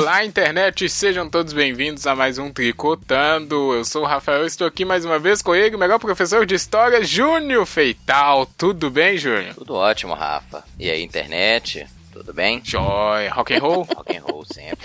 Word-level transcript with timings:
Olá, 0.00 0.24
internet, 0.24 0.88
sejam 0.88 1.28
todos 1.28 1.52
bem-vindos 1.52 2.06
a 2.06 2.16
mais 2.16 2.38
um 2.38 2.50
Tricotando. 2.50 3.74
Eu 3.74 3.84
sou 3.84 4.02
o 4.02 4.06
Rafael, 4.06 4.46
estou 4.46 4.66
aqui 4.66 4.82
mais 4.82 5.04
uma 5.04 5.18
vez 5.18 5.42
com 5.42 5.54
ele, 5.54 5.76
o 5.76 5.78
melhor 5.78 5.98
professor 5.98 6.46
de 6.46 6.54
história, 6.54 7.04
Júnior 7.04 7.66
Feital. 7.66 8.46
Tudo 8.56 8.88
bem, 8.88 9.18
Júnior? 9.18 9.54
Tudo 9.54 9.74
ótimo, 9.74 10.14
Rafa. 10.14 10.64
E 10.78 10.88
aí, 10.88 11.02
internet? 11.02 11.86
Tudo 12.20 12.34
bem? 12.34 12.60
Joia. 12.62 13.32
Rock 13.32 13.54
and 13.54 13.60
roll? 13.60 13.86
rock 13.96 14.14
and 14.14 14.20
roll 14.20 14.44
sempre. 14.44 14.76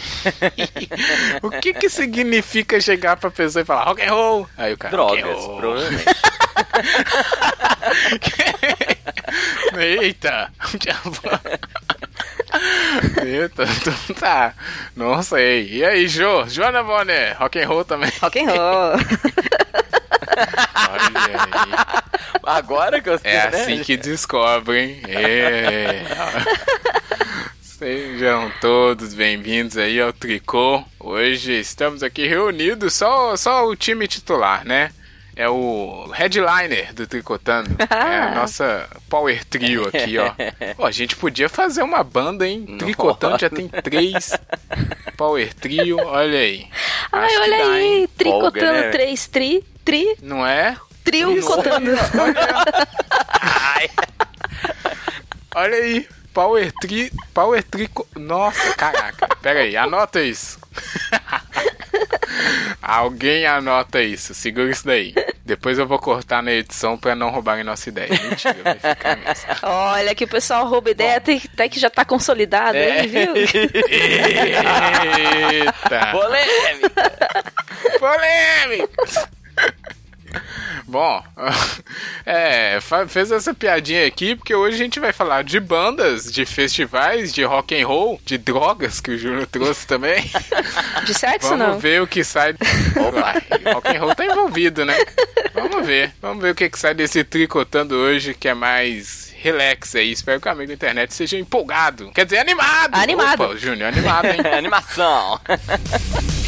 o 1.43 1.49
que 1.49 1.73
que 1.73 1.89
significa 1.89 2.79
chegar 2.79 3.17
pra 3.17 3.29
pessoa 3.29 3.61
e 3.61 3.65
falar 3.65 3.83
rock 3.83 4.01
and 4.01 4.09
roll? 4.09 4.47
Aí 4.57 4.71
o 4.71 4.77
cara, 4.77 4.95
Drogas, 4.95 5.43
provavelmente. 5.43 6.05
Eita. 9.77 10.49
Eita, 13.21 13.63
então 13.63 13.93
tá. 14.17 14.53
Não 14.95 15.21
sei. 15.21 15.67
E 15.73 15.83
aí, 15.83 16.07
Jo? 16.07 16.45
Joana 16.47 16.81
Bonner, 16.83 17.35
rock 17.37 17.61
and 17.61 17.67
roll 17.67 17.83
também. 17.83 18.13
Rock 18.21 18.39
and 18.39 18.45
roll. 18.45 18.93
Olha 20.89 21.19
aí. 21.19 21.33
Agora 22.45 23.01
que 23.01 23.09
eu 23.09 23.19
sei, 23.19 23.29
É 23.29 23.51
né? 23.51 23.61
assim 23.61 23.83
que 23.83 23.97
descobrem. 23.97 25.01
É. 25.05 26.01
Sejam 27.85 28.51
todos 28.59 29.13
bem-vindos 29.13 29.77
aí 29.77 30.01
ao 30.01 30.11
Tricô. 30.11 30.83
Hoje 30.99 31.51
estamos 31.59 32.01
aqui 32.01 32.25
reunidos, 32.25 32.95
só, 32.95 33.37
só 33.37 33.63
o 33.67 33.75
time 33.75 34.07
titular, 34.07 34.65
né? 34.65 34.89
É 35.35 35.47
o 35.47 36.09
headliner 36.11 36.91
do 36.95 37.05
Tricotando. 37.05 37.69
É 37.87 38.17
a 38.21 38.33
nossa 38.33 38.89
power 39.07 39.45
trio 39.45 39.87
aqui, 39.87 40.17
ó. 40.17 40.31
Pô, 40.75 40.83
a 40.83 40.89
gente 40.89 41.15
podia 41.15 41.47
fazer 41.47 41.83
uma 41.83 42.03
banda, 42.03 42.47
hein? 42.47 42.65
Tricotando 42.79 43.37
já 43.37 43.51
tem 43.51 43.67
três 43.67 44.31
power 45.15 45.53
trio, 45.53 45.99
olha 45.99 46.39
aí. 46.39 46.67
Ai, 47.11 47.25
Acho 47.27 47.41
olha 47.41 47.57
dá, 47.65 47.71
aí, 47.71 47.83
hein? 47.83 48.09
tricotando 48.17 48.65
Folga, 48.65 48.81
né? 48.81 48.89
três 48.89 49.27
tri, 49.27 49.63
tri, 49.85 50.17
Não 50.23 50.43
é? 50.43 50.75
trio 51.03 51.37
Isso. 51.37 51.45
cotando. 51.47 51.91
Ai, 53.29 53.87
Olha 55.53 55.75
aí, 55.75 56.07
Power 56.35 56.69
Tri. 56.81 57.11
Power 57.33 57.63
Tri. 57.63 57.89
Nossa, 58.17 58.75
caraca. 58.75 59.27
Pera 59.41 59.61
aí, 59.61 59.77
anota 59.77 60.21
isso. 60.21 60.59
Alguém 62.81 63.45
anota 63.47 64.01
isso, 64.01 64.33
segura 64.33 64.69
isso 64.69 64.85
daí. 64.85 65.13
Depois 65.45 65.79
eu 65.79 65.87
vou 65.87 65.97
cortar 65.97 66.43
na 66.43 66.51
edição 66.51 66.97
pra 66.97 67.15
não 67.15 67.29
roubarem 67.29 67.63
nossa 67.63 67.87
ideia. 67.87 68.09
Mentira, 68.09 68.55
vai 68.63 68.75
ficar 68.75 69.15
mesmo. 69.17 69.45
Olha 69.63 70.13
que 70.13 70.25
o 70.25 70.27
pessoal 70.27 70.67
rouba 70.67 70.89
ideia 70.91 71.15
até, 71.17 71.39
até 71.53 71.69
que 71.69 71.79
já 71.79 71.89
tá 71.89 72.03
consolidado 72.03 72.75
É. 72.77 72.99
aí, 72.99 73.07
viu? 73.07 73.33
Eita! 75.55 76.11
polêmica. 76.11 77.13
Polêmica! 77.99 79.29
Bom, 80.87 81.23
é, 82.25 82.79
fez 83.07 83.31
essa 83.31 83.53
piadinha 83.53 84.05
aqui 84.05 84.35
porque 84.35 84.53
hoje 84.53 84.75
a 84.75 84.83
gente 84.83 84.99
vai 84.99 85.11
falar 85.11 85.43
de 85.43 85.59
bandas, 85.59 86.31
de 86.31 86.45
festivais, 86.45 87.33
de 87.33 87.43
rock 87.43 87.79
and 87.79 87.87
roll, 87.87 88.21
de 88.23 88.37
drogas 88.37 88.99
que 88.99 89.11
o 89.11 89.17
Júnior 89.17 89.47
trouxe 89.47 89.87
também. 89.87 90.23
De 91.05 91.13
sexo, 91.13 91.49
Vamos 91.49 91.67
não. 91.67 91.79
ver 91.79 92.01
o 92.01 92.07
que 92.07 92.23
sai. 92.23 92.51
Opa, 92.51 93.33
rock 93.73 93.87
and 93.95 93.99
roll 93.99 94.15
tá 94.15 94.25
envolvido, 94.25 94.85
né? 94.85 94.95
Vamos 95.53 95.85
ver. 95.85 96.13
Vamos 96.21 96.41
ver 96.41 96.51
o 96.51 96.55
que, 96.55 96.69
que 96.69 96.79
sai 96.79 96.93
desse 96.93 97.23
tricotando 97.23 97.95
hoje, 97.95 98.33
que 98.33 98.47
é 98.47 98.53
mais 98.53 99.33
relax 99.37 99.95
aí. 99.95 100.11
Espero 100.11 100.39
que 100.41 100.47
o 100.47 100.51
amigo 100.51 100.67
da 100.67 100.73
internet 100.73 101.13
seja 101.13 101.37
empolgado. 101.37 102.11
Quer 102.11 102.25
dizer, 102.25 102.39
animado. 102.39 102.95
Animado. 102.95 103.43
Opa, 103.43 103.57
Júnior, 103.57 103.89
animado, 103.89 104.25
hein? 104.25 104.39
Animação. 104.57 105.39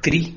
Tri, 0.00 0.32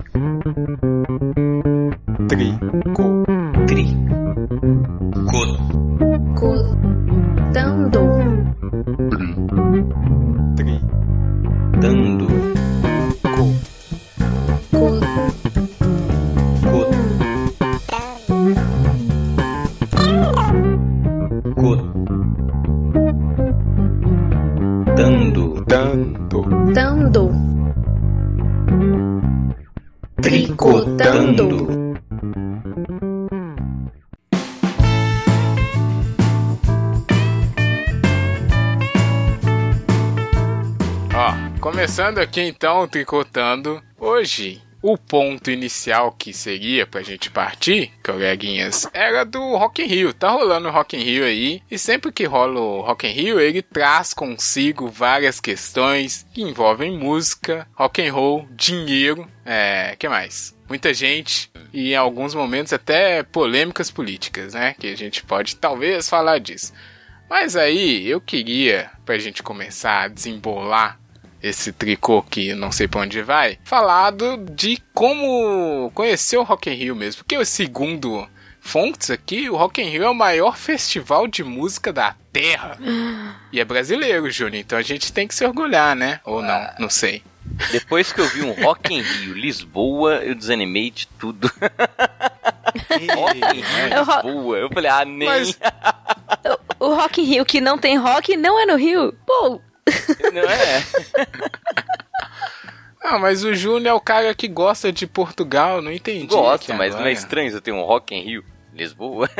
começando 42.03 42.19
aqui 42.19 42.41
então, 42.41 42.85
tricotando. 42.85 43.81
Hoje, 43.97 44.61
o 44.81 44.97
ponto 44.97 45.49
inicial 45.49 46.11
que 46.11 46.33
seria 46.33 46.85
pra 46.85 47.01
gente 47.01 47.31
partir, 47.31 47.93
coleguinhas, 48.03 48.85
era 48.93 49.23
do 49.23 49.55
Rock 49.55 49.81
in 49.81 49.85
Rio. 49.85 50.13
Tá 50.13 50.29
rolando 50.29 50.67
o 50.67 50.71
Rock 50.71 50.97
in 50.97 51.01
Rio 51.01 51.23
aí, 51.23 51.61
e 51.71 51.79
sempre 51.79 52.11
que 52.11 52.25
rola 52.25 52.59
o 52.59 52.81
Rock 52.81 53.07
in 53.07 53.11
Rio, 53.11 53.39
ele 53.39 53.61
traz 53.61 54.13
consigo 54.13 54.89
várias 54.89 55.39
questões 55.39 56.25
que 56.33 56.41
envolvem 56.41 56.91
música, 56.91 57.65
rock 57.73 58.05
and 58.05 58.11
roll, 58.11 58.49
dinheiro, 58.51 59.25
é, 59.45 59.95
que 59.97 60.09
mais? 60.09 60.53
Muita 60.67 60.93
gente 60.93 61.49
e 61.71 61.93
em 61.93 61.95
alguns 61.95 62.35
momentos 62.35 62.73
até 62.73 63.23
polêmicas 63.23 63.89
políticas, 63.89 64.53
né? 64.53 64.75
Que 64.77 64.87
a 64.87 64.97
gente 64.97 65.23
pode 65.23 65.55
talvez 65.55 66.09
falar 66.09 66.39
disso. 66.39 66.73
Mas 67.29 67.55
aí 67.55 68.05
eu 68.09 68.19
queria, 68.19 68.91
pra 69.05 69.17
gente 69.17 69.41
começar 69.41 70.01
a 70.03 70.07
desembolar 70.09 70.99
esse 71.43 71.73
tricô 71.73 72.21
que 72.23 72.53
não 72.55 72.71
sei 72.71 72.87
pra 72.87 73.01
onde 73.01 73.21
vai, 73.21 73.59
falado 73.65 74.37
de 74.49 74.81
como 74.93 75.91
conhecer 75.93 76.37
o 76.37 76.43
Rock 76.43 76.69
in 76.69 76.75
Rio 76.75 76.95
mesmo. 76.95 77.21
Porque 77.23 77.43
segundo 77.45 78.25
fontes 78.61 79.11
aqui, 79.11 79.49
o 79.49 79.57
Rock 79.57 79.81
in 79.81 79.89
Rio 79.89 80.03
é 80.05 80.09
o 80.09 80.15
maior 80.15 80.55
festival 80.57 81.27
de 81.27 81.43
música 81.43 81.91
da 81.91 82.15
Terra. 82.31 82.79
E 83.51 83.59
é 83.59 83.65
brasileiro, 83.65 84.31
Júnior, 84.31 84.61
então 84.61 84.77
a 84.77 84.81
gente 84.81 85.11
tem 85.11 85.27
que 85.27 85.35
se 85.35 85.45
orgulhar, 85.45 85.95
né? 85.95 86.21
Ou 86.23 86.41
não, 86.41 86.69
não 86.79 86.89
sei. 86.89 87.21
Depois 87.71 88.13
que 88.13 88.21
eu 88.21 88.27
vi 88.29 88.41
um 88.41 88.53
Rock 88.63 88.93
in 88.93 89.01
Rio, 89.01 89.33
Lisboa, 89.33 90.15
eu 90.23 90.33
desanimei 90.33 90.89
de 90.89 91.07
tudo. 91.19 91.51
Rock 93.15 93.37
in 93.37 93.51
Rio, 93.53 93.65
É 93.91 94.01
o 94.01 94.05
Lisboa. 94.05 94.57
Eu 94.57 94.69
falei, 94.69 94.89
ah, 94.89 95.03
nem. 95.05 95.27
Mas 95.27 95.59
O 96.79 96.95
Rock 96.95 97.21
in 97.21 97.25
Rio 97.25 97.45
que 97.45 97.59
não 97.59 97.77
tem 97.77 97.97
rock 97.97 98.35
não 98.37 98.59
é 98.59 98.65
no 98.65 98.75
Rio. 98.77 99.13
Pô, 99.27 99.61
Não 100.33 100.41
é? 100.49 100.83
Ah, 103.05 103.19
mas 103.19 103.43
o 103.43 103.53
Júnior 103.53 103.87
é 103.87 103.93
o 103.93 103.99
cara 103.99 104.33
que 104.33 104.47
gosta 104.47 104.89
de 104.89 105.05
Portugal, 105.05 105.81
não 105.81 105.91
entendi. 105.91 106.25
Gosto, 106.25 106.73
mas 106.73 106.91
não 106.91 106.99
agora. 106.99 107.09
é 107.09 107.13
estranho 107.13 107.51
eu 107.51 107.59
ter 107.59 107.73
um 107.73 107.81
Rock 107.81 108.15
in 108.15 108.21
Rio, 108.21 108.45
Lisboa. 108.73 109.29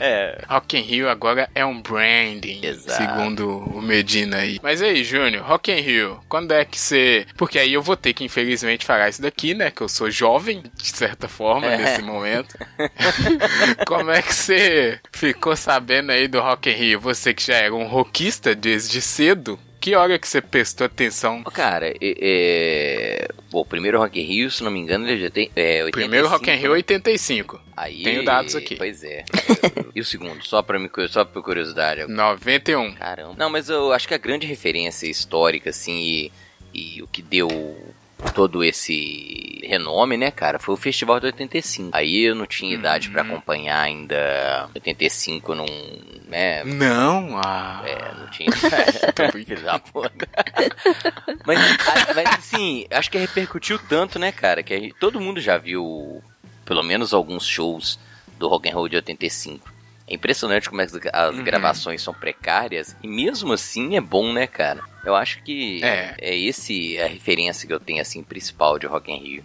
é. 0.00 0.42
Rock 0.48 0.76
in 0.76 0.82
Rio 0.82 1.08
agora 1.08 1.48
é 1.54 1.64
um 1.64 1.80
branding, 1.80 2.60
Exato. 2.64 2.96
segundo 3.02 3.58
o 3.58 3.80
Medina 3.82 4.38
aí. 4.38 4.58
Mas 4.62 4.80
aí, 4.82 5.02
Júnior, 5.04 5.44
Rock 5.44 5.70
in 5.72 5.80
Rio, 5.80 6.20
quando 6.28 6.52
é 6.52 6.64
que 6.64 6.78
você... 6.78 7.26
Porque 7.36 7.58
aí 7.58 7.72
eu 7.72 7.82
vou 7.82 7.96
ter 7.96 8.12
que, 8.12 8.24
infelizmente, 8.24 8.84
falar 8.84 9.08
isso 9.08 9.22
daqui, 9.22 9.54
né? 9.54 9.70
Que 9.70 9.82
eu 9.82 9.88
sou 9.88 10.10
jovem, 10.10 10.62
de 10.76 10.88
certa 10.88 11.28
forma, 11.28 11.66
É. 11.66 11.76
nesse 11.76 12.02
momento. 12.02 12.56
Como 13.86 14.10
é 14.10 14.22
que 14.22 14.34
você 14.34 15.00
ficou 15.12 15.56
sabendo 15.56 16.12
aí 16.12 16.28
do 16.28 16.40
Rock 16.40 16.70
in 16.70 16.74
Rio? 16.74 17.00
Você 17.00 17.32
que 17.34 17.42
já 17.44 17.56
era 17.56 17.74
um 17.74 17.86
rockista 17.86 18.54
desde 18.54 19.00
cedo, 19.00 19.58
que 19.80 19.94
hora 19.94 20.18
que 20.18 20.28
você 20.28 20.40
prestou 20.40 20.86
atenção? 20.86 21.42
Cara, 21.44 21.88
é, 21.88 21.96
é... 22.00 23.28
Bom, 23.50 23.60
o 23.60 23.64
primeiro 23.64 23.98
Rock 23.98 24.20
in 24.20 24.24
Rio, 24.24 24.50
se 24.50 24.62
não 24.62 24.70
me 24.70 24.78
engano, 24.78 25.08
ele 25.08 25.20
já 25.20 25.30
tem. 25.30 25.50
É, 25.54 25.84
85, 25.84 25.92
Primeiro 25.92 26.28
Rock 26.28 26.50
in 26.50 26.54
Rio 26.54 26.70
né? 26.70 26.76
85, 26.76 27.60
Aí, 27.76 28.02
Tenho 28.02 28.24
dados 28.24 28.56
aqui. 28.56 28.74
Pois 28.76 29.04
é. 29.04 29.24
e 29.94 30.00
o 30.00 30.04
segundo, 30.04 30.44
só 30.44 30.62
pra, 30.62 30.78
me, 30.78 30.90
só 31.08 31.24
por 31.24 31.42
curiosidade. 31.42 32.06
91. 32.06 32.94
Caramba. 32.94 33.34
Não, 33.38 33.48
mas 33.48 33.68
eu 33.68 33.92
acho 33.92 34.08
que 34.08 34.14
a 34.14 34.18
grande 34.18 34.46
referência 34.46 35.06
histórica, 35.06 35.70
assim, 35.70 35.96
e, 35.96 36.32
e 36.74 37.02
o 37.02 37.06
que 37.06 37.22
deu 37.22 37.48
todo 38.34 38.64
esse 38.64 39.60
renome, 39.64 40.16
né, 40.16 40.30
cara, 40.30 40.58
foi 40.58 40.74
o 40.74 40.78
Festival 40.78 41.20
de 41.20 41.26
85. 41.26 41.90
Aí 41.96 42.22
eu 42.24 42.34
não 42.34 42.46
tinha 42.46 42.74
idade 42.74 43.10
pra 43.10 43.22
acompanhar 43.22 43.80
ainda 43.80 44.68
85, 44.74 45.54
não, 45.54 45.66
né, 46.26 46.64
Não, 46.64 47.38
ah... 47.44 47.82
é, 47.86 48.14
não 48.18 48.30
tinha. 48.30 48.48
Da 49.62 49.80
mas, 51.46 51.58
a- 51.58 52.14
mas 52.14 52.26
assim, 52.38 52.86
acho 52.90 53.10
que 53.10 53.18
repercutiu 53.18 53.78
tanto, 53.78 54.18
né, 54.18 54.32
cara? 54.32 54.62
Que 54.62 54.78
gente- 54.78 54.94
todo 54.98 55.20
mundo 55.20 55.40
já 55.40 55.56
viu 55.58 56.22
pelo 56.64 56.82
menos 56.82 57.12
alguns 57.14 57.46
shows 57.46 57.98
do 58.38 58.48
Rock 58.48 58.68
and 58.68 58.74
Roll 58.74 58.88
de 58.88 58.96
85. 58.96 59.70
É 60.06 60.14
impressionante 60.14 60.68
como 60.70 60.80
as, 60.80 60.94
as 61.12 61.34
Uhum. 61.36 61.44
gravações 61.44 62.02
são 62.02 62.14
precárias 62.14 62.96
e 63.02 63.08
mesmo 63.08 63.52
assim 63.52 63.96
é 63.96 64.00
bom, 64.00 64.32
né, 64.32 64.46
cara? 64.46 64.82
Eu 65.08 65.14
acho 65.16 65.42
que 65.42 65.82
É. 65.82 66.14
é, 66.20 66.36
esse 66.36 66.98
a 67.00 67.06
referência 67.06 67.66
que 67.66 67.72
eu 67.74 67.80
tenho 67.80 68.00
assim 68.00 68.22
principal 68.22 68.78
de 68.78 68.86
Rock 68.86 69.10
in 69.10 69.18
Rio. 69.22 69.44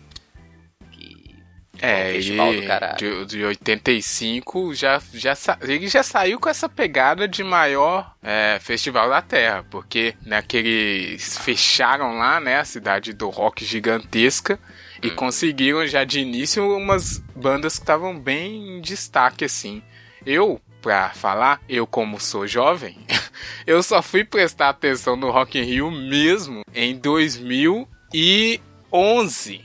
Que 0.91 1.35
É, 1.81 2.09
um 2.09 2.13
festival 2.13 2.53
ele 2.53 2.61
do 2.61 2.67
caralho. 2.67 2.97
de, 2.97 3.25
de 3.37 3.43
85 3.45 4.73
já, 4.75 5.01
já, 5.13 5.35
ele 5.61 5.87
já 5.87 6.03
saiu 6.03 6.39
com 6.39 6.47
essa 6.49 6.69
pegada 6.69 7.27
de 7.27 7.43
maior 7.43 8.13
é, 8.21 8.59
festival 8.61 9.09
da 9.09 9.21
Terra, 9.21 9.65
porque 9.71 10.13
naqueles 10.25 11.37
fecharam 11.37 12.17
lá, 12.17 12.39
né, 12.39 12.57
a 12.59 12.65
cidade 12.65 13.13
do 13.13 13.29
rock 13.29 13.65
gigantesca 13.65 14.59
e 15.01 15.07
Hum. 15.07 15.15
conseguiram 15.15 15.85
já 15.87 16.03
de 16.03 16.19
início 16.19 16.63
umas 16.77 17.19
bandas 17.35 17.75
que 17.77 17.83
estavam 17.83 18.17
bem 18.19 18.77
em 18.77 18.81
destaque 18.81 19.43
assim. 19.43 19.81
Eu, 20.25 20.61
pra 20.83 21.09
falar, 21.11 21.61
eu 21.69 21.87
como 21.87 22.19
sou 22.19 22.45
jovem, 22.45 22.97
eu 23.65 23.81
só 23.81 24.01
fui 24.01 24.25
prestar 24.25 24.67
atenção 24.69 25.15
no 25.15 25.31
Rock 25.31 25.57
in 25.57 25.63
Rio 25.63 25.89
mesmo 25.89 26.61
em 26.75 26.93
2011. 26.97 27.87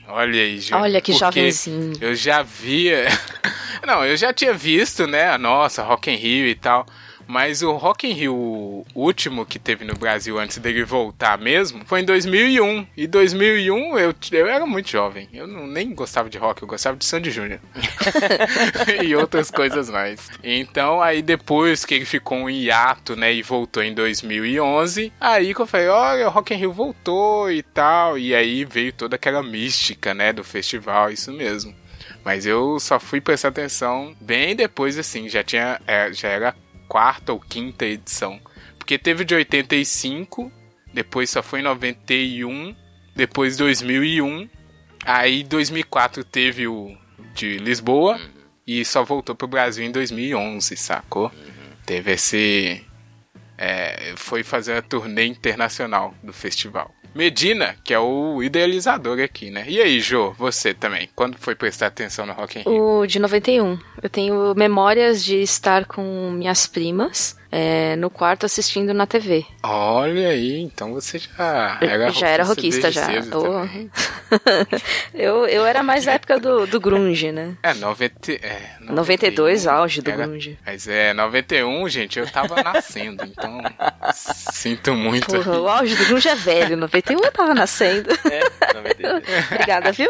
Olha 0.06 0.40
aí, 0.40 0.60
gente. 0.60 0.74
Olha 0.74 1.00
que 1.00 1.12
porque 1.12 1.24
jovenzinho. 1.50 1.92
Eu 2.00 2.14
já 2.14 2.42
via. 2.42 3.08
Não, 3.84 4.04
eu 4.04 4.16
já 4.16 4.32
tinha 4.32 4.54
visto, 4.54 5.06
né? 5.06 5.28
a 5.30 5.36
Nossa, 5.38 5.82
Rock 5.82 6.08
in 6.10 6.14
Rio 6.14 6.46
e 6.46 6.54
tal. 6.54 6.86
Mas 7.28 7.62
o 7.62 7.72
Rock 7.72 8.08
in 8.08 8.12
Rio 8.12 8.86
último 8.94 9.44
que 9.44 9.58
teve 9.58 9.84
no 9.84 9.94
Brasil 9.94 10.38
antes 10.38 10.56
dele 10.58 10.82
voltar 10.82 11.38
mesmo 11.38 11.84
foi 11.84 12.00
em 12.00 12.04
2001. 12.04 12.86
E 12.96 13.06
2001 13.06 13.98
eu, 13.98 14.14
eu 14.32 14.46
era 14.48 14.64
muito 14.64 14.88
jovem. 14.88 15.28
Eu 15.32 15.46
não, 15.46 15.66
nem 15.66 15.94
gostava 15.94 16.30
de 16.30 16.38
rock, 16.38 16.62
eu 16.62 16.68
gostava 16.68 16.96
de 16.96 17.04
Sandy 17.04 17.30
Júnior. 17.30 17.60
e 19.04 19.14
outras 19.14 19.50
coisas 19.50 19.90
mais. 19.90 20.30
Então, 20.42 21.00
aí 21.02 21.22
depois 21.22 21.84
que 21.84 21.94
ele 21.94 22.04
ficou 22.04 22.38
um 22.38 22.50
hiato, 22.50 23.14
né, 23.14 23.32
e 23.32 23.42
voltou 23.42 23.82
em 23.82 23.94
2011, 23.94 25.12
aí 25.20 25.54
que 25.54 25.60
eu 25.60 25.66
falei, 25.66 25.88
olha, 25.88 26.26
o 26.26 26.30
Rock 26.30 26.54
in 26.54 26.56
Rio 26.56 26.72
voltou 26.72 27.50
e 27.50 27.62
tal, 27.62 28.18
e 28.18 28.34
aí 28.34 28.64
veio 28.64 28.92
toda 28.92 29.16
aquela 29.16 29.42
mística, 29.42 30.14
né, 30.14 30.32
do 30.32 30.42
festival, 30.42 31.10
isso 31.10 31.32
mesmo. 31.32 31.74
Mas 32.24 32.46
eu 32.46 32.78
só 32.80 32.98
fui 32.98 33.20
prestar 33.20 33.48
atenção 33.48 34.14
bem 34.20 34.54
depois, 34.54 34.98
assim, 34.98 35.28
já 35.28 35.42
tinha, 35.42 35.80
é, 35.86 36.12
já 36.12 36.28
era 36.28 36.54
quarta 36.88 37.32
ou 37.32 37.40
quinta 37.40 37.84
edição. 37.84 38.40
Porque 38.78 38.98
teve 38.98 39.24
de 39.24 39.34
85, 39.34 40.50
depois 40.92 41.30
só 41.30 41.42
foi 41.42 41.60
em 41.60 41.62
91, 41.62 42.74
depois 43.14 43.56
2001, 43.56 44.48
aí 45.04 45.42
2004 45.44 46.24
teve 46.24 46.66
o 46.66 46.96
de 47.34 47.58
Lisboa 47.58 48.18
e 48.66 48.84
só 48.84 49.04
voltou 49.04 49.34
pro 49.34 49.46
Brasil 49.46 49.84
em 49.84 49.92
2011, 49.92 50.76
sacou? 50.76 51.30
Teve 51.86 52.12
esse. 52.12 52.84
é, 53.56 54.12
foi 54.16 54.42
fazer 54.42 54.74
a 54.74 54.82
turnê 54.82 55.26
internacional 55.26 56.14
do 56.22 56.32
festival. 56.32 56.92
Medina, 57.18 57.74
que 57.82 57.92
é 57.92 57.98
o 57.98 58.40
idealizador 58.44 59.18
aqui, 59.20 59.50
né? 59.50 59.64
E 59.66 59.82
aí, 59.82 59.98
Jô, 59.98 60.32
você 60.38 60.72
também, 60.72 61.08
quando 61.16 61.36
foi 61.36 61.56
prestar 61.56 61.88
atenção 61.88 62.24
no 62.24 62.32
Rock 62.32 62.60
in 62.60 62.62
Rio? 62.62 63.00
O 63.00 63.06
de 63.08 63.18
91. 63.18 63.76
Eu 64.00 64.08
tenho 64.08 64.54
memórias 64.54 65.24
de 65.24 65.42
estar 65.42 65.84
com 65.84 66.30
minhas 66.30 66.68
primas 66.68 67.36
é, 67.50 67.96
no 67.96 68.10
quarto 68.10 68.44
assistindo 68.46 68.92
na 68.92 69.06
TV. 69.06 69.44
Olha 69.62 70.28
aí, 70.28 70.60
então 70.60 70.92
você 70.92 71.18
já 71.18 71.78
Eu 71.80 71.88
era 71.88 72.10
já 72.10 72.28
era 72.28 72.44
roquista, 72.44 72.90
desde 72.90 73.00
já. 73.00 73.08
eu, 75.14 75.46
eu 75.46 75.66
era 75.66 75.82
mais 75.82 76.04
da 76.04 76.12
época 76.12 76.38
do, 76.38 76.66
do 76.66 76.80
grunge, 76.80 77.32
né? 77.32 77.56
É, 77.62 77.74
90, 77.74 78.32
é, 78.32 78.60
92, 78.80 79.66
auge 79.66 80.02
do 80.02 80.10
era- 80.10 80.26
grunge. 80.26 80.58
Mas 80.64 80.86
é, 80.86 81.12
91, 81.14 81.88
gente, 81.88 82.18
eu 82.18 82.30
tava 82.30 82.62
nascendo, 82.62 83.24
então 83.24 83.60
sinto 84.14 84.94
muito. 84.94 85.26
Porra, 85.26 85.58
o 85.60 85.68
auge 85.68 85.96
do 85.96 86.04
grunge 86.06 86.28
é 86.28 86.34
velho. 86.34 86.76
91 86.76 87.18
eu 87.24 87.32
tava 87.32 87.54
nascendo. 87.54 88.10
É, 88.30 88.74
92. 88.74 89.24
Obrigada, 89.52 89.92
viu? 89.92 90.08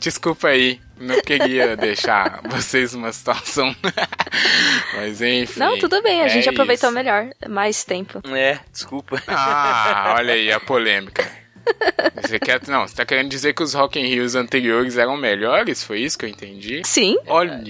Desculpa 0.00 0.48
aí, 0.48 0.80
não 0.98 1.20
queria 1.20 1.76
deixar 1.76 2.40
vocês 2.44 2.92
numa 2.92 3.12
situação. 3.12 3.74
Mas 4.96 5.20
enfim. 5.22 5.58
Não, 5.60 5.78
tudo 5.78 6.02
bem, 6.02 6.22
a 6.22 6.26
é 6.26 6.28
gente 6.28 6.48
aproveitou 6.48 6.88
isso. 6.90 6.94
melhor. 6.94 7.28
Mais 7.48 7.84
tempo. 7.84 8.20
É, 8.28 8.58
desculpa. 8.72 9.22
Ah, 9.26 10.14
olha 10.16 10.34
aí 10.34 10.52
a 10.52 10.60
polêmica. 10.60 11.24
Você 12.22 12.38
quer, 12.38 12.60
não, 12.68 12.86
você 12.86 12.94
tá 12.94 13.04
querendo 13.04 13.28
dizer 13.28 13.52
que 13.52 13.60
os 13.60 13.74
Rock 13.74 13.98
in 13.98 14.06
Rios 14.06 14.36
anteriores 14.36 14.96
eram 14.96 15.16
melhores? 15.16 15.82
Foi 15.82 15.98
isso 16.00 16.16
que 16.16 16.24
eu 16.24 16.28
entendi? 16.28 16.80
Sim, 16.84 17.16
Olha, 17.26 17.60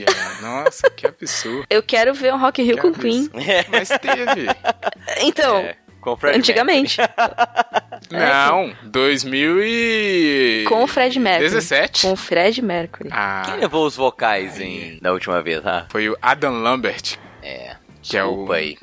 nossa, 0.43 0.90
que 0.90 1.06
absurdo. 1.06 1.64
eu 1.70 1.82
quero 1.82 2.12
ver 2.12 2.32
um 2.34 2.38
Rock 2.38 2.61
in 2.61 2.67
Rio 2.67 2.76
Que 2.76 2.82
com 2.82 2.93
Queen. 2.93 3.31
absurdo. 3.32 3.67
Mas 3.70 3.88
teve. 3.88 4.46
Então, 5.23 5.56
É, 5.61 5.76
com 6.06 6.12
o 6.12 6.17
Fred 6.17 6.38
antigamente. 6.38 6.99
Não, 8.12 8.73
2000 8.85 9.58
e... 9.64 10.64
Com 10.69 10.85
o 10.85 10.87
Fred 10.87 11.19
Mercury. 11.19 11.49
17? 11.50 12.03
Com 12.03 12.12
o 12.12 12.17
Fred 12.17 12.62
Mercury. 12.62 13.08
Ah, 13.12 13.43
Quem 13.44 13.56
levou 13.56 13.85
os 13.85 13.97
vocais 13.97 14.61
em, 14.61 14.99
da 15.03 15.12
última 15.12 15.43
vez, 15.43 15.67
ah? 15.67 15.87
foi 15.91 16.08
o 16.08 16.17
Adam 16.23 16.62
Lambert, 16.62 17.19
É, 17.43 17.75
Que 18.03 18.17
é 18.17 18.23
o- 18.25 18.29
desculpa 18.29 18.55
aí. 18.55 18.79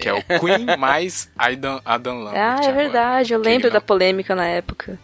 que 0.00 0.08
é 0.08 0.12
o 0.14 0.22
Queen 0.22 0.76
mais 0.78 1.28
Adam, 1.36 1.80
Adam 1.84 2.18
Lambert. 2.20 2.40
Ah, 2.40 2.54
é 2.62 2.68
agora. 2.68 2.72
verdade, 2.72 3.32
eu 3.32 3.40
lembro 3.40 3.68
da 3.70 3.80
polêmica 3.80 4.36
na 4.36 4.46
época. 4.46 4.96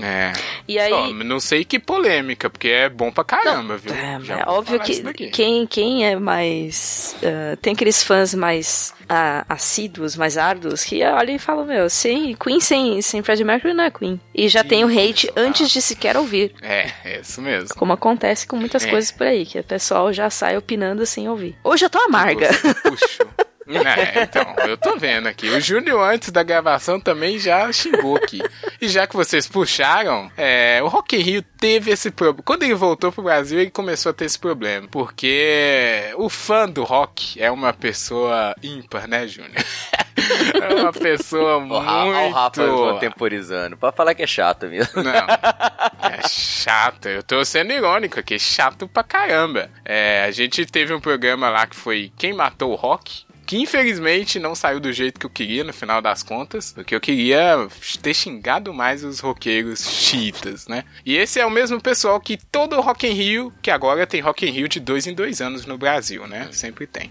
É. 0.00 0.32
E 0.66 0.78
aí. 0.78 0.92
Ó, 0.92 1.12
não 1.12 1.40
sei 1.40 1.64
que 1.64 1.78
polêmica, 1.78 2.48
porque 2.48 2.68
é 2.68 2.88
bom 2.88 3.10
pra 3.10 3.24
caramba, 3.24 3.76
viu? 3.76 3.92
É, 3.92 4.40
é 4.40 4.44
óbvio 4.46 4.78
que 4.80 5.30
quem, 5.30 5.66
quem 5.66 6.06
é 6.06 6.16
mais. 6.16 7.16
ah, 7.22 7.56
tem 7.60 7.72
aqueles 7.72 8.02
fãs 8.02 8.34
mais 8.34 8.94
ah, 9.08 9.44
assíduos, 9.48 10.16
mais 10.16 10.36
árduos, 10.38 10.84
que 10.84 11.02
olham 11.02 11.34
e 11.34 11.38
falam: 11.38 11.64
Meu, 11.64 11.90
sim, 11.90 12.36
Queen 12.38 12.60
sem, 12.60 13.02
sem 13.02 13.22
Fred 13.22 13.42
Mercury 13.42 13.74
não 13.74 13.84
é 13.84 13.90
Queen. 13.90 14.20
E 14.34 14.48
já 14.48 14.62
tem 14.62 14.84
o 14.84 14.88
hate 14.88 15.26
Isso, 15.26 15.32
antes 15.36 15.70
de 15.70 15.82
sequer 15.82 16.16
ouvir. 16.16 16.54
É, 16.62 16.90
é 17.04 17.20
isso 17.20 17.40
mesmo. 17.42 17.74
Como 17.76 17.92
acontece 17.92 18.46
com 18.46 18.56
muitas 18.56 18.84
É. 18.84 18.90
coisas 18.90 19.10
por 19.10 19.26
aí, 19.26 19.44
que 19.44 19.58
o 19.58 19.64
pessoal 19.64 20.12
já 20.12 20.30
sai 20.30 20.56
opinando 20.56 21.04
sem 21.04 21.28
ouvir. 21.28 21.56
Hoje 21.64 21.84
eu 21.84 21.90
tô 21.90 21.98
amarga. 21.98 22.48
Puxou. 22.82 23.26
É, 23.68 24.22
então, 24.22 24.54
eu 24.66 24.76
tô 24.76 24.96
vendo 24.96 25.26
aqui. 25.26 25.48
O 25.50 25.60
Júnior, 25.60 26.00
antes 26.02 26.30
da 26.30 26.42
gravação, 26.42 26.98
também 26.98 27.38
já 27.38 27.70
xingou 27.72 28.16
aqui. 28.16 28.40
E 28.80 28.88
já 28.88 29.06
que 29.06 29.14
vocês 29.16 29.46
puxaram, 29.46 30.30
é, 30.36 30.80
o 30.82 30.88
Rock 30.88 31.16
in 31.16 31.20
Rio 31.20 31.42
teve 31.60 31.90
esse 31.90 32.10
problema. 32.10 32.42
Quando 32.44 32.62
ele 32.62 32.74
voltou 32.74 33.12
pro 33.12 33.22
Brasil, 33.22 33.60
ele 33.60 33.70
começou 33.70 34.10
a 34.10 34.12
ter 34.12 34.24
esse 34.24 34.38
problema. 34.38 34.88
Porque 34.90 36.12
o 36.16 36.28
fã 36.28 36.68
do 36.68 36.84
rock 36.84 37.40
é 37.42 37.50
uma 37.50 37.72
pessoa 37.72 38.54
ímpar, 38.62 39.06
né, 39.08 39.26
Júnior? 39.26 39.52
É 40.60 40.74
uma 40.74 40.92
pessoa 40.92 41.56
Ó, 41.70 41.78
Ra- 41.78 42.04
ó 42.04 42.26
o 42.28 42.30
Rafa 42.32 42.66
muito... 42.66 42.92
contemporizando. 42.92 43.76
Pode 43.76 43.96
falar 43.96 44.14
que 44.14 44.22
é 44.22 44.26
chato 44.26 44.66
mesmo. 44.66 45.00
Não. 45.02 45.12
É 45.12 46.28
chato. 46.28 47.06
Eu 47.08 47.22
tô 47.22 47.44
sendo 47.44 47.72
irônico 47.72 48.18
aqui. 48.18 48.38
Chato 48.38 48.88
pra 48.88 49.04
caramba. 49.04 49.70
É, 49.84 50.24
a 50.24 50.30
gente 50.32 50.66
teve 50.66 50.92
um 50.92 51.00
programa 51.00 51.48
lá 51.48 51.66
que 51.66 51.76
foi 51.76 52.12
Quem 52.18 52.32
Matou 52.34 52.72
o 52.72 52.74
Rock. 52.74 53.24
Que 53.48 53.56
infelizmente 53.56 54.38
não 54.38 54.54
saiu 54.54 54.78
do 54.78 54.92
jeito 54.92 55.18
que 55.18 55.24
eu 55.24 55.30
queria 55.30 55.64
no 55.64 55.72
final 55.72 56.02
das 56.02 56.22
contas. 56.22 56.70
Porque 56.74 56.94
eu 56.94 57.00
queria 57.00 57.66
ter 58.02 58.12
xingado 58.12 58.74
mais 58.74 59.02
os 59.02 59.20
roqueiros 59.20 59.88
chiitas, 59.88 60.68
né? 60.68 60.84
E 61.02 61.16
esse 61.16 61.40
é 61.40 61.46
o 61.46 61.50
mesmo 61.50 61.80
pessoal 61.80 62.20
que 62.20 62.36
todo 62.36 62.76
o 62.76 62.82
Rock 62.82 63.06
in 63.06 63.12
Rio, 63.12 63.52
que 63.62 63.70
agora 63.70 64.06
tem 64.06 64.20
Rock 64.20 64.46
in 64.46 64.50
Rio 64.50 64.68
de 64.68 64.78
dois 64.78 65.06
em 65.06 65.14
dois 65.14 65.40
anos 65.40 65.64
no 65.64 65.78
Brasil, 65.78 66.26
né? 66.26 66.50
Sempre 66.52 66.86
tem. 66.86 67.10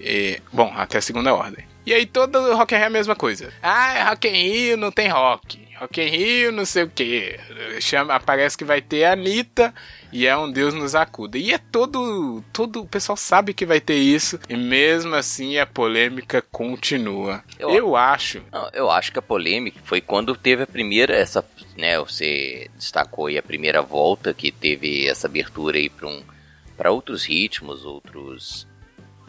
E, 0.00 0.40
bom, 0.50 0.72
até 0.74 0.96
a 0.96 1.02
segunda 1.02 1.34
ordem. 1.34 1.66
E 1.84 1.92
aí 1.92 2.06
todo 2.06 2.56
Rock 2.56 2.74
in 2.74 2.78
Rio 2.78 2.84
é 2.84 2.86
a 2.86 2.90
mesma 2.90 3.14
coisa. 3.14 3.52
Ah, 3.62 4.08
Rock 4.08 4.28
in 4.28 4.32
Rio 4.32 4.76
não 4.78 4.90
tem 4.90 5.08
rock. 5.08 5.65
Rock 5.78 6.00
in 6.00 6.08
Rio 6.08 6.52
não 6.52 6.64
sei 6.64 6.84
o 6.84 6.88
que. 6.90 7.38
Chama, 7.80 8.18
parece 8.20 8.56
que 8.56 8.64
vai 8.64 8.80
ter 8.80 9.04
a 9.04 9.12
Anitta 9.12 9.74
e 10.12 10.26
é 10.26 10.36
um 10.36 10.50
Deus 10.50 10.72
nos 10.72 10.94
acuda. 10.94 11.36
E 11.38 11.52
é 11.52 11.58
todo, 11.58 12.42
todo 12.52 12.80
o 12.82 12.86
pessoal 12.86 13.16
sabe 13.16 13.52
que 13.52 13.66
vai 13.66 13.80
ter 13.80 13.96
isso 13.96 14.38
e 14.48 14.56
mesmo 14.56 15.14
assim 15.14 15.58
a 15.58 15.66
polêmica 15.66 16.42
continua. 16.52 17.42
Eu- 17.58 17.70
Eu, 17.70 17.96
acho. 17.96 18.42
Não, 18.50 18.70
eu 18.72 18.90
acho 18.90 19.12
que 19.12 19.18
a 19.18 19.22
polêmica 19.22 19.78
foi 19.84 20.00
quando 20.00 20.34
teve 20.34 20.62
a 20.62 20.66
primeira, 20.66 21.14
essa, 21.14 21.44
né, 21.76 21.98
você 21.98 22.70
destacou 22.76 23.26
aí 23.26 23.36
a 23.36 23.42
primeira 23.42 23.82
volta 23.82 24.32
que 24.32 24.50
teve 24.50 25.06
essa 25.06 25.26
abertura 25.26 25.76
aí 25.78 25.88
para 25.90 26.08
um, 26.08 26.22
para 26.76 26.90
outros 26.90 27.24
ritmos, 27.24 27.84
outros 27.84 28.66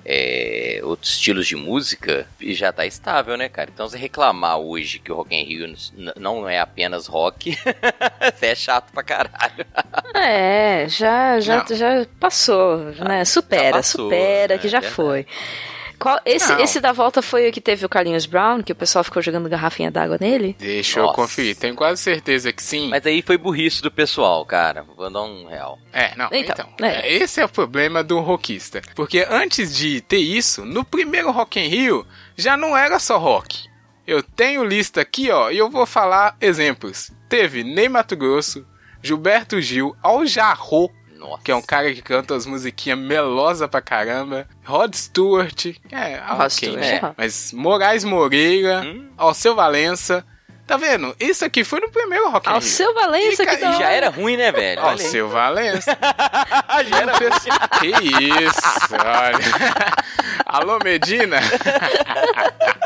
é, 0.09 0.79
outros 0.83 1.11
estilos 1.15 1.45
de 1.45 1.57
música 1.57 2.25
e 2.39 2.53
já 2.53 2.71
tá 2.71 2.85
estável, 2.85 3.35
né, 3.35 3.49
cara? 3.49 3.69
Então 3.73 3.89
você 3.89 3.97
reclamar 3.97 4.57
hoje 4.57 4.99
que 4.99 5.11
o 5.11 5.15
Rock 5.15 5.35
in 5.35 5.43
Rio 5.43 5.75
não 6.15 6.47
é 6.47 6.59
apenas 6.59 7.07
rock, 7.07 7.57
é 8.41 8.55
chato 8.55 8.89
pra 8.93 9.03
caralho. 9.03 9.65
É, 10.13 10.85
já, 10.87 11.41
já, 11.41 11.57
Não. 11.69 11.75
já 11.75 12.05
passou, 12.21 12.77
né? 12.93 13.25
Supera, 13.25 13.77
passou, 13.77 14.05
supera, 14.05 14.55
né? 14.55 14.61
que 14.61 14.69
já 14.69 14.79
Verdade. 14.79 14.95
foi. 14.95 15.27
Qual- 15.99 16.19
esse, 16.25 16.51
Não. 16.51 16.59
esse 16.59 16.79
da 16.79 16.91
volta 16.91 17.21
foi 17.21 17.49
o 17.49 17.51
que 17.51 17.59
teve 17.59 17.85
o 17.85 17.89
Carlinhos 17.89 18.25
Brown, 18.25 18.61
que 18.61 18.71
o 18.71 18.75
pessoal 18.75 19.03
ficou 19.03 19.21
jogando 19.21 19.49
garrafinha 19.49 19.89
d'água 19.89 20.17
nele? 20.21 20.55
Deixa 20.59 20.99
eu 20.99 21.03
Nossa. 21.03 21.15
conferir. 21.15 21.55
Tenho 21.57 21.75
quase 21.75 22.01
certeza 22.01 22.53
que 22.53 22.61
sim. 22.61 22.89
Mas 22.89 23.05
aí 23.05 23.21
foi 23.21 23.37
burrice 23.37 23.81
do 23.81 23.89
pessoal, 23.89 24.45
cara. 24.45 24.83
Vou 24.95 25.09
dar 25.09 25.23
um 25.23 25.47
real. 25.47 25.79
É, 25.91 26.15
não, 26.15 26.27
então. 26.31 26.67
Então, 26.75 26.87
é. 26.87 27.07
é, 27.07 27.13
Esse 27.13 27.41
é 27.41 27.45
o 27.45 27.49
problema 27.49 28.03
do 28.03 28.19
rockista. 28.19 28.81
Porque 28.95 29.25
antes 29.29 29.75
de 29.75 29.99
ter 30.01 30.19
isso, 30.19 30.63
no 30.65 30.83
primeiro 30.85 31.31
Rock 31.31 31.59
in 31.59 31.67
Rio, 31.67 32.05
já 32.35 32.55
não 32.55 32.77
era 32.77 32.99
só 32.99 33.17
rock. 33.17 33.65
Eu 34.05 34.21
tenho 34.23 34.63
lista 34.63 35.01
aqui, 35.01 35.31
ó, 35.31 35.49
e 35.49 35.57
eu 35.57 35.69
vou 35.69 35.85
falar 35.85 36.37
exemplos. 36.39 37.11
Teve 37.27 37.63
Ney 37.63 37.89
Mato 37.89 38.15
Grosso, 38.15 38.65
Gilberto 39.01 39.59
Gil, 39.59 39.95
Al 40.01 40.25
Jarro, 40.25 40.89
Nossa. 41.17 41.41
que 41.43 41.51
é 41.51 41.55
um 41.55 41.61
cara 41.61 41.93
que 41.93 42.01
canta 42.01 42.35
as 42.35 42.45
musiquinhas 42.45 42.99
melosa 42.99 43.67
pra 43.67 43.81
caramba, 43.81 44.47
Rod 44.65 44.93
Stewart, 44.93 45.65
é, 45.91 46.17
Rod 46.17 46.39
ok, 46.39 46.49
Stewart, 46.49 46.79
né? 46.79 47.13
Mas 47.17 47.51
Moraes 47.53 48.03
Moreira, 48.03 48.81
Hum. 48.85 49.09
Alceu 49.17 49.55
Valença. 49.55 50.25
Tá 50.65 50.75
vendo? 50.75 51.15
Isso 51.17 51.45
aqui 51.45 51.63
foi 51.63 51.79
no 51.79 51.89
primeiro 51.89 52.29
Rock 52.29 52.45
in 52.45 52.51
Ao 52.51 52.59
Rio. 52.59 52.67
seu 52.67 52.93
Valença, 52.93 53.41
E 53.41 53.47
que 53.47 53.55
da 53.55 53.71
já 53.71 53.89
era 53.89 54.09
ruim, 54.09 54.35
né, 54.35 54.51
velho? 54.51 54.97
Seu 54.97 55.29
Valença. 55.29 55.97
Já 56.89 56.97
era 56.99 57.13
Que 57.79 57.87
isso, 57.87 58.93
olha. 58.93 59.95
Alô, 60.45 60.77
Medina. 60.83 61.37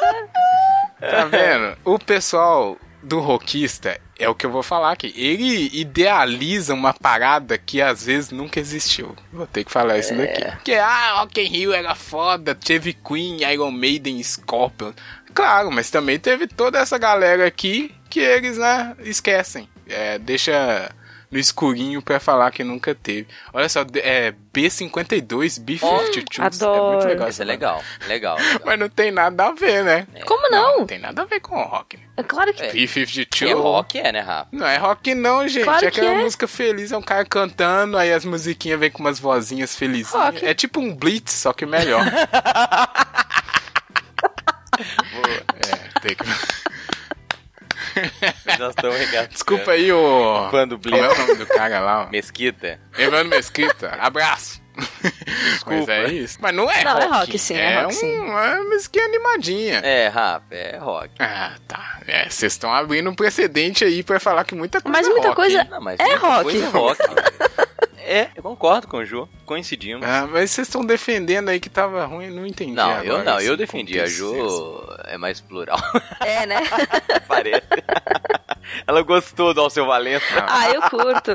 tá 1.00 1.25
vendo? 1.25 1.77
O 1.83 1.97
pessoal 2.00 2.77
do 3.01 3.19
rockista 3.19 4.00
é 4.22 4.30
o 4.30 4.36
que 4.36 4.46
eu 4.46 4.51
vou 4.51 4.63
falar 4.63 4.92
aqui. 4.92 5.13
Ele 5.16 5.70
idealiza 5.74 6.74
uma 6.74 6.94
parada 6.94 7.58
que 7.58 7.82
às 7.82 8.06
vezes 8.06 8.32
nunca 8.32 8.60
existiu. 8.60 9.16
Vou 9.34 9.48
ter 9.48 9.63
que 9.63 9.72
falar 9.72 9.98
isso 9.98 10.16
daqui. 10.16 10.44
Porque, 10.44 10.74
ah, 10.74 11.20
Rock 11.20 11.42
in 11.42 11.48
Rio 11.48 11.74
era 11.74 11.96
foda, 11.96 12.54
teve 12.54 12.94
Queen, 12.94 13.42
Iron 13.51 13.72
Maiden, 13.72 14.22
Scorpion. 14.24 14.94
Claro, 15.34 15.72
mas 15.72 15.90
também 15.90 16.20
teve 16.20 16.48
toda 16.48 16.80
essa 16.80 16.98
galera 16.98 17.48
aqui 17.48 17.94
que 18.10 18.20
eles, 18.20 18.58
né, 18.58 18.96
esquecem. 19.00 19.68
É, 19.88 20.20
deixa 20.20 20.92
no 21.31 21.39
escurinho 21.39 22.01
pra 22.01 22.19
falar 22.19 22.51
que 22.51 22.63
nunca 22.63 22.93
teve. 22.93 23.27
Olha 23.53 23.69
só, 23.69 23.85
é 23.95 24.33
B52, 24.53 25.63
B52. 25.63 25.81
É 25.81 25.97
muito 25.97 26.41
adoro. 26.41 27.07
legal. 27.07 27.29
Isso 27.29 27.41
é 27.41 27.45
legal, 27.45 27.81
legal. 28.07 28.35
legal. 28.43 28.61
mas 28.65 28.77
não 28.79 28.89
tem 28.89 29.11
nada 29.11 29.47
a 29.47 29.51
ver, 29.53 29.83
né? 29.83 30.05
Como 30.25 30.50
não? 30.50 30.79
Não 30.79 30.85
tem 30.85 31.00
nada 31.00 31.21
a 31.21 31.25
ver 31.25 31.39
com 31.39 31.55
o 31.55 31.63
rock. 31.63 31.95
né? 31.95 32.03
É 32.17 32.23
claro 32.23 32.53
que... 32.53 32.61
É. 32.61 32.73
B52. 32.73 33.47
E 33.47 33.53
rock 33.53 33.97
é, 33.97 34.11
né, 34.11 34.19
Rafa? 34.19 34.50
Não 34.51 34.67
é 34.67 34.75
rock 34.77 35.15
não, 35.15 35.47
gente. 35.47 35.63
Claro 35.63 35.85
é 35.85 35.88
aquela 35.88 36.11
que 36.11 36.15
é. 36.15 36.23
música 36.23 36.47
feliz, 36.47 36.91
é 36.91 36.97
um 36.97 37.01
cara 37.01 37.23
cantando, 37.23 37.97
aí 37.97 38.11
as 38.11 38.25
musiquinhas 38.25 38.79
vêm 38.79 38.91
com 38.91 39.00
umas 39.00 39.17
vozinhas. 39.19 39.79
Rock. 40.11 40.45
É 40.45 40.53
tipo 40.53 40.79
um 40.79 40.93
blitz, 40.93 41.31
só 41.33 41.53
que 41.53 41.65
melhor. 41.65 42.05
é, 45.55 46.00
tem 46.01 46.15
que... 46.15 46.23
Nós 48.60 48.69
estamos 48.69 48.98
regatando. 48.98 49.29
Desculpa 49.29 49.71
aí, 49.71 49.91
ô... 49.91 50.48
Fã 50.51 50.67
do 50.67 50.79
Como 50.79 50.95
é 50.95 51.00
Blitz. 51.01 51.17
o 51.17 51.21
nome 51.27 51.36
do 51.36 51.45
cara 51.48 51.79
lá? 51.79 52.05
ó? 52.05 52.10
Mesquita. 52.10 52.79
Evandro 52.98 53.29
Mesquita, 53.29 53.98
abraço. 54.00 54.62
Mas 55.65 55.88
é 55.89 56.07
isso. 56.07 56.38
Mas 56.41 56.55
não 56.55 56.69
é 56.71 56.83
Não, 56.83 56.98
é 56.98 57.05
rock. 57.05 57.17
rock 57.17 57.39
sim, 57.39 57.55
é 57.55 57.81
rock 57.81 57.88
um- 57.93 57.98
sim. 57.98 58.15
É 58.17 58.21
uma 58.21 58.63
musiquinha 58.63 59.05
animadinha. 59.05 59.79
É, 59.79 60.07
Rafa, 60.07 60.45
é 60.51 60.77
rock. 60.77 61.10
Ah, 61.19 61.53
tá. 61.67 62.00
É, 62.07 62.29
vocês 62.29 62.53
estão 62.53 62.74
abrindo 62.74 63.10
um 63.10 63.13
precedente 63.15 63.83
aí 63.83 64.01
pra 64.01 64.19
falar 64.19 64.43
que 64.45 64.55
muita 64.55 64.81
coisa 64.81 64.98
Mas 64.98 65.07
é 65.07 65.10
muita 65.10 65.27
rock, 65.27 65.36
coisa-? 65.36 65.63
Não, 65.65 65.81
mas 65.81 66.00
É 66.00 66.03
muita 66.05 66.19
rock. 66.27 66.43
coisa 66.43 66.65
é 66.65 66.69
rock. 66.69 67.00
é, 68.12 68.30
eu 68.36 68.44
concordo 68.44 68.88
com 68.88 68.98
o 68.98 69.06
Ju. 69.06 69.27
Coincidimos. 69.46 70.06
Ah, 70.08 70.27
mas 70.30 70.51
vocês 70.51 70.68
estão 70.68 70.86
defendendo 70.86 71.50
aí 71.50 71.60
que 71.60 71.70
tava 71.70 72.06
ruim, 72.06 72.30
não 72.30 72.46
entendi. 72.46 72.74
não, 72.74 72.89
agora 72.89 73.06
eu 73.06 73.24
não, 73.24 73.39
eu 73.41 73.58
defendi. 73.58 74.00
A. 74.00 74.06
Ju 74.06 74.84
é 75.06 75.18
mais 75.18 75.39
plural. 75.41 75.80
É, 76.22 76.46
né? 76.46 76.62
Parece. 77.27 77.63
Ela 78.88 79.01
gostou 79.01 79.53
do 79.53 79.62
Alceu 79.62 79.86
Valença. 79.86 80.25
ah, 80.48 80.70
eu 80.70 80.82
curto. 80.84 81.32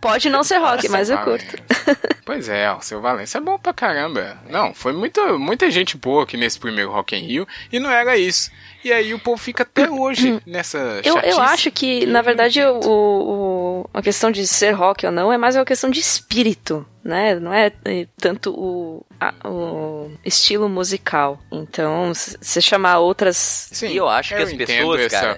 Pode 0.00 0.28
não 0.30 0.42
ser 0.42 0.56
rock, 0.58 0.84
Nossa, 0.84 0.88
mas 0.90 1.10
eu 1.10 1.16
Valença. 1.18 1.46
curto. 1.46 1.62
Pois 2.26 2.48
é, 2.48 2.68
o 2.72 2.80
seu 2.80 3.00
Valença 3.00 3.38
é 3.38 3.40
bom 3.40 3.56
pra 3.56 3.72
caramba. 3.72 4.36
Não, 4.50 4.74
foi 4.74 4.92
muita, 4.92 5.38
muita 5.38 5.70
gente 5.70 5.96
boa 5.96 6.24
aqui 6.24 6.36
nesse 6.36 6.58
primeiro 6.58 6.90
Rock 6.90 7.14
in 7.14 7.20
Rio 7.20 7.46
e 7.72 7.78
não 7.78 7.88
era 7.88 8.16
isso. 8.18 8.50
E 8.84 8.92
aí 8.92 9.14
o 9.14 9.18
povo 9.20 9.40
fica 9.40 9.62
até 9.62 9.88
hoje 9.88 10.42
nessa 10.44 10.76
Eu, 11.04 11.14
chatice. 11.14 11.30
eu 11.36 11.40
acho 11.40 11.70
que, 11.70 12.04
na 12.04 12.22
verdade, 12.22 12.60
o, 12.64 12.80
o- 12.80 13.65
a 13.92 14.00
questão 14.02 14.30
de 14.30 14.46
ser 14.46 14.70
rock 14.72 15.04
ou 15.06 15.12
não 15.12 15.32
é 15.32 15.36
mais 15.38 15.56
uma 15.56 15.64
questão 15.64 15.90
de 15.90 16.00
espírito, 16.00 16.86
né? 17.04 17.34
Não 17.38 17.52
é 17.52 17.72
eh, 17.84 18.06
tanto 18.18 18.50
o, 18.52 19.04
a- 19.20 19.34
o 19.48 20.10
estilo 20.24 20.68
musical. 20.68 21.38
Então, 21.52 22.12
se 22.14 22.36
você 22.40 22.60
chamar 22.60 22.98
outras. 22.98 23.36
Sim, 23.72 23.88
e 23.88 23.96
eu 23.96 24.08
acho 24.08 24.30
que 24.34 24.40
eu 24.40 24.44
as 24.44 24.52
entendo 24.52 24.66
pessoas, 24.66 25.02
cara. 25.20 25.34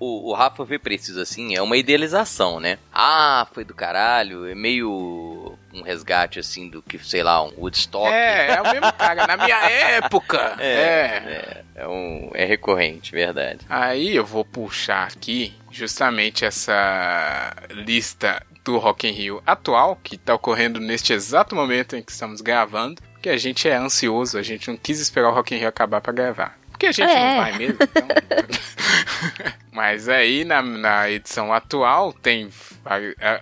O, 0.00 0.04
o, 0.28 0.30
o 0.30 0.34
Rafa 0.34 0.64
vê 0.64 0.78
preciso 0.78 1.20
assim, 1.20 1.54
é 1.54 1.62
uma 1.62 1.76
idealização, 1.76 2.58
né? 2.60 2.78
Ah, 2.92 3.46
foi 3.52 3.64
do 3.64 3.74
caralho, 3.74 4.46
é 4.46 4.54
meio 4.54 5.54
um 5.76 5.82
resgate 5.82 6.38
assim 6.38 6.68
do 6.68 6.80
que, 6.82 6.98
sei 6.98 7.22
lá, 7.22 7.42
um 7.44 7.52
Woodstock. 7.58 8.08
É, 8.12 8.52
é 8.52 8.62
o 8.62 8.70
mesmo 8.72 8.92
cara. 8.92 9.26
Na 9.26 9.36
minha 9.36 9.56
época. 9.70 10.56
É, 10.58 10.66
é. 10.66 11.62
é, 11.76 11.82
é 11.82 11.88
um, 11.88 12.30
é 12.34 12.44
recorrente, 12.44 13.12
verdade. 13.12 13.60
Aí 13.68 14.14
eu 14.16 14.24
vou 14.24 14.44
puxar 14.44 15.06
aqui 15.06 15.54
justamente 15.70 16.44
essa 16.44 17.54
lista 17.70 18.42
do 18.64 18.78
Rock 18.78 19.06
in 19.06 19.12
Rio 19.12 19.42
atual, 19.46 19.98
que 20.02 20.16
tá 20.16 20.34
ocorrendo 20.34 20.80
neste 20.80 21.12
exato 21.12 21.54
momento 21.54 21.94
em 21.94 22.02
que 22.02 22.10
estamos 22.10 22.40
gravando, 22.40 23.00
que 23.22 23.28
a 23.28 23.36
gente 23.36 23.68
é 23.68 23.76
ansioso, 23.76 24.38
a 24.38 24.42
gente 24.42 24.68
não 24.68 24.76
quis 24.76 24.98
esperar 25.00 25.28
o 25.30 25.34
Rock 25.34 25.54
in 25.54 25.58
Rio 25.58 25.68
acabar 25.68 26.00
pra 26.00 26.12
gravar. 26.12 26.58
Porque 26.70 26.86
a 26.86 26.92
gente 26.92 27.10
É. 27.10 27.14
não 27.30 27.36
vai 27.42 27.58
mesmo, 27.58 27.78
então... 27.80 28.08
Mas 29.76 30.08
aí 30.08 30.42
na, 30.42 30.62
na 30.62 31.10
edição 31.10 31.52
atual 31.52 32.10
tem... 32.10 32.48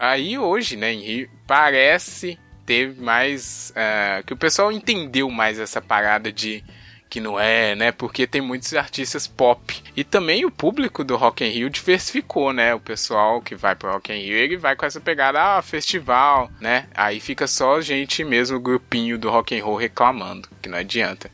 Aí 0.01 0.37
hoje, 0.37 0.77
né, 0.77 0.91
Rio, 0.91 1.31
parece 1.47 2.37
ter 2.67 2.93
mais... 2.97 3.73
ah, 3.77 4.21
que 4.27 4.33
o 4.33 4.37
pessoal 4.37 4.73
entendeu 4.73 5.31
mais 5.31 5.61
essa 5.61 5.81
parada 5.81 6.33
de 6.33 6.65
que 7.09 7.21
não 7.21 7.39
é, 7.39 7.77
né? 7.77 7.93
Porque 7.93 8.27
tem 8.27 8.41
muitos 8.41 8.75
artistas 8.75 9.29
pop. 9.29 9.81
E 9.97 10.03
também 10.03 10.45
o 10.45 10.51
público 10.51 11.05
do 11.05 11.15
Rock 11.17 11.45
in 11.45 11.51
Rio 11.51 11.71
diversificou, 11.71 12.53
né? 12.53 12.75
O 12.75 12.81
pessoal 12.81 13.41
que 13.41 13.55
vai 13.55 13.77
pro 13.77 13.93
Rock 13.93 14.13
in 14.13 14.17
Rio, 14.17 14.35
ele 14.35 14.57
vai 14.57 14.75
com 14.75 14.85
essa 14.85 15.01
pegada, 15.01 15.41
ah, 15.41 15.63
festival, 15.63 16.51
né? 16.61 16.89
Aí 16.93 17.21
fica 17.21 17.47
só 17.47 17.81
gente 17.81 18.25
mesmo, 18.25 18.59
grupinho 18.59 19.17
do 19.17 19.31
Rock 19.31 19.57
and 19.57 19.65
Roll 19.65 19.77
reclamando, 19.77 20.49
que 20.61 20.69
não 20.69 20.79
adianta. 20.79 21.31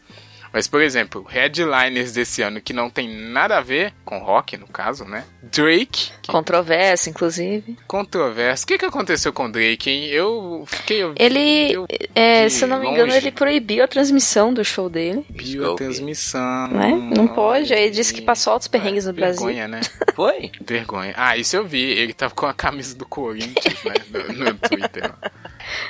Mas, 0.52 0.66
por 0.66 0.82
exemplo, 0.82 1.24
headliners 1.28 2.12
desse 2.12 2.42
ano 2.42 2.60
que 2.60 2.72
não 2.72 2.90
tem 2.90 3.08
nada 3.08 3.58
a 3.58 3.60
ver 3.60 3.92
com 4.04 4.18
rock, 4.18 4.56
no 4.56 4.66
caso, 4.66 5.04
né? 5.04 5.24
Drake, 5.42 6.10
que 6.22 6.30
Controvérsia, 6.30 7.10
inclusive. 7.10 7.76
controverso. 7.86 8.64
O 8.64 8.66
que, 8.66 8.78
que 8.78 8.84
aconteceu 8.84 9.32
com 9.32 9.50
Drake, 9.50 9.88
hein? 9.90 10.06
Eu 10.06 10.64
fiquei... 10.66 11.02
Eu 11.02 11.14
Ele, 11.16 11.72
eu 11.72 11.86
é, 12.14 12.48
se 12.48 12.64
eu 12.64 12.68
não 12.68 12.80
me 12.80 12.88
engano, 12.88 13.06
longe. 13.06 13.16
ele 13.18 13.30
proibiu 13.32 13.84
a 13.84 13.88
transmissão 13.88 14.52
do 14.52 14.64
show 14.64 14.88
dele. 14.88 15.24
vi 15.30 15.62
a 15.64 15.74
transmissão. 15.74 16.68
Né? 16.68 16.90
Não 17.16 17.28
pode. 17.28 17.72
Aí 17.72 17.84
ele 17.84 17.90
disse 17.90 18.12
que 18.12 18.22
passou 18.22 18.52
altos 18.52 18.68
perrengues 18.68 19.06
no 19.06 19.12
Brasil. 19.12 19.44
Vergonha, 19.44 19.68
né? 19.68 19.80
Foi? 20.14 20.50
Vergonha. 20.60 21.14
Ah, 21.16 21.36
isso 21.36 21.56
eu 21.56 21.64
vi. 21.64 21.82
Ele 21.82 22.12
tava 22.12 22.34
com 22.34 22.46
a 22.46 22.54
camisa 22.54 22.94
do 22.94 23.06
Corinthians, 23.06 23.84
né? 23.84 23.94
No, 24.10 24.44
no 24.44 24.54
Twitter. 24.54 25.12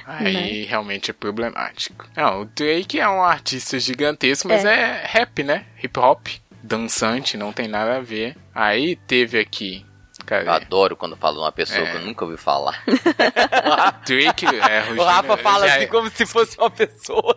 Aí 0.06 0.64
realmente 0.64 1.10
é 1.10 1.14
problemático. 1.14 2.06
Não, 2.16 2.42
o 2.42 2.44
Drake 2.44 2.98
é 3.00 3.08
um 3.08 3.22
artista 3.22 3.78
gigantesco, 3.78 4.48
mas 4.48 4.64
é, 4.64 5.02
rap, 5.06 5.42
né? 5.42 5.66
Hip 5.82 5.98
hop. 5.98 6.26
Dançante, 6.62 7.36
não 7.36 7.52
tem 7.52 7.66
nada 7.68 7.96
a 7.96 8.00
ver. 8.00 8.36
Aí 8.54 8.94
teve 8.96 9.38
aqui. 9.38 9.84
Eu 10.20 10.26
Cadê? 10.26 10.48
adoro 10.50 10.96
quando 10.96 11.16
falo 11.16 11.36
de 11.36 11.40
uma 11.42 11.50
pessoa 11.50 11.80
É. 11.80 11.90
que 11.90 11.96
eu 11.96 12.00
nunca 12.02 12.24
ouvi 12.24 12.36
falar. 12.36 12.84
Drake 14.06 14.46
é 14.46 14.92
O 14.96 15.02
Rafa 15.02 15.36
fala 15.38 15.66
já 15.66 15.74
assim 15.76 15.84
é- 15.84 15.88
como 15.88 16.08
se 16.10 16.26
fosse 16.26 16.58
uma 16.58 16.70
pessoa. 16.70 17.36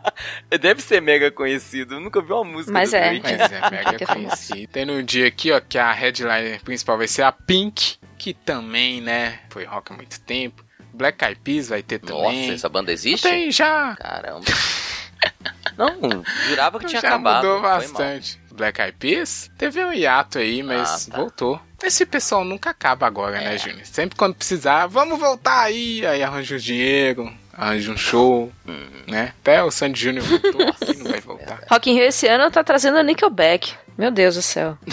Deve 0.60 0.82
ser 0.82 1.00
mega 1.00 1.30
conhecido. 1.30 1.94
Eu 1.94 2.00
nunca 2.00 2.20
vi 2.20 2.32
uma 2.32 2.44
música 2.44 2.72
Mas 2.72 2.90
do 2.90 2.96
é. 2.96 3.18
Drake. 3.18 3.36
Mas 3.38 3.52
é 3.52 3.70
mega 3.70 3.96
é 4.02 4.06
conhecido. 4.06 4.72
Tem 4.72 4.84
no 4.84 5.02
dia 5.02 5.26
aqui, 5.26 5.52
ó, 5.52 5.60
que 5.60 5.78
a 5.78 5.92
headline 5.92 6.58
principal 6.60 6.98
vai 6.98 7.08
ser 7.08 7.22
a 7.22 7.32
Pink, 7.32 7.96
que 8.18 8.34
também, 8.34 9.00
né, 9.00 9.40
foi 9.50 9.64
rock 9.64 9.92
há 9.92 9.96
muito 9.96 10.20
tempo. 10.20 10.63
Black 10.94 11.24
Eyed 11.24 11.40
Peas 11.42 11.68
vai 11.68 11.82
ter 11.82 12.00
Nossa, 12.02 12.22
também. 12.24 12.50
essa 12.52 12.68
banda 12.68 12.92
existe? 12.92 13.28
Tem 13.28 13.50
já. 13.50 13.96
Caramba. 13.96 14.44
Não, 15.76 16.22
jurava 16.48 16.78
que 16.78 16.86
tinha 16.86 17.00
já 17.00 17.08
acabado. 17.08 17.44
mudou 17.44 17.60
bastante. 17.60 18.38
Black 18.52 18.80
Eyed 18.80 18.96
Peas 18.98 19.50
teve 19.58 19.84
um 19.84 19.92
hiato 19.92 20.38
aí, 20.38 20.62
mas 20.62 21.08
Ah, 21.08 21.10
tá. 21.10 21.16
voltou. 21.18 21.60
Esse 21.82 22.06
pessoal 22.06 22.44
nunca 22.44 22.70
acaba 22.70 23.06
agora, 23.06 23.38
né, 23.40 23.58
Júnior? 23.58 23.84
Sempre 23.84 24.16
quando 24.16 24.34
precisar, 24.36 24.86
vamos 24.86 25.18
voltar 25.18 25.62
aí, 25.62 26.06
aí 26.06 26.22
arranja 26.22 26.54
o 26.56 26.58
dinheiro, 26.58 27.30
arranja 27.52 27.90
um 27.92 27.96
show, 27.96 28.50
Uhum. 28.66 29.02
né? 29.08 29.34
Até 29.40 29.62
o 29.62 29.70
Sandy 29.70 30.00
Júnior 30.00 30.24
voltou, 30.24 30.68
assim 30.80 31.02
não 31.02 31.10
vai 31.10 31.20
voltar. 31.20 31.60
Rock 31.68 31.90
in 31.90 31.94
Rio 31.94 32.04
esse 32.04 32.26
ano 32.28 32.50
tá 32.50 32.62
trazendo 32.64 33.02
Nickelback. 33.02 33.74
Meu 33.98 34.10
Deus 34.10 34.36
do 34.36 34.42
céu. 34.42 34.78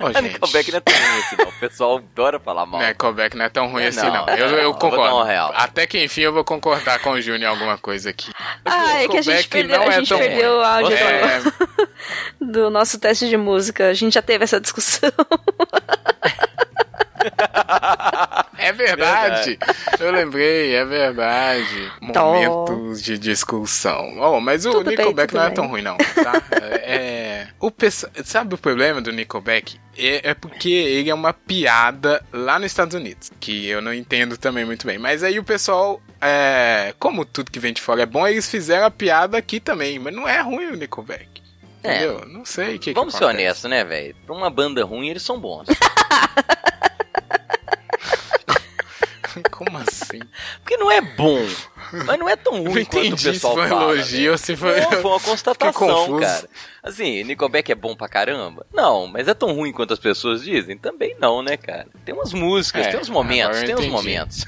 Ô, 0.00 0.06
A 0.06 0.12
gente, 0.12 0.32
Nickelback 0.32 0.70
não 0.70 0.78
é 0.78 0.80
tão 0.80 0.94
ruim 0.94 1.18
assim, 1.20 1.36
não. 1.36 1.48
O 1.48 1.52
pessoal 1.60 1.96
adora 1.98 2.40
falar 2.40 2.66
mal. 2.66 2.80
Nickelback 2.80 3.36
não 3.36 3.44
é 3.44 3.48
tão 3.48 3.68
ruim 3.70 3.82
É, 3.84 3.88
assim, 3.88 4.00
não, 4.00 4.26
não. 4.26 4.34
Eu, 4.34 4.48
não, 4.50 4.56
eu 4.56 4.62
eu 4.62 4.72
vou 4.72 4.72
dar 4.72 4.78
concordo. 4.78 5.52
Até 5.54 5.86
que 5.86 6.02
enfim 6.02 6.22
eu 6.22 6.32
vou 6.32 6.42
concordar 6.42 7.00
com 7.00 7.10
o 7.10 7.20
Júnior 7.20 7.42
em 7.42 7.52
alguma 7.52 7.76
coisa 7.76 8.10
aqui. 8.10 8.32
Ah, 8.64 9.02
é 9.02 9.08
que 9.08 9.18
a 9.18 9.22
gente 9.22 9.48
perdeu, 9.48 9.82
a 9.82 9.84
é 9.84 9.92
gente 9.92 10.08
tão 10.08 10.18
perdeu 10.18 10.56
o 10.56 10.62
áudio 10.62 10.96
É, 10.96 11.40
do 12.40 12.70
nosso 12.70 12.98
teste 12.98 13.28
de 13.28 13.36
música. 13.36 13.88
A 13.88 13.94
gente 13.94 14.14
já 14.14 14.22
teve 14.22 14.44
essa 14.44 14.60
discussão. 14.60 15.10
é 18.58 18.72
verdade. 18.72 19.58
Eu 19.98 20.10
lembrei, 20.10 20.74
é 20.74 20.84
verdade. 20.84 21.92
Momentos 22.00 23.02
de 23.02 23.18
discussão. 23.18 24.18
Oh, 24.18 24.40
mas 24.40 24.66
o 24.66 24.72
Tudo 24.72 24.90
Nickelback 24.90 25.34
não 25.34 25.42
é 25.42 25.46
bem. 25.46 25.54
tão 25.54 25.66
ruim, 25.66 25.82
não, 25.82 25.96
tá? 25.96 26.42
É, 26.82 27.48
o 27.58 27.70
pessoal, 27.70 28.12
sabe 28.24 28.54
o 28.54 28.58
problema 28.58 29.00
do 29.00 29.12
Nickelback? 29.12 29.78
É, 29.96 30.30
é 30.30 30.34
porque 30.34 30.70
ele 30.70 31.10
é 31.10 31.14
uma 31.14 31.32
piada 31.32 32.24
lá 32.32 32.58
nos 32.58 32.66
Estados 32.66 32.94
Unidos, 32.94 33.30
que 33.38 33.66
eu 33.66 33.82
não 33.82 33.92
entendo 33.92 34.36
também 34.36 34.64
muito 34.64 34.86
bem. 34.86 34.98
Mas 34.98 35.22
aí 35.22 35.38
o 35.38 35.44
pessoal, 35.44 36.00
é, 36.20 36.94
como 36.98 37.24
tudo 37.24 37.50
que 37.50 37.60
vem 37.60 37.72
de 37.72 37.82
fora 37.82 38.02
é 38.02 38.06
bom, 38.06 38.26
eles 38.26 38.48
fizeram 38.48 38.86
a 38.86 38.90
piada 38.90 39.36
aqui 39.36 39.60
também. 39.60 39.98
Mas 39.98 40.14
não 40.14 40.28
é 40.28 40.40
ruim 40.40 40.66
o 40.66 40.76
Nickelback. 40.76 41.28
É. 41.82 42.04
Entendeu? 42.04 42.26
Não 42.26 42.44
sei 42.44 42.76
o 42.76 42.78
que 42.78 42.92
Vamos 42.92 43.14
que 43.14 43.18
ser 43.18 43.24
honestos, 43.24 43.70
né, 43.70 43.84
velho? 43.84 44.14
Pra 44.26 44.34
uma 44.34 44.50
banda 44.50 44.84
ruim, 44.84 45.08
eles 45.08 45.22
são 45.22 45.38
bons. 45.38 45.66
Como 49.50 49.76
assim? 49.78 50.20
Porque 50.62 50.76
não 50.76 50.90
é 50.90 51.00
bom, 51.00 51.38
mas 52.06 52.18
não 52.18 52.28
é 52.28 52.36
tão 52.36 52.62
ruim 52.62 52.84
quanto 52.84 52.96
o 52.96 53.06
entendi 53.06 53.22
se 53.22 53.30
pessoal 53.32 53.54
foi 53.54 53.66
um 53.66 53.68
fala. 53.68 53.82
elogio 53.94 54.18
velho. 54.18 54.32
ou 54.32 54.38
se 54.38 54.56
foi... 54.56 54.80
Não, 54.80 54.90
foi 54.92 55.10
uma 55.10 55.20
constatação, 55.20 56.18
cara. 56.20 56.48
Assim, 56.82 57.22
Nickelback 57.24 57.70
é 57.70 57.74
bom 57.74 57.94
pra 57.94 58.08
caramba? 58.08 58.66
Não, 58.72 59.06
mas 59.06 59.28
é 59.28 59.34
tão 59.34 59.52
ruim 59.52 59.72
quanto 59.72 59.92
as 59.92 59.98
pessoas 59.98 60.42
dizem? 60.42 60.78
Também 60.78 61.16
não, 61.18 61.42
né, 61.42 61.56
cara? 61.56 61.86
Tem 62.04 62.14
umas 62.14 62.32
músicas, 62.32 62.86
É, 62.86 62.90
tem 62.90 63.00
uns 63.00 63.08
momentos, 63.10 63.62
tem 63.62 63.74
uns 63.74 63.86
momentos. 63.86 64.44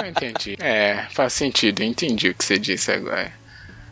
Eu 0.00 0.06
entendi. 0.06 0.56
É, 0.60 1.06
faz 1.10 1.32
sentido, 1.32 1.82
eu 1.82 1.86
entendi 1.86 2.28
o 2.28 2.34
que 2.34 2.44
você 2.44 2.58
disse 2.58 2.92
agora. 2.92 3.32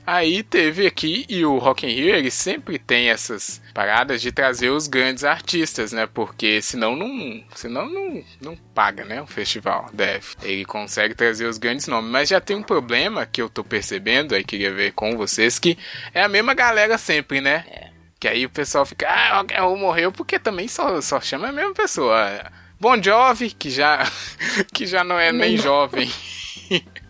Aí 0.06 0.44
teve 0.44 0.86
aqui, 0.86 1.26
e 1.28 1.44
o 1.44 1.58
Rock 1.58 1.84
in 1.84 1.90
Rio, 1.90 2.14
ele 2.14 2.30
sempre 2.30 2.78
tem 2.78 3.08
essas 3.08 3.60
paradas 3.74 4.22
de 4.22 4.30
trazer 4.30 4.70
os 4.70 4.86
grandes 4.86 5.24
artistas, 5.24 5.90
né? 5.90 6.06
Porque 6.06 6.62
senão 6.62 6.94
não, 6.94 7.42
senão 7.56 7.90
não, 7.90 8.24
não 8.40 8.56
paga, 8.72 9.04
né? 9.04 9.20
O 9.20 9.26
festival 9.26 9.90
deve. 9.92 10.28
Ele 10.44 10.64
consegue 10.64 11.12
trazer 11.12 11.46
os 11.46 11.58
grandes 11.58 11.88
nomes. 11.88 12.08
Mas 12.08 12.28
já 12.28 12.40
tem 12.40 12.56
um 12.56 12.62
problema 12.62 13.26
que 13.26 13.42
eu 13.42 13.48
tô 13.48 13.64
percebendo, 13.64 14.36
aí 14.36 14.44
queria 14.44 14.72
ver 14.72 14.92
com 14.92 15.16
vocês, 15.16 15.58
que 15.58 15.76
é 16.14 16.22
a 16.22 16.28
mesma 16.28 16.54
galera 16.54 16.96
sempre, 16.96 17.40
né? 17.40 17.64
É. 17.68 17.90
Que 18.20 18.28
aí 18.28 18.46
o 18.46 18.50
pessoal 18.50 18.86
fica, 18.86 19.08
ah, 19.08 19.66
o 19.66 19.76
morreu 19.76 20.12
porque 20.12 20.38
também 20.38 20.68
só, 20.68 21.00
só 21.00 21.20
chama 21.20 21.48
a 21.48 21.52
mesma 21.52 21.74
pessoa. 21.74 22.48
Bon 22.78 23.02
Jovi, 23.02 23.50
que 23.50 23.70
já, 23.70 24.08
que 24.72 24.86
já 24.86 25.02
não 25.02 25.18
é 25.18 25.32
nem 25.32 25.56
jovem. 25.56 26.08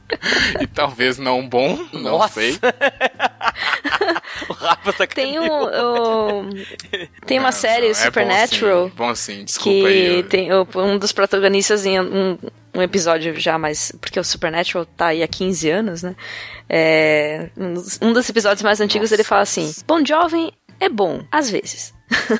e 0.60 0.66
talvez 0.66 1.18
não 1.18 1.48
bom, 1.48 1.78
não 1.92 2.18
Nossa. 2.18 2.34
sei. 2.34 2.58
o 4.48 4.52
Rafa 4.52 4.92
Tem 4.92 5.34
sacaneou. 5.34 5.70
um, 5.70 6.50
o- 6.50 7.26
tem 7.26 7.38
uma 7.38 7.46
Não, 7.48 7.52
série, 7.52 7.84
não, 7.86 7.90
é 7.90 7.94
Supernatural, 7.94 8.88
Bom 8.88 8.90
sim, 8.90 8.94
bom 8.96 9.14
sim 9.14 9.44
desculpa 9.44 9.88
aí. 9.88 10.06
que 10.06 10.12
eu- 10.18 10.22
tem 10.28 10.52
o- 10.52 10.66
um 10.76 10.98
dos 10.98 11.12
protagonistas 11.12 11.84
em 11.86 11.98
um, 12.00 12.38
um 12.75 12.82
episódio 12.82 13.38
já 13.38 13.58
mais. 13.58 13.92
Porque 14.00 14.18
o 14.20 14.25
Supernatural 14.25 14.84
tá 14.86 15.06
aí 15.08 15.22
há 15.22 15.28
15 15.28 15.68
anos, 15.70 16.02
né? 16.02 16.14
É, 16.68 17.48
um 17.56 17.75
dos- 17.75 17.98
um 18.02 18.12
dos 18.12 18.28
episódios 18.28 18.62
mais 18.62 18.80
antigos 18.80 19.10
Nossa. 19.10 19.14
ele 19.20 19.25
fala 19.25 19.42
assim: 19.42 19.72
Bom 19.86 20.04
Jovem 20.04 20.52
é 20.80 20.88
bom, 20.88 21.22
às 21.32 21.50
vezes. 21.50 21.94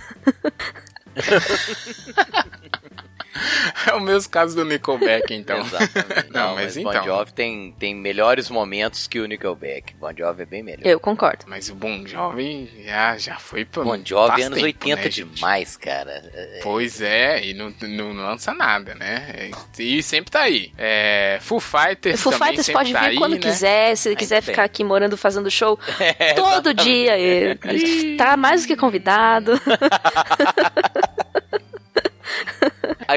É 3.87 3.93
o 3.95 4.01
mesmo 4.01 4.31
caso 4.31 4.55
do 4.57 4.65
Nickelback, 4.65 5.33
então. 5.35 5.61
Exatamente. 5.61 6.33
Não, 6.33 6.49
Não, 6.49 6.55
mas 6.55 6.77
mas, 6.77 6.85
Bon 6.85 6.91
então. 6.91 7.05
Jovi 7.05 7.33
tem, 7.33 7.75
tem 7.79 7.95
melhores 7.95 8.51
momentos 8.51 9.07
que 9.07 9.21
o 9.21 9.27
Nickelback. 9.27 9.95
Bon 9.95 10.13
Jovi 10.17 10.43
é 10.43 10.47
bem 10.47 10.63
melhor. 10.63 10.85
Eu 10.85 10.99
concordo. 11.01 11.45
Mas 11.47 11.69
o 11.71 11.75
Bon 11.75 12.07
Jovi 12.07 12.71
já, 12.85 13.17
já 13.17 13.39
foi 13.39 13.65
pra 13.65 13.83
Bon 13.85 14.01
Jovi 14.05 14.43
anos 14.43 14.57
tempo, 14.59 14.67
80 14.67 14.97
né, 14.97 15.03
gente? 15.11 15.35
demais, 15.35 15.77
cara. 15.77 16.23
É, 16.35 16.61
Pois 16.63 17.01
é, 17.01 17.45
e 17.45 17.55
não, 17.55 17.73
não 17.83 18.13
lança 18.13 18.53
nada, 18.53 18.95
né? 18.95 19.51
E 19.79 20.03
sempre 20.03 20.31
tá 20.31 20.43
aí. 20.43 20.73
É, 20.77 21.39
Foo 21.41 21.61
Fighters 21.61 22.21
Foo 22.21 22.33
também 22.33 22.49
Fighters 22.49 22.67
sempre 22.67 22.79
pode 22.81 22.93
tá 22.93 23.01
vir 23.01 23.07
aí, 23.07 23.17
quando 23.17 23.35
né? 23.35 23.39
quiser, 23.39 23.97
se 23.97 24.09
ele 24.09 24.17
quiser 24.17 24.43
ficar 24.43 24.65
aqui 24.65 24.83
morando 24.83 25.17
fazendo 25.17 25.51
show 25.51 25.79
É, 26.01 26.35
todo 26.35 26.71
exatamente. 26.71 26.83
dia. 26.85 27.19
Ele, 27.19 27.59
ele 27.65 28.17
tá 28.17 28.37
mais 28.37 28.63
do 28.63 28.69
que 28.69 28.77
convidado. 28.77 29.53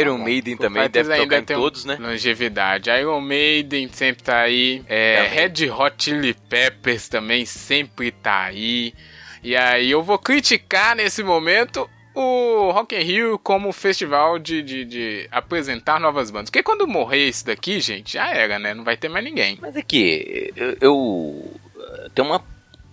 Iron 0.01 0.17
Maiden 0.17 0.55
Foo 0.55 0.65
também 0.65 0.83
Fighters 0.83 1.07
deve 1.07 1.21
tocar 1.23 1.37
em 1.39 1.45
todos, 1.45 1.85
né? 1.85 1.97
Longevidade. 1.99 2.89
Iron 2.89 3.21
Maiden 3.21 3.89
sempre 3.91 4.23
tá 4.23 4.39
aí. 4.39 4.83
É, 4.87 5.23
Também. 5.23 5.33
Red 5.33 5.71
Hot 5.71 5.95
Chili 6.03 6.33
Peppers 6.33 7.07
também 7.07 7.45
sempre 7.45 8.11
tá 8.11 8.43
aí. 8.43 8.93
E 9.43 9.55
aí 9.55 9.89
eu 9.91 10.03
vou 10.03 10.17
criticar 10.17 10.95
nesse 10.95 11.23
momento 11.23 11.89
o 12.13 12.71
Rock 12.71 12.95
in 12.95 13.03
Rio 13.03 13.39
como 13.39 13.71
festival 13.71 14.37
de, 14.37 14.61
de, 14.61 14.83
de 14.85 15.27
apresentar 15.31 15.99
novas 15.99 16.29
bandas. 16.29 16.49
Porque 16.49 16.63
quando 16.63 16.87
morrer 16.87 17.27
isso 17.27 17.45
daqui, 17.45 17.79
gente, 17.79 18.13
já 18.13 18.29
era, 18.33 18.59
né? 18.59 18.73
Não 18.73 18.83
vai 18.83 18.97
ter 18.97 19.07
mais 19.07 19.23
ninguém. 19.23 19.57
Mas 19.61 19.75
é 19.75 19.81
que 19.81 20.51
eu, 20.55 20.77
eu 20.81 21.59
tem 22.13 22.25
uma 22.25 22.43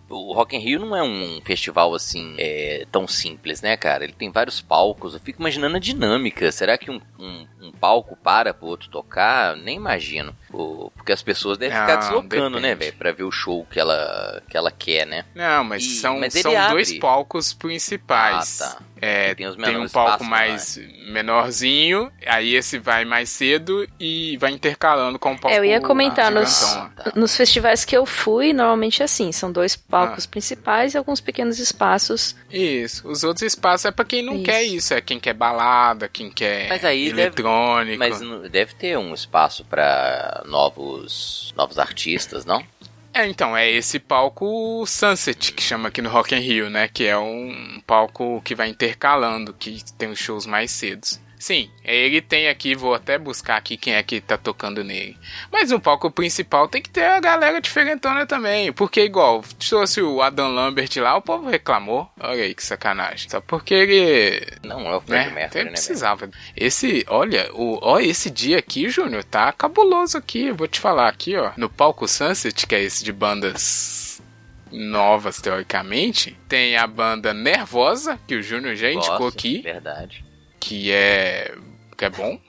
o 0.09 0.33
Rock 0.33 0.57
in 0.57 0.61
Rio 0.61 0.81
não 0.81 0.95
é 0.95 1.03
um 1.03 1.40
festival 1.42 1.95
assim 1.95 2.35
é, 2.38 2.87
tão 2.92 3.09
simples, 3.09 3.61
né, 3.61 3.77
cara? 3.77 4.05
Ele 4.05 4.12
tem 4.12 4.31
vários 4.31 4.61
palcos. 4.61 5.14
Eu 5.14 5.21
fico 5.21 5.40
imaginando 5.40 5.77
a 5.77 5.81
dinâmica. 5.81 6.51
Será 6.53 6.79
que 6.79 6.90
um, 6.90 7.01
um, 7.19 7.47
um 7.61 7.73
palco 7.73 8.16
para 8.16 8.55
pro 8.55 8.69
outro 8.69 8.88
tocar? 8.88 9.57
Nem 9.57 9.77
imagino. 9.77 10.35
O- 10.59 10.90
porque 10.97 11.12
as 11.12 11.23
pessoas 11.23 11.59
devem 11.59 11.79
ficar 11.79 11.95
Não, 11.95 12.01
deslocando, 12.01 12.59
né, 12.59 12.69
depende. 12.71 12.85
velho, 12.87 12.97
para 12.99 13.12
ver 13.12 13.25
o 13.25 13.31
show 13.31 13.66
que 13.71 13.79
ela 13.79 14.42
que 14.49 14.57
ela 14.57 14.71
quer, 14.71 15.07
né? 15.07 15.25
Não, 15.35 15.62
mas 15.64 15.85
E- 15.85 15.97
são, 16.01 16.19
mas 16.19 16.33
são 16.33 16.53
dois 16.71 16.92
palcos 16.99 17.53
principais. 17.53 18.61
Ah, 18.62 18.71
tá. 18.77 18.79
É, 18.99 19.35
Tem 19.35 19.47
os 19.47 19.57
tem 19.57 19.77
um 19.77 19.87
palco 19.90 20.23
espaços 20.23 20.27
mais 20.27 20.79
menorzinho, 21.11 22.11
aí 22.27 22.55
esse 22.55 22.79
vai 22.79 23.05
mais 23.05 23.29
cedo 23.29 23.87
e 24.01 24.38
vai 24.38 24.53
intercalando 24.53 25.19
com 25.19 25.33
o 25.35 25.38
palco 25.38 25.55
É, 25.55 25.59
eu 25.59 25.64
ia 25.66 25.81
comentar, 25.83 26.31
nos, 26.31 26.49
gigantão 26.71 26.90
lá. 27.05 27.12
nos 27.14 27.37
festivais 27.37 27.85
que 27.85 27.95
eu 27.97 28.07
fui, 28.07 28.55
normalmente 28.55 29.03
é 29.03 29.05
assim, 29.05 29.31
são 29.33 29.53
dois 29.53 29.77
palcos 29.77 30.25
Ah. 30.25 30.29
principais 30.31 30.95
e 30.95 30.99
alguns 30.99 31.21
pequenos 31.21 31.59
espaços. 31.59 32.35
Isso, 32.51 33.07
os 33.07 33.23
outros 33.23 33.42
espaços 33.42 33.85
é 33.85 33.90
pra 33.90 34.05
quem 34.05 34.23
não 34.23 34.37
Isso. 34.37 34.45
quer 34.45 34.62
isso, 34.62 34.95
é 34.95 35.01
quem 35.03 35.21
quer 35.21 35.35
balada, 35.35 36.09
quem 36.09 36.31
quer 36.31 36.66
Mas 36.69 36.83
aí 36.85 37.09
deve- 37.11 37.21
eletrônico. 37.21 37.99
Mas 37.99 38.21
não- 38.23 38.49
deve 38.49 38.75
ter 38.75 38.97
um 38.97 39.12
espaço 39.12 39.62
para 39.66 40.42
novos 40.47 41.53
novos 41.57 41.79
artistas, 41.79 42.45
não? 42.45 42.65
É, 43.13 43.27
então, 43.27 43.57
é 43.57 43.71
esse 43.71 43.99
palco 43.99 44.85
Sunset, 44.87 45.53
que 45.53 45.63
chama 45.63 45.89
aqui 45.89 46.03
no 46.03 46.11
Rock 46.11 46.35
in 46.35 46.39
Rio, 46.39 46.69
né? 46.69 46.87
Que 46.87 47.07
é 47.07 47.17
um 47.17 47.81
palco 47.87 48.43
que 48.43 48.55
vai 48.55 48.69
intercalando, 48.69 49.55
que 49.55 49.83
tem 49.95 50.11
os 50.11 50.19
shows 50.19 50.45
mais 50.45 50.71
cedos. 50.71 51.19
Sim, 51.47 51.71
ele 51.85 52.21
tem 52.21 52.49
aqui, 52.49 52.75
vou 52.75 52.93
até 52.93 53.17
buscar 53.17 53.57
aqui 53.57 53.77
quem 53.77 53.95
é 53.95 54.03
que 54.03 54.21
tá 54.21 54.37
tocando 54.37 54.83
nele. 54.83 55.17
Mas 55.49 55.71
no 55.71 55.79
palco 55.79 56.11
principal 56.11 56.67
tem 56.67 56.83
que 56.83 56.91
ter 56.91 57.05
a 57.05 57.21
galera 57.21 57.61
diferentona 57.61 58.27
também. 58.27 58.73
Porque, 58.73 59.05
igual, 59.05 59.45
trouxe 59.57 60.03
o 60.03 60.21
Adam 60.21 60.49
Lambert 60.49 60.91
lá, 60.97 61.17
o 61.17 61.23
povo 61.23 61.49
reclamou. 61.49 62.11
Olha 62.19 62.43
aí 62.43 62.53
que 62.53 62.65
sacanagem. 62.65 63.31
Só 63.31 63.41
porque 63.41 63.73
ele 63.75 64.45
Não, 64.65 64.89
é 64.89 64.97
o 64.97 65.01
Fred 65.01 65.29
né? 65.29 65.35
Mercury, 65.37 65.65
né? 65.67 65.71
precisava. 65.71 66.29
Esse, 66.57 67.07
olha, 67.09 67.49
o, 67.55 67.79
ó, 67.81 68.01
esse 68.01 68.29
dia 68.29 68.59
aqui, 68.59 68.89
Júnior, 68.89 69.23
tá 69.23 69.53
cabuloso 69.53 70.19
aqui. 70.19 70.47
Eu 70.47 70.57
vou 70.57 70.67
te 70.67 70.81
falar 70.81 71.09
aqui, 71.09 71.37
ó. 71.37 71.53
No 71.57 71.71
palco 71.71 72.09
Sunset, 72.09 72.67
que 72.67 72.75
é 72.75 72.83
esse 72.83 73.05
de 73.05 73.13
bandas 73.13 74.21
novas, 74.73 75.41
teoricamente, 75.41 76.37
tem 76.49 76.77
a 76.77 76.89
banda 76.89 77.33
Nervosa, 77.33 78.19
que 78.27 78.35
o 78.35 78.43
Júnior 78.43 78.75
já 78.75 78.91
indicou 78.91 79.19
Gosto, 79.19 79.39
aqui, 79.39 79.63
Verdade. 79.63 80.26
Que 80.66 80.90
é 80.90 81.55
que 81.96 82.05
é 82.05 82.11
bom. 82.11 82.40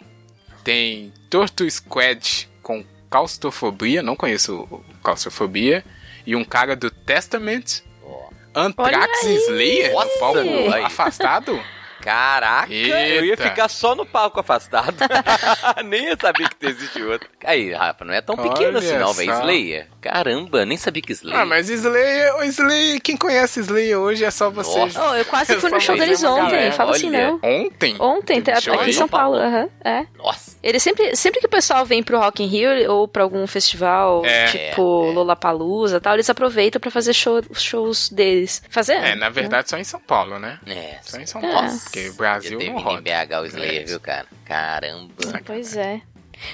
Tem 0.64 1.14
Torto 1.30 1.70
Squad 1.70 2.50
com 2.64 2.84
Claustrofobia, 3.10 4.02
não 4.02 4.16
conheço 4.16 4.68
o 4.72 4.84
Claustrofobia, 5.04 5.86
e 6.26 6.36
um 6.36 6.44
cara 6.44 6.76
do 6.76 6.90
Testament, 6.90 7.84
Ó. 8.04 8.30
Anthrax! 8.56 9.24
Slayer, 9.24 9.92
no 9.92 9.96
Nossa, 9.96 10.20
palco 10.20 10.40
aí. 10.40 10.84
afastado. 10.84 11.64
Caraca, 12.02 12.74
eu 12.74 13.26
ia 13.26 13.34
Eita. 13.34 13.44
ficar 13.44 13.68
só 13.70 13.94
no 13.94 14.06
palco 14.06 14.40
afastado. 14.40 14.96
nem 15.86 16.06
ia 16.06 16.18
saber 16.20 16.50
que 16.50 16.66
existe 16.66 17.02
outro. 17.04 17.30
Aí, 17.44 17.72
Rafa, 17.72 18.04
não 18.04 18.14
é 18.14 18.22
tão 18.22 18.36
pequeno 18.36 18.78
Olha 18.78 18.80
assim 18.80 18.98
não, 18.98 19.14
velho. 19.14 19.32
Slayer. 19.32 19.88
Caramba, 20.12 20.66
nem 20.66 20.78
sabia 20.78 21.02
que 21.02 21.12
Slayer. 21.14 21.40
Ah, 21.42 21.46
mas 21.46 21.70
Slayer, 21.70 22.36
o 22.38 22.44
Slayer, 22.44 23.02
quem 23.02 23.18
conhece 23.18 23.60
Slayer 23.62 23.98
hoje 24.00 24.24
é 24.24 24.32
só 24.32 24.50
você. 24.50 24.80
Nossa. 24.80 25.10
Oh, 25.12 25.16
eu 25.16 25.26
quase 25.26 25.54
Eu 25.58 25.60
fui 25.62 25.70
no 25.72 25.80
show 25.82 25.98
deles 25.98 26.22
uma 26.24 26.34
ontem, 26.34 26.52
galera, 26.52 26.72
fala 26.74 26.92
assim 26.96 27.10
não. 27.10 27.40
Ontem? 27.44 27.96
Ontem, 28.00 28.42
tá- 28.42 28.54
aqui 28.54 28.90
em 28.90 28.94
São 28.94 29.08
Paulo, 29.08 29.38
aham, 29.38 29.70
é. 29.84 30.06
Nossa, 30.18 30.58
Ele 30.64 30.80
sempre, 30.80 31.16
sempre 31.16 31.40
que 31.40 31.46
o 31.46 31.50
pessoal 31.50 31.86
vem 31.86 32.02
pro 32.04 32.18
Rock 32.20 32.44
in 32.44 32.48
Rio 32.48 32.92
ou 32.92 33.08
pra 33.08 33.24
algum 33.24 33.46
festival, 33.48 34.26
É. 34.26 34.46
tipo 34.48 35.06
É, 35.06 35.10
é. 35.10 35.14
Lollapalooza 35.14 35.98
e 35.98 36.00
tal, 36.00 36.14
eles 36.16 36.30
aproveitam 36.30 36.80
pra 36.80 36.92
fazer 36.92 37.14
show, 37.14 37.42
shows 37.54 38.10
deles. 38.10 38.62
Fazer? 38.70 38.94
É, 38.94 39.16
na 39.16 39.30
verdade, 39.30 39.70
só 39.70 39.78
em 39.78 39.84
São 39.84 40.00
Paulo, 40.00 40.40
né? 40.40 40.60
É, 40.66 40.98
Só 41.02 41.18
em 41.20 41.26
São 41.26 41.42
É. 41.44 41.52
Paulo. 41.52 41.70
Porque 41.84 42.10
o 42.10 42.14
Brasil 42.14 42.54
eu 42.54 42.60
teve 42.60 42.72
não 42.72 42.80
em 42.80 42.84
roda. 42.84 43.02
BH 43.02 43.42
o 43.42 43.46
Slayer, 43.46 43.82
É. 43.82 43.86
viu, 43.86 44.00
cara? 44.00 44.26
Caramba. 44.46 45.14
Pois 45.46 45.76
é. 45.78 46.02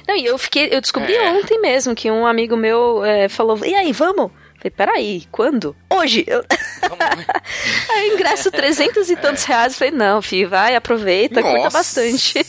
Não, 0.08 0.15
e 0.15 0.26
eu 0.26 0.38
fiquei, 0.38 0.69
eu 0.72 0.82
descobri 0.82 1.15
É. 1.15 1.32
ontem 1.32 1.60
mesmo 1.60 1.96
que 1.96 2.10
um 2.10 2.26
amigo 2.26 2.56
meu 2.56 3.04
é, 3.04 3.28
falou: 3.30 3.60
e 3.65 3.74
aí, 3.76 3.91
vamos? 3.91 4.32
Falei, 4.58 4.72
peraí, 4.72 5.24
quando? 5.30 5.76
Hoje! 5.89 6.24
Eu... 6.26 6.43
aí 7.91 8.13
ingresso 8.13 8.50
300 8.50 9.10
e 9.10 9.15
tantos 9.17 9.43
reais. 9.43 9.78
Falei, 9.78 9.93
não, 9.93 10.22
filho, 10.22 10.50
vai, 10.50 10.76
aproveita, 10.76 11.41
curta 11.41 11.58
Nossa. 11.58 11.78
bastante. 11.78 12.46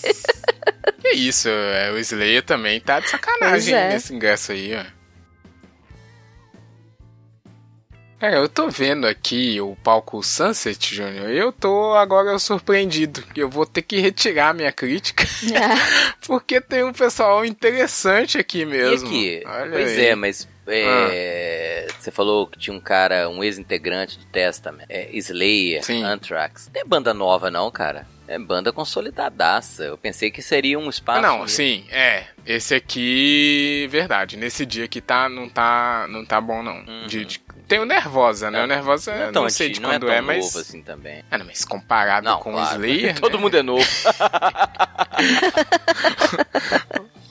Que 1.00 1.10
isso, 1.10 1.48
é, 1.48 1.90
o 1.90 1.98
Slayer 1.98 2.42
também 2.42 2.80
tá 2.80 3.00
de 3.00 3.10
sacanagem 3.10 3.74
é. 3.74 3.88
nesse 3.88 4.14
ingresso 4.14 4.52
aí, 4.52 4.74
ó. 4.76 4.84
É, 8.24 8.36
eu 8.38 8.48
tô 8.48 8.68
vendo 8.68 9.06
aqui 9.06 9.60
o 9.60 9.76
palco 9.82 10.22
Sunset, 10.22 10.94
Júnior, 10.94 11.30
e 11.30 11.36
eu 11.36 11.52
tô 11.52 11.92
agora 11.94 12.38
surpreendido. 12.38 13.22
que 13.22 13.40
Eu 13.42 13.50
vou 13.50 13.66
ter 13.66 13.82
que 13.82 13.98
retirar 14.00 14.54
minha 14.54 14.72
crítica, 14.72 15.24
porque 16.26 16.60
tem 16.60 16.82
um 16.84 16.92
pessoal 16.92 17.44
interessante 17.44 18.38
aqui 18.38 18.64
mesmo. 18.64 19.08
E 19.12 19.38
aqui? 19.38 19.46
Olha 19.46 19.70
pois 19.72 19.88
aí. 19.92 20.06
é, 20.06 20.14
mas 20.14 20.48
é, 20.66 21.86
você 21.98 22.10
falou 22.10 22.46
que 22.46 22.58
tinha 22.58 22.74
um 22.74 22.80
cara, 22.80 23.28
um 23.28 23.44
ex-integrante 23.44 24.18
do 24.18 24.24
Testament, 24.26 24.86
é, 24.88 25.08
Slayer, 25.12 25.84
Sim. 25.84 26.02
Anthrax. 26.02 26.70
Não 26.74 26.80
é 26.80 26.84
banda 26.84 27.12
nova 27.12 27.50
não, 27.50 27.70
cara. 27.70 28.06
É 28.26 28.38
banda 28.38 28.72
consolidadaça. 28.72 29.84
Eu 29.84 29.98
pensei 29.98 30.30
que 30.30 30.40
seria 30.40 30.78
um 30.78 30.86
Ah, 30.86 30.88
espaço... 30.88 31.20
não, 31.20 31.46
sim, 31.46 31.84
é. 31.90 32.24
Esse 32.46 32.74
aqui, 32.74 33.86
verdade. 33.90 34.38
Nesse 34.38 34.64
dia 34.64 34.86
aqui 34.86 35.02
tá, 35.02 35.28
não 35.28 35.46
tá, 35.46 36.06
não 36.08 36.24
tá 36.24 36.40
bom 36.40 36.62
não. 36.62 36.82
De- 37.06 37.26
de- 37.26 37.43
tem 37.68 37.78
o 37.80 37.84
Nervosa, 37.84 38.50
né? 38.50 38.62
O 38.62 38.66
Nervosa. 38.66 39.14
Não 39.14 39.22
é 39.22 39.30
não, 39.32 39.48
sei 39.50 39.70
de 39.70 39.80
é 39.80 39.82
quando 39.82 40.06
tão 40.06 40.10
é, 40.14 40.20
mas 40.20 40.44
novo 40.46 40.58
assim 40.58 40.82
também. 40.82 41.24
Ah, 41.30 41.38
não, 41.38 41.46
mas 41.46 41.64
comparado 41.64 42.24
Não, 42.26 42.38
com 42.38 42.52
claro. 42.52 42.68
o 42.68 42.84
Slayer, 42.84 43.18
Todo 43.20 43.36
né? 43.36 43.42
mundo 43.42 43.56
é 43.56 43.62
novo. 43.62 43.84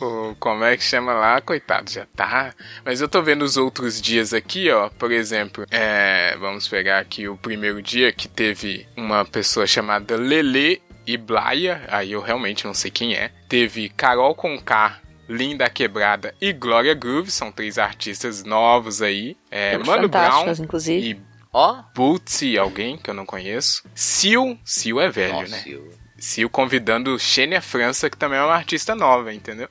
O- 0.02 0.36
como 0.38 0.64
é 0.66 0.76
que 0.76 0.84
chama 0.84 1.14
lá? 1.14 1.40
Coitado, 1.40 1.90
já 1.90 2.06
tá. 2.14 2.54
Mas 2.84 3.00
eu 3.00 3.08
tô 3.08 3.22
vendo 3.22 3.44
os 3.44 3.56
outros 3.56 4.02
dias 4.02 4.34
aqui, 4.34 4.70
ó. 4.70 4.90
Por 4.90 5.12
exemplo, 5.14 5.66
é, 5.72 6.36
vamos 6.40 6.68
pegar 6.68 7.00
aqui 7.00 7.28
o 7.30 7.38
primeiro 7.38 7.82
dia 7.82 8.12
que 8.12 8.28
teve 8.28 8.86
uma 8.98 9.24
pessoa 9.24 9.66
chamada 9.66 10.18
Lele 10.18 10.82
e 11.08 11.16
Blaia. 11.16 11.84
Aí 11.88 12.12
eu 12.12 12.22
realmente 12.22 12.66
não 12.66 12.74
sei 12.74 12.92
quem 12.92 13.14
é. 13.16 13.32
Teve 13.48 13.88
Carol 13.90 14.36
Conká. 14.36 15.00
Linda 15.36 15.70
Quebrada 15.70 16.34
e 16.40 16.54
Glória 16.54 16.94
Groove, 16.94 17.32
são 17.32 17.52
três 17.52 17.78
artistas 17.78 18.44
novos 18.44 19.02
aí. 19.02 19.36
É, 19.50 19.78
Mano 19.80 20.08
Brown 20.08 20.46
inclusive. 20.60 21.10
e 21.12 21.22
Ó, 21.52 21.84
Bootsy, 21.96 22.58
alguém 22.58 22.98
que 22.98 23.10
eu 23.10 23.14
não 23.14 23.26
conheço. 23.26 23.84
Sil, 23.94 24.58
Sil 24.66 24.98
é 25.02 25.10
velho, 25.10 25.34
nossa, 25.34 25.48
né? 25.56 25.64
eu- 25.68 25.94
Sil 26.18 26.50
convidando 26.50 27.18
Xênia 27.20 27.62
França, 27.62 28.10
que 28.10 28.18
também 28.18 28.40
é 28.40 28.44
uma 28.44 28.56
artista 28.56 28.96
nova, 28.96 29.34
entendeu? 29.34 29.70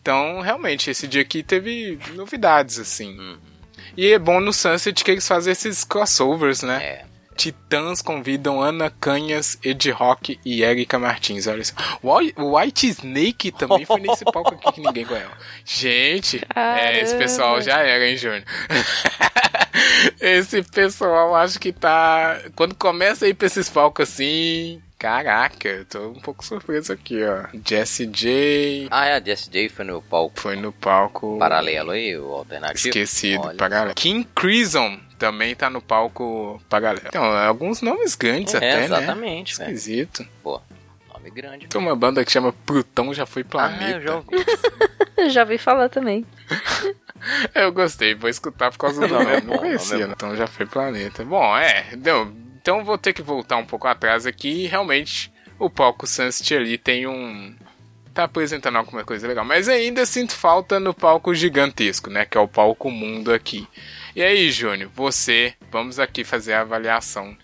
Então, 0.00 0.40
realmente, 0.40 0.90
esse 0.90 1.06
dia 1.06 1.20
aqui 1.22 1.42
teve 1.42 1.98
novidades, 2.14 2.78
assim. 2.78 3.16
Uhum. 3.18 3.38
E 3.96 4.12
é 4.12 4.18
bom 4.18 4.40
no 4.40 4.52
Sunset 4.52 5.04
que 5.04 5.10
eles 5.10 5.28
fazem 5.28 5.52
esses 5.52 5.84
crossovers, 5.84 6.62
né? 6.62 6.82
É. 6.82 7.04
Titãs 7.40 8.02
convidam 8.02 8.60
Ana 8.60 8.90
Canhas, 8.90 9.58
Ed 9.64 9.90
Rock 9.92 10.38
e 10.44 10.62
Erika 10.62 10.98
Martins. 10.98 11.46
Olha 11.46 11.64
só. 11.64 11.72
O 12.02 12.54
White- 12.58 12.86
Snake 12.88 13.50
também 13.50 13.86
foi 13.86 13.98
nesse 13.98 14.26
palco 14.26 14.52
aqui 14.54 14.72
que 14.72 14.80
ninguém 14.82 15.06
conhece. 15.06 15.30
Gente, 15.64 16.42
é, 16.54 17.00
esse 17.00 17.16
pessoal 17.16 17.62
já 17.62 17.78
era, 17.78 18.06
hein, 18.06 18.18
Júnior? 18.18 18.42
esse 20.20 20.62
pessoal 20.64 21.34
acho 21.34 21.58
que 21.58 21.72
tá. 21.72 22.38
Quando 22.54 22.74
começa 22.74 23.24
a 23.24 23.28
ir 23.28 23.34
pra 23.34 23.46
esses 23.46 23.70
palcos 23.70 24.08
assim. 24.10 24.82
Caraca, 24.98 25.66
eu 25.66 25.84
tô 25.86 26.08
um 26.08 26.20
pouco 26.20 26.44
surpreso 26.44 26.92
aqui, 26.92 27.24
ó. 27.24 27.46
Jesse 27.66 28.04
J. 28.06 28.86
Ah, 28.90 29.06
é, 29.06 29.14
a 29.14 29.20
Jess 29.24 29.48
J 29.50 29.70
foi 29.70 29.86
no 29.86 30.02
palco 30.02 30.38
Foi 30.38 30.56
no 30.56 30.72
palco. 30.74 31.38
paralelo 31.38 31.92
aí, 31.92 32.14
o 32.18 32.26
alternativo. 32.34 32.88
Esquecido, 32.88 33.46
Olha 33.46 33.56
paralelo. 33.56 33.94
King 33.94 34.28
Crimson 34.34 35.00
também 35.20 35.54
tá 35.54 35.70
no 35.70 35.80
palco 35.80 36.60
paralelo. 36.68 37.06
Então, 37.06 37.22
alguns 37.22 37.80
nomes 37.82 38.16
grandes 38.16 38.54
É, 38.54 38.56
até, 38.56 38.76
né? 38.78 38.84
exatamente, 38.86 39.56
velho. 39.56 39.68
Esquisito. 39.70 40.26
Pô, 40.42 40.60
nome 41.12 41.30
grande. 41.30 41.68
Tem 41.68 41.80
uma 41.80 41.94
banda 41.94 42.24
que 42.24 42.32
chama 42.32 42.52
Plutão 42.64 43.12
Já 43.14 43.26
Foi 43.26 43.42
Ah, 43.42 43.44
Planeta. 43.44 43.98
eu 43.98 44.00
já 44.02 44.16
ouvi. 44.16 44.28
Já 45.30 45.44
vi 45.44 45.58
falar 45.58 45.90
também. 45.90 46.24
Eu 47.54 47.70
gostei, 47.70 48.14
vou 48.14 48.30
escutar 48.30 48.70
por 48.70 48.78
causa 48.78 49.06
do 49.06 49.12
Não, 49.12 49.22
nome. 49.22 49.36
é 49.36 49.40
Não 49.42 49.52
bom, 49.52 49.58
conhecia, 49.58 49.90
nome 49.98 50.04
é 50.04 50.06
né? 50.06 50.12
Então 50.16 50.34
já 50.34 50.46
foi 50.46 50.64
planeta. 50.64 51.22
Bom, 51.22 51.54
é. 51.54 51.94
Deu, 51.94 52.32
então 52.58 52.82
vou 52.82 52.96
ter 52.96 53.12
que 53.12 53.20
voltar 53.20 53.58
um 53.58 53.66
pouco 53.66 53.86
atrás 53.86 54.24
aqui. 54.24 54.64
E 54.64 54.66
realmente, 54.66 55.30
o 55.58 55.68
palco 55.68 56.06
Sunset 56.06 56.54
ali 56.54 56.78
tem 56.78 57.06
um. 57.06 57.54
Tá 58.14 58.24
apresentando 58.24 58.76
alguma 58.76 59.04
coisa 59.04 59.28
legal. 59.28 59.44
Mas 59.44 59.68
ainda 59.68 60.06
sinto 60.06 60.34
falta 60.34 60.80
no 60.80 60.94
palco 60.94 61.34
gigantesco, 61.34 62.08
né? 62.08 62.24
Que 62.24 62.38
é 62.38 62.40
o 62.40 62.48
palco 62.48 62.90
mundo 62.90 63.30
aqui. 63.34 63.68
E 64.14 64.22
aí, 64.22 64.50
Júnior, 64.50 64.90
você. 64.94 65.54
Vamos 65.70 65.98
aqui 65.98 66.24
fazer 66.24 66.52
a 66.54 66.62
avaliação 66.62 67.36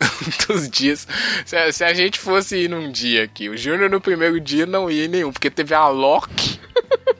dos 0.48 0.68
dias. 0.68 1.06
Se 1.46 1.56
a, 1.56 1.72
se 1.72 1.84
a 1.84 1.94
gente 1.94 2.18
fosse 2.18 2.64
ir 2.64 2.68
num 2.68 2.90
dia 2.90 3.24
aqui, 3.24 3.48
o 3.48 3.56
Júnior 3.56 3.88
no 3.88 4.00
primeiro 4.00 4.40
dia 4.40 4.66
não 4.66 4.90
ia 4.90 5.04
em 5.04 5.08
nenhum, 5.08 5.32
porque 5.32 5.50
teve 5.50 5.72
a 5.72 5.86
Loki, 5.88 6.58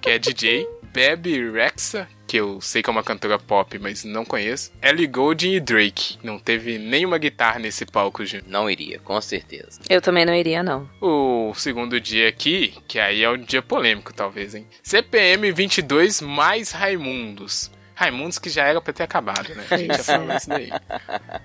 que 0.00 0.10
é 0.10 0.18
DJ, 0.18 0.66
Baby 0.92 1.50
Rexa, 1.52 2.08
que 2.26 2.36
eu 2.36 2.60
sei 2.60 2.82
que 2.82 2.90
é 2.90 2.92
uma 2.92 3.04
cantora 3.04 3.38
pop, 3.38 3.78
mas 3.78 4.02
não 4.02 4.24
conheço, 4.24 4.72
Ellie 4.82 5.06
Goulding 5.06 5.52
e 5.52 5.60
Drake. 5.60 6.18
Não 6.22 6.36
teve 6.38 6.78
nenhuma 6.78 7.16
guitarra 7.18 7.60
nesse 7.60 7.86
palco, 7.86 8.24
Júnior. 8.24 8.48
Não 8.48 8.68
iria, 8.68 8.98
com 8.98 9.20
certeza. 9.20 9.80
Eu 9.88 10.00
também 10.00 10.24
não 10.24 10.34
iria, 10.34 10.64
não. 10.64 10.88
O 11.00 11.52
segundo 11.54 12.00
dia 12.00 12.28
aqui, 12.28 12.74
que 12.88 12.98
aí 12.98 13.22
é 13.22 13.30
um 13.30 13.38
dia 13.38 13.62
polêmico, 13.62 14.12
talvez, 14.12 14.54
hein? 14.54 14.66
CPM 14.82 15.52
22 15.52 16.20
mais 16.20 16.72
Raimundos. 16.72 17.70
Raimundos 18.00 18.38
que 18.38 18.48
já 18.48 18.64
era 18.64 18.80
pra 18.80 18.94
ter 18.94 19.02
acabado, 19.02 19.54
né? 19.54 19.62
A 19.70 19.76
gente 19.76 19.94
já 19.98 20.02
falou 20.02 20.34
isso 20.34 20.48
daí. 20.48 20.72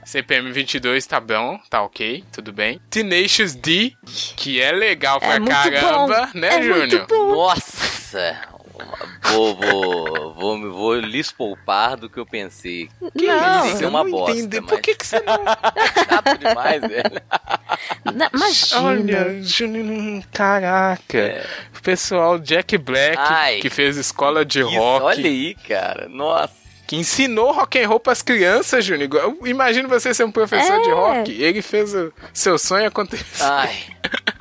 CPM 0.05 0.53
22 0.53 1.05
tá 1.05 1.19
bom, 1.19 1.59
tá 1.69 1.81
ok, 1.81 2.23
tudo 2.31 2.53
bem. 2.53 2.79
Tenacious 2.89 3.53
D, 3.53 3.91
que 4.37 4.61
é 4.61 4.71
legal 4.71 5.19
pra 5.19 5.35
É 5.35 5.39
caramba, 5.45 6.29
bom. 6.33 6.39
né, 6.39 6.47
é 6.47 6.61
Júnior? 6.61 6.77
muito 6.87 7.07
bom. 7.07 7.35
Nossa! 7.35 8.54
Vou, 9.31 9.55
vou, 9.55 10.33
vou, 10.33 10.57
me- 10.57 10.69
vou 10.69 10.95
lhes 10.99 11.31
poupar 11.31 11.97
do 11.97 12.09
que 12.09 12.17
eu 12.19 12.25
pensei. 12.25 12.89
Que 13.17 13.27
Não, 13.27 13.65
isso? 13.67 13.81
é 13.81 13.85
Eu 13.85 13.89
uma 13.89 14.03
não 14.03 14.11
bosta, 14.11 14.37
entendi. 14.37 14.61
mas- 14.61 14.69
Por 14.69 14.81
que, 14.81 14.95
que 14.95 15.05
você 15.05 15.19
não. 15.21 15.35
Chato 15.45 16.37
demais, 16.37 16.81
velho. 16.81 17.21
Não, 18.15 18.27
imagina. 18.33 18.81
Olha, 18.81 19.43
Júnior, 19.43 20.23
caraca. 20.31 21.43
O 21.77 21.81
pessoal 21.81 22.37
Jack 22.39 22.77
Black, 22.77 23.17
Ai. 23.17 23.59
que 23.59 23.69
fez 23.69 23.97
escola 23.97 24.45
de 24.45 24.61
Isso, 24.61 24.69
rock. 24.77 25.05
olha 25.05 25.25
aí, 25.29 25.55
cara. 25.67 26.07
Nossa. 26.07 26.53
que 26.87 26.95
ensinou 26.95 27.51
rock 27.51 27.79
and 27.81 27.87
roll 27.87 27.99
pras 27.99 28.21
crianças, 28.21 28.85
Júnior. 28.85 29.09
Eu 29.15 29.39
imagino 29.47 29.89
você 29.89 30.13
ser 30.13 30.23
um 30.23 30.31
professor 30.31 30.75
É. 30.75 30.81
de 30.81 30.91
rock. 30.91 31.31
Ele 31.41 31.61
fez 31.63 31.93
o 31.95 32.13
seu 32.31 32.57
sonho 32.59 32.87
acontecer. 32.87 33.43
Ai. 33.43 33.75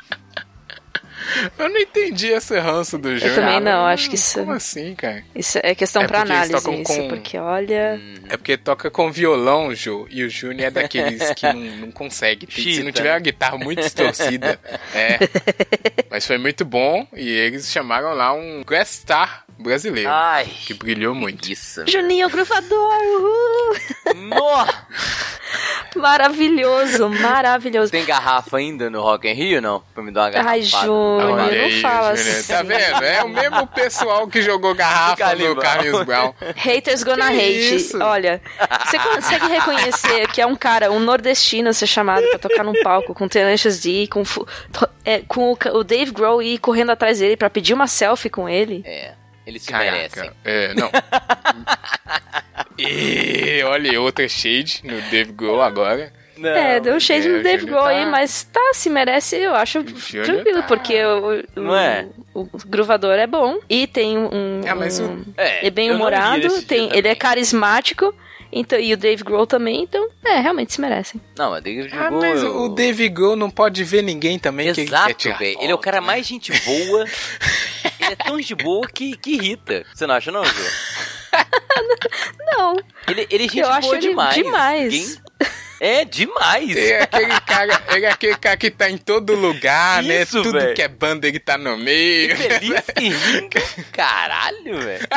Eu 1.58 1.68
não 1.68 1.78
entendi 1.78 2.28
esse 2.28 2.58
ranço 2.58 2.96
do 2.98 3.16
Júnior. 3.16 3.34
também 3.34 3.60
não, 3.60 3.82
Hum, 3.82 3.86
acho 3.86 4.08
que 4.08 4.14
isso- 4.16 4.38
Como 4.40 4.52
assim, 4.52 4.94
cara? 4.94 5.24
Isso 5.34 5.58
é 5.62 5.74
questão 5.74 6.02
É 6.02 6.06
pra 6.06 6.22
análise, 6.22 6.54
isso, 6.54 6.62
com- 6.64 7.08
porque 7.08 7.38
olha. 7.38 8.00
É 8.28 8.36
porque 8.36 8.56
toca 8.56 8.90
com 8.90 9.10
violão, 9.10 9.74
Ju, 9.74 10.06
e 10.10 10.22
o 10.24 10.30
Júnior 10.30 10.68
é 10.68 10.70
daqueles 10.70 11.30
que 11.34 11.46
não, 11.46 11.54
não 11.86 11.90
consegue. 11.92 12.46
Tem- 12.46 12.74
se 12.74 12.82
não 12.82 12.92
tiver 12.92 13.12
uma 13.12 13.18
guitarra 13.20 13.58
muito 13.58 13.80
distorcida. 13.82 14.58
é. 14.94 15.18
Mas 16.10 16.26
foi 16.26 16.38
muito 16.38 16.64
bom 16.64 17.06
e 17.14 17.28
eles 17.28 17.70
chamaram 17.70 18.12
lá 18.14 18.32
um 18.32 18.62
guest 18.66 19.00
star 19.02 19.44
brasileiro. 19.58 20.10
Ai. 20.10 20.46
Que 20.66 20.74
brilhou 20.74 21.14
muito. 21.14 21.50
Isso. 21.50 21.84
Juninho 21.86 22.28
Gruvador! 22.28 22.92
Uhul! 23.02 24.66
Maravilhoso, 25.96 27.08
maravilhoso. 27.08 27.92
Tem 27.92 28.04
garrafa 28.04 28.56
ainda 28.56 28.90
no 28.90 29.00
Rock 29.00 29.28
in 29.28 29.32
Rio, 29.34 29.62
não? 29.62 29.82
Pra 29.94 30.02
me 30.02 30.10
dar 30.10 30.22
uma 30.22 30.30
garrafa. 30.30 30.50
Ai, 30.50 30.62
Olha 31.32 31.56
não 31.56 31.64
aí, 31.64 31.80
fala 31.80 32.16
Júnior. 32.16 32.36
assim. 32.36 32.52
Tá 32.52 32.62
vendo? 32.62 33.04
É 33.04 33.22
o 33.24 33.28
mesmo 33.28 33.66
pessoal 33.68 34.26
que 34.28 34.42
jogou 34.42 34.74
garrafa 34.74 35.34
no. 35.34 35.56
Carlinhos 35.56 36.04
Brown. 36.04 36.34
Haters 36.56 37.02
gonna 37.02 37.30
Que 37.30 37.36
hate. 37.38 37.74
isso? 37.76 38.02
Olha, 38.02 38.40
você 38.84 38.98
consegue 38.98 39.46
reconhecer 39.46 40.28
que 40.28 40.40
é 40.40 40.46
um 40.46 40.56
cara, 40.56 40.90
um 40.90 41.00
nordestino 41.00 41.72
ser 41.72 41.86
chamado 41.86 42.26
pra 42.28 42.38
tocar 42.38 42.62
num 42.64 42.80
palco 42.82 43.14
com 43.14 43.28
Tenacious 43.28 43.80
D, 43.80 44.06
com, 44.08 44.22
é, 45.04 45.20
com 45.26 45.52
o, 45.72 45.84
Dave 45.84 46.10
Grohl 46.10 46.42
ir 46.42 46.58
correndo 46.58 46.90
atrás 46.90 47.18
dele 47.18 47.36
pra 47.36 47.48
pedir 47.50 47.74
uma 47.74 47.86
selfie 47.86 48.30
com 48.30 48.48
ele? 48.48 48.82
É. 48.86 49.12
Eles 49.46 49.62
se 49.62 49.70
Caraca. 49.70 49.92
merecem. 49.92 50.30
É, 50.42 50.72
não. 50.74 50.90
e 52.78 53.62
olha, 53.64 54.00
outra 54.00 54.26
shade 54.28 54.80
no 54.84 55.00
Dave 55.10 55.32
Grohl 55.32 55.62
agora. 55.62 56.12
Não. 56.36 56.50
é, 56.50 56.80
deu 56.80 56.94
um 56.96 57.00
shade 57.00 57.28
é, 57.28 57.30
no 57.30 57.38
o 57.38 57.42
Dave 57.42 57.64
Grohl 57.66 57.82
tá- 57.84 57.88
aí, 57.90 58.06
mas 58.06 58.42
tá, 58.44 58.70
se 58.74 58.90
merece, 58.90 59.36
eu 59.36 59.54
acho 59.54 59.82
tranquilo, 59.84 60.62
tá- 60.62 60.68
porque 60.68 61.02
o, 61.04 61.40
o- 61.56 61.60
Não 61.60 61.76
é? 61.76 62.06
o 62.34 62.44
gruvador 62.66 63.14
é 63.14 63.26
bom 63.26 63.58
e 63.68 63.86
tem 63.86 64.18
um. 64.18 64.60
É, 64.64 64.74
mas 64.74 64.98
o- 64.98 65.04
um- 65.04 65.24
É, 65.36 65.66
é 65.66 65.70
bem 65.70 65.92
humorado, 65.92 66.62
tem, 66.62 66.90
ele 66.96 67.08
é 67.08 67.14
carismático. 67.14 68.14
Então, 68.56 68.78
e 68.78 68.92
o 68.92 68.96
Dave 68.96 69.24
Grohl 69.24 69.48
também, 69.48 69.82
então, 69.82 70.08
é, 70.24 70.38
realmente 70.38 70.72
se 70.72 70.80
merecem. 70.80 71.20
Não, 71.36 71.50
mas 71.50 71.62
David 71.64 71.90
Ah, 71.92 72.06
Grohl, 72.08 72.20
mas 72.20 72.40
eu- 72.40 72.56
o 72.62 72.68
Dave 72.68 73.08
Grohl 73.08 73.34
não 73.34 73.50
pode 73.50 73.82
ver 73.82 74.00
ninguém 74.00 74.38
também 74.38 74.72
que 74.72 74.82
ele 74.82 74.88
quer 74.90 74.94
Exato, 74.96 75.14
tirar 75.14 75.38
velho. 75.38 75.54
foto, 75.54 75.62
Ele 75.64 75.72
é 75.72 75.74
o 75.74 75.78
cara 75.78 76.00
né? 76.00 76.06
mais 76.06 76.24
gente 76.24 76.52
boa. 76.64 77.04
ele 78.00 78.12
é 78.12 78.16
tão 78.16 78.38
de 78.38 78.54
boa 78.54 78.86
que, 78.86 79.16
que 79.16 79.32
irrita. 79.34 79.84
Você 79.92 80.06
não 80.06 80.14
acha, 80.14 80.30
não, 80.30 80.44
Jô? 80.44 80.52
Não, 82.56 82.76
Ele, 83.08 83.26
ele 83.30 83.44
é 83.44 83.48
gente 83.48 83.58
Eu 83.58 83.66
boa 83.66 83.76
acho 83.78 83.92
ele 83.94 84.00
demais. 84.08 84.34
demais. 84.36 84.92
Ninguém- 84.92 85.16
É, 85.80 86.04
demais. 86.04 86.70
Ele 86.70 86.92
é 86.92 87.02
aquele 87.02 87.40
cara, 87.40 87.82
ele 87.90 88.06
é 88.06 88.10
aquele 88.10 88.36
cara 88.36 88.56
que 88.56 88.70
tá 88.70 88.88
em 88.88 88.96
todo 88.96 89.34
lugar, 89.34 90.02
né? 90.02 90.22
Isso, 90.22 90.42
Tudo 90.42 90.58
velho. 90.58 90.74
que 90.74 90.82
é 90.82 90.88
banda 90.88 91.26
ele 91.26 91.38
tá 91.40 91.58
no 91.58 91.76
meio. 91.76 92.36
Feliz 92.36 92.84
e 93.00 93.08
rindo. 93.08 93.48
Caralho, 93.92 94.80
velho. 94.80 95.08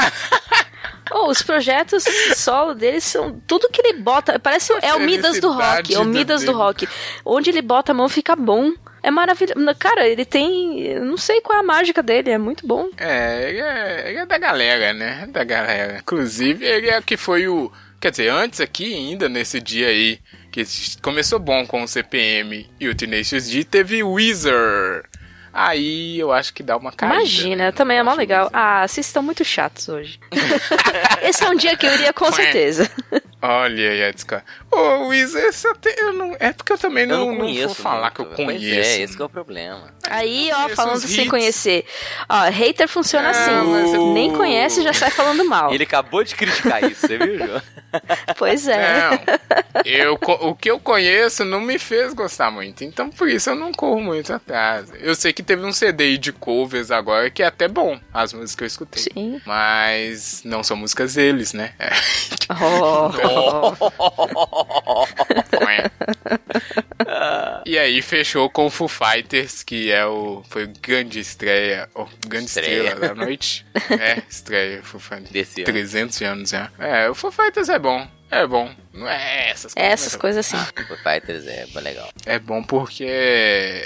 Oh, 1.12 1.30
os 1.30 1.42
projetos 1.42 2.04
solo 2.36 2.74
dele 2.74 3.00
são. 3.00 3.40
Tudo 3.48 3.70
que 3.70 3.82
ele 3.82 3.94
bota. 4.00 4.40
Parece. 4.40 4.74
É 4.82 4.94
o 4.94 5.00
Midas 5.00 5.40
do 5.40 5.52
rock. 5.52 5.94
É 5.94 6.00
o 6.00 6.06
Midas 6.06 6.44
do 6.44 6.52
rock. 6.52 6.88
Onde 7.24 7.50
ele 7.50 7.62
bota 7.62 7.92
a 7.92 7.96
mão 7.96 8.10
fica 8.10 8.36
bom. 8.36 8.74
É 9.02 9.10
maravilhoso. 9.12 9.56
Cara, 9.80 10.08
ele 10.08 10.26
tem. 10.26 11.00
Não 11.00 11.18
sei 11.18 11.40
qual 11.40 11.58
é 11.58 11.62
a 11.62 11.64
mágica 11.64 12.04
dele. 12.04 12.30
É 12.32 12.38
muito 12.38 12.68
bom. 12.68 12.90
É, 12.98 13.50
ele 13.50 13.62
é, 13.62 14.10
ele 14.10 14.18
é 14.20 14.26
da 14.26 14.38
galera, 14.38 14.94
né? 14.94 15.28
Da 15.30 15.44
galera. 15.44 16.00
Inclusive, 16.00 16.66
ele 16.66 16.90
é 16.90 17.02
que 17.02 17.16
foi 17.16 17.48
o. 17.48 17.72
Quer 18.00 18.12
dizer, 18.12 18.30
antes 18.30 18.60
aqui, 18.60 18.94
ainda 18.94 19.28
nesse 19.28 19.60
dia 19.60 19.88
aí, 19.88 20.20
que 20.66 21.02
começou 21.02 21.40
bom 21.40 21.66
com 21.66 21.84
o 21.84 21.88
CPM 21.88 22.68
e 22.80 22.88
o 22.88 22.96
Tenacious 22.96 23.50
D, 23.50 23.64
teve 23.64 24.04
Weezer. 24.04 25.04
Aí 25.54 26.20
eu 26.20 26.32
acho 26.32 26.54
que 26.54 26.62
dá 26.62 26.78
uma 26.78 26.92
caída. 26.92 27.16
Imagina, 27.16 27.72
também 27.72 27.98
é 27.98 28.04
mó 28.04 28.14
legal. 28.14 28.50
Ah, 28.54 28.88
vocês 28.88 29.08
estão 29.08 29.24
muito 29.24 29.44
chatos 29.44 29.90
hoje. 29.90 30.20
Esse 31.22 31.44
é 31.44 31.50
um 31.50 31.56
dia 31.56 31.76
que 31.76 31.86
eu 31.86 31.94
iria 31.94 32.14
com 32.14 32.32
certeza. 32.32 32.90
Olha 33.50 33.90
aí 34.06 34.14
disca. 34.14 34.44
Ô, 34.72 35.08
Weezer, 35.08 35.54
só 35.54 35.74
tem, 35.76 35.94
eu 36.00 36.12
não, 36.14 36.36
é 36.40 36.52
porque 36.52 36.74
eu 36.74 36.78
também 36.78 37.04
Eu 37.04 37.10
não, 37.10 37.26
não 37.28 37.32
não 37.34 37.38
conheço. 37.40 37.68
vou 37.68 37.76
falar 37.76 38.12
que 38.12 38.20
eu 38.22 38.26
conheço. 38.26 38.46
Pois 38.46 38.64
é, 38.88 39.02
esse 39.02 39.16
que 39.16 39.22
é 39.22 39.26
o 39.26 39.30
problema. 39.30 39.94
Aí, 40.10 40.50
ó, 40.54 40.70
falando 40.70 41.00
sem 41.00 41.22
hits. 41.22 41.30
conhecer. 41.30 41.86
Ó, 42.28 42.50
hater 42.50 42.88
funciona 42.88 43.30
assim. 43.30 43.52
mas 43.72 43.94
eu- 43.94 44.14
Nem 44.14 44.34
conhece 44.34 44.82
já 44.82 44.92
sai 44.94 45.12
falando 45.12 45.46
mal. 45.46 45.74
Ele 45.74 45.84
acabou 45.84 46.24
de 46.24 46.36
criticar 46.36 46.84
isso, 46.84 47.08
você 47.08 47.18
viu, 47.18 47.38
Jô? 47.38 47.62
Pois 48.38 48.68
é. 48.68 49.00
Não, 49.10 49.20
eu, 49.86 50.20
o 50.42 50.54
que 50.54 50.70
eu 50.70 50.78
conheço 50.80 51.44
não 51.46 51.62
me 51.62 51.80
fez 51.80 52.14
gostar 52.14 52.52
muito, 52.52 52.84
então 52.84 53.10
por 53.10 53.28
isso 53.30 53.50
eu 53.50 53.56
não 53.56 53.72
corro 53.72 54.02
muito 54.02 54.32
atrás. 54.34 54.92
Eu 55.00 55.16
sei 55.16 55.32
que 55.32 55.42
teve 55.42 55.66
um 55.66 55.72
CD 55.72 56.04
aí 56.04 56.18
de 56.18 56.32
covers 56.34 56.92
agora 56.92 57.30
que 57.30 57.42
é 57.42 57.46
até 57.48 57.68
bom, 57.68 57.98
as 58.14 58.34
músicas 58.34 58.56
que 58.58 58.64
eu 58.64 58.68
escutei. 58.68 59.04
Sim. 59.04 59.42
Mas 59.46 60.42
não 60.44 60.64
são 60.64 60.76
músicas 60.78 61.14
deles, 61.16 61.54
né? 61.54 61.72
Oh. 62.50 63.10
E 67.66 67.78
aí 67.78 68.02
fechou 68.02 68.50
com 68.50 68.66
o 68.68 68.70
Foo 68.70 68.88
Fighters, 68.88 69.64
que 69.64 69.92
é 69.92 70.06
o 70.06 70.44
foi 70.50 70.68
grande 70.82 71.20
estreia, 71.20 71.90
oh, 71.94 72.06
grande 72.28 72.46
Estreia. 72.48 72.84
estrela 72.90 73.00
da 73.00 73.16
noite. 73.16 73.66
É, 73.90 74.22
estreia 74.30 74.82
Foo 74.84 75.00
Fighters. 75.00 75.30
Desse 75.32 75.62
ano. 75.62 75.66
300 75.66 76.22
anos 76.24 76.50
já. 76.50 76.70
É, 76.80 77.10
o 77.10 77.16
Foo 77.16 77.32
Fighters 77.32 77.70
é 77.70 77.80
bom. 77.80 78.08
É 78.30 78.46
bom. 78.46 78.70
Não 78.94 79.08
é 79.08 79.50
essas 79.52 79.72
É 79.78 79.86
essas 79.86 80.16
coisas 80.18 80.46
assim. 80.46 80.58
O 80.92 80.98
Fighters 80.98 81.48
é 81.48 81.66
legal. 81.80 82.10
É 82.26 82.38
bom 82.38 82.62
porque 82.62 83.06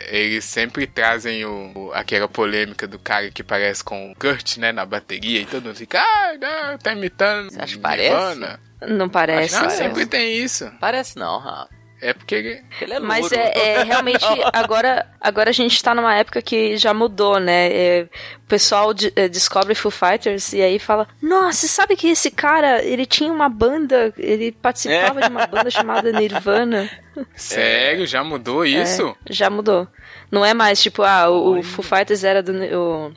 eles 0.10 0.44
sempre 0.46 0.88
trazem 0.88 1.46
o, 1.46 1.72
o- 1.76 1.92
aquela 1.94 2.28
polêmica 2.28 2.88
do 2.88 2.98
cara 2.98 3.30
que 3.30 3.44
parece 3.44 3.84
com 3.84 4.12
o 4.12 4.16
Kurt, 4.16 4.58
né, 4.58 4.72
na 4.72 4.84
bateria 4.86 5.42
e 5.42 5.46
todo 5.46 5.66
mundo 5.66 5.76
fica, 5.76 6.00
ah, 6.02 6.34
não, 6.40 6.78
tá 6.80 6.94
imitando 6.94 7.52
Você 7.52 7.62
acha 7.62 7.76
que 7.76 7.80
parece? 7.82 8.40
Nirvana." 8.82 8.98
Não 8.98 9.10
parece. 9.10 9.56
Não, 9.56 9.64
né? 9.64 9.70
sempre 9.70 10.06
tem 10.06 10.36
isso. 10.38 10.72
Parece 10.80 11.18
não, 11.18 11.40
Rafa. 11.40 11.70
É 12.04 12.14
porque 12.16 12.34
ele... 12.34 12.64
É 12.82 12.88
louro. 12.88 13.06
Mas 13.06 13.32
é, 13.32 13.54
é 13.56 13.84
realmente 13.86 14.26
agora 14.52 15.06
agora 15.22 15.52
a 15.52 15.54
gente 15.54 15.84
tá 15.84 15.94
numa 15.94 16.16
época 16.16 16.42
que 16.42 16.76
já 16.76 16.96
mudou, 16.96 17.40
né? 17.40 17.72
É, 17.72 18.08
o 18.44 18.48
pessoal 18.48 18.92
de- 18.92 19.14
é, 19.16 19.28
descobre 19.30 19.76
Foo 19.76 19.92
Fighters 19.92 20.52
e 20.52 20.64
aí 20.64 20.80
fala: 20.80 21.08
"Nossa, 21.22 21.68
sabe 21.68 21.96
que 21.96 22.08
esse 22.10 22.32
cara, 22.32 22.84
ele 22.84 23.06
tinha 23.06 23.32
uma 23.32 23.48
banda, 23.48 24.12
ele 24.18 24.52
participava 24.52 25.20
É. 25.20 25.24
de 25.26 25.30
uma 25.30 25.46
banda 25.46 25.70
chamada 25.70 26.12
Nirvana". 26.12 26.90
Sério, 27.36 28.08
já 28.08 28.24
mudou 28.24 28.66
É, 28.66 28.70
isso? 28.70 29.16
já 29.30 29.52
mudou. 29.52 29.88
Não 30.32 30.44
é 30.44 30.56
mais 30.56 30.82
tipo, 30.82 31.04
ah, 31.04 31.30
o, 31.30 31.60
o 31.60 31.62
Foo 31.64 31.84
Fighters 31.84 32.24
era 32.24 32.42
do 32.42 32.52
o 32.76 33.12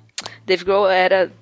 Dave 0.44 0.62
Grohl 0.62 0.90
era 0.90 1.32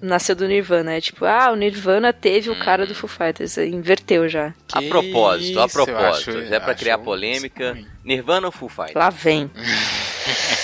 nasceu 0.00 0.34
do 0.36 0.46
Nirvana, 0.48 0.94
é 0.94 1.00
tipo, 1.00 1.24
ah, 1.24 1.50
o 1.52 1.56
Nirvana 1.56 2.12
teve 2.12 2.50
o 2.50 2.58
cara 2.58 2.86
do 2.86 2.94
Foo 2.94 3.08
Fighters, 3.08 3.56
inverteu 3.58 4.28
já. 4.28 4.52
A 4.72 4.80
Que 4.80 4.88
propósito, 4.88 5.60
a 5.60 5.66
isso, 5.66 5.78
eu 5.80 5.84
propósito. 5.86 6.30
acho- 6.30 6.46
Se 6.48 6.54
é 6.54 6.60
pra 6.60 6.74
criar 6.74 6.94
acho 6.96 7.04
polêmica. 7.04 7.76
Nirvana 8.04 8.46
ou 8.46 8.52
Full 8.52 8.68
Fight? 8.68 8.94
Lá 8.96 9.10
vem. 9.10 9.50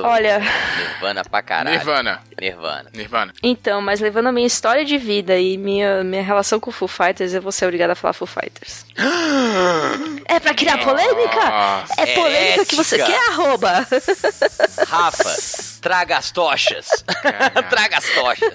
Sou 0.00 0.08
Olha, 0.08 0.38
Nirvana 0.38 1.22
pra 1.24 1.42
caralho. 1.42 1.76
Nirvana. 1.76 2.22
Nirvana. 2.40 2.90
Nirvana. 2.94 3.32
Então, 3.42 3.82
mas 3.82 4.00
levando 4.00 4.28
a 4.28 4.32
minha 4.32 4.46
história 4.46 4.82
de 4.82 4.96
vida 4.96 5.38
e 5.38 5.58
minha, 5.58 6.02
minha 6.02 6.22
relação 6.22 6.58
com 6.58 6.70
o 6.70 6.72
Foo 6.72 6.88
Fighters, 6.88 7.34
eu 7.34 7.42
vou 7.42 7.52
ser 7.52 7.66
obrigada 7.66 7.92
a 7.92 7.96
falar 7.96 8.14
Foo 8.14 8.26
Fighters. 8.26 8.86
É 10.26 10.38
pra 10.38 10.54
criar 10.54 10.78
polêmica? 10.78 11.44
Nossa. 11.44 11.94
É 11.96 12.06
polêmica 12.14 12.64
que 12.64 12.76
você 12.76 12.98
quer, 12.98 13.30
arroba? 13.30 13.84
Rafa, 14.86 15.36
traga 15.80 16.18
as 16.18 16.30
tochas. 16.30 16.86
traga 17.68 17.98
as 17.98 18.04
tochas. 18.10 18.54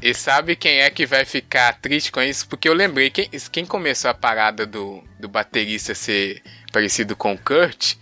E 0.00 0.14
sabe 0.14 0.54
quem 0.54 0.80
é 0.80 0.90
que 0.90 1.06
vai 1.06 1.24
ficar 1.24 1.72
triste 1.80 2.12
com 2.12 2.22
isso? 2.22 2.46
Porque 2.48 2.68
eu 2.68 2.74
lembrei, 2.74 3.10
quem, 3.10 3.28
quem 3.50 3.66
começou 3.66 4.08
a 4.08 4.14
parada 4.14 4.64
do, 4.64 5.02
do 5.18 5.28
baterista 5.28 5.92
ser 5.92 6.40
parecido 6.72 7.16
com 7.16 7.32
o 7.32 7.38
Kurt 7.38 7.96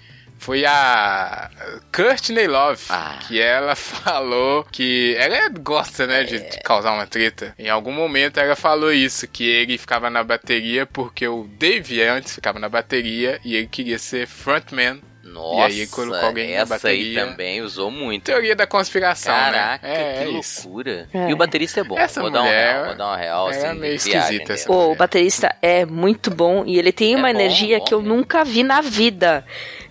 foi 0.45 0.65
a 0.67 1.49
Courtney 1.95 2.47
Love, 2.47 2.83
Ah. 2.91 3.19
que 3.27 3.41
ela 3.41 3.75
falou 3.77 4.65
que 4.71 5.15
ela 5.19 5.49
gosta, 5.49 6.07
né, 6.07 6.23
de, 6.25 6.39
de 6.39 6.59
causar 6.63 6.93
uma 6.93 7.07
treta. 7.07 7.55
Em 7.59 7.69
algum 7.71 7.93
momento 7.93 8.39
ela 8.39 8.55
falou 8.55 8.93
isso, 8.93 9.27
que 9.27 9.49
ele 9.49 9.79
ficava 9.79 10.11
na 10.11 10.23
bateria 10.23 10.85
porque 10.85 11.27
o 11.27 11.49
Dave 11.59 12.03
antes 12.03 12.35
ficava 12.35 12.59
na 12.59 12.69
bateria 12.69 13.41
e 13.45 13.57
ele 13.57 13.67
queria 13.69 13.99
ser 13.99 14.27
frontman. 14.27 15.01
Nossa, 15.27 15.67
aí 15.67 15.87
colocou 15.89 16.21
alguém 16.29 16.49
na 16.55 16.61
essa 16.61 16.75
aí 16.75 16.79
bateria. 17.15 17.25
também 17.27 17.61
usou 17.63 17.91
muito. 17.91 18.25
Teoria 18.25 18.55
da 18.55 18.67
conspiração, 18.69 19.35
Caraca, 19.35 19.89
né? 19.89 19.95
É, 19.95 20.19
que 20.19 20.25
é 20.25 20.27
loucura. 20.27 21.09
É. 21.13 21.31
E 21.31 21.33
o 21.33 21.37
baterista 21.37 21.81
é 21.81 21.83
bom. 21.85 21.99
Essa 21.99 22.21
vou 22.21 22.31
dar 22.31 22.43
um 22.43 22.45
mulher 22.45 22.73
real, 22.75 22.85
vou 22.87 22.95
dar 22.95 23.13
um 23.13 23.17
real, 23.17 23.51
é 23.51 23.57
assim, 23.57 23.79
meio 23.81 23.99
de 23.99 24.05
viagem 24.05 24.21
esquisita 24.21 24.53
essa 24.53 24.69
dela. 24.69 24.79
Pô, 24.85 24.93
o 24.93 24.95
baterista 24.95 25.57
é 25.63 25.85
muito 25.87 26.31
bom 26.31 26.63
e 26.67 26.79
ele 26.79 26.93
tem 26.93 27.15
É 27.15 27.17
uma 27.17 27.33
bom, 27.33 27.41
energia 27.41 27.79
bom 27.79 27.85
que 27.85 27.95
eu 27.95 28.03
nunca 28.03 28.45
vi 28.45 28.63
na 28.63 28.81
vida. 28.83 29.45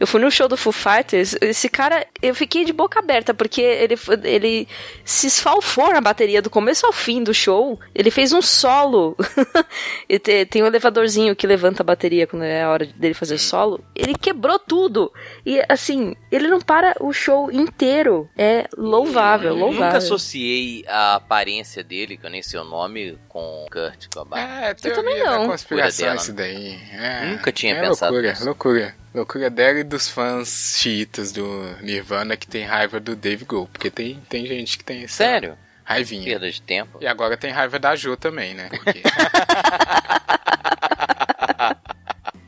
Eu 0.03 0.07
fui 0.07 0.19
no 0.19 0.29
show 0.29 0.49
do 0.49 0.57
Foo 0.57 0.73
Fighters, 0.73 1.33
esse 1.39 1.69
cara, 1.69 2.05
eu 2.21 2.35
fiquei 2.35 2.65
de 2.65 2.73
boca 2.73 2.99
aberta, 2.99 3.33
porque 3.33 3.61
ele, 3.61 3.95
ele 4.25 4.67
se 5.05 5.27
esfalfou 5.27 5.93
na 5.93 6.01
bateria 6.01 6.41
do 6.41 6.49
começo 6.49 6.85
ao 6.85 6.91
fim 6.91 7.23
do 7.23 7.33
show. 7.33 7.79
Ele 7.95 8.11
fez 8.11 8.33
um 8.33 8.41
solo. 8.41 9.15
e 10.09 10.19
te- 10.19 10.45
tem 10.45 10.61
um 10.61 10.65
elevadorzinho 10.65 11.33
que 11.37 11.47
levanta 11.47 11.81
a 11.81 11.85
bateria 11.85 12.27
quando 12.27 12.43
é 12.43 12.63
a 12.63 12.69
hora 12.69 12.85
dele 12.85 13.13
fazer 13.13 13.37
solo. 13.37 13.81
Ele 13.95 14.13
quebrou 14.13 14.59
tudo. 14.59 15.09
E 15.45 15.61
assim, 15.69 16.13
ele 16.29 16.49
não 16.49 16.59
para 16.59 16.97
o 16.99 17.13
show 17.13 17.49
inteiro. 17.49 18.29
É 18.37 18.67
louvável, 18.77 19.51
Eu 19.51 19.55
louvável. 19.55 19.85
nunca 19.85 19.97
associei 19.99 20.83
a 20.85 21.15
aparência 21.15 21.81
dele, 21.81 22.17
que 22.17 22.25
eu 22.25 22.29
nem 22.29 22.41
sei 22.43 22.59
o 22.59 22.65
nome, 22.65 23.17
com 23.33 23.65
o 23.65 23.69
Kurt 23.69 24.07
Cobain. 24.13 24.39
É, 24.39 24.73
teoria 24.75 25.01
também 25.01 25.23
não. 25.23 25.41
da 25.41 25.47
conspiração 25.47 26.05
Loucura 26.05 26.21
isso 26.21 26.33
daí. 26.33 26.79
É, 26.93 27.25
Nunca 27.25 27.51
tinha 27.51 27.73
é 27.73 27.81
pensado 27.81 28.13
loucura, 28.13 28.31
nisso. 28.31 28.45
loucura. 28.45 28.95
Loucura 29.13 29.49
dela 29.49 29.79
e 29.79 29.83
dos 29.83 30.07
fãs 30.07 30.75
chiitas 30.77 31.31
do 31.31 31.75
Nirvana 31.81 32.37
que 32.37 32.47
tem 32.47 32.63
raiva 32.63 32.99
do 32.99 33.15
Dave 33.15 33.43
Grohl. 33.43 33.67
Porque 33.67 33.89
tem, 33.89 34.21
tem 34.29 34.45
gente 34.45 34.77
que 34.77 34.83
tem 34.83 35.03
essa 35.03 35.15
Sério? 35.15 35.57
raivinha. 35.83 36.25
Perda 36.25 36.49
de 36.51 36.61
tempo. 36.61 36.99
E 37.01 37.07
agora 37.07 37.35
tem 37.35 37.51
raiva 37.51 37.79
da 37.79 37.95
Jo 37.95 38.15
também, 38.15 38.53
né? 38.53 38.69
Porque 38.69 39.01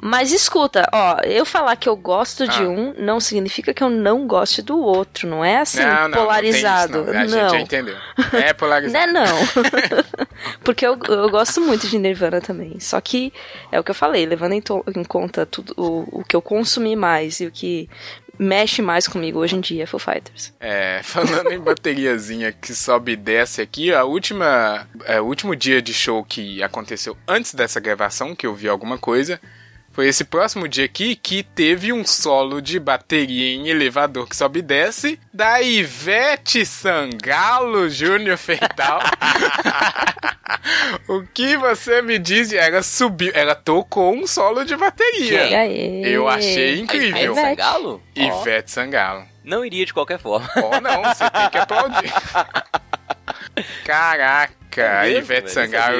Mas 0.08 0.32
escuta, 0.32 0.88
ó, 0.94 1.18
eu 1.24 1.44
falar 1.44 1.76
que 1.78 1.90
eu 1.90 1.96
gosto 1.96 2.48
de 2.48 2.62
Ah. 2.62 2.70
um 2.70 2.94
não 2.96 3.20
significa 3.20 3.74
que 3.74 3.84
eu 3.84 3.90
não 3.90 4.28
goste 4.28 4.62
do 4.62 4.78
outro, 4.78 5.28
não 5.28 5.44
é 5.44 5.58
assim, 5.58 5.80
não, 5.82 6.08
não, 6.10 6.18
polarizado. 6.20 7.06
Não, 7.06 7.24
isso, 7.26 7.36
não. 7.36 7.46
A 7.46 7.50
gente 7.50 7.58
já 7.58 7.60
entendeu. 7.62 7.98
É 8.34 8.54
polarizado. 8.54 9.12
Não 9.12 9.22
é 9.24 9.26
não. 9.26 9.38
Porque 10.64 10.86
eu, 10.86 11.00
eu 11.10 11.30
gosto 11.32 11.60
muito 11.60 11.88
de 11.88 11.98
Nirvana 11.98 12.40
também. 12.40 12.80
Só 12.80 13.02
que 13.02 13.34
é 13.72 13.80
o 13.80 13.84
que 13.84 13.90
eu 13.90 13.96
falei, 13.96 14.28
levando 14.28 14.52
em, 14.54 14.62
em 14.96 15.04
conta 15.04 15.44
tudo 15.44 15.74
o, 15.76 16.20
o 16.20 16.24
que 16.24 16.36
eu 16.36 16.42
consumi 16.42 16.96
mais 16.96 17.40
e 17.40 17.48
o 17.48 17.52
que 17.52 17.90
mexe 18.38 18.84
mais 18.84 19.08
comigo 19.08 19.40
hoje 19.40 19.56
em 19.56 19.60
dia 19.60 19.84
é 19.84 19.86
Foo 19.88 20.00
Fighters. 20.00 20.54
É, 20.60 21.02
falando 21.04 21.52
em 21.52 21.60
bateriazinha 21.60 22.52
que 22.52 22.76
sobe 22.76 23.14
e 23.14 23.16
desce 23.16 23.60
aqui, 23.60 23.92
a 23.92 24.04
última, 24.04 24.88
é, 25.06 25.20
o 25.20 25.26
último 25.26 25.56
dia 25.56 25.82
de 25.82 25.96
show 25.96 26.24
que 26.24 26.62
aconteceu 26.62 27.18
antes 27.28 27.56
dessa 27.56 27.80
gravação, 27.80 28.36
que 28.36 28.46
eu 28.46 28.54
vi 28.54 28.70
alguma 28.70 29.00
coisa, 29.00 29.42
Foi 29.96 30.10
esse 30.10 30.26
próximo 30.26 30.68
dia 30.68 30.84
aqui 30.84 31.16
que 31.16 31.42
teve 31.42 31.94
um 31.94 32.04
solo 32.04 32.62
de 32.62 32.78
bateria 32.82 33.56
em 33.56 33.70
elevador 33.70 34.28
que 34.28 34.36
sobe 34.36 34.60
e 34.60 34.62
desce 34.62 35.18
da 35.34 35.62
Ivete 35.62 36.66
Sangalo 36.66 37.90
Júnior 37.90 38.38
Fetal. 38.38 39.00
o 41.08 41.24
que 41.34 41.56
você 41.56 42.02
me 42.02 42.20
diz? 42.20 42.52
Ela 42.52 42.84
subiu, 42.84 43.32
ela 43.34 43.56
tocou 43.56 44.14
um 44.14 44.28
solo 44.28 44.66
de 44.66 44.76
bateria. 44.76 45.66
Eu 46.06 46.28
achei 46.28 46.78
incrível. 46.78 47.32
Ivete 47.32 47.42
Sangalo? 47.42 48.04
Ivete 48.14 48.72
Sangalo. 48.72 49.26
não 49.46 49.64
iria 49.64 49.86
de 49.86 49.94
qualquer 49.94 50.20
forma. 50.20 50.50
Oh, 50.58 50.82
não, 50.82 51.04
você 51.04 51.30
tem 51.30 51.50
que 51.50 51.58
aplaudir. 51.58 52.12
Caraca, 53.86 55.00
a 55.00 55.04
mesmo, 55.04 55.20
Ivete? 55.20 55.48
Eu 55.48 55.50
Sangalo. 55.50 55.98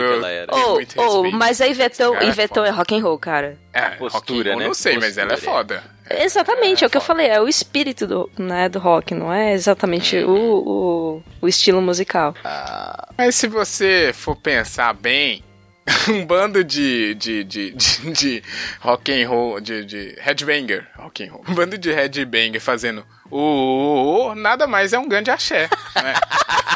Oh, 0.52 0.74
muito 0.76 0.96
oh, 1.00 1.32
mas 1.32 1.62
a 1.62 1.68
Ivetão, 1.68 2.14
cara 2.14 2.26
é 2.26 2.30
Ivetão 2.30 2.64
é 2.66 2.68
foda. 2.68 2.78
rock 2.78 2.96
and 2.96 3.04
roll, 3.04 3.20
cara. 3.20 3.58
É, 3.74 3.90
postura, 3.92 4.52
roll 4.52 4.60
né? 4.60 4.68
Não 4.68 4.74
sei, 4.74 4.98
mas 4.98 5.18
ela 5.18 5.32
é 5.32 5.36
é. 5.36 5.38
foda. 5.38 5.84
Exatamente, 6.10 6.84
é, 6.84 6.88
o 6.88 6.90
que 6.90 6.98
eu 6.98 7.02
foda. 7.02 7.20
falei, 7.20 7.28
é 7.28 7.42
o 7.42 7.48
espírito 7.48 8.06
do, 8.06 8.30
né, 8.38 8.70
do 8.70 8.78
rock, 8.80 9.16
não 9.16 9.34
é 9.34 9.54
exatamente 9.54 10.18
o, 10.18 10.30
o, 10.30 11.24
o 11.42 11.48
estilo 11.48 11.82
musical. 11.82 12.36
Ah, 12.44 13.08
Mas 13.18 13.36
se 13.36 13.48
você 13.48 14.12
for 14.14 14.36
pensar 14.36 14.94
bem, 14.94 15.44
um 16.10 16.26
bando 16.26 16.64
de, 16.64 17.16
de, 17.16 17.44
de, 17.44 17.72
de, 17.72 18.12
de 18.12 18.44
rock 18.82 19.12
and 19.12 19.28
roll, 19.28 19.60
de, 19.60 19.86
de 19.86 20.16
headbanger, 20.20 20.88
rock 20.96 21.24
and 21.24 21.32
roll, 21.32 21.44
um 21.48 21.54
bando 21.54 21.78
de 21.78 21.92
headbanger 21.92 22.62
fazendo 22.62 23.06
o, 23.30 23.38
o, 23.40 24.28
o, 24.28 24.36
nada 24.36 24.68
mais 24.68 24.94
é 24.94 25.00
um 25.00 25.08
grande 25.08 25.32
axé, 25.32 25.70
né? 25.96 26.14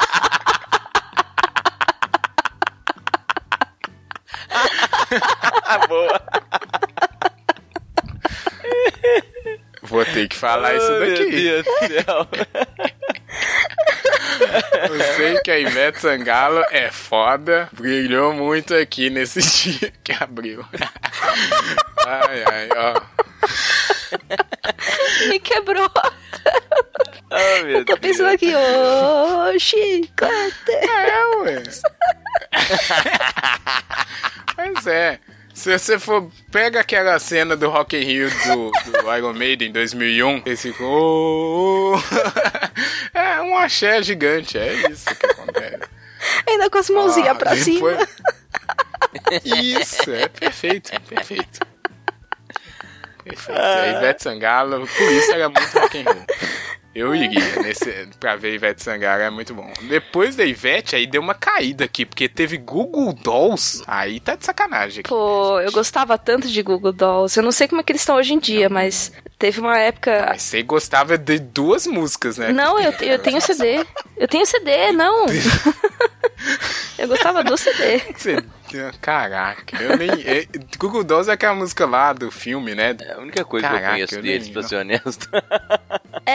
boa. 5.88 6.22
Vou 9.82 10.06
ter 10.06 10.28
que 10.28 10.36
falar 10.36 10.76
isso 10.76 10.92
Oh, 10.92 11.00
daqui. 11.00 11.26
Meu 11.26 11.32
Deus 11.32 11.66
do 11.66 11.88
céu. 11.88 12.28
Eu 14.90 15.16
sei 15.16 15.40
que 15.42 15.52
a 15.52 15.60
Ivete 15.60 16.00
Sangalo 16.00 16.64
é 16.72 16.90
foda, 16.92 17.70
brilhou 17.72 18.34
muito 18.34 18.74
aqui 18.76 19.10
nesse 19.10 19.42
dia 19.72 19.92
que 20.04 20.12
abriu. 20.12 20.66
Ai, 22.06 22.44
ai, 22.46 22.70
ó. 22.76 23.02
Me 25.28 25.40
quebrou. 25.40 25.90
Oh, 27.32 27.64
meu 27.66 27.86
Tô 27.86 27.98
pensando 27.98 28.30
aqui, 28.30 28.52
ô, 28.56 29.60
chiclete. 29.60 30.72
É, 30.72 31.26
ué. 31.38 31.64
Mas 34.58 34.88
é. 34.88 35.20
Se 35.54 35.78
você 35.78 36.00
for. 36.00 36.32
Pega 36.52 36.80
aquela 36.80 37.20
cena 37.20 37.56
do 37.56 37.70
Rock 37.70 37.98
in 37.98 38.04
Rio 38.04 38.30
do, 38.30 38.72
do 39.02 39.16
Iron 39.16 39.34
Maiden 39.34 39.70
em 39.70 39.72
2001. 39.72 40.44
Esse. 40.46 40.74
Oh, 40.80 41.96
oh. 41.96 43.18
é 43.18 43.42
um 43.42 43.58
axé 43.58 44.02
gigante. 44.02 44.58
É 44.58 44.74
isso 44.90 45.06
que 45.16 45.26
acontece. 45.26 45.80
Ainda 46.48 46.70
com 46.70 46.78
as 46.78 46.90
mãozinhas 46.90 47.30
Ah, 47.30 47.36
pra 47.36 47.54
depois- 47.54 47.98
cima. 47.98 48.08
Isso, 49.44 50.12
é 50.12 50.28
perfeito, 50.28 50.92
perfeito. 51.02 51.60
Perfeito. 53.24 53.60
A 53.62 53.88
Ivete 53.88 54.24
Sangalo, 54.24 54.88
por 54.88 55.12
isso 55.12 55.32
era 55.34 55.50
muito 55.50 55.80
rock 55.80 55.98
and 56.00 56.04
roll. 56.04 56.26
Eu 56.96 57.14
iria 57.16 57.62
nesse, 57.62 58.10
pra 58.20 58.36
ver 58.36 58.56
Ivete 58.56 58.84
Sangalo, 58.84 59.22
é 59.22 59.30
muito 59.30 59.54
bom. 59.54 59.72
Depois 59.84 60.36
da 60.36 60.44
Ivete, 60.44 60.96
aí 60.96 61.06
deu 61.06 61.22
uma 61.22 61.36
caída 61.36 61.86
aqui, 61.86 62.04
porque 62.06 62.28
teve 62.28 62.58
Google 62.58 63.14
Dolls. 63.14 63.84
Aí 63.88 64.20
tá 64.20 64.36
de 64.36 64.44
sacanagem. 64.44 65.02
Aqui. 65.02 65.10
Pô, 65.10 65.60
eu 65.62 65.72
gostava 65.72 66.18
tanto 66.18 66.48
de 66.50 66.62
Google 66.64 66.92
Dolls. 66.92 67.38
Eu 67.40 67.44
não 67.44 67.52
sei 67.52 67.68
como 67.68 67.80
é 67.80 67.84
que 67.84 67.92
eles 67.92 68.02
estão 68.02 68.16
hoje 68.16 68.34
em 68.34 68.40
dia, 68.40 68.70
mas 68.70 69.14
teve 69.38 69.60
uma 69.62 69.78
época. 69.78 70.26
Mas 70.30 70.42
você 70.42 70.64
gostava 70.64 71.16
de 71.18 71.38
duas 71.40 71.86
músicas, 71.86 72.38
né? 72.38 72.52
Não, 72.52 72.80
eu, 72.80 72.92
eu 73.02 73.20
tenho 73.20 73.40
CD. 73.40 73.86
Eu 74.18 74.28
tenho 74.28 74.46
CD, 74.48 74.92
não. 74.92 75.26
eu 76.98 77.08
gostava 77.08 77.44
do 77.44 77.56
CD. 77.56 78.00
Você- 78.18 78.44
Caraca, 79.02 79.82
eu 79.82 79.98
nem. 79.98 80.10
é- 80.26 80.46
Google 80.78 81.04
Dolls 81.04 81.28
é 81.30 81.34
aquela 81.34 81.56
música 81.56 81.88
lá 81.88 82.14
do 82.14 82.30
filme, 82.30 82.76
né? 82.76 82.96
É 83.02 83.14
a 83.14 83.18
única 83.18 83.44
coisa 83.44 83.68
que 83.68 83.74
eu 83.74 83.78
Caraca, 83.80 83.94
conheço 83.96 84.16
eu 84.16 84.22
deles, 84.22 84.44
nem- 84.46 84.54
pra 84.54 84.64
ser 84.64 84.76
honesto. 84.76 85.28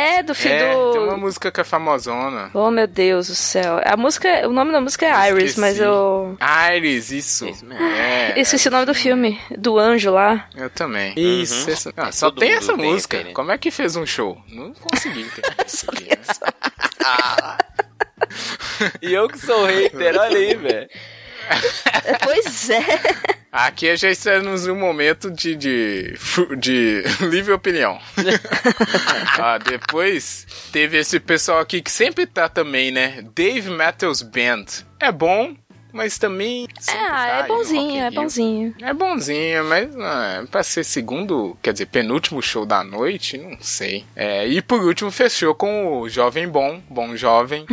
É, 0.05 0.23
do 0.23 0.35
filme 0.35 0.57
É, 0.57 0.75
do. 0.75 0.91
tem 0.93 1.01
uma 1.03 1.17
música 1.17 1.51
que 1.51 1.61
é 1.61 1.65
famosona. 1.65 2.51
Oh, 2.53 2.71
meu 2.71 2.87
Deus 2.87 3.29
do 3.29 3.35
céu. 3.35 3.81
A 3.85 3.97
música, 3.97 4.47
o 4.49 4.53
nome 4.53 4.71
da 4.73 4.81
música 4.81 5.07
é 5.07 5.31
Iris, 5.31 5.43
Esqueci. 5.51 5.61
mas 5.61 5.81
eu. 5.81 6.37
Iris, 6.77 7.11
isso. 7.11 7.47
Isso 7.49 7.65
mesmo. 7.65 7.85
É, 7.85 8.35
esqueci 8.41 8.69
o 8.69 8.71
nome 8.71 8.87
do 8.87 8.95
filme. 8.95 9.41
Do 9.57 9.79
anjo 9.79 10.11
lá. 10.13 10.49
Eu 10.57 10.69
também. 10.71 11.15
Uhum. 11.17 11.43
Isso. 11.43 11.71
essa- 11.71 11.93
Ah, 11.97 12.13
só 12.13 12.31
Todo 12.31 12.41
tem 12.41 12.53
essa 12.53 12.75
tem 12.77 12.85
música. 12.93 13.25
Como 13.35 13.51
é 13.51 13.59
que 13.59 13.71
fez 13.71 13.97
um 13.97 14.05
show? 14.07 14.41
Não 14.49 14.73
consegui 14.75 15.23
entender 15.23 15.55
né? 15.59 16.17
E 19.01 19.13
eu 19.13 19.29
que 19.29 19.39
sou 19.39 19.67
hater, 19.67 20.17
olha 20.19 20.37
aí, 20.37 20.55
velho. 20.55 20.89
É, 22.05 22.19
Pois 22.23 22.71
é. 22.71 23.35
Aqui 23.51 23.95
já 23.97 24.11
estamos 24.11 24.67
num 24.67 24.75
momento 24.75 25.31
de, 25.31 25.55
de, 25.55 26.15
de 26.59 27.05
livre 27.31 27.53
opinião. 27.53 28.01
ah, 29.39 29.59
depois 29.59 30.45
teve 30.73 30.99
esse 30.99 31.21
pessoal 31.21 31.61
aqui 31.61 31.81
que 31.81 31.91
sempre 31.91 32.27
tá 32.27 32.49
também, 32.49 32.91
né? 32.91 33.25
Dave 33.33 33.71
Matthews 33.71 34.23
Band. 34.23 34.65
É 34.99 35.13
bom, 35.13 35.55
mas 35.93 36.19
também. 36.19 36.67
Ah, 36.89 36.93
tá 36.93 37.29
é 37.29 37.43
no 37.43 37.49
bonzinho, 37.49 38.05
é 38.05 38.11
bonzinho. 38.11 38.75
É 38.83 38.93
bonzinho, 38.93 39.65
mas 39.67 39.97
ah, 40.01 40.45
pra 40.51 40.65
ser 40.65 40.83
segundo, 40.83 41.57
quer 41.63 41.73
dizer, 41.73 41.87
penúltimo 41.87 42.43
show 42.43 42.67
da 42.67 42.83
noite, 42.83 43.39
não 43.39 43.57
sei. 43.61 44.05
É, 44.17 44.45
e 44.49 44.61
por 44.61 44.83
último 44.83 45.13
fechou 45.13 45.55
com 45.55 46.01
o 46.01 46.09
Jovem 46.09 46.49
Bom, 46.49 46.83
Bom 46.91 47.15
Jovem, 47.17 47.65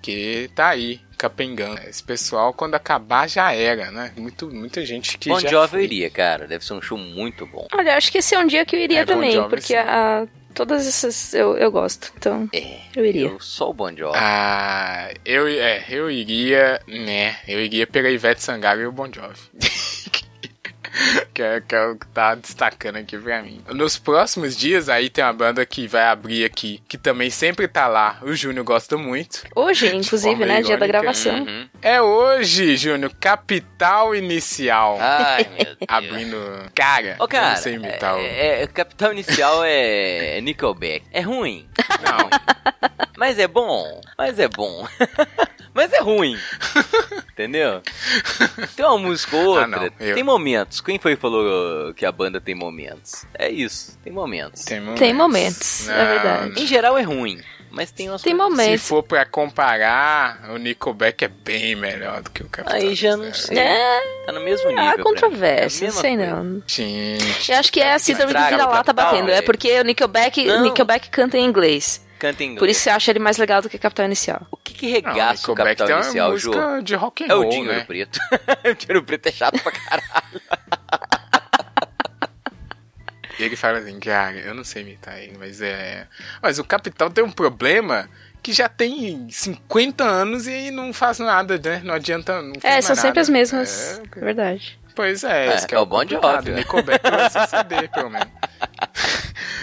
que 0.00 0.48
tá 0.54 0.68
aí, 0.68 1.00
capengando. 1.16 1.80
Esse 1.88 2.02
pessoal, 2.02 2.52
quando 2.52 2.74
acabar, 2.74 3.28
já 3.28 3.52
era, 3.52 3.90
né? 3.90 4.12
Muito, 4.16 4.48
muita 4.48 4.84
gente 4.84 5.18
que 5.18 5.28
Bom 5.28 5.40
já 5.40 5.48
Jovi 5.48 5.76
eu 5.76 5.82
iria, 5.82 6.10
cara. 6.10 6.46
Deve 6.46 6.64
ser 6.64 6.74
um 6.74 6.82
show 6.82 6.98
muito 6.98 7.46
bom. 7.46 7.66
Olha, 7.72 7.96
acho 7.96 8.10
que 8.12 8.18
esse 8.18 8.34
é 8.34 8.38
um 8.38 8.46
dia 8.46 8.64
que 8.64 8.76
eu 8.76 8.80
iria 8.80 9.00
É, 9.00 9.04
Bon 9.04 9.14
também, 9.14 9.32
Jovi, 9.32 9.48
porque 9.48 9.66
sim. 9.68 9.76
a, 9.76 10.26
todas 10.54 10.86
essas 10.86 11.32
eu, 11.34 11.56
eu 11.56 11.70
gosto. 11.70 12.12
Então, 12.16 12.48
É. 12.52 12.78
eu 12.94 13.04
iria. 13.04 13.28
Eu 13.28 13.40
sou 13.40 13.70
o 13.70 13.74
Bon 13.74 13.94
Jovi. 13.96 14.16
Ah, 14.16 15.10
eu, 15.24 15.46
é, 15.48 15.84
eu 15.88 16.10
iria, 16.10 16.80
né? 16.86 17.36
Eu 17.46 17.60
iria 17.64 17.86
pela 17.86 18.08
Ivete 18.10 18.42
Sangalo 18.42 18.80
e 18.80 18.86
o 18.86 18.92
Bon 18.92 19.08
Jovi. 19.12 19.38
que, 21.34 21.42
é, 21.42 21.60
que 21.60 21.74
é 21.74 21.86
o 21.86 21.96
que 21.96 22.06
tá 22.08 22.34
destacando 22.34 22.96
aqui 22.96 23.18
pra 23.18 23.42
mim. 23.42 23.62
Nos 23.68 23.98
próximos 23.98 24.56
dias, 24.56 24.88
aí 24.88 25.08
tem 25.10 25.22
uma 25.24 25.32
banda 25.32 25.64
que 25.66 25.86
vai 25.86 26.04
abrir 26.04 26.44
aqui, 26.44 26.82
que 26.88 26.96
também 26.96 27.30
sempre 27.30 27.68
tá 27.68 27.86
lá. 27.86 28.18
O 28.22 28.34
Júnior 28.34 28.64
gosta 28.64 28.96
muito. 28.96 29.42
Hoje, 29.54 29.94
inclusive, 29.94 30.44
né? 30.44 30.62
Dia 30.62 30.76
da 30.76 30.86
gravação. 30.86 31.40
Uhum. 31.40 31.68
É 31.82 32.00
hoje, 32.00 32.76
Júnior, 32.76 33.12
Capital 33.20 34.14
Inicial. 34.14 34.98
Ai, 35.00 35.46
meu 35.56 35.64
Deus. 35.64 35.76
Abrindo. 35.88 36.36
Cara, 36.74 37.16
Ô, 37.18 37.28
cara, 37.28 37.50
não 37.50 37.56
sei 37.56 37.74
imitar 37.74 38.16
o. 38.16 38.20
é, 38.20 38.62
é, 38.62 38.66
Capital 38.66 39.12
Inicial 39.12 39.62
é 39.64 40.40
Nickelback. 40.40 41.04
É 41.12 41.20
ruim, 41.20 41.68
Não. 42.02 42.30
mas 43.16 43.38
é 43.38 43.46
bom. 43.46 44.00
Mas 44.16 44.38
é 44.38 44.48
bom. 44.48 44.86
mas 45.76 45.92
é 45.92 46.00
ruim. 46.00 46.36
Entendeu? 47.32 47.82
Tem 48.74 48.84
uma 48.84 48.98
música 48.98 49.36
ou 49.36 49.44
outra. 49.48 49.64
Ah, 49.64 49.66
não, 49.68 49.82
eu- 50.00 50.14
Tem 50.14 50.22
momentos. 50.24 50.80
Quem 50.80 50.98
foi 50.98 51.14
que 51.14 51.20
falou 51.20 51.92
que 51.94 52.04
a 52.06 52.10
banda 52.12 52.40
tem 52.40 52.54
momentos? 52.54 53.24
É 53.34 53.48
isso, 53.50 53.98
tem 54.02 54.12
momentos. 54.12 54.64
Tem 54.64 54.80
momentos. 54.80 54.98
Tem 55.00 55.12
momentos, 55.14 55.88
é 55.88 56.04
verdade. 56.06 56.62
Em 56.62 56.66
geral 56.66 56.96
é 56.96 57.02
ruim, 57.02 57.38
mas 57.70 57.90
tem 57.90 58.08
umas 58.08 58.22
Tem 58.22 58.34
coisas- 58.36 58.56
Se 58.56 58.62
momentos. 58.64 58.88
for 58.88 59.02
pra 59.02 59.26
comparar, 59.26 60.48
o 60.50 60.56
Nickelback 60.56 61.24
é 61.24 61.28
bem 61.28 61.74
melhor 61.76 62.22
do 62.22 62.30
que 62.30 62.42
o 62.42 62.48
Capital 62.48 62.78
Aí 62.80 62.94
já 62.94 63.16
não 63.16 63.32
sei. 63.34 63.58
É, 63.58 64.00
Tá 64.24 64.32
no 64.32 64.40
mesmo 64.40 64.68
nível. 64.70 64.84
há 64.84 64.98
controvérsia, 65.02 65.84
É 65.84 65.88
não 65.88 65.94
mesma 65.94 66.00
sei 66.00 66.16
coisa. 66.16 66.42
não. 66.42 66.62
Gente. 66.66 67.52
Eu 67.52 67.58
acho 67.58 67.70
que 67.72 67.80
é 67.80 67.92
a 67.92 67.98
síndrome 67.98 68.32
do 68.32 68.40
vira-lata 68.44 68.92
batendo. 68.94 69.30
É 69.30 69.42
porque 69.42 69.78
o 69.78 69.84
Nickelback, 69.84 70.42
Não. 70.46 70.62
Nickelback 70.64 71.10
canta 71.10 71.36
em 71.36 71.44
inglês. 71.44 72.04
Canta 72.18 72.42
em 72.42 72.46
inglês. 72.46 72.58
Por 72.58 72.68
isso 72.68 72.80
você 72.80 72.90
acha 72.90 73.10
ele 73.10 73.18
mais 73.18 73.36
legal 73.36 73.60
do 73.62 73.68
que 73.68 73.78
Capital 73.78 74.06
Inicial. 74.06 74.46
O 74.50 74.56
que 74.56 74.72
que 74.74 74.86
Não, 74.86 74.92
regaça 74.94 75.46
o 75.46 75.54
Nickelback 75.54 75.76
Capital 75.78 75.86
tem 75.86 75.96
uma 75.96 76.02
Inicial, 76.04 76.38
Ju? 76.38 76.48
música 76.50 76.82
de 76.82 76.94
rock 76.94 77.24
and 77.24 77.26
É 77.28 77.34
o 77.34 77.40
roll, 77.42 77.50
Dinheiro 77.50 77.72
né? 77.74 77.84
Preto. 77.84 78.18
o 78.70 78.74
Dinheiro 78.74 79.02
Preto 79.04 79.26
é 79.26 79.32
chato 79.32 79.62
pra 79.62 79.72
caralho. 79.72 80.40
E 83.38 83.42
ele 83.44 83.54
fala 83.54 83.78
assim, 83.80 84.00
cara, 84.00 84.36
eu 84.38 84.54
não 84.54 84.64
sei 84.64 84.80
imitar 84.82 85.18
ele, 85.18 85.36
mas 85.38 85.60
é... 85.60 86.06
Mas 86.40 86.58
o 86.58 86.64
Capital 86.64 87.10
tem 87.10 87.22
um 87.22 87.30
problema 87.30 88.08
que 88.42 88.50
já 88.50 88.66
tem 88.66 89.28
50 89.30 90.02
anos 90.04 90.46
e 90.46 90.70
não 90.70 90.90
faz 90.90 91.18
nada, 91.18 91.58
né? 91.62 91.82
Não 91.84 91.92
adianta... 91.92 92.40
Não 92.40 92.54
É, 92.62 92.80
são 92.80 92.96
sempre 92.96 93.08
nada. 93.08 93.20
as 93.20 93.28
mesmas. 93.28 94.00
É, 94.16 94.18
É 94.20 94.24
verdade. 94.24 94.78
Pois 94.94 95.22
é, 95.22 95.48
É, 95.48 95.54
esse 95.54 95.66
que 95.66 95.74
é 95.74 95.78
o 95.78 95.86
complicado. 95.86 96.36
Jovi, 96.46 96.50
né? 96.52 96.56
Nickelback 96.60 97.02
CD, 97.50 97.88
pelo 97.88 98.08
menos. 98.08 98.28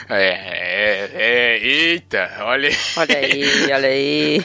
É, 0.09 0.62
é, 0.73 1.11
é, 1.13 1.59
eita, 1.65 2.31
olha 2.41 2.69
aí. 2.69 2.75
Olha 2.97 3.17
aí, 3.17 3.71
olha 3.73 3.87
aí. 3.89 4.43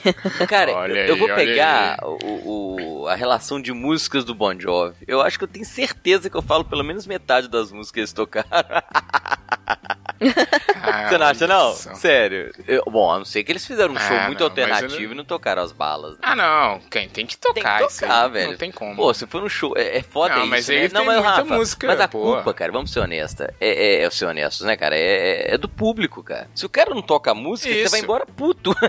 Cara, 0.48 0.72
Olha 0.74 1.06
eu 1.06 1.14
aí, 1.14 1.18
vou 1.20 1.28
pegar 1.34 1.98
o, 2.02 3.02
o- 3.02 3.08
a 3.08 3.14
relação 3.14 3.60
de 3.60 3.72
músicas 3.72 4.24
do 4.24 4.34
Bon 4.34 4.58
Jovi. 4.58 4.96
Eu 5.06 5.20
acho 5.22 5.38
que 5.38 5.44
eu 5.44 5.48
tenho 5.48 5.64
certeza 5.64 6.28
que 6.28 6.36
eu 6.36 6.42
falo 6.42 6.64
pelo 6.64 6.84
menos 6.84 7.06
metade 7.06 7.48
das 7.48 7.72
músicas 7.72 7.90
que 7.92 8.00
eles 8.00 8.12
tocaram. 8.12 8.48
Ah, 10.82 11.08
Você 11.08 11.18
não 11.18 11.26
acha, 11.26 11.46
não? 11.46 11.72
Sério. 11.74 12.52
Eu- 12.66 12.82
bom, 12.88 13.10
a 13.10 13.18
não 13.18 13.24
ser 13.24 13.44
que 13.44 13.52
eles 13.52 13.64
fizeram 13.66 13.94
um 13.94 13.98
show 13.98 14.16
Ah, 14.16 14.26
muito 14.26 14.40
não, 14.40 14.46
alternativo 14.46 15.12
e 15.12 15.16
não 15.16 15.24
tocaram 15.24 15.62
as 15.62 15.70
balas. 15.72 16.12
né? 16.12 16.18
Ah, 16.22 16.34
não, 16.36 16.80
quem 16.90 17.08
tem 17.08 17.24
que 17.26 17.36
Tem 17.38 17.54
tocar, 17.54 17.78
que 17.78 17.84
isso 17.92 18.04
aí, 18.04 18.10
tocar, 18.10 18.28
velho. 18.28 18.50
Não 18.50 18.58
tem 18.58 18.72
como. 18.72 18.96
Pô, 18.96 19.14
se 19.14 19.26
for 19.26 19.42
um 19.42 19.48
show, 19.48 19.74
é, 19.76 19.98
é 19.98 20.02
foda 20.02 20.34
Não, 20.34 20.42
isso, 20.42 20.50
mas 20.50 20.68
né? 20.68 20.88
não, 20.92 21.00
tem 21.00 21.04
mas, 21.06 21.14
muita 21.16 21.30
Rafa, 21.30 21.44
música, 21.54 21.86
mas 21.86 22.00
a 22.00 22.06
boa. 22.06 22.36
culpa, 22.36 22.54
cara, 22.54 22.72
vamos 22.72 22.90
ser 22.92 23.00
honesta, 23.00 23.54
é, 23.60 23.68
é, 24.00 24.02
é 24.04 24.10
ser 24.10 24.26
honestos, 24.26 24.66
né, 24.66 24.76
cara? 24.76 24.96
É, 24.96 25.00
é- 25.50 25.54
é 25.54 25.58
do 25.58 25.68
público, 25.68 26.22
cara. 26.22 26.48
Se 26.54 26.66
o 26.66 26.68
cara 26.68 26.90
não 26.94 27.02
toca 27.02 27.32
música, 27.34 27.72
você 27.72 27.82
Isso. 27.82 27.90
vai 27.90 28.00
embora 28.00 28.26
puto. 28.26 28.74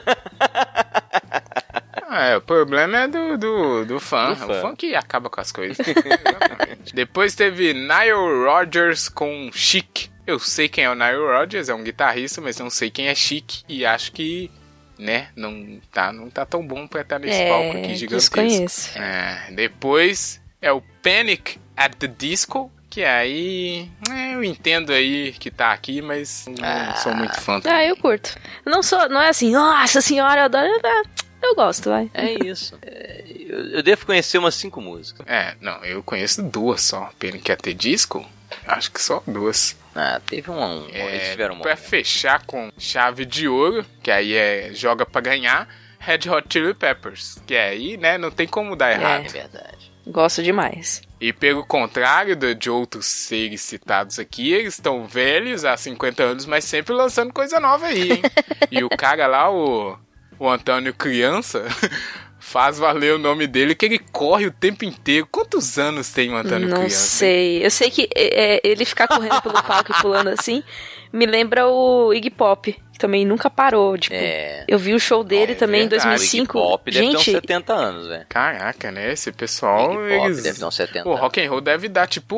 Ah, 2.12 2.26
é, 2.26 2.38
o 2.38 2.42
problema 2.42 3.02
é 3.02 3.08
do, 3.08 3.38
do, 3.38 3.86
do 3.86 4.00
fã. 4.00 4.30
Do 4.30 4.36
fã. 4.36 4.46
o 4.48 4.62
fã 4.62 4.76
que 4.76 4.96
acaba 4.96 5.30
com 5.30 5.40
as 5.40 5.52
coisas. 5.52 5.78
Depois 6.92 7.36
teve 7.36 7.72
Nile 7.74 8.46
Rodgers 8.46 9.08
com 9.10 9.52
Chic. 9.54 10.10
Eu 10.30 10.40
sei 10.40 10.70
quem 10.70 10.84
é 10.84 10.90
o 10.90 10.96
Nile 10.96 11.18
Rodgers, 11.18 11.70
é 11.70 11.74
um 11.74 11.84
guitarrista, 11.84 12.40
mas 12.40 12.58
não 12.60 12.70
sei 12.70 12.90
quem 12.92 13.08
é 13.08 13.16
Chic. 13.16 13.64
E 13.68 13.86
acho 13.86 14.12
que, 14.12 14.50
né, 14.98 15.30
não 15.36 15.80
tá, 15.92 16.12
não 16.14 16.30
tá 16.30 16.46
tão 16.46 16.66
bom 16.66 16.88
pra 16.88 17.02
estar 17.02 17.18
nesse 17.20 17.44
palco 17.50 17.78
É, 17.78 17.82
aqui 17.84 17.96
gigantesco. 17.96 18.36
desconheço. 18.36 18.98
É, 19.00 19.52
depois 19.52 20.40
é 20.62 20.72
o 20.72 20.82
Panic 21.02 21.58
at 21.76 21.94
the 21.96 22.08
Disco. 22.08 22.72
Que 22.92 23.04
aí, 23.04 23.88
é, 24.10 24.34
eu 24.34 24.44
entendo 24.44 24.92
aí 24.92 25.32
que 25.34 25.52
tá 25.52 25.72
aqui, 25.74 26.02
mas 26.02 26.46
não 26.48 26.56
Ah. 26.68 26.96
sou 26.96 27.14
muito 27.14 27.40
fã. 27.40 27.62
Ah, 27.66 27.86
eu 27.86 27.96
curto. 27.96 28.36
Não 28.66 28.82
sou, 28.82 29.08
não 29.08 29.22
é 29.22 29.30
assim, 29.30 29.52
nossa 29.52 30.02
senhora, 30.02 30.42
eu 30.42 30.46
adoro. 30.46 30.68
Ah, 30.84 31.04
Eu 31.44 31.56
gosto, 31.56 31.90
vai. 31.90 32.10
É 32.16 32.34
isso. 32.46 32.78
É, 32.82 33.24
eu, 33.48 33.60
eu 33.74 33.84
devo 33.84 34.06
conhecer 34.08 34.40
umas 34.40 34.56
cinco 34.56 34.82
músicas. 34.82 35.26
É, 35.28 35.54
não, 35.62 35.84
eu 35.86 36.02
conheço 36.04 36.42
duas 36.44 36.82
só. 36.82 37.12
Panic 37.20 37.52
at 37.52 37.62
the 37.62 37.74
Disco? 37.74 38.26
Acho 38.68 38.92
que 38.92 39.00
só 39.02 39.22
duas. 39.28 39.78
Ah, 40.02 40.22
teve 40.26 40.50
um. 40.50 40.56
um 40.58 40.86
eles 40.88 41.28
É, 41.28 41.32
tiveram 41.32 41.56
uma. 41.56 41.62
pra 41.62 41.76
fechar 41.76 42.46
com 42.46 42.72
chave 42.78 43.26
de 43.26 43.48
ouro, 43.48 43.86
que 44.02 44.10
aí 44.10 44.34
é 44.34 44.72
joga 44.74 45.06
pra 45.06 45.20
ganhar, 45.20 45.68
Red 46.00 46.30
Hot 46.30 46.48
Chili 46.50 46.74
Peppers. 46.74 47.38
Que 47.46 47.56
aí, 47.58 47.98
né, 47.98 48.18
não 48.18 48.32
tem 48.32 48.48
como 48.48 48.76
dar 48.76 48.92
errado. 48.92 49.26
É 49.26 49.30
verdade. 49.30 49.92
Gosto 50.08 50.42
demais. 50.42 51.02
E 51.20 51.34
pelo 51.34 51.66
contrário 51.66 52.36
de, 52.36 52.56
de 52.56 52.70
outros 52.70 53.06
seres 53.06 53.62
citados 53.62 54.18
aqui, 54.18 54.54
eles 54.54 54.76
estão 54.76 55.06
velhos 55.06 55.66
há 55.66 55.76
50 55.76 56.24
anos, 56.24 56.46
mas 56.46 56.64
sempre 56.64 56.94
lançando 56.94 57.34
coisa 57.34 57.60
nova 57.60 57.88
aí, 57.88 58.14
hein? 58.14 58.22
e 58.72 58.84
o 58.84 58.90
cara 58.90 59.28
lá, 59.28 59.52
o, 59.52 59.98
o 60.40 60.50
Antônio 60.50 60.94
Criança, 60.94 61.66
faz 62.50 62.80
valer 62.80 63.14
o 63.14 63.20
nome 63.20 63.46
dele, 63.46 63.76
que 63.76 63.86
ele 63.86 64.00
corre 64.12 64.48
o 64.48 64.52
tempo 64.52 64.84
inteiro. 64.84 65.28
Quantos 65.32 65.78
anos 65.78 66.12
tem 66.12 66.32
o 66.32 66.36
Antônio 66.36 66.68
não 66.68 66.78
Criança? 66.78 66.98
sei. 66.98 67.64
Eu 67.64 67.70
sei 67.70 67.92
que 67.92 68.10
é, 68.16 68.56
é, 68.56 68.62
ele 68.64 68.86
ficar 68.86 69.08
correndo 69.08 69.40
pelo 69.42 69.62
palco 69.62 69.92
e 69.92 70.02
pulando 70.02 70.30
assim 70.30 70.64
me 71.12 71.26
lembra 71.26 71.68
o 71.68 72.14
Iggy 72.14 72.30
Pop, 72.30 72.76
também 73.00 73.26
nunca 73.26 73.50
parou. 73.50 73.98
Tipo, 73.98 74.16
É. 74.16 74.64
eu 74.68 74.78
vi 74.78 74.94
o 74.94 75.00
show 75.00 75.24
dele 75.24 75.54
É 75.54 75.56
também 75.56 75.86
em 75.86 75.88
verdade. 75.88 76.08
O 76.10 76.12
Iggy 76.14 76.20
2005. 76.20 76.54
Pop 76.54 76.92
deve 76.92 77.00
ter 77.08 77.16
uns 77.18 77.24
Gente, 77.24 77.32
70 77.32 77.74
anos, 77.74 78.08
velho. 78.08 78.26
Caraca, 78.30 78.92
né? 78.92 79.12
Esse 79.12 79.32
pessoal, 79.32 79.94
Iggy 79.94 80.16
Pop 80.18 80.26
eles... 80.28 80.44
deve 80.44 80.60
ter 80.60 80.66
uns 80.66 80.76
70 80.76 81.08
O 81.08 81.12
anos. 81.12 81.22
rock 81.22 81.42
and 81.42 81.50
roll 81.50 81.62
deve 81.62 81.88
dar, 81.90 82.08
tipo, 82.08 82.38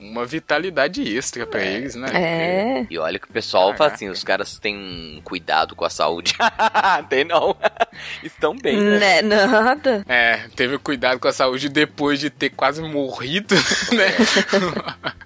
uma 0.00 0.24
vitalidade 0.24 1.02
extra 1.16 1.46
pra 1.46 1.62
eles, 1.64 1.94
né? 1.96 2.08
é. 2.14 2.86
E 2.90 2.98
olha 2.98 3.18
que 3.18 3.28
o 3.28 3.32
pessoal 3.32 3.74
fala 3.74 3.92
assim, 3.92 4.08
os 4.08 4.22
caras 4.22 4.58
têm 4.58 5.20
cuidado 5.24 5.74
com 5.74 5.84
a 5.84 5.90
saúde. 5.90 6.34
Tem 7.08 7.24
não. 7.24 7.56
Estão 8.22 8.56
bem, 8.56 8.76
né? 8.76 9.22
Né, 9.22 9.46
nada. 9.46 10.04
É, 10.08 10.40
teve 10.54 10.76
cuidado 10.78 11.18
com 11.18 11.28
a 11.28 11.32
saúde 11.32 11.68
depois 11.68 12.20
de 12.20 12.28
ter 12.30 12.50
quase 12.50 12.82
morrido, 12.82 13.54
né? 13.92 14.14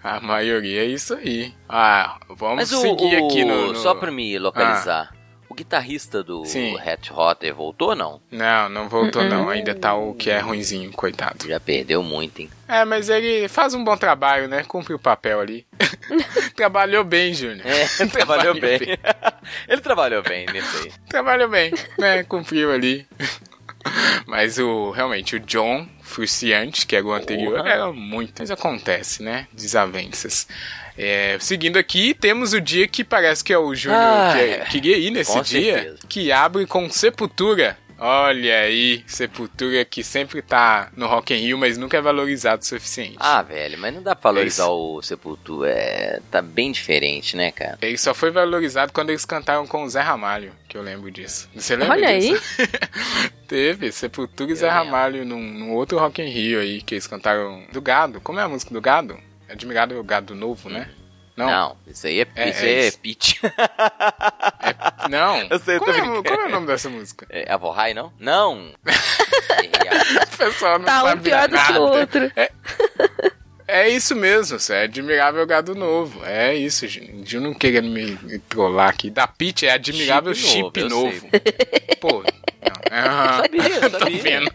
a 0.02 0.20
maioria 0.20 0.82
é 0.82 0.86
isso 0.86 1.14
aí. 1.14 1.52
Ah, 1.68 2.18
vamos 2.28 2.56
Mas 2.56 2.72
o, 2.72 2.80
seguir 2.80 3.20
o- 3.20 3.26
aqui 3.26 3.44
no, 3.44 3.68
no- 3.72 3.76
Só 3.76 3.94
pra 3.94 4.10
me 4.10 4.38
localizar. 4.38 5.14
O 5.48 5.54
guitarrista 5.54 6.22
do 6.24 6.44
Sim. 6.44 6.76
Hat 6.78 7.10
Hotter 7.12 7.54
voltou 7.54 7.90
ou 7.90 7.96
não? 7.96 8.20
Não, 8.30 8.68
não 8.68 8.88
voltou 8.88 9.22
não. 9.24 9.48
Ainda 9.48 9.74
tá 9.74 9.94
o 9.94 10.12
que 10.12 10.28
é 10.28 10.38
ruinzinho, 10.40 10.90
coitado. 10.92 11.46
Já 11.48 11.58
perdeu 11.60 12.02
muito, 12.02 12.40
hein? 12.40 12.50
É, 12.68 12.84
mas 12.84 13.08
ele 13.08 13.46
faz 13.48 13.72
um 13.72 13.82
bom 13.82 13.96
trabalho, 13.96 14.48
né? 14.48 14.64
Cumpre 14.64 14.92
o 14.92 14.98
papel 14.98 15.40
ali. 15.40 15.64
Trabalhou 16.56 17.04
bem, 17.04 17.32
Júnior. 17.32 17.64
É, 17.64 17.86
trabalhou 18.06 18.54
bem. 18.60 18.78
Ele 19.68 19.80
trabalhou 19.80 20.22
bem 20.22 20.46
aí. 20.48 20.92
Trabalhou 21.08 21.48
bem, 21.48 21.72
né? 21.98 22.22
Cumpriu 22.24 22.72
ali. 22.72 23.06
Mas 24.26 24.58
o 24.58 24.90
realmente 24.90 25.36
o 25.36 25.40
John 25.40 25.86
Fruciante, 26.06 26.86
que 26.86 26.94
era 26.96 27.04
o 27.04 27.12
anterior, 27.12 27.56
Porra. 27.58 27.68
era 27.70 27.92
muito. 27.92 28.34
Mas 28.38 28.50
acontece, 28.50 29.22
né? 29.22 29.46
Desavenças. 29.52 30.46
É, 30.96 31.36
seguindo 31.40 31.78
aqui, 31.78 32.14
temos 32.14 32.52
o 32.54 32.60
dia 32.60 32.88
que 32.88 33.04
parece 33.04 33.44
que 33.44 33.52
é 33.52 33.58
o 33.58 33.74
Júnior 33.74 34.00
Ah, 34.00 34.32
que 34.34 34.40
é. 34.42 34.58
queria 34.70 34.96
ir 34.96 35.10
nesse 35.10 35.38
dia, 35.42 35.74
certeza. 35.74 35.98
que 36.08 36.32
abre 36.32 36.64
com 36.66 36.88
Sepultura. 36.88 37.76
Olha 37.98 38.60
aí, 38.60 39.02
Sepultura 39.06 39.84
que 39.84 40.04
sempre 40.04 40.42
tá 40.42 40.90
no 40.94 41.06
Rock 41.06 41.32
in 41.32 41.38
Rio, 41.38 41.58
mas 41.58 41.78
nunca 41.78 41.96
é 41.96 42.00
valorizado 42.00 42.62
o 42.62 42.64
suficiente. 42.64 43.16
Ah, 43.18 43.42
velho, 43.42 43.78
mas 43.78 43.94
não 43.94 44.02
dá 44.02 44.14
pra 44.14 44.30
valorizar 44.30 44.68
o 44.68 45.00
Sepultura. 45.02 45.70
É, 45.70 46.20
tá 46.30 46.42
bem 46.42 46.70
diferente, 46.70 47.36
né, 47.36 47.50
cara? 47.50 47.78
Ele 47.80 47.96
só 47.96 48.12
foi 48.12 48.30
valorizado 48.30 48.92
quando 48.92 49.10
eles 49.10 49.24
cantaram 49.24 49.66
com 49.66 49.82
o 49.82 49.88
Zé 49.88 50.00
Ramalho, 50.00 50.52
que 50.68 50.76
eu 50.76 50.82
lembro 50.82 51.10
disso. 51.10 51.48
Você 51.54 51.74
lembra 51.74 51.94
Olha 51.94 52.18
disso? 52.18 52.42
Teve, 53.48 53.90
Sepultura 53.92 54.52
e 54.52 54.54
Zé 54.54 54.66
lembro. 54.66 54.84
Ramalho 54.84 55.24
num, 55.24 55.42
num 55.42 55.72
outro 55.72 55.98
Rock 55.98 56.20
in 56.20 56.28
Rio 56.28 56.60
aí, 56.60 56.82
que 56.82 56.94
eles 56.94 57.06
cantaram 57.06 57.64
do 57.72 57.80
Gado. 57.80 58.20
Como 58.20 58.38
é 58.38 58.42
a 58.42 58.48
música 58.48 58.74
do 58.74 58.80
Gado? 58.80 59.16
Admirado 59.48 59.94
é 59.94 59.98
o 59.98 60.04
Gado 60.04 60.34
Novo, 60.34 60.68
né? 60.68 60.90
Não, 61.36 61.46
Não, 61.46 61.76
isso 61.86 62.06
aí 62.06 62.20
é, 62.22 62.26
É, 62.34 62.48
isso 62.50 62.64
é 62.64 62.68
aí 62.68 62.74
é 62.74 62.88
isso. 62.88 62.98
pitch. 62.98 63.34
é- 63.44 65.08
não. 65.08 65.36
Eu 65.50 65.58
sei, 65.58 65.76
eu 65.76 65.80
qual, 65.80 65.94
é, 65.94 66.22
qual 66.22 66.40
é 66.40 66.46
o 66.46 66.50
nome 66.50 66.66
dessa 66.66 66.88
música? 66.88 67.26
É 67.28 67.52
a 67.52 67.56
Vorrai, 67.56 67.92
não? 67.94 68.12
Não! 68.18 68.72
O 70.32 70.36
pessoal 70.38 70.78
não 70.78 70.84
Tá 70.86 71.02
um 71.02 71.06
sabe 71.08 71.22
pior 71.22 71.48
do 71.48 71.56
que 71.56 71.72
nada. 71.72 71.80
o 71.80 71.84
outro. 71.84 72.32
É 73.66 73.88
isso 73.88 74.14
mesmo, 74.14 74.58
é 74.70 74.82
admirável 74.82 75.44
gado 75.46 75.74
novo. 75.74 76.22
É 76.24 76.54
isso, 76.54 76.86
gente. 76.86 77.34
Eu 77.34 77.40
não 77.40 77.54
querendo 77.54 77.88
me, 77.88 78.16
trollar 78.48 78.88
aqui. 78.90 79.08
Da 79.10 79.26
Pitch 79.26 79.62
é 79.64 79.70
admirável 79.70 80.34
Chip 80.34 80.48
chip, 80.80 80.80
novo, 80.84 81.06
novo. 81.06 81.28
Pô. 82.00 82.22
Sabia, 83.42 83.90
Tô 83.90 83.98
sabia. 83.98 84.22
vendo. 84.22 84.52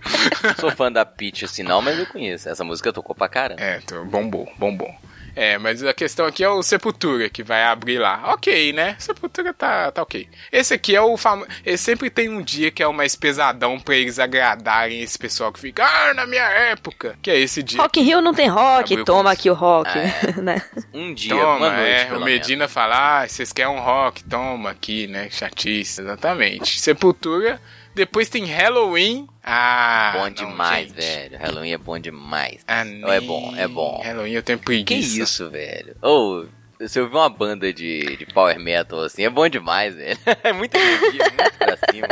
Sou 0.59 0.71
fã 0.71 0.91
da 0.91 1.03
Pitch 1.05 1.43
assim 1.43 1.63
não, 1.63 1.81
mas 1.81 1.97
eu 1.99 2.05
conheço. 2.05 2.47
Essa 2.47 2.63
música 2.63 2.93
tocou 2.93 3.15
pra 3.15 3.27
caramba. 3.27 3.61
É, 3.61 3.81
bombou, 4.05 4.51
bombou. 4.57 4.93
É, 5.35 5.57
mas 5.57 5.83
a 5.83 5.93
questão 5.93 6.25
aqui 6.25 6.43
é 6.43 6.49
o 6.49 6.61
Sepultura, 6.61 7.29
que 7.29 7.43
vai 7.43 7.63
abrir 7.63 7.97
lá. 7.97 8.33
Ok, 8.33 8.73
né? 8.73 8.95
Sepultura 8.99 9.53
tá, 9.53 9.91
tá 9.91 10.01
ok. 10.01 10.27
Esse 10.51 10.73
aqui 10.73 10.95
é 10.95 11.01
o 11.01 11.15
famoso. 11.17 11.47
Sempre 11.77 12.09
tem 12.09 12.29
um 12.29 12.41
dia 12.41 12.71
que 12.71 12.83
é 12.83 12.87
o 12.87 12.93
mais 12.93 13.15
pesadão 13.15 13.79
pra 13.79 13.95
eles 13.95 14.19
agradarem 14.19 15.01
esse 15.01 15.17
pessoal 15.17 15.51
que 15.51 15.59
fica, 15.59 15.85
ah, 15.85 16.13
na 16.13 16.25
minha 16.25 16.43
época. 16.43 17.15
Que 17.21 17.31
é 17.31 17.39
esse 17.39 17.63
dia. 17.63 17.81
Rock 17.81 18.01
Rio 18.01 18.21
não 18.21 18.33
tem 18.33 18.47
rock, 18.47 18.93
Abriu 18.93 19.05
toma 19.05 19.31
aqui 19.31 19.49
o 19.49 19.53
rock, 19.53 19.89
Ah, 19.89 20.39
né? 20.41 20.61
Um 20.93 21.13
dia, 21.13 21.35
uma 21.35 21.41
Toma, 21.55 21.69
noite, 21.71 21.89
é, 21.89 22.13
o 22.13 22.21
Medina 22.21 22.67
fala, 22.67 23.21
ah, 23.21 23.27
vocês 23.27 23.51
querem 23.53 23.71
um 23.71 23.79
rock, 23.79 24.23
toma 24.23 24.69
aqui, 24.71 25.07
né, 25.07 25.29
chatice, 25.29 26.01
exatamente. 26.01 26.79
Sepultura, 26.79 27.61
depois 27.95 28.29
tem 28.29 28.45
Halloween, 28.45 29.27
ah... 29.43 30.11
Bom 30.15 30.23
não, 30.25 30.29
demais, 30.29 30.87
gente. 30.87 30.95
velho. 31.01 31.37
Halloween 31.39 31.71
é 31.73 31.77
bom 31.77 31.99
demais. 31.99 32.61
Ah, 32.67 32.83
Oh, 33.05 33.11
é 33.11 33.19
bom, 33.21 33.53
é 33.57 33.67
bom. 33.67 34.01
Halloween 34.03 34.33
eu 34.33 34.43
tenho 34.43 34.59
Que 34.59 34.65
preguiça. 34.65 35.21
isso, 35.23 35.49
velho? 35.49 35.95
Ou, 36.01 36.47
se 36.87 36.99
eu 36.99 37.09
ver 37.09 37.15
uma 37.17 37.29
banda 37.29 37.71
de, 37.73 38.17
de 38.17 38.25
power 38.33 38.59
metal 38.59 39.01
assim, 39.01 39.23
é 39.23 39.29
bom 39.29 39.47
demais, 39.49 39.95
velho. 39.95 40.17
É 40.43 40.51
muita 40.53 40.77
energia, 40.77 41.23
muito 41.25 41.57
pra 41.57 41.77
cima. 41.91 42.07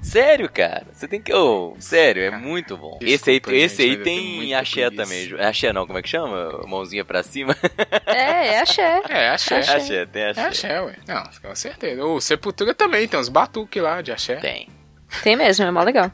Sério, 0.00 0.50
cara. 0.50 0.84
Você 0.92 1.06
tem 1.06 1.22
que. 1.22 1.32
Ô, 1.32 1.76
sério, 1.78 2.24
é 2.24 2.30
muito 2.32 2.76
bom. 2.76 2.98
esse 3.00 3.30
aí, 3.30 3.38
Desculpa, 3.38 3.56
esse 3.56 3.82
aí 3.82 3.90
eu 3.94 4.02
tenho 4.02 4.40
tem 4.40 4.54
axé 4.54 4.90
também. 4.90 5.28
Ju- 5.28 5.40
Axé 5.40 5.72
não, 5.72 5.86
como 5.86 5.96
é 5.98 6.02
que 6.02 6.08
chama? 6.08 6.60
Mãozinha 6.66 7.04
pra 7.04 7.22
cima. 7.22 7.56
É, 8.06 8.48
é 8.48 8.58
axé. 8.62 9.02
É, 9.08 9.28
axé. 9.30 9.58
Axé. 9.58 9.72
axé, 9.76 10.06
tem 10.06 10.24
axé. 10.24 10.40
É 10.40 10.44
axé, 10.46 10.80
ué. 10.82 10.96
Não, 11.06 11.22
com 11.40 11.54
certeza. 11.54 12.04
O 12.04 12.20
Sepultura 12.20 12.74
também, 12.74 13.06
tem 13.06 13.18
uns 13.18 13.28
batuques 13.28 13.80
lá 13.80 14.02
de 14.02 14.10
axé. 14.10 14.36
Tem. 14.36 14.68
Tem 15.22 15.36
mesmo, 15.36 15.64
é 15.64 15.70
mó 15.70 15.82
legal. 15.82 16.10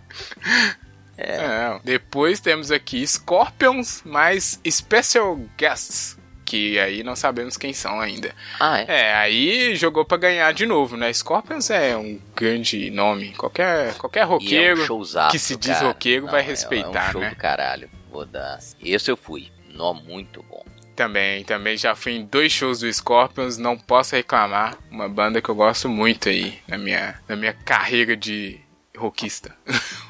É. 1.17 1.79
Depois 1.85 2.41
temos 2.41 2.71
aqui 2.71 3.07
Scorpions 3.07 4.03
mais 4.05 4.61
Special 4.69 5.37
Guests. 5.57 6.17
Que 6.45 6.79
aí 6.79 7.03
não 7.03 7.15
sabemos 7.15 7.59
quem 7.59 7.75
são 7.75 8.01
ainda. 8.01 8.35
Ah, 8.59 8.81
é? 8.81 8.85
É, 8.89 9.15
aí 9.15 9.77
jogou 9.77 10.03
pra 10.03 10.17
ganhar 10.17 10.51
de 10.55 10.65
novo, 10.65 10.97
né? 10.97 11.13
Scorpions 11.13 11.69
é 11.69 11.95
um 11.95 12.19
grande 12.35 12.91
nome. 12.91 13.33
Qualquer, 13.35 13.93
qualquer 13.99 14.21
E 14.21 14.23
é 14.23 14.25
roqueiro 14.25 14.95
um 14.97 15.29
que 15.31 15.39
se 15.39 15.57
diz 15.57 15.75
cara. 15.75 15.89
roqueiro 15.89 16.25
Não, 16.25 16.33
vai 16.33 16.41
é- 16.41 16.45
É 16.45 16.47
um 16.47 16.49
respeitar, 16.51 17.13
show 17.13 17.21
né? 17.21 17.29
do 17.31 17.37
caralho. 17.37 17.91
Vou 18.11 18.25
dar. 18.25 18.59
Esse 18.83 19.11
eu 19.11 19.17
fui. 19.17 19.51
Nó, 19.75 19.93
muito 19.93 20.43
bom. 20.49 20.65
também, 20.97 21.45
também 21.45 21.77
já 21.77 21.95
fui 21.95 22.13
em 22.15 22.25
dois 22.25 22.51
shows 22.51 22.81
do 22.81 22.93
Scorpions, 22.93 23.57
não 23.59 23.77
posso 23.79 24.17
reclamar. 24.17 24.75
Uma 24.91 25.09
banda 25.09 25.41
que 25.43 25.49
eu 25.51 25.55
gosto 25.55 25.89
muito 25.89 26.29
aí 26.31 26.59
na 26.67 26.77
minha, 26.79 27.21
na 27.29 27.37
minha 27.37 27.53
carreira 27.53 28.17
de 28.17 28.59
rockista. 28.99 29.55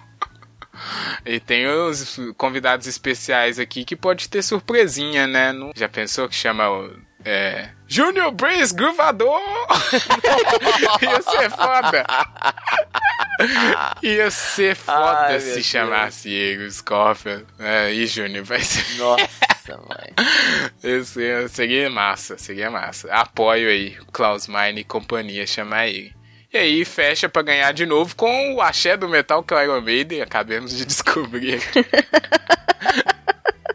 E 1.27 1.41
tem 1.41 1.67
os 1.67 2.19
convidados 2.37 2.87
especiais 2.87 3.59
aqui 3.59 3.85
que 3.85 3.97
pode 3.97 4.29
ter 4.29 4.43
surpresinha, 4.43 5.27
né? 5.27 5.53
Já 5.77 5.89
pensou 5.89 6.29
que 6.29 6.35
chama 6.35 6.71
o. 6.71 7.09
É. 7.25 7.71
Junior 7.89 8.31
Brace 8.31 8.73
Gruvador! 8.73 9.41
Ia 11.03 11.21
ser 11.21 11.51
foda! 11.51 12.07
Ia 14.03 14.31
ser 14.31 14.77
foda 14.77 15.27
Ai, 15.27 15.41
se 15.41 15.63
chamasse 15.63 16.31
ele, 16.31 16.67
o 16.67 16.71
Scorpion. 16.71 17.43
É, 17.59 17.93
e 17.93 18.07
Junior 18.07 18.45
vai 18.45 18.61
ser. 18.61 18.99
Nossa, 18.99 19.27
mãe. 19.89 20.15
Esse 20.83 21.25
é, 21.25 21.49
seria 21.49 21.91
massa, 21.91 22.39
seria 22.39 22.71
massa. 22.71 23.13
Apoio 23.13 23.69
aí, 23.69 23.97
Klaus 24.13 24.47
Meine 24.47 24.83
e 24.83 24.85
companhia, 24.85 25.47
chamar 25.47 25.89
ele. 25.89 26.18
E 26.53 26.57
aí 26.57 26.85
fecha 26.85 27.29
pra 27.29 27.43
ganhar 27.43 27.73
de 27.73 27.85
novo 27.85 28.17
com 28.17 28.55
o 28.55 28.63
axé 28.63 28.97
do 28.97 29.09
metal 29.09 29.43
que 29.43 29.53
é 29.53 29.57
o 29.59 29.63
Iron 29.63 29.81
Maiden, 29.83 30.23
acabamos 30.23 30.77
de 30.77 30.85
descobrir. 30.87 31.61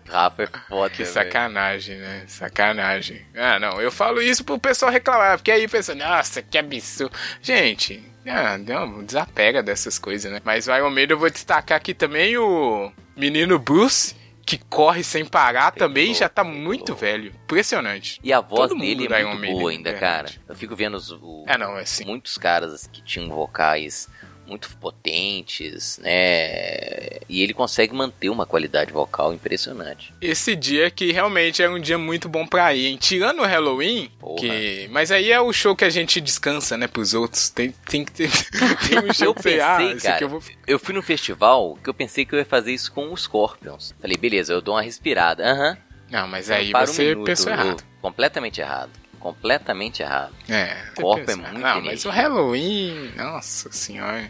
Rafa 0.09 0.43
é 0.43 0.47
foda, 0.69 0.89
Que 0.91 1.05
sacanagem, 1.05 1.97
né? 1.97 2.23
Sacanagem. 2.27 3.25
Ah, 3.35 3.59
não, 3.59 3.81
eu 3.81 3.91
falo 3.91 4.21
isso 4.21 4.43
pro 4.43 4.59
pessoal 4.59 4.91
reclamar, 4.91 5.37
porque 5.37 5.51
aí 5.51 5.67
pensa, 5.67 5.95
nossa, 5.95 6.41
que 6.41 6.55
absurdo. 6.55 7.15
Gente, 7.41 8.03
ah, 8.25 8.57
não, 8.57 9.03
desapega 9.03 9.63
dessas 9.63 9.97
coisas, 9.97 10.31
né? 10.31 10.39
Mas 10.43 10.67
o 10.67 10.75
Iron 10.75 10.91
Maiden 10.91 11.15
eu 11.15 11.19
vou 11.19 11.31
destacar 11.31 11.77
aqui 11.77 11.95
também 11.95 12.37
o 12.37 12.91
menino 13.17 13.57
Bruce, 13.57 14.15
que 14.45 14.57
corre 14.57 15.03
sem 15.03 15.23
parar 15.25 15.71
também, 15.71 16.07
louco, 16.07 16.19
já 16.19 16.29
tá 16.29 16.43
tem 16.43 16.53
muito 16.53 16.89
louco. 16.89 17.01
velho. 17.01 17.33
Impressionante. 17.43 18.19
E 18.23 18.33
a 18.33 18.41
voz 18.41 18.69
Todo 18.69 18.79
dele 18.81 19.07
é 19.11 19.23
muito 19.25 19.51
boa 19.59 19.71
ainda, 19.71 19.91
verdade. 19.91 20.33
cara. 20.39 20.45
Eu 20.49 20.55
fico 20.55 20.75
vendo 20.75 20.95
os, 20.95 21.11
o- 21.11 21.45
É, 21.47 21.57
não, 21.57 21.77
é 21.77 21.81
assim. 21.83 22.05
muitos 22.05 22.37
caras 22.37 22.87
que 22.91 23.01
tinham 23.01 23.29
vocais 23.29 24.09
muito 24.45 24.75
potentes, 24.77 25.97
né? 25.99 27.19
E 27.29 27.41
ele 27.41 27.53
consegue 27.53 27.93
manter 27.93 28.29
uma 28.29 28.45
qualidade 28.45 28.91
vocal 28.91 29.33
impressionante. 29.33 30.13
Esse 30.21 30.55
dia 30.55 30.91
que 30.91 31.11
realmente 31.11 31.63
é 31.63 31.69
um 31.69 31.79
dia 31.79 31.97
muito 31.97 32.27
bom 32.27 32.45
pra 32.45 32.73
ir, 32.73 32.87
hein? 32.87 32.97
Tirando 32.99 33.39
o 33.39 33.45
Halloween, 33.45 34.11
Porra. 34.19 34.39
que... 34.39 34.87
mas 34.91 35.11
aí 35.11 35.31
é 35.31 35.39
o 35.39 35.51
show 35.53 35.75
que 35.75 35.85
a 35.85 35.89
gente 35.89 36.19
descansa, 36.19 36.77
né, 36.77 36.87
pros 36.87 37.13
outros. 37.13 37.49
Tem, 37.49 37.71
tem 37.89 38.03
que 38.03 38.11
ter... 38.11 38.29
tem 38.87 38.99
um 38.99 39.13
show 39.13 39.35
Eu 39.45 39.63
ah, 39.63 39.77
pensei, 39.77 39.93
aqui 39.93 40.01
cara, 40.01 40.23
eu 40.23 40.29
vou... 40.29 40.43
eu 40.67 40.79
fui 40.79 40.93
no 40.93 41.01
festival 41.01 41.77
que 41.83 41.89
eu 41.89 41.93
pensei 41.93 42.25
que 42.25 42.35
eu 42.35 42.39
ia 42.39 42.45
fazer 42.45 42.73
isso 42.73 42.91
com 42.91 43.11
os 43.11 43.23
Scorpions. 43.23 43.95
Falei, 43.99 44.17
beleza, 44.17 44.53
eu 44.53 44.61
dou 44.61 44.75
uma 44.75 44.81
respirada. 44.81 45.43
Aham. 45.43 45.77
Não, 46.11 46.27
mas 46.27 46.51
aí 46.51 46.71
um 46.73 46.79
você 46.79 47.09
minuto, 47.09 47.25
pensou 47.25 47.51
errado. 47.51 47.83
Completamente 48.01 48.61
errado. 48.61 48.91
Completamente 49.23 50.03
errado. 50.03 50.33
É, 50.49 50.75
você 50.93 51.01
Corpo 51.01 51.31
é 51.31 51.35
muito 51.37 51.57
Não, 51.57 51.81
mas 51.81 52.03
o 52.03 52.09
Halloween, 52.09 53.13
nossa 53.15 53.71
senhora. 53.71 54.29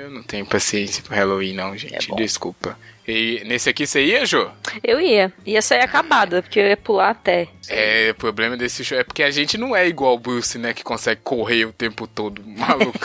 Eu 0.00 0.08
não 0.08 0.22
tenho 0.22 0.46
paciência 0.46 1.02
pro 1.02 1.14
Halloween, 1.14 1.52
não, 1.52 1.76
gente. 1.76 2.10
É. 2.10 2.16
Desculpa. 2.16 2.74
E 3.06 3.42
nesse 3.44 3.68
aqui 3.68 3.86
você 3.86 4.02
ia, 4.02 4.24
Jô? 4.24 4.48
Eu 4.82 4.98
ia. 4.98 5.30
Ia 5.44 5.60
sair 5.60 5.80
acabada, 5.82 6.40
porque 6.40 6.58
eu 6.58 6.68
ia 6.68 6.76
pular 6.76 7.10
até. 7.10 7.48
É, 7.68 8.10
o 8.12 8.14
problema 8.14 8.56
desse 8.56 8.82
show 8.82 8.96
é 8.96 9.04
porque 9.04 9.22
a 9.22 9.30
gente 9.30 9.58
não 9.58 9.76
é 9.76 9.86
igual 9.86 10.14
o 10.14 10.18
Bruce, 10.18 10.56
né? 10.56 10.72
Que 10.72 10.82
consegue 10.82 11.20
correr 11.22 11.66
o 11.66 11.72
tempo 11.72 12.06
todo, 12.06 12.42
maluco. 12.48 12.98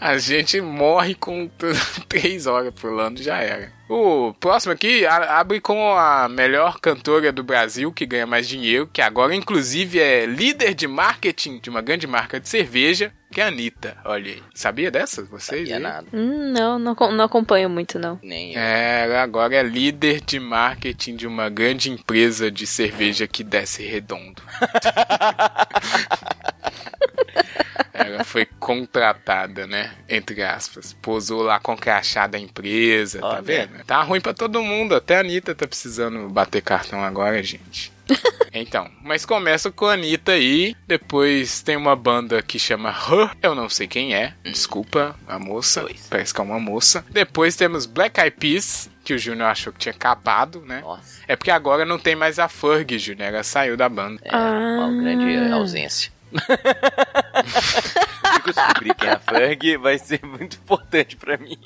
a 0.00 0.16
gente 0.16 0.62
morre 0.62 1.14
com 1.14 1.46
três 2.08 2.46
horas 2.46 2.72
pulando, 2.72 3.22
já 3.22 3.36
era. 3.36 3.70
O 3.88 4.32
próximo 4.40 4.72
aqui 4.72 5.04
abre 5.04 5.60
com 5.60 5.94
a 5.94 6.26
melhor 6.28 6.80
cantora 6.80 7.30
do 7.30 7.44
Brasil, 7.44 7.92
que 7.92 8.06
ganha 8.06 8.26
mais 8.26 8.48
dinheiro, 8.48 8.88
que 8.90 9.02
agora, 9.02 9.34
inclusive, 9.34 10.00
é 10.00 10.24
líder 10.24 10.74
de 10.74 10.88
marketing 10.88 11.58
de 11.58 11.68
uma 11.68 11.82
grande 11.82 12.06
marca 12.06 12.40
de 12.40 12.48
cerveja, 12.48 13.12
que 13.36 13.40
é 13.42 13.44
a 13.44 13.48
Anitta. 13.48 13.98
Olha 14.02 14.32
aí. 14.32 14.42
Sabia 14.54 14.90
dessa? 14.90 15.22
Vocês? 15.24 15.68
Sabia 15.68 15.76
aí? 15.76 15.82
nada. 15.82 16.06
Hum, 16.10 16.54
não, 16.54 16.78
não, 16.78 16.94
não 16.94 17.22
acompanho 17.22 17.68
muito, 17.68 17.98
não. 17.98 18.18
Nem 18.22 18.54
eu. 18.54 18.58
É, 18.58 19.04
ela 19.04 19.22
agora 19.22 19.54
é 19.54 19.62
líder 19.62 20.22
de 20.22 20.40
marketing 20.40 21.16
de 21.16 21.26
uma 21.26 21.50
grande 21.50 21.90
empresa 21.90 22.50
de 22.50 22.66
cerveja 22.66 23.26
que 23.26 23.44
desce 23.44 23.84
redondo. 23.84 24.40
ela 27.92 28.24
foi 28.24 28.46
contratada, 28.58 29.66
né? 29.66 29.92
Entre 30.08 30.42
aspas. 30.42 30.94
Posou 30.94 31.42
lá 31.42 31.60
com 31.60 31.76
crachá 31.76 32.26
da 32.26 32.38
empresa, 32.38 33.20
tá 33.20 33.42
vendo? 33.42 33.84
Tá 33.84 34.02
ruim 34.02 34.22
pra 34.22 34.32
todo 34.32 34.62
mundo. 34.62 34.94
Até 34.94 35.18
a 35.18 35.20
Anitta 35.20 35.54
tá 35.54 35.68
precisando 35.68 36.26
bater 36.30 36.62
cartão 36.62 37.04
agora, 37.04 37.42
gente. 37.42 37.92
Então, 38.58 38.90
mas 39.02 39.26
começa 39.26 39.70
com 39.70 39.84
a 39.84 39.92
Anitta 39.92 40.32
aí. 40.32 40.74
Depois 40.86 41.60
tem 41.60 41.76
uma 41.76 41.94
banda 41.94 42.40
que 42.40 42.58
chama 42.58 42.88
Her. 42.88 43.32
Eu 43.42 43.54
não 43.54 43.68
sei 43.68 43.86
quem 43.86 44.14
é. 44.14 44.32
Desculpa, 44.42 45.14
a 45.28 45.38
moça. 45.38 45.82
Dois. 45.82 46.06
Parece 46.08 46.32
que 46.32 46.40
é 46.40 46.44
uma 46.44 46.58
moça. 46.58 47.04
Depois 47.10 47.54
temos 47.54 47.84
Black 47.84 48.18
Eyed 48.18 48.34
Peas, 48.38 48.88
que 49.04 49.12
o 49.12 49.18
Júnior 49.18 49.48
achou 49.50 49.72
que 49.74 49.80
tinha 49.80 49.92
acabado, 49.94 50.62
né? 50.62 50.80
Nossa, 50.80 51.20
É 51.28 51.36
porque 51.36 51.50
agora 51.50 51.84
não 51.84 51.98
tem 51.98 52.16
mais 52.16 52.38
a 52.38 52.48
Ferg, 52.48 52.98
Júnior. 52.98 53.28
Ela 53.28 53.42
saiu 53.42 53.76
da 53.76 53.90
banda. 53.90 54.20
é 54.24 54.34
uma 54.34 54.86
Ah. 54.86 55.02
grande 55.02 55.52
ausência. 55.52 56.10
Se 56.36 58.48
eu 58.48 58.54
descobrir 58.54 58.94
quem 58.94 59.08
é 59.08 59.12
a 59.12 59.18
Ferg, 59.18 59.76
vai 59.78 59.98
ser 59.98 60.20
muito 60.24 60.56
importante 60.56 61.16
pra 61.16 61.36
mim. 61.36 61.58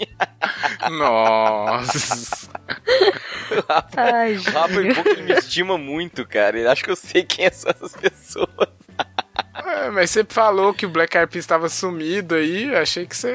Nossa. 0.91 2.51
Ai, 3.97 4.37
O 4.37 4.43
Rafa 4.43 4.75
é 4.75 4.91
um 4.91 4.95
pouco 4.95 5.15
que 5.15 5.23
me 5.23 5.33
estima 5.33 5.79
muito, 5.79 6.27
cara. 6.27 6.59
Ele 6.59 6.69
acha 6.69 6.83
que 6.83 6.91
eu 6.91 6.97
sei 6.97 7.23
quem 7.25 7.51
são 7.51 7.71
essas 7.71 7.97
pessoas. 7.97 8.49
É, 9.55 9.91
mas 9.91 10.11
você 10.11 10.25
falou 10.25 10.73
que 10.73 10.87
o 10.87 10.91
Black 10.91 11.17
Eyed 11.17 11.31
Peas 11.31 11.45
estava 11.45 11.69
sumido 11.69 12.35
aí. 12.35 12.75
Achei 12.75 13.07
que 13.07 13.17
você. 13.17 13.33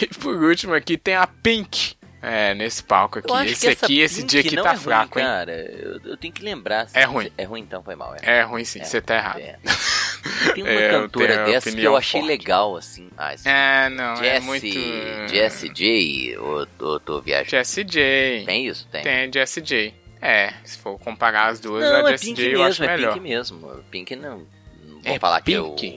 E 0.00 0.06
por 0.06 0.36
último 0.36 0.74
aqui 0.74 0.96
tem 0.96 1.14
a 1.14 1.26
Pink. 1.26 1.96
É, 2.20 2.52
nesse 2.52 2.82
palco 2.82 3.20
aqui. 3.20 3.32
Esse 3.46 3.68
aqui, 3.68 4.00
esse 4.00 4.24
dia 4.24 4.40
aqui 4.40 4.56
tá 4.56 4.70
é 4.70 4.72
ruim, 4.72 4.76
fraco, 4.78 5.18
hein? 5.20 5.24
cara. 5.24 5.52
Eu, 5.52 6.00
eu 6.04 6.16
tenho 6.16 6.34
que 6.34 6.42
lembrar. 6.42 6.88
É 6.92 7.04
ruim. 7.04 7.30
É 7.38 7.44
ruim 7.44 7.60
então, 7.60 7.80
foi 7.82 7.94
mal. 7.94 8.14
É, 8.20 8.38
É 8.38 8.42
ruim 8.42 8.64
sim, 8.64 8.82
você 8.82 9.00
tá 9.00 9.14
errado. 9.16 9.40
É. 10.48 10.52
Tem 10.52 10.62
uma 10.62 10.72
É, 10.72 10.94
eu 10.94 11.00
cantora 11.02 11.44
dessa 11.44 11.72
que 11.72 11.82
eu 11.84 11.96
achei 11.96 12.20
forte. 12.20 12.32
legal, 12.32 12.76
assim. 12.76 13.08
Ah, 13.16 13.34
esse 13.34 13.48
É, 13.48 13.88
não, 13.88 14.12
é 14.14 14.16
Jessie, 14.40 14.46
muito. 14.46 15.28
Jessie 15.34 15.68
J, 15.68 16.36
ou 16.38 16.66
ou 16.80 17.00
tô 17.00 17.20
viajando? 17.20 17.50
Jessie 17.50 17.84
J. 17.84 18.42
Tem 18.46 18.66
isso? 18.66 18.86
Tem. 18.90 19.02
Tem 19.02 19.32
Jessie 19.32 19.62
J. 19.62 19.94
É, 20.20 20.52
se 20.64 20.78
for 20.78 20.98
comparar 20.98 21.46
as 21.46 21.60
duas, 21.60 21.84
Não, 21.84 22.06
a 22.06 22.08
é 22.08 22.12
Jessie 22.12 22.28
Pink 22.34 22.40
J 22.42 22.48
eu 22.48 22.52
mesmo, 22.58 22.64
acho 22.68 22.84
é 22.84 22.86
melhor. 22.96 23.12
Pink 23.14 23.28
mesmo. 23.28 23.84
Pink 23.90 24.16
não, 24.16 24.38
não 24.84 25.00
vou 25.00 25.14
É 25.14 25.18
falar 25.18 25.40
que 25.40 25.52
eu, 25.52 25.70
Pink? 25.70 25.90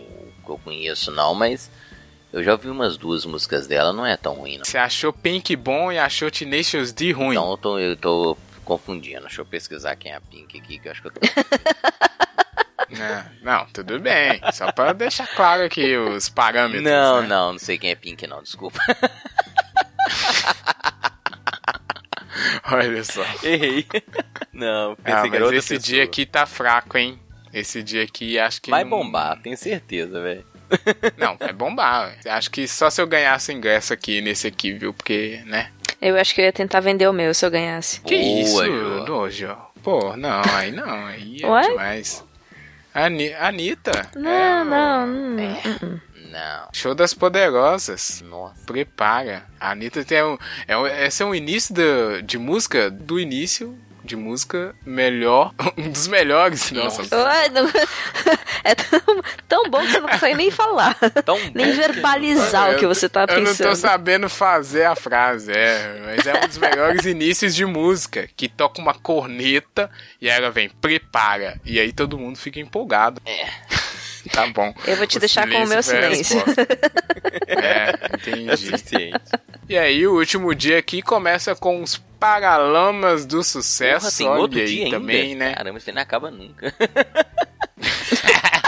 que 0.46 0.50
eu 0.52 0.60
conheço 0.64 1.12
não, 1.12 1.34
mas 1.34 1.72
eu 2.32 2.44
já 2.44 2.52
ouvi 2.54 2.70
umas 2.70 2.98
duas 2.98 3.26
músicas 3.26 3.66
dela, 3.68 3.92
não 3.92 4.06
é 4.06 4.16
tão 4.16 4.34
ruim 4.36 4.58
não. 4.58 4.66
Você 4.66 4.78
achou 4.78 5.12
Pink 5.12 5.56
bom 5.56 5.92
e 5.92 5.98
achou 5.98 6.30
Tenacious 6.30 6.94
D 6.94 7.12
ruim. 7.12 7.32
Então 7.36 7.50
eu 7.52 7.58
tô, 7.58 7.80
eu 7.80 7.96
tô 7.98 8.38
confundindo. 8.64 9.22
Deixa 9.22 9.42
eu 9.42 9.46
pesquisar 9.46 9.96
quem 9.96 10.12
é 10.12 10.16
a 10.16 10.22
Pink 10.22 10.58
aqui, 10.60 10.78
que 10.78 10.88
eu 10.88 10.92
acho 10.92 11.02
que 11.02 11.08
eu 11.08 11.12
tô... 11.12 11.20
Não, 12.92 13.26
não, 13.42 13.66
tudo 13.68 14.00
bem. 14.00 14.42
Só 14.54 14.72
pra 14.72 14.94
deixar 14.94 15.28
claro 15.28 15.64
aqui 15.64 15.96
os 15.98 16.30
parâmetros. 16.30 16.84
Não, 16.84 17.22
né? 17.22 17.28
não, 17.28 17.52
não 17.54 17.60
sei 17.60 17.78
quem 17.78 17.92
é 17.92 17.96
Pink 17.96 18.26
não, 18.28 18.42
desculpa. 18.44 18.80
Olha 22.72 23.04
só. 23.04 23.24
Errei. 23.44 23.86
Não, 24.54 24.96
pensei 24.96 25.14
Ah, 25.14 25.22
que 25.22 25.28
era 25.28 25.30
mas 25.32 25.42
outra 25.42 25.58
esse 25.58 25.76
pessoa. 25.76 25.80
dia 25.96 26.04
aqui 26.04 26.26
tá 26.26 26.46
fraco, 26.46 26.98
hein? 26.98 27.20
Esse 27.54 27.84
dia 27.84 28.04
aqui 28.04 28.40
acho 28.40 28.62
que. 28.62 28.70
Vai 28.72 28.84
não- 28.84 28.90
bombar, 28.92 29.40
tenho 29.42 29.58
certeza, 29.58 30.22
velho. 30.22 30.46
Não, 31.18 31.36
vai 31.38 31.52
bombar. 31.52 32.08
ué. 32.26 32.32
Acho 32.32 32.50
que 32.50 32.66
só 32.68 32.90
se 32.90 33.02
eu 33.02 33.08
ganhasse 33.08 33.52
ingresso 33.52 33.92
aqui 33.94 34.22
nesse 34.22 34.48
aqui, 34.48 34.72
viu? 34.72 34.94
Porque, 34.94 35.42
né? 35.46 35.70
eu 36.02 36.18
acho 36.18 36.34
que 36.34 36.40
eu 36.42 36.46
ia 36.46 36.54
tentar 36.54 36.80
vender 36.80 37.08
o 37.08 37.14
meu 37.14 37.34
se 37.34 37.46
eu 37.46 37.52
ganhasse. 37.52 38.00
Que 38.02 38.16
isso, 38.16 38.64
Jô. 38.66 39.04
Dojo? 39.04 39.56
Pô, 39.84 40.16
não, 40.16 40.42
aí 40.56 40.72
não. 40.72 41.06
Aí 41.08 41.40
é 41.44 41.48
Ué? 41.48 41.62
demais. 41.68 42.24
Ani 42.94 43.34
Anitta. 43.34 44.10
Não, 44.16 44.30
é 44.32 44.62
o 44.62 44.66
não. 44.66 45.08
hum, 45.08 45.40
É. 45.40 45.68
hum, 45.68 45.78
hum. 45.94 46.00
Não. 46.32 46.70
Show 46.74 46.96
das 46.96 47.14
Poderosas. 47.14 48.22
Nossa. 48.26 48.66
Prepara. 48.66 49.44
A 49.60 49.72
Anitta 49.72 50.04
tem 50.06 50.24
um. 50.24 50.38
É, 50.68 50.78
um- 50.78 50.88
esse 50.88 51.22
é 51.22 51.26
um 51.26 51.36
início 51.36 51.74
da- 51.76 52.22
de 52.22 52.38
música, 52.38 52.90
do 52.90 53.20
início 53.20 53.78
de 54.04 54.16
música 54.16 54.76
melhor. 54.86 55.54
Um 55.78 55.90
dos 55.90 56.08
melhores. 56.08 56.72
Nossa. 56.72 57.02
É 58.64 58.76
tão, 58.76 59.02
tão 59.48 59.70
bom 59.72 59.80
que 59.82 59.88
você 59.92 60.00
não 60.00 60.08
consegue 60.10 60.36
nem 60.36 60.52
falar. 60.52 60.96
Tão 61.26 61.36
Nem 61.36 61.52
bom 61.52 61.64
que- 61.64 61.72
verbalizar 61.72 62.76
o 62.76 62.78
que 62.78 62.86
você 62.86 63.10
tá 63.10 63.22
Eu 63.22 63.40
não 63.40 63.46
tô 63.46 63.58
pensando. 63.58 63.76
sabendo 63.76 64.30
fazer 64.30 64.86
a 64.86 64.96
frase, 64.96 65.52
é. 65.52 66.00
Mas 66.06 66.28
é 66.28 66.34
um 66.44 66.48
dos 66.48 66.58
melhores 66.60 67.04
inícios 67.06 67.56
de 67.56 67.66
música. 67.66 68.30
Que 68.38 68.48
toca 68.48 68.80
uma 68.80 68.94
corneta 68.94 69.90
e 70.22 70.30
aí 70.30 70.38
ela 70.38 70.52
vem, 70.52 70.70
prepara. 70.70 71.60
E 71.66 71.80
aí 71.80 71.92
todo 71.92 72.20
mundo 72.20 72.38
fica 72.38 72.60
empolgado. 72.60 73.20
É. 73.26 73.48
Tá 74.32 74.48
bom. 74.48 74.74
Eu 74.86 74.96
vou 74.98 75.08
te 75.08 75.18
O 75.18 75.20
deixar 75.20 75.50
com 75.50 75.58
o 75.64 75.68
meu 75.68 75.82
silêncio. 75.82 76.40
É, 77.48 77.92
É 78.12 78.16
entendi. 78.16 78.58
suficiente. 78.58 79.20
E 79.70 79.78
aí 79.78 80.06
o 80.08 80.16
último 80.18 80.54
dia 80.54 80.78
aqui 80.78 81.02
começa 81.02 81.56
com 81.56 81.82
os 81.82 81.98
Paralamas 82.20 83.26
do 83.26 83.38
Porra, 83.38 83.44
Sucesso. 83.44 84.18
tem 84.18 84.28
olha 84.28 84.42
outro 84.42 84.60
aí 84.60 84.66
dia 84.68 84.86
ainda? 84.86 85.00
também, 85.00 85.34
né? 85.36 85.54
Caramba, 85.56 85.78
isso 85.80 85.90
aí 85.90 85.96
não 85.96 86.02
acaba 86.04 86.30
nunca. 86.30 86.74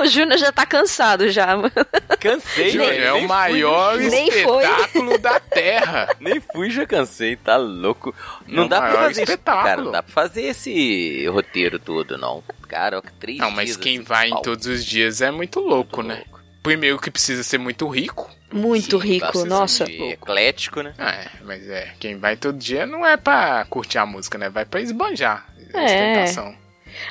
O 0.00 0.06
Júnior 0.06 0.38
já 0.38 0.50
tá 0.50 0.64
cansado 0.64 1.28
já, 1.30 1.56
mano. 1.56 1.70
Cansei, 2.18 2.70
Júnior, 2.70 2.92
é 2.92 3.12
o 3.12 3.28
maior 3.28 3.96
fui. 3.96 4.06
Espetáculo 4.06 5.18
da 5.18 5.40
Terra. 5.40 6.08
Nem 6.20 6.40
fui, 6.40 6.70
já 6.70 6.86
cansei, 6.86 7.36
tá 7.36 7.56
louco. 7.56 8.14
Não 8.46 8.62
É 8.64 8.66
o 8.66 8.68
dá 8.68 8.80
pra 8.80 8.92
fazer 8.92 9.10
isso, 9.10 9.20
espetáculo. 9.22 9.64
cara, 9.64 9.82
não 9.82 9.92
dá 9.92 10.02
pra 10.02 10.12
fazer 10.12 10.42
esse 10.42 11.26
roteiro 11.28 11.78
todo, 11.78 12.16
não. 12.18 12.42
Cara, 12.68 12.98
ó, 12.98 13.02
que 13.02 13.12
três 13.14 13.38
Não, 13.38 13.50
mas 13.50 13.66
dias, 13.66 13.76
quem 13.76 13.96
assim, 13.98 14.04
vai 14.04 14.28
em 14.28 14.30
pau. 14.30 14.42
todos 14.42 14.66
os 14.66 14.84
dias 14.84 15.20
é 15.20 15.30
muito 15.30 15.60
louco, 15.60 15.96
Muito 16.02 16.08
né? 16.08 16.14
louco. 16.24 16.40
Primeiro 16.62 16.98
que 16.98 17.10
precisa 17.10 17.42
ser 17.42 17.58
muito 17.58 17.88
rico. 17.88 18.30
Muito 18.52 19.00
Sim, 19.00 19.06
rico, 19.06 19.44
nossa. 19.44 19.84
eclético, 19.84 20.82
né? 20.82 20.92
Ah, 20.98 21.12
é, 21.12 21.26
mas 21.44 21.68
é, 21.68 21.92
quem 21.98 22.18
vai 22.18 22.36
todo 22.36 22.58
dia 22.58 22.84
não 22.84 23.06
é 23.06 23.16
pra 23.16 23.64
curtir 23.70 23.98
a 23.98 24.04
música, 24.04 24.36
né? 24.36 24.48
Vai 24.50 24.64
pra 24.64 24.80
esbanjar. 24.80 25.46
É. 25.72 25.84
Ostentação. 25.84 26.54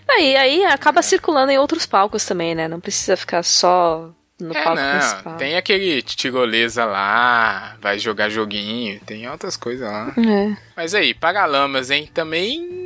Aí, 0.09 0.35
aí 0.35 0.65
acaba 0.65 1.01
circulando 1.01 1.51
em 1.51 1.57
outros 1.57 1.85
palcos 1.85 2.25
também, 2.25 2.55
né? 2.55 2.67
Não 2.67 2.79
precisa 2.79 3.15
ficar 3.17 3.43
só 3.43 4.09
no 4.39 4.55
É, 4.55 4.63
palco 4.63 4.79
não, 4.81 4.99
principal. 4.99 5.35
tem 5.37 5.57
aquele 5.57 6.01
tirolesa 6.01 6.85
lá, 6.85 7.75
vai 7.81 7.99
jogar 7.99 8.29
joguinho, 8.29 8.99
tem 9.05 9.29
outras 9.29 9.57
coisas 9.57 9.89
lá. 9.89 10.13
É. 10.17 10.55
Mas 10.77 10.93
aí, 10.95 11.13
Paralamas, 11.13 11.91
hein? 11.91 12.09
Também 12.13 12.78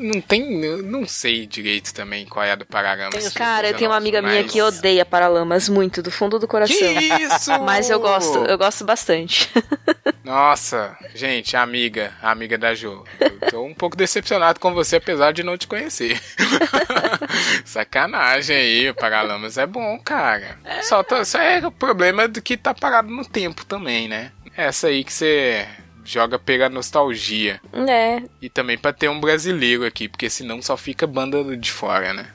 não 0.00 0.20
tem, 0.20 0.42
não 0.82 1.06
sei 1.06 1.46
direito 1.46 1.92
também 1.94 2.24
qual 2.26 2.44
é 2.44 2.52
a 2.52 2.54
do 2.56 2.64
Paralamas. 2.66 3.28
Cara, 3.32 3.68
eu 3.68 3.76
tenho 3.76 3.90
uma 3.90 3.96
amiga 3.96 4.20
minha 4.22 4.42
Mas- 4.42 4.50
que 4.52 4.60
odeia 4.62 5.04
Paralamas 5.04 5.68
muito, 5.68 6.02
do 6.02 6.10
fundo 6.10 6.38
do 6.38 6.48
coração. 6.48 6.76
Que 6.76 6.84
isso? 6.84 7.50
Mas 7.62 7.90
eu 7.90 8.00
gosto, 8.00 8.38
eu 8.46 8.56
gosto 8.58 8.84
bastante. 8.84 9.50
Nossa, 10.24 10.96
gente, 11.14 11.56
amiga, 11.56 12.12
amiga 12.22 12.56
da 12.56 12.74
Jo. 12.74 13.04
Eu 13.18 13.50
tô 13.50 13.64
um 13.64 13.74
pouco 13.74 13.96
decepcionado 13.96 14.60
com 14.60 14.72
você, 14.72 14.96
apesar 14.96 15.32
de 15.32 15.42
não 15.42 15.56
te 15.58 15.66
conhecer. 15.66 16.20
Sacanagem 17.64 18.56
aí, 18.56 18.90
o 18.90 18.94
Paralamas 18.94 19.58
é 19.58 19.66
bom, 19.66 19.98
cara. 19.98 20.58
Só, 20.82 21.02
tá- 21.02 21.24
só 21.24 21.38
é 21.40 21.66
o 21.66 21.70
problema 21.72 22.28
do 22.28 22.40
que 22.40 22.56
tá 22.56 22.72
parado 22.74 23.08
no 23.10 23.24
tempo 23.24 23.64
também, 23.64 24.08
né? 24.08 24.32
Essa 24.56 24.88
aí 24.88 25.04
que 25.04 25.12
você 25.12 25.66
joga 26.04 26.38
pela 26.38 26.68
nostalgia. 26.68 27.60
É, 27.88 28.22
E 28.40 28.48
também 28.48 28.76
pra 28.78 28.92
ter 28.92 29.08
um 29.08 29.20
brasileiro 29.20 29.84
aqui, 29.84 30.08
porque 30.08 30.28
senão 30.30 30.60
só 30.62 30.76
fica 30.76 31.06
banda 31.06 31.56
de 31.56 31.70
fora, 31.70 32.12
né? 32.12 32.26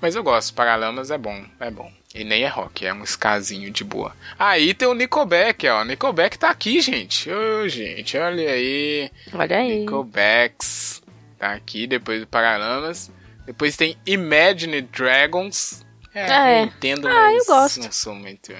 Mas 0.00 0.14
eu 0.14 0.22
gosto, 0.22 0.54
Paralamas 0.54 1.10
é 1.10 1.18
bom, 1.18 1.44
é 1.58 1.70
bom. 1.70 1.90
E 2.14 2.22
nem 2.24 2.44
é 2.44 2.48
rock, 2.48 2.86
é 2.86 2.94
um 2.94 3.02
skazinho 3.04 3.70
de 3.70 3.84
boa. 3.84 4.14
Aí 4.38 4.72
tem 4.72 4.88
o 4.88 4.94
Nickelback, 4.94 5.66
ó. 5.68 5.84
Nickelback 5.84 6.38
tá 6.38 6.48
aqui, 6.50 6.80
gente. 6.80 7.30
Ô, 7.30 7.68
gente, 7.68 8.16
olha 8.16 8.50
aí. 8.52 9.10
olha 9.34 9.56
aí. 9.58 9.80
Nickelbacks 9.80 11.02
tá 11.38 11.52
aqui, 11.52 11.86
depois 11.86 12.20
do 12.20 12.26
Paralamas. 12.26 13.10
Depois 13.44 13.76
tem 13.76 13.96
Imagine 14.06 14.80
Dragons. 14.82 15.84
É, 16.14 16.24
Ah, 16.32 16.48
é. 16.48 16.62
entendo, 16.62 17.06
Ah, 17.06 17.32
eu 17.32 17.44
gosto. 17.44 17.80
não 17.82 17.92
sou 17.92 18.14
muito... 18.14 18.50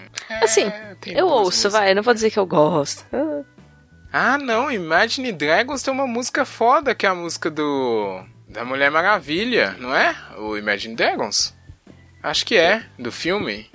Assim, 0.43 0.65
É, 0.65 0.95
tem 1.01 1.17
eu 1.17 1.27
ouço, 1.27 1.71
vai, 1.71 1.95
não 1.95 2.03
vou 2.03 2.13
dizer 2.13 2.31
que 2.31 2.39
eu 2.39 2.45
gosto. 2.47 3.05
Ah, 4.13 4.39
não, 4.39 4.71
Imagine 4.71 5.33
Dragons 5.33 5.83
tem 5.83 5.93
uma 5.93 6.07
música 6.07 6.45
foda, 6.45 6.95
que 6.95 7.05
é 7.07 7.09
a 7.09 7.15
música 7.15 7.51
do 7.51 8.25
da 8.49 8.65
Mulher 8.65 8.91
Maravilha, 8.91 9.77
não 9.79 9.95
é? 9.95 10.17
O 10.39 10.57
Imagine 10.57 10.95
Dragons? 10.95 11.55
Acho 12.23 12.47
que 12.47 12.57
é, 12.57 12.85
do 12.99 13.13
filme. 13.13 13.71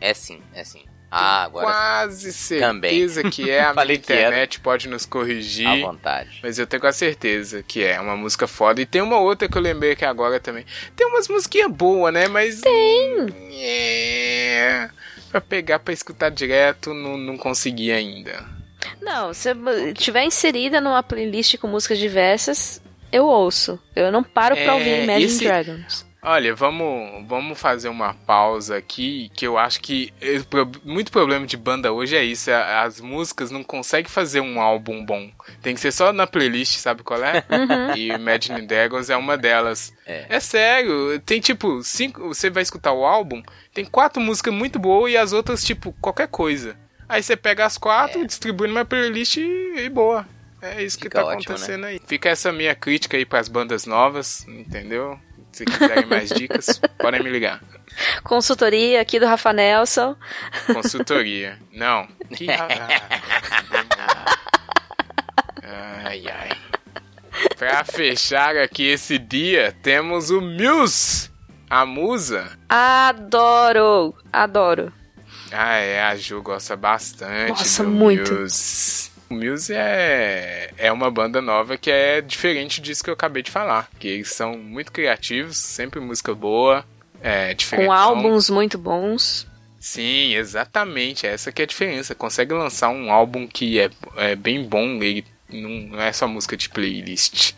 É 0.00 0.14
sim, 0.14 0.40
é 0.54 0.62
sim. 0.64 0.84
Ah, 1.10 1.42
agora 1.42 1.66
Quase 1.66 2.58
Também. 2.60 2.90
certeza 3.08 3.28
que 3.28 3.50
é. 3.50 3.60
A 3.66 3.72
minha 3.72 3.82
era. 3.82 3.92
internet 3.94 4.60
pode 4.60 4.88
nos 4.88 5.04
à 5.04 5.08
corrigir. 5.08 5.80
vontade. 5.80 6.38
Mas 6.40 6.56
eu 6.56 6.68
tenho 6.68 6.86
a 6.86 6.92
certeza 6.92 7.64
que 7.64 7.82
é 7.82 8.00
uma 8.00 8.16
música 8.16 8.46
foda. 8.46 8.80
E 8.80 8.86
tem 8.86 9.02
uma 9.02 9.18
outra 9.18 9.48
que 9.48 9.58
eu 9.58 9.60
lembrei 9.62 9.92
aqui 9.92 10.04
agora 10.04 10.38
também. 10.38 10.64
Tem 10.94 11.04
umas 11.08 11.26
musiquinhas 11.26 11.72
boas, 11.72 12.14
né? 12.14 12.28
Mas. 12.28 12.60
Tem! 12.60 13.26
É. 13.60 14.88
Pra 15.32 15.40
pegar 15.40 15.80
pra 15.80 15.92
escutar 15.92 16.30
direto, 16.30 16.94
não, 16.94 17.16
não 17.18 17.36
consegui 17.36 17.90
ainda. 17.90 18.44
Não, 19.00 19.32
se 19.34 19.50
eu 19.50 19.94
tiver 19.94 20.24
inserida 20.24 20.80
numa 20.80 21.02
playlist 21.02 21.56
com 21.58 21.66
músicas 21.68 21.98
diversas, 21.98 22.80
eu 23.12 23.26
ouço. 23.26 23.78
Eu 23.96 24.12
não 24.12 24.22
paro 24.22 24.54
pra 24.54 24.64
É, 24.64 24.72
ouvir 24.72 25.02
Imagine 25.04 25.24
esse- 25.24 25.44
Dragons. 25.44 26.10
Olha, 26.22 26.54
vamos, 26.54 27.26
vamos 27.26 27.58
fazer 27.58 27.88
uma 27.88 28.12
pausa 28.12 28.76
aqui, 28.76 29.30
que 29.34 29.46
eu 29.46 29.56
acho 29.56 29.80
que 29.80 30.12
pro- 30.50 30.70
muito 30.84 31.10
problema 31.10 31.46
de 31.46 31.56
banda 31.56 31.90
hoje 31.94 32.14
é 32.14 32.22
isso, 32.22 32.50
a- 32.50 32.82
as 32.82 33.00
músicas 33.00 33.50
não 33.50 33.64
conseguem 33.64 34.10
fazer 34.10 34.40
um 34.42 34.60
álbum 34.60 35.02
bom. 35.02 35.30
Tem 35.62 35.72
que 35.74 35.80
ser 35.80 35.90
só 35.92 36.12
na 36.12 36.26
playlist, 36.26 36.76
sabe 36.76 37.02
qual 37.02 37.24
é? 37.24 37.42
E 37.98 38.08
Imagine 38.12 38.60
Dragons 38.66 39.08
é 39.08 39.16
uma 39.16 39.38
delas. 39.38 39.94
É. 40.06 40.38
sério, 40.40 41.18
tem 41.20 41.40
tipo, 41.40 41.82
cinco, 41.82 42.28
você 42.28 42.50
vai 42.50 42.62
escutar 42.64 42.92
o 42.92 43.02
álbum, 43.06 43.42
tem 43.72 43.86
quatro 43.86 44.20
músicas 44.20 44.52
muito 44.52 44.78
boas 44.78 45.10
e 45.10 45.16
as 45.16 45.32
outras 45.32 45.64
tipo, 45.64 45.90
qualquer 46.02 46.28
coisa. 46.28 46.76
Aí 47.10 47.24
você 47.24 47.36
pega 47.36 47.66
as 47.66 47.76
quatro, 47.76 48.24
distribui 48.24 48.68
numa 48.68 48.84
playlist 48.84 49.36
e, 49.36 49.74
e 49.78 49.88
boa. 49.88 50.24
É 50.62 50.80
isso 50.80 50.96
que 50.96 51.06
Fica 51.06 51.18
tá 51.18 51.24
ótimo, 51.26 51.42
acontecendo 51.54 51.86
aí. 51.86 52.00
Fica 52.06 52.28
essa 52.28 52.52
minha 52.52 52.72
crítica 52.72 53.16
aí 53.16 53.26
pras 53.26 53.48
bandas 53.48 53.84
novas, 53.84 54.46
entendeu? 54.46 55.18
Se 55.50 55.64
quiserem 55.64 56.06
mais 56.06 56.28
dicas, 56.32 56.80
podem 56.98 57.20
me 57.20 57.28
ligar. 57.28 57.60
Consultoria 58.22 59.00
aqui 59.00 59.18
do 59.18 59.26
Rafa 59.26 59.52
Nelson. 59.52 60.14
Consultoria. 60.72 61.58
Não. 61.72 62.06
Que 62.30 62.46
Ai, 66.04 66.22
ai. 66.28 66.50
Pra 67.58 67.82
fechar 67.82 68.56
aqui 68.56 68.86
esse 68.86 69.18
dia, 69.18 69.76
temos 69.82 70.30
o 70.30 70.40
Muse. 70.40 71.28
A 71.68 71.84
musa. 71.84 72.56
Adoro! 72.68 74.14
Adoro. 74.32 74.92
Ah, 75.52 75.76
é, 75.76 76.02
a 76.02 76.16
Ju 76.16 76.42
gosta 76.42 76.76
bastante. 76.76 77.50
Nossa, 77.50 77.82
muito. 77.82 78.32
Muse. 78.32 79.10
O 79.28 79.34
Muse 79.34 79.72
é, 79.74 80.70
é 80.76 80.90
uma 80.90 81.10
banda 81.10 81.40
nova 81.40 81.76
que 81.76 81.90
é 81.90 82.20
diferente 82.20 82.80
disso 82.80 83.04
que 83.04 83.10
eu 83.10 83.14
acabei 83.14 83.42
de 83.42 83.50
falar. 83.50 83.88
Que 83.98 84.08
eles 84.08 84.32
são 84.32 84.56
muito 84.56 84.90
criativos, 84.90 85.56
sempre 85.56 86.00
música 86.00 86.34
boa, 86.34 86.84
é 87.20 87.54
diferente. 87.54 87.86
Com 87.86 87.92
álbuns 87.92 88.50
muito 88.50 88.76
bons. 88.76 89.46
Sim, 89.78 90.34
exatamente. 90.34 91.26
Essa 91.26 91.52
que 91.52 91.62
é 91.62 91.64
a 91.64 91.68
diferença. 91.68 92.14
Consegue 92.14 92.52
lançar 92.52 92.90
um 92.90 93.10
álbum 93.10 93.46
que 93.46 93.78
é, 93.78 93.90
é 94.16 94.34
bem 94.34 94.64
bom, 94.64 95.02
ele 95.02 95.24
não, 95.48 95.70
não 95.70 96.00
é 96.00 96.12
só 96.12 96.26
música 96.26 96.56
de 96.56 96.68
playlist. 96.68 97.54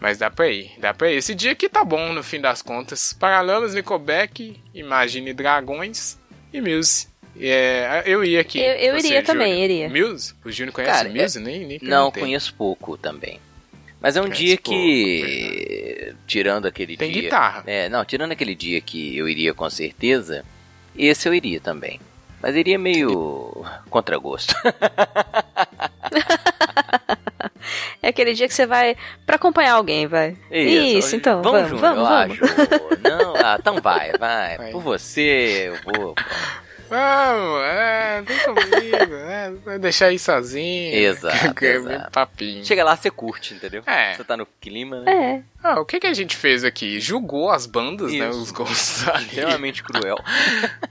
Mas 0.00 0.18
dá 0.18 0.30
pra 0.30 0.48
ir, 0.48 0.72
dá 0.78 0.92
pra 0.92 1.10
ir. 1.10 1.16
Esse 1.16 1.34
dia 1.34 1.52
aqui 1.52 1.68
tá 1.68 1.84
bom, 1.84 2.12
no 2.12 2.22
fim 2.22 2.40
das 2.40 2.62
contas. 2.62 3.12
Paralamas, 3.12 3.74
Nickelback, 3.74 4.60
Imagine 4.74 5.32
Dragões 5.32 6.18
e 6.52 6.60
Muse. 6.60 7.08
É, 7.40 8.02
eu 8.06 8.22
ia 8.24 8.40
aqui. 8.40 8.58
Eu- 8.60 8.74
eu 8.74 9.00
Você, 9.00 9.06
iria 9.08 9.22
também, 9.22 9.64
iria. 9.64 9.88
Muse? 9.88 10.34
O 10.44 10.50
Júnior 10.52 10.74
conhece 10.74 10.92
Cara, 10.92 11.08
Muse? 11.08 11.40
Nem, 11.40 11.66
nem 11.66 11.78
Não, 11.82 12.10
conheço 12.12 12.54
pouco 12.54 12.96
também. 12.96 13.40
Mas 14.00 14.16
é 14.16 14.20
um 14.20 14.24
Conhece 14.24 14.42
dia 14.44 14.56
pouco, 14.58 14.70
que. 14.78 16.14
Tirando 16.26 16.66
aquele 16.66 16.96
Tem 16.96 17.10
dia. 17.12 17.22
guitarra. 17.22 17.62
É, 17.66 17.88
não, 17.88 18.04
tirando 18.04 18.32
aquele 18.32 18.54
dia 18.54 18.80
que 18.80 19.16
eu 19.16 19.28
iria 19.28 19.54
com 19.54 19.70
certeza, 19.70 20.44
esse 20.96 21.28
eu 21.28 21.32
iria 21.34 21.60
também. 21.60 22.00
Mas 22.42 22.56
iria 22.56 22.76
meio 22.78 23.64
contra 23.88 24.18
gosto. 24.18 24.54
É 28.02 28.08
aquele 28.08 28.34
dia 28.34 28.48
que 28.48 28.54
você 28.54 28.66
vai 28.66 28.96
pra 29.24 29.36
acompanhar 29.36 29.74
alguém, 29.74 30.08
vai. 30.08 30.36
Isso, 30.50 31.14
então. 31.14 31.40
Vamos, 31.40 31.70
vamos, 31.70 31.98
eu 31.98 32.04
vamos. 32.04 32.08
acho. 32.10 32.40
Não, 33.02 33.36
ah, 33.36 33.56
então 33.60 33.80
vai, 33.80 34.10
vai. 34.18 34.56
Vai. 34.58 34.70
Por 34.72 34.82
você, 34.82 35.68
eu 35.68 35.76
vou. 35.84 36.14
Vamos, 36.90 37.62
é, 37.64 38.22
vem 38.22 38.38
comigo, 38.40 39.14
né? 39.14 39.54
Vai 39.64 39.78
deixar 39.78 40.06
aí 40.08 40.18
sozinho. 40.18 40.94
Exato, 40.94 41.54
Que 41.56 41.64
é 41.64 41.74
exato. 41.76 42.10
papinho. 42.10 42.64
Chega 42.66 42.84
lá, 42.84 42.94
você 42.94 43.10
curte, 43.10 43.54
entendeu? 43.54 43.82
É. 43.86 44.14
Você 44.14 44.24
tá 44.24 44.36
no 44.36 44.46
clima, 44.60 45.00
né? 45.00 45.10
É. 45.10 45.42
Ah, 45.66 45.80
o 45.80 45.86
que, 45.86 45.98
que 46.00 46.06
a 46.06 46.12
gente 46.12 46.36
fez 46.36 46.64
aqui? 46.64 47.00
Julgou 47.00 47.50
as 47.50 47.64
bandas, 47.64 48.12
né? 48.12 48.28
Isso. 48.28 48.42
Os 48.42 48.50
gostos 48.50 49.08
ali. 49.08 49.24
Extremamente 49.24 49.82
cruel. 49.82 50.18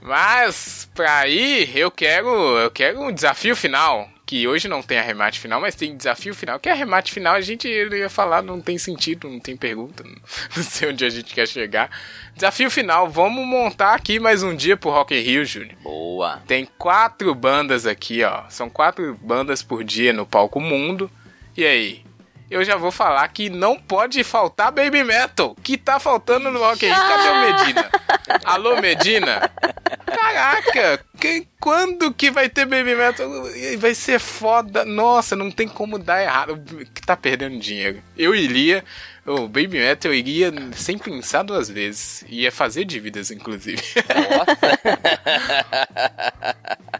Mas, 0.00 0.90
pra 0.92 1.28
ir, 1.28 1.70
eu 1.76 1.90
quero, 1.90 2.28
eu 2.58 2.70
quero 2.70 3.00
um 3.00 3.12
desafio 3.12 3.54
final. 3.54 4.08
Que 4.32 4.48
hoje 4.48 4.66
não 4.66 4.80
tem 4.80 4.98
arremate 4.98 5.38
final, 5.38 5.60
mas 5.60 5.74
tem 5.74 5.94
desafio 5.94 6.34
final. 6.34 6.58
Que 6.58 6.70
arremate 6.70 7.12
final 7.12 7.34
a 7.34 7.40
gente 7.42 7.68
ia 7.68 8.08
falar, 8.08 8.40
não 8.40 8.62
tem 8.62 8.78
sentido, 8.78 9.28
não 9.28 9.38
tem 9.38 9.54
pergunta. 9.54 10.02
Não 10.56 10.62
sei 10.62 10.88
onde 10.88 11.04
a 11.04 11.10
gente 11.10 11.34
quer 11.34 11.46
chegar. 11.46 11.90
Desafio 12.34 12.70
final, 12.70 13.10
vamos 13.10 13.46
montar 13.46 13.92
aqui 13.92 14.18
mais 14.18 14.42
um 14.42 14.56
dia 14.56 14.74
pro 14.74 14.88
Rock 14.88 15.14
in 15.14 15.20
Rio, 15.20 15.44
Júnior. 15.44 15.74
Boa. 15.82 16.40
Tem 16.46 16.66
quatro 16.78 17.34
bandas 17.34 17.86
aqui, 17.86 18.24
ó. 18.24 18.44
São 18.48 18.70
quatro 18.70 19.14
bandas 19.20 19.62
por 19.62 19.84
dia 19.84 20.14
no 20.14 20.24
palco 20.24 20.58
mundo. 20.58 21.10
E 21.54 21.66
aí? 21.66 22.02
Eu 22.50 22.64
já 22.64 22.76
vou 22.76 22.90
falar 22.90 23.28
que 23.28 23.50
não 23.50 23.78
pode 23.78 24.24
faltar 24.24 24.72
Baby 24.72 25.04
Metal, 25.04 25.54
que 25.62 25.76
tá 25.76 26.00
faltando 26.00 26.50
no 26.50 26.58
Rock 26.58 26.86
in 26.86 26.88
Rio. 26.88 26.96
Cadê 26.96 27.28
o 27.28 27.40
Medina? 27.40 27.90
Alô, 28.44 28.80
Medina? 28.80 29.50
Caraca, 30.16 31.04
que- 31.20 31.46
quando 31.60 32.12
que 32.12 32.30
vai 32.30 32.48
ter 32.48 32.66
Baby 32.66 32.94
Metal? 32.94 33.28
Vai 33.78 33.94
ser 33.94 34.18
foda. 34.18 34.84
Nossa, 34.84 35.36
não 35.36 35.50
tem 35.50 35.68
como 35.68 35.98
dar 35.98 36.22
errado. 36.22 36.60
Que 36.94 37.00
tá 37.02 37.16
perdendo 37.16 37.58
dinheiro. 37.58 38.02
Eu 38.16 38.34
iria. 38.34 38.84
O 39.24 39.46
Baby 39.46 39.78
Metal 39.78 40.10
eu 40.10 40.18
iria 40.18 40.52
sem 40.74 40.98
pensar 40.98 41.44
duas 41.44 41.68
vezes. 41.70 42.24
Ia 42.28 42.50
fazer 42.50 42.84
dívidas, 42.84 43.30
inclusive. 43.30 43.80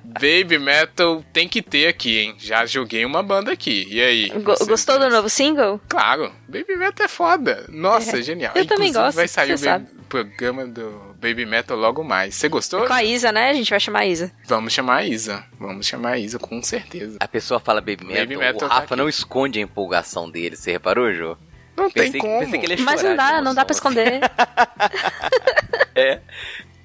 Baby 0.05 0.59
Metal 0.59 1.25
tem 1.33 1.49
que 1.49 1.61
ter 1.63 1.89
aqui, 1.89 2.19
hein? 2.19 2.35
Já 2.39 2.65
joguei 2.67 3.05
uma 3.05 3.23
banda 3.23 3.53
aqui. 3.53 3.87
E 3.91 4.01
aí? 4.01 4.29
Go- 4.29 4.67
gostou 4.67 4.99
do 4.99 5.11
novo 5.11 5.29
single? 5.29 5.81
Claro, 5.89 6.33
Baby 6.49 6.77
Metal 6.77 7.05
é 7.07 7.09
foda. 7.09 7.65
Nossa, 7.69 8.23
genial. 8.23 8.53
eu 8.55 8.67
também 8.67 8.91
Inclusive, 8.91 9.05
gosto, 9.05 9.17
vai 9.17 9.29
sair 9.29 9.55
o 9.55 9.59
Baby- 9.59 9.89
programa 10.13 10.67
do 10.67 11.15
Baby 11.19 11.47
Metal 11.47 11.75
logo 11.75 12.05
mais. 12.05 12.35
Você 12.35 12.47
gostou? 12.47 12.87
Com 12.87 12.93
a 12.93 13.03
Isa, 13.03 13.33
né? 13.33 13.49
A 13.49 13.55
gente 13.55 13.71
vai 13.71 13.81
chamar 13.81 14.01
a 14.01 14.07
Isa. 14.07 14.31
Vamos 14.47 14.71
chamar 14.71 14.97
a 14.97 15.05
Isa. 15.07 15.43
Vamos 15.59 15.87
chamar 15.87 16.11
a 16.11 16.19
Isa, 16.19 16.39
com 16.39 16.63
certeza. 16.63 17.17
A 17.19 17.27
pessoa 17.27 17.59
fala 17.59 17.81
Baby 17.81 18.05
Metal, 18.05 18.23
Baby 18.23 18.37
Metal 18.37 18.57
o 18.57 18.69
tá 18.69 18.75
Rafa 18.75 18.95
aqui. 18.95 18.97
não 18.97 19.09
esconde 19.09 19.59
a 19.59 19.63
empolgação 19.63 20.31
dele. 20.31 20.55
Você 20.55 20.71
reparou, 20.73 21.11
Jô? 21.15 21.35
Não 21.75 21.91
Pensei, 21.91 22.13
tem 22.13 22.21
como. 22.21 22.41
pensei 22.41 22.61
que 22.61 22.67
ele 22.67 22.75
ia 22.79 22.85
Mas 22.85 23.03
não 23.03 23.17
dá, 23.17 23.41
não 23.41 23.55
dá 23.55 23.65
pra 23.65 23.73
esconder. 23.73 24.21
assim. 24.23 25.93
É. 25.95 26.21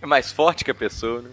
É 0.01 0.05
mais 0.05 0.31
forte 0.31 0.63
que 0.63 0.71
a 0.71 0.75
pessoa, 0.75 1.21
né? 1.23 1.29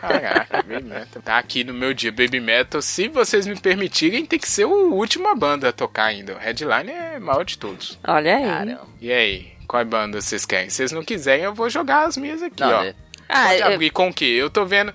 Caraca, 0.00 0.62
Baby 0.62 0.84
Metal. 0.84 1.20
Tá 1.22 1.36
aqui 1.36 1.64
no 1.64 1.74
meu 1.74 1.92
dia, 1.92 2.10
Baby 2.12 2.38
Metal. 2.40 2.80
Se 2.80 3.08
vocês 3.08 3.46
me 3.46 3.58
permitirem, 3.58 4.24
tem 4.24 4.38
que 4.38 4.48
ser 4.48 4.64
o 4.66 4.94
última 4.94 5.34
banda 5.34 5.68
a 5.68 5.72
tocar 5.72 6.04
ainda. 6.04 6.34
O 6.36 6.38
Headline 6.38 6.90
é 6.90 7.18
maior 7.18 7.44
de 7.44 7.58
todos. 7.58 7.98
Olha 8.06 8.36
aí. 8.36 8.44
Caramba. 8.44 8.86
E 9.00 9.10
aí, 9.12 9.52
qual 9.68 9.84
banda 9.84 10.20
vocês 10.20 10.44
querem? 10.44 10.70
Se 10.70 10.76
vocês 10.76 10.92
não 10.92 11.04
quiserem, 11.04 11.44
eu 11.44 11.54
vou 11.54 11.68
jogar 11.70 12.06
as 12.06 12.16
minhas 12.16 12.42
aqui, 12.42 12.60
Não, 12.62 12.70
ó. 12.80 12.82
né? 12.82 12.94
Ah, 13.28 13.48
Pode 13.48 13.60
eu- 13.60 13.66
abrir 13.74 13.90
com 13.90 14.08
o 14.08 14.12
quê? 14.14 14.24
Eu 14.24 14.48
tô 14.50 14.64
vendo. 14.64 14.92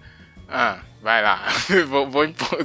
Ah, 0.49 0.79
vai 1.01 1.21
lá. 1.23 1.43
vou, 1.87 2.09
vou 2.09 2.25
impor. 2.25 2.57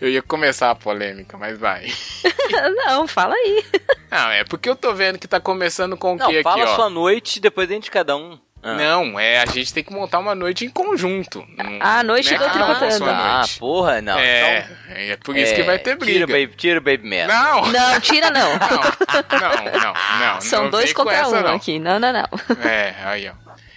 Eu 0.00 0.08
ia 0.08 0.22
começar 0.22 0.70
a 0.70 0.74
polêmica, 0.74 1.36
mas 1.36 1.58
vai. 1.58 1.86
não, 2.86 3.06
fala 3.08 3.34
aí. 3.34 3.64
Não, 4.10 4.30
é 4.30 4.44
porque 4.44 4.68
eu 4.68 4.76
tô 4.76 4.94
vendo 4.94 5.18
que 5.18 5.26
tá 5.28 5.40
começando 5.40 5.96
com 5.96 6.14
o 6.14 6.18
quê 6.18 6.42
fala 6.42 6.62
aqui, 6.62 6.72
ó? 6.72 6.76
sua 6.76 6.88
noite, 6.90 7.40
depois 7.40 7.68
a 7.68 7.72
gente 7.74 7.90
cada 7.90 8.16
um. 8.16 8.38
Ah. 8.64 8.74
Não, 8.74 9.18
é, 9.18 9.40
a 9.40 9.46
gente 9.46 9.74
tem 9.74 9.82
que 9.82 9.92
montar 9.92 10.20
uma 10.20 10.36
noite 10.36 10.64
em 10.64 10.68
conjunto. 10.70 11.44
Não- 11.58 11.78
Ah, 11.80 11.98
a 11.98 12.02
noite 12.04 12.32
não 12.32 12.36
é 12.44 12.48
do 12.48 12.52
Tricotando. 12.52 13.04
Ah, 13.10 13.38
noite. 13.38 13.58
porra, 13.58 14.00
não. 14.00 14.16
é, 14.18 14.58
então, 14.60 14.94
é 14.96 15.16
por 15.16 15.36
isso 15.36 15.52
é, 15.52 15.56
que 15.56 15.62
vai 15.64 15.78
ter 15.80 15.96
Tira 15.96 16.24
o 16.24 16.26
briga. 16.26 16.26
Baby, 16.28 16.56
tira 16.56 16.78
o 16.78 16.82
baby 16.82 17.08
Metal. 17.08 17.62
Não, 17.66 17.72
Não, 17.72 18.00
tira 18.00 18.30
não. 18.30 18.50
não, 18.54 19.72
não, 19.72 19.80
não, 19.80 19.94
não. 20.34 20.40
São 20.40 20.62
não 20.64 20.70
dois 20.70 20.92
contra 20.92 21.14
essa, 21.16 21.38
um 21.38 21.42
não. 21.42 21.54
aqui. 21.56 21.78
Não, 21.80 21.98
não, 21.98 22.12
não. 22.12 22.28
É, 22.64 22.94
aí, 23.04 23.28
ó. 23.28 23.32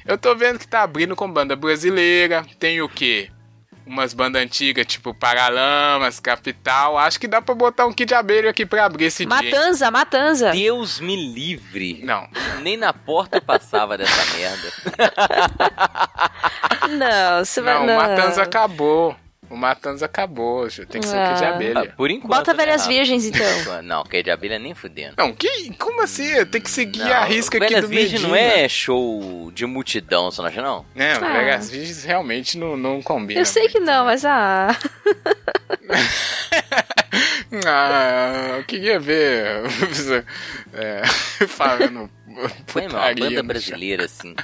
Eu 0.06 0.20
tô 0.20 0.36
vendo 0.36 0.60
que 0.60 0.68
tá 0.68 0.84
abrindo 0.84 1.16
com 1.16 1.28
banda 1.32 1.56
brasileira. 1.56 2.46
Tem 2.60 2.80
o 2.80 2.88
quê? 2.88 3.30
Umas 3.86 4.14
bandas 4.16 4.42
antigas, 4.42 4.86
tipo 4.88 5.14
Paralamas, 5.14 6.20
Capital. 6.20 6.98
Acho 6.98 7.20
que 7.20 7.28
dá 7.28 7.40
pra 7.42 7.54
botar 7.54 7.86
um 7.86 7.94
Kid 7.94 8.08
de 8.08 8.14
abelha 8.16 8.50
aqui 8.50 8.66
pra 8.66 8.86
abrir 8.86 9.06
esse 9.06 9.26
dia. 9.26 9.38
hein? 9.38 9.52
Matanza, 9.52 9.92
Matanza. 9.92 10.52
Deus 10.52 11.00
me 11.00 11.16
livre. 11.16 12.02
Não. 12.04 12.28
Nem 12.62 12.78
na 12.78 12.92
porta 12.92 13.38
eu 13.38 13.42
passava 13.42 13.96
dessa 13.98 14.36
merda. 14.38 14.72
Não, 16.90 17.46
você 17.46 17.62
vai. 17.62 17.74
Não, 17.76 17.86
Não, 17.86 17.94
o 17.94 17.98
Matanza 17.98 18.42
acabou. 18.44 19.16
O 19.50 19.56
Matanza 19.56 20.06
acabou. 20.06 20.70
já 20.70 20.86
Tem 20.86 21.02
que 21.02 21.08
ser 21.08 21.16
o 21.16 21.28
Kid 21.28 21.38
de 21.40 21.44
Ah. 21.46 21.50
Ah, 21.50 21.56
abelha. 21.56 21.94
por 21.96 22.10
enquanto. 22.12 22.32
Bota 22.38 22.54
né, 22.54 22.58
Velhas 22.66 22.82
Rafa? 22.82 22.94
Virgens, 22.94 23.26
então. 23.26 23.46
Não, 23.84 24.04
que 24.04 24.22
de 24.24 24.32
abelha 24.32 24.58
nem 24.60 24.74
fudendo. 24.74 25.14
Não, 25.18 25.34
que, 25.34 25.74
como 25.76 26.02
assim? 26.02 26.46
Tem 26.46 26.62
que 26.62 26.70
seguir 26.70 27.00
Não, 27.00 27.12
a 27.14 27.24
risca 27.26 27.58
aqui 27.58 27.68
Velhas 27.68 27.82
do 27.84 27.88
Virgens 27.90 28.22
Medina. 28.22 28.30
não 28.30 28.36
é 28.36 28.68
show 28.68 29.52
de 29.54 29.66
multidão, 29.66 30.30
você 30.32 30.42
não 30.42 30.48
acha 30.50 30.62
não? 30.62 30.86
Não, 30.96 31.06
Ah. 31.28 31.34
Vegas 31.40 31.70
Virgens 31.70 32.04
realmente 32.04 32.58
não, 32.58 32.76
não 32.78 33.02
combina. 33.02 33.40
Eu 33.40 33.46
sei 33.46 33.68
que 33.68 33.80
muito, 33.80 33.92
não, 33.92 34.06
né? 34.06 34.12
mas 34.12 34.26
ah. 34.26 34.78
Ah, 37.66 38.56
eu 38.58 38.64
queria 38.66 39.00
ver. 39.00 39.62
é, 40.74 41.02
falando. 41.48 42.10
Foi 42.68 42.86
uma 42.88 43.14
banda 43.14 43.44
brasileira, 43.44 44.06
assim. 44.06 44.36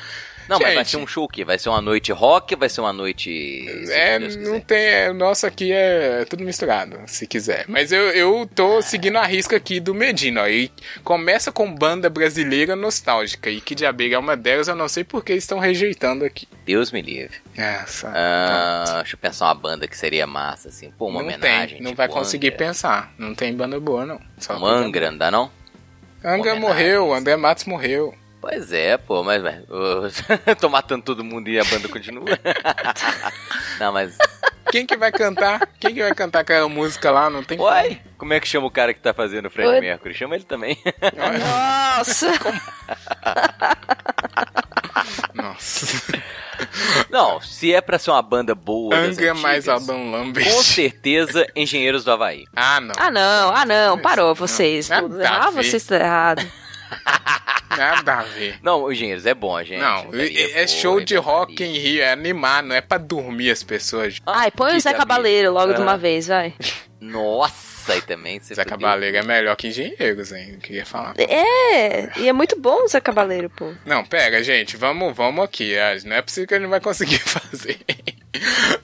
Não, 0.48 0.58
mas 0.60 0.68
vai 0.68 0.76
Gente. 0.78 0.90
ser 0.92 0.98
um 0.98 1.08
show 1.08 1.24
o 1.26 1.28
quê? 1.28 1.46
Vai 1.46 1.58
ser 1.58 1.70
uma 1.70 1.82
noite 1.82 2.12
rock 2.12 2.56
vai 2.56 2.70
ser 2.70 2.82
uma 2.82 2.92
noite. 2.94 3.66
É, 3.90 4.20
não 4.20 4.60
tem. 4.60 4.78
É, 4.78 5.10
o 5.10 5.14
nosso 5.14 5.46
aqui 5.48 5.72
é 5.72 6.26
tudo 6.26 6.44
misturado, 6.44 7.00
se 7.08 7.26
quiser. 7.28 7.66
Mas 7.68 7.92
eu, 7.92 8.10
eu 8.12 8.50
tô 8.54 8.82
seguindo 8.82 9.18
a 9.18 9.26
risca 9.26 9.56
aqui 9.56 9.80
do 9.80 9.94
Medina, 9.94 10.44
ó. 10.44 10.48
E 10.48 10.72
começa 11.04 11.52
com 11.52 11.74
banda 11.74 12.10
brasileira 12.10 12.76
nostálgica. 12.76 13.50
E 13.50 13.62
que 13.62 13.74
de 13.76 13.86
abelha 13.86 14.16
é 14.16 14.20
uma 14.20 14.36
delas, 14.36 14.68
eu 14.68 14.76
não 14.76 14.88
sei 14.90 15.04
por 15.04 15.24
que 15.24 15.34
estão 15.34 15.60
rejeitando 15.60 16.26
aqui. 16.26 16.48
Deus 16.66 16.92
me 16.92 17.02
livre. 17.02 17.38
Essa. 17.56 18.12
Ah, 18.14 19.00
deixa 19.02 19.16
eu 19.16 19.20
pensar 19.20 19.46
uma 19.46 19.56
banda 19.56 19.88
que 19.88 19.98
seria 19.98 20.28
massa, 20.28 20.70
assim. 20.70 20.92
Pô, 20.98 21.06
uma 21.08 21.20
não 21.22 21.28
homenagem. 21.28 21.76
tem, 21.78 21.82
não 21.82 21.92
tipo 21.92 21.98
vai 21.98 22.08
conseguir 22.08 22.48
Angra. 22.48 22.58
pensar. 22.58 23.14
Não 23.18 23.34
tem 23.36 23.54
banda 23.54 23.80
boa, 23.80 24.06
não. 24.06 24.20
Só 24.38 24.58
Um 24.58 24.66
Angra, 24.66 25.12
não 25.12 25.18
dá 25.18 25.32
não? 25.32 25.52
Angra 26.24 26.56
morreu, 26.56 27.14
André 27.14 27.36
Matos 27.36 27.66
morreu. 27.66 28.14
Pois 28.42 28.74
é, 28.74 28.98
pô, 28.98 29.24
mas. 29.24 29.42
mas 29.44 29.64
eu 29.70 30.56
tô 30.60 30.68
matando 30.68 31.04
todo 31.06 31.24
mundo 31.24 31.48
e 31.48 31.60
a 31.60 31.64
banda 31.64 31.88
continua. 31.88 32.26
não, 33.80 33.94
mas. 33.94 34.18
Quem 34.72 34.86
que 34.86 34.98
vai 34.98 35.12
cantar? 35.12 35.68
Quem 35.80 35.94
que 35.94 36.02
vai 36.02 36.14
cantar 36.16 36.40
aquela 36.40 36.68
música 36.68 37.12
lá? 37.12 37.30
Não 37.30 37.44
tem 37.44 37.60
Uai, 37.60 38.02
como 38.18 38.34
é 38.34 38.40
que 38.40 38.48
chama 38.48 38.66
o 38.66 38.72
cara 38.72 38.94
que 38.94 39.00
tá 39.00 39.14
fazendo 39.14 39.46
o 39.48 39.52
Fred 39.52 39.70
Oi. 39.70 39.80
Mercury? 39.82 40.14
Chama 40.16 40.36
ele 40.36 40.44
também. 40.46 40.76
como. 40.76 41.38
Nossa! 41.38 42.32
Nossa. 45.34 46.14
não, 47.10 47.42
se 47.42 47.74
é 47.74 47.82
pra 47.82 48.00
ser 48.00 48.12
uma 48.12 48.22
banda 48.22 48.56
boa. 48.56 48.96
das 48.96 49.18
Angra 49.18 49.34
mais 49.34 49.68
Adão 49.68 50.12
Lambert. 50.12 50.46
Com 50.50 50.64
certeza, 50.64 51.46
Engenheiros 51.56 52.04
do 52.04 52.12
Havaí. 52.12 52.46
Ah, 52.56 52.80
não. 52.80 52.94
Ah, 52.98 53.12
não, 53.12 53.56
ah, 53.56 53.66
não, 53.66 54.00
parou 54.00 54.34
vocês. 54.34 54.90
Nada 54.90 55.08
Tudo. 55.08 55.22
a 55.22 55.48
Ah, 55.48 55.52
vocês 55.52 55.76
estão 55.76 55.98
errados. 55.98 56.46
Nada 57.78 58.14
a 58.20 58.24
ver. 58.24 58.60
Não, 58.62 58.84
o 58.84 58.92
Engenheiros 58.92 59.26
é 59.26 59.34
bom, 59.34 59.62
gente. 59.64 59.80
Não, 59.80 60.10
é 60.14 60.62
pô, 60.62 60.68
show 60.68 61.00
de 61.00 61.16
rock 61.16 61.64
em 61.64 61.78
Rio, 61.78 62.04
é 62.04 62.12
animar, 62.12 62.62
não 62.62 62.76
é 62.76 62.82
pra 62.82 62.98
dormir 62.98 63.50
as 63.50 63.64
pessoas. 63.64 64.18
Ai, 64.26 64.52
põe 64.52 64.76
o 64.76 64.80
Zé 64.80 64.94
Cabaleiro 64.94 65.52
logo 65.54 65.74
de 65.74 65.80
Ah. 65.80 65.84
uma 65.84 65.98
vez, 65.98 66.28
vai. 66.28 66.54
Nossa, 67.00 67.94
aí 67.94 68.02
também 68.02 68.40
você 68.40 68.54
Zé. 68.54 68.66
Cabaleiro 68.66 69.16
é 69.18 69.24
melhor 69.24 69.56
que 69.56 69.70
engenheiros, 69.70 70.32
hein? 70.34 70.52
Eu 70.54 70.60
queria 70.60 70.86
falar. 70.86 71.14
É, 71.18 72.10
e 72.20 72.28
é 72.28 72.34
muito 72.34 72.60
bom 72.60 72.84
o 72.84 72.88
Zé 72.88 73.00
Cabaleiro, 73.00 73.50
pô. 73.50 73.74
Não, 73.86 74.04
pega, 74.06 74.44
gente, 74.44 74.76
vamos, 74.78 75.16
vamos 75.16 75.44
aqui. 75.44 75.76
ah, 75.78 75.98
Não 76.06 76.16
é 76.18 76.22
possível 76.22 76.48
que 76.48 76.54
ele 76.54 76.64
não 76.64 76.70
vai 76.70 76.82
conseguir 76.82 77.20
fazer. 77.24 77.80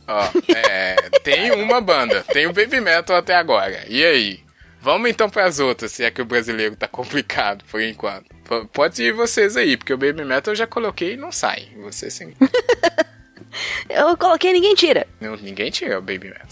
Ó, 0.07 0.29
é, 0.55 0.95
tem 1.23 1.51
uma 1.51 1.81
banda, 1.81 2.23
tem 2.31 2.47
o 2.47 2.53
Baby 2.53 2.79
Metal 2.79 3.15
até 3.17 3.35
agora. 3.35 3.83
E 3.87 4.03
aí? 4.03 4.39
Vamos 4.87 5.09
então 5.09 5.29
pras 5.29 5.59
outras, 5.59 5.91
se 5.91 6.05
é 6.05 6.09
que 6.09 6.21
o 6.21 6.25
brasileiro 6.25 6.73
tá 6.77 6.87
complicado 6.87 7.65
por 7.69 7.81
enquanto. 7.81 8.23
P- 8.47 8.65
Pode 8.71 9.03
ir 9.03 9.11
vocês 9.11 9.57
aí, 9.57 9.75
porque 9.75 9.93
o 9.93 9.97
Baby 9.97 10.23
Metal 10.23 10.53
eu 10.53 10.55
já 10.55 10.65
coloquei 10.65 11.15
e 11.15 11.17
não 11.17 11.29
sai. 11.29 11.67
Você 11.83 12.09
sim. 12.09 12.33
Eu 13.89 14.15
coloquei 14.17 14.53
ninguém 14.53 14.75
tira. 14.75 15.05
Não, 15.19 15.35
ninguém 15.35 15.69
tira 15.71 15.97
o 15.99 16.01
Baby 16.01 16.29
Metal. 16.29 16.47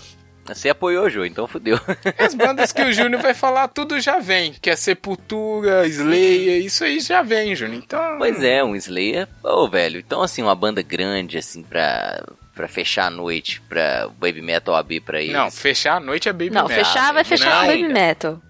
Você 0.48 0.68
apoiou, 0.70 1.10
Jô, 1.10 1.24
então 1.24 1.48
fudeu. 1.48 1.80
As 2.20 2.34
bandas 2.36 2.72
que 2.74 2.82
o 2.82 2.92
Júnior 2.92 3.22
vai 3.22 3.34
falar, 3.34 3.68
tudo 3.70 4.00
já 4.02 4.20
vem. 4.20 4.54
Que 4.54 4.70
é 4.70 4.76
Sepultura, 4.76 5.88
Slayer, 5.88 6.62
isso 6.64 6.84
aí 6.84 7.00
já 7.00 7.22
vem, 7.22 7.56
Júnior. 7.56 7.82
Então. 7.84 8.18
pois 8.18 8.44
é, 8.44 8.62
um 8.64 8.76
Slayer. 8.76 9.28
Ô, 9.44 9.68
velho, 9.70 10.00
então 10.00 10.22
assim, 10.22 10.42
uma 10.42 10.56
banda 10.56 10.82
grande, 10.82 11.38
assim, 11.38 11.64
pra, 11.64 12.24
pra 12.56 12.68
fechar 12.68 13.06
a 13.08 13.10
noite, 13.10 13.62
pra 13.62 14.08
Baby 14.18 14.42
Metal 14.42 14.74
abrir 14.76 15.02
pra 15.02 15.22
eles. 15.22 15.34
Não, 15.34 15.52
fechar 15.52 15.98
a 15.98 16.00
noite 16.00 16.28
é 16.30 16.34
Baby 16.34 16.50
Não, 16.52 16.68
Metal. 16.68 16.86
fechar 16.86 17.14
vai 17.14 17.24
fechar 17.24 17.50
Não, 17.50 17.62
com 17.62 17.68
Baby 17.68 17.94
Metal. 17.94 18.32
Vai 18.34 18.42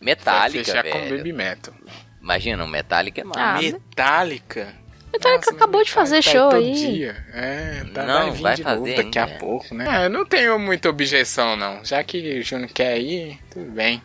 Metallica, 0.00 0.64
fechar 0.64 0.84
com 0.84 0.98
velho. 0.98 1.16
Baby 1.16 1.32
Metal. 1.32 1.72
Imagina, 2.20 2.64
um 2.64 2.66
Metallica 2.66 3.20
é 3.20 3.24
Ah, 3.24 3.26
massa. 3.54 3.62
Metallica. 3.62 4.84
Metallica 5.12 5.44
Nossa, 5.46 5.54
acabou 5.56 5.84
de 5.84 5.90
fazer 5.92 6.16
Metallica 6.16 6.38
show 6.40 6.50
todo 6.50 6.64
aí. 6.64 6.74
Dia. 6.74 7.24
É, 7.32 7.84
tá, 7.94 8.02
Não, 8.04 8.14
vai 8.22 8.30
vir 8.32 8.42
vai 8.42 8.54
de 8.56 8.62
fazer 8.64 8.78
novo 8.90 9.02
daqui 9.04 9.18
a 9.18 9.24
ainda. 9.24 9.38
pouco, 9.38 9.74
né? 9.74 9.84
Ah, 9.88 10.02
eu 10.04 10.10
não 10.10 10.26
tenho 10.26 10.58
muita 10.58 10.88
objeção, 10.90 11.56
não. 11.56 11.84
Já 11.84 12.02
que 12.02 12.40
o 12.40 12.42
Júnior 12.42 12.70
quer 12.74 12.98
ir, 12.98 13.38
tudo 13.50 13.70
bem. 13.70 14.02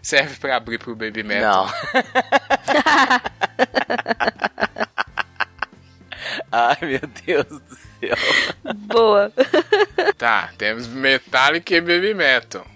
Serve 0.00 0.36
pra 0.36 0.56
abrir 0.56 0.78
pro 0.78 0.94
Baby 0.96 1.22
Metal. 1.22 1.66
Não. 1.66 1.72
Ai, 6.50 6.76
meu 6.82 7.00
Deus 7.26 7.46
do 7.46 7.74
céu. 7.76 7.85
Boa. 8.74 9.32
Tá, 10.18 10.50
temos 10.58 10.86
Metallica 10.86 11.74
e 11.74 11.80
Baby 11.80 12.14
Metal. 12.14 12.66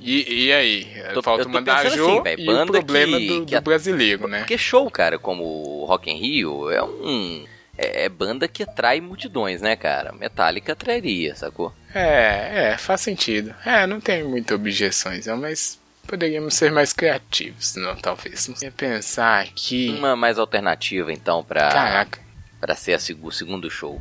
E, 0.00 0.46
e 0.46 0.52
aí? 0.52 0.86
Tô- 1.14 1.22
Falta 1.22 1.48
mandar 1.48 1.82
pensando 1.82 1.96
Jô 1.96 2.10
assim, 2.12 2.22
véi, 2.22 2.36
e 2.38 2.50
o 2.50 2.66
problema 2.66 3.18
que- 3.18 3.26
do, 3.28 3.46
que 3.46 3.52
do 3.52 3.56
a- 3.56 3.60
brasileiro, 3.60 4.28
né? 4.28 4.38
Porque 4.40 4.58
show, 4.58 4.90
cara, 4.90 5.18
como 5.18 5.42
o 5.44 5.84
Rock 5.86 6.10
in 6.10 6.18
Rio 6.18 6.70
é 6.70 6.82
um... 6.82 7.44
É, 7.76 8.04
é 8.04 8.08
banda 8.08 8.46
que 8.46 8.62
atrai 8.62 9.00
multidões, 9.00 9.60
né, 9.60 9.74
cara? 9.74 10.12
Metallica 10.12 10.74
atrairia, 10.74 11.34
sacou? 11.34 11.74
É, 11.94 12.72
é, 12.72 12.78
faz 12.78 13.00
sentido. 13.00 13.52
É, 13.64 13.84
não 13.86 13.98
tem 14.00 14.22
muitas 14.22 14.54
objeções, 14.56 15.26
mas 15.26 15.80
poderíamos 16.06 16.54
ser 16.54 16.70
mais 16.70 16.92
criativos, 16.92 17.74
não, 17.76 17.96
talvez. 17.96 18.46
Não 18.46 18.54
sei 18.56 18.70
pensar 18.70 19.40
aqui. 19.42 19.92
Uma 19.98 20.14
mais 20.14 20.38
alternativa, 20.38 21.12
então, 21.12 21.42
pra, 21.42 21.68
Caraca. 21.68 22.20
pra 22.60 22.76
ser 22.76 22.92
a 22.92 22.98
seg- 22.98 23.18
o 23.24 23.32
segundo 23.32 23.68
show. 23.70 24.00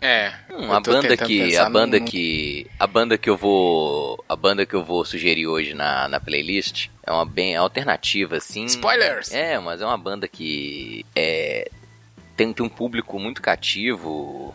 É. 0.00 0.32
Hum, 0.50 0.72
a 0.72 0.80
banda 0.80 1.16
que 1.16 1.56
a 1.56 1.68
banda 1.68 1.98
num- 1.98 2.04
que 2.06 2.66
a 2.78 2.86
banda 2.86 3.18
que 3.18 3.28
eu 3.28 3.36
vou 3.36 4.24
a 4.28 4.34
banda 4.34 4.64
que 4.64 4.74
eu 4.74 4.82
vou 4.82 5.04
sugerir 5.04 5.46
hoje 5.46 5.74
na, 5.74 6.08
na 6.08 6.18
playlist 6.18 6.88
é 7.06 7.12
uma 7.12 7.26
bem 7.26 7.54
alternativa 7.56 8.36
assim. 8.36 8.64
Spoilers! 8.64 9.30
É, 9.32 9.58
mas 9.58 9.80
é 9.82 9.84
uma 9.86 9.98
banda 9.98 10.26
que 10.26 11.04
é 11.14 11.70
tem, 12.36 12.52
tem 12.52 12.64
um 12.64 12.68
público 12.70 13.18
muito 13.18 13.42
cativo. 13.42 14.54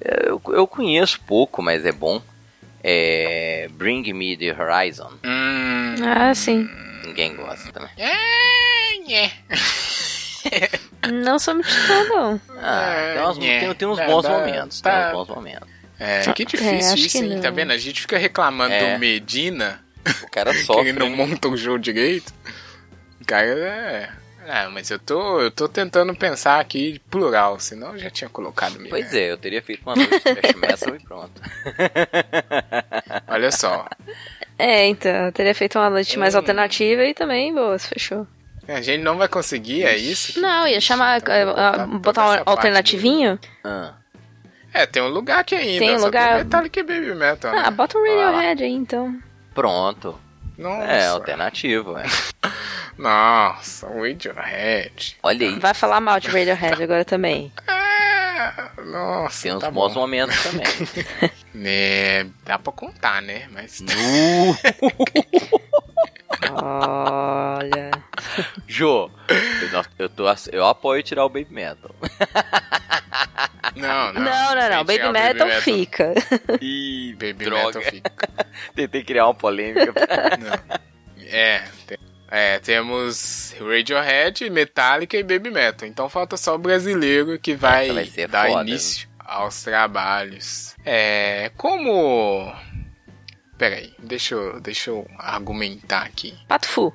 É, 0.00 0.28
Eu, 0.30 0.40
eu 0.48 0.66
conheço 0.66 1.20
pouco, 1.26 1.60
mas 1.62 1.84
é 1.84 1.92
bom. 1.92 2.22
É 2.82 3.68
Bring 3.72 4.10
Me 4.14 4.36
the 4.36 4.52
Horizon. 4.58 5.12
Hum. 5.24 5.96
Ah, 6.02 6.34
sim. 6.34 6.66
Ninguém 7.04 7.34
gosta 7.36 7.70
também. 7.72 7.90
É, 7.98 9.12
é. 9.24 9.32
Não 11.12 11.38
sou 11.38 11.54
muito 11.54 11.70
fã, 11.70 12.04
não. 12.04 12.40
Ah, 12.60 12.92
É, 12.92 13.12
tem, 13.14 13.22
umas- 13.22 13.38
tem- 13.38 13.74
tem 13.74 13.88
uns 13.88 13.96
Tá, 13.98 14.06
bons 14.06 14.22
tá, 14.22 14.30
momentos. 14.30 14.80
tá. 14.80 14.90
Tem 14.90 15.08
uns 15.20 15.26
bons 15.26 15.34
momentos. 15.36 15.68
É, 16.00 16.32
que 16.32 16.42
É, 16.42 16.46
difícil 16.46 16.94
isso, 16.94 17.08
que 17.18 17.24
hein? 17.24 17.34
não. 17.36 17.40
Tá 17.42 17.50
vendo? 17.50 17.72
A 17.72 17.76
gente 17.76 18.00
fica 18.00 18.16
reclamando 18.18 18.72
É. 18.72 18.94
do 18.94 18.98
Medina, 19.00 19.80
O 20.22 20.30
cara 20.30 20.52
que 20.54 20.58
sofre. 20.64 20.90
ele 20.90 20.98
não 20.98 21.08
né? 21.10 21.16
monta 21.16 21.48
um 21.48 21.56
jogo 21.56 21.78
direito. 21.78 22.32
O 23.20 23.24
cara 23.24 23.46
é. 23.46 24.10
Ah, 24.50 24.70
mas 24.70 24.90
eu 24.90 24.98
tô, 24.98 25.40
eu 25.42 25.50
tô 25.50 25.68
tentando 25.68 26.14
pensar 26.14 26.58
aqui 26.58 26.98
plural, 27.10 27.60
senão 27.60 27.92
eu 27.92 27.98
já 27.98 28.08
tinha 28.08 28.30
colocado 28.30 28.74
mesmo. 28.76 28.88
Pois 28.88 29.12
é, 29.12 29.30
eu 29.30 29.36
teria 29.36 29.60
feito 29.60 29.82
uma 29.84 29.94
noite 29.94 30.10
de 30.10 30.96
e 30.96 31.00
pronto. 31.04 31.42
Olha 33.26 33.52
só. 33.52 33.86
É, 34.58 34.86
então, 34.86 35.26
eu 35.26 35.32
teria 35.32 35.54
feito 35.54 35.78
uma 35.78 35.90
noite 35.90 36.18
mais 36.18 36.34
Hum. 36.34 36.38
alternativa 36.38 37.04
e 37.04 37.12
também, 37.12 37.52
boas, 37.54 37.86
fechou. 37.86 38.26
A 38.68 38.82
gente 38.82 39.02
não 39.02 39.16
vai 39.16 39.28
conseguir, 39.28 39.84
é 39.84 39.96
isso? 39.96 40.38
Não, 40.40 40.68
ia 40.68 40.80
chamar, 40.80 41.18
Então, 41.18 41.32
vou 41.46 41.54
ah, 41.56 41.86
botar 41.86 42.28
um 42.28 42.42
alternativinho. 42.44 43.38
Ah, 43.64 43.94
É, 44.74 44.84
tem 44.84 45.02
um 45.02 45.08
lugar 45.08 45.38
aqui 45.40 45.54
ainda. 45.54 45.78
Tem 45.78 45.96
um 45.96 46.00
lugar- 46.04 46.44
e 46.78 46.82
Baby 46.82 47.14
Metal. 47.14 47.50
Ah, 47.50 47.62
né? 47.62 47.70
bota 47.70 47.96
um 47.96 48.02
Radiohead 48.02 48.62
aí, 48.62 48.72
então. 48.72 49.18
pronto. 49.54 50.20
Nossa. 50.58 50.84
É, 50.84 51.06
alternativo, 51.06 51.96
é. 51.96 52.04
Nossa, 52.98 53.86
o 53.86 54.02
Radiohead. 54.02 55.16
Olha 55.22 55.48
aí, 55.48 55.58
Vai 55.58 55.72
falar 55.72 56.00
mal 56.00 56.20
de 56.20 56.28
Radiohead 56.28 56.82
agora 56.82 57.04
também. 57.04 57.50
É, 58.38 58.82
nossa, 58.84 59.42
tem 59.42 59.52
uns 59.52 59.60
tá 59.60 59.68
bons 59.68 59.94
bom. 59.94 60.00
momentos 60.02 60.40
também. 60.44 60.64
É, 61.66 62.24
dá 62.44 62.56
pra 62.56 62.72
contar, 62.72 63.20
né? 63.20 63.48
Mas 63.50 63.80
Olha. 66.62 67.90
Jô, 68.66 69.10
eu, 69.28 69.84
eu, 69.98 70.08
tô, 70.08 70.24
eu 70.52 70.66
apoio 70.66 71.02
tirar 71.02 71.24
o 71.24 71.28
Baby 71.28 71.48
Metal. 71.50 71.94
não, 73.76 74.12
não. 74.12 74.22
Não, 74.22 74.54
não, 74.54 74.70
não. 74.70 74.84
Baby 74.84 75.12
metal, 75.12 75.48
fica. 75.62 76.14
Ih, 76.60 77.14
Baby 77.14 77.44
droga. 77.44 77.78
Metal 77.78 77.82
fica. 77.82 78.12
Tentei 78.74 79.04
criar 79.04 79.26
uma 79.26 79.34
polêmica. 79.34 79.92
Não. 80.38 80.78
É, 81.26 81.64
tem- 81.86 81.98
é, 82.30 82.58
temos 82.58 83.54
Radiohead, 83.58 84.50
Metallica 84.50 85.16
e 85.16 85.22
Baby 85.22 85.50
Metal. 85.50 85.88
Então 85.88 86.08
falta 86.08 86.36
só 86.36 86.54
o 86.54 86.58
brasileiro 86.58 87.38
que 87.38 87.54
vai, 87.54 87.90
vai 87.90 88.26
dar 88.26 88.48
foda, 88.48 88.68
início 88.68 89.08
aos 89.18 89.62
trabalhos. 89.62 90.74
É, 90.84 91.50
como... 91.56 92.52
Pera 93.58 93.74
aí, 93.74 93.92
deixa 93.98 94.36
eu, 94.36 94.60
deixa 94.60 94.90
eu 94.90 95.04
argumentar 95.18 96.02
aqui. 96.02 96.32
Pato 96.46 96.68
Fu. 96.68 96.94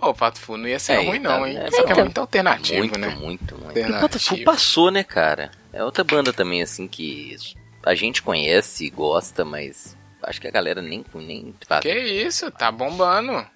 Ô, 0.00 0.08
o 0.08 0.14
Pato 0.14 0.40
Fu 0.40 0.56
não 0.56 0.66
ia 0.66 0.78
ser 0.78 0.92
É, 0.94 0.96
ruim 1.06 1.18
então, 1.18 1.40
não, 1.40 1.46
hein? 1.46 1.58
é, 1.58 1.70
Só 1.70 1.76
que 1.82 1.90
é 1.90 1.92
então. 1.92 2.04
muito 2.04 2.18
alternativo, 2.20 2.78
muito, 2.78 2.98
né? 2.98 3.08
muito, 3.10 3.54
muito. 3.54 3.66
Alternativo. 3.66 3.98
E 3.98 4.00
Botafogo 4.00 4.44
passou, 4.44 4.90
né, 4.90 5.04
cara? 5.04 5.50
É 5.72 5.84
outra 5.84 6.02
banda 6.02 6.32
também, 6.32 6.62
assim, 6.62 6.88
que 6.88 7.36
a 7.84 7.94
gente 7.94 8.22
conhece 8.22 8.86
e 8.86 8.90
gosta, 8.90 9.44
mas 9.44 9.96
acho 10.22 10.40
que 10.40 10.48
a 10.48 10.50
galera 10.50 10.80
nem, 10.80 11.04
nem 11.14 11.54
faz. 11.68 11.82
Que 11.82 11.92
isso, 11.92 12.50
tá 12.50 12.72
bombando. 12.72 13.46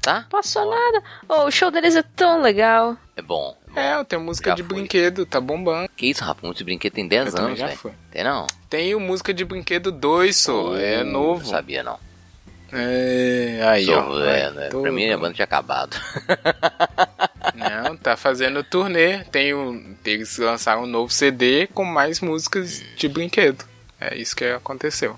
Tá? 0.00 0.26
Passou 0.30 0.70
nada. 0.70 1.02
Oh, 1.28 1.42
o 1.46 1.50
show 1.50 1.72
deles 1.72 1.96
é 1.96 2.02
tão 2.02 2.40
legal. 2.40 2.96
É 3.16 3.20
bom. 3.20 3.56
É. 3.78 4.00
É, 4.00 4.04
tem 4.04 4.18
música 4.18 4.50
Já 4.50 4.56
de 4.56 4.62
foi. 4.62 4.74
brinquedo, 4.76 5.24
tá 5.26 5.40
bombando. 5.40 5.88
Que 5.96 6.06
isso, 6.06 6.22
Rafa? 6.24 6.40
Muito 6.46 6.64
brinquedo 6.64 6.92
tem 6.92 7.04
Eu 7.04 7.10
10 7.10 7.30
também 7.34 7.46
anos, 7.46 7.58
já 7.58 7.66
velho. 7.68 7.94
Tem 8.10 8.24
não? 8.24 8.46
Tem 8.68 8.94
o 8.94 9.00
música 9.00 9.32
de 9.34 9.44
brinquedo 9.44 9.90
2, 9.92 10.36
só. 10.36 10.76
é 10.76 11.02
Não 11.04 11.12
novo. 11.12 11.46
sabia, 11.46 11.82
não. 11.82 11.98
É, 12.70 13.60
aí, 13.66 13.84
Sou- 13.86 13.94
ó. 13.96 14.24
é, 14.24 14.50
né? 14.50 14.68
tô- 14.68 14.82
Pra 14.82 14.92
mim, 14.92 15.10
a 15.10 15.16
banda 15.16 15.32
tinha 15.34 15.44
acabado. 15.44 15.96
Não, 17.54 17.96
tá 17.96 18.16
fazendo 18.16 18.62
turnê. 18.62 19.24
Tem 19.24 19.54
um, 19.54 19.96
eles 20.04 20.36
lançaram 20.38 20.82
um 20.82 20.86
novo 20.86 21.10
CD 21.12 21.66
com 21.68 21.84
mais 21.84 22.20
músicas 22.20 22.82
de 22.96 23.08
brinquedo. 23.08 23.64
É 24.00 24.16
isso 24.16 24.36
que 24.36 24.44
aconteceu. 24.44 25.16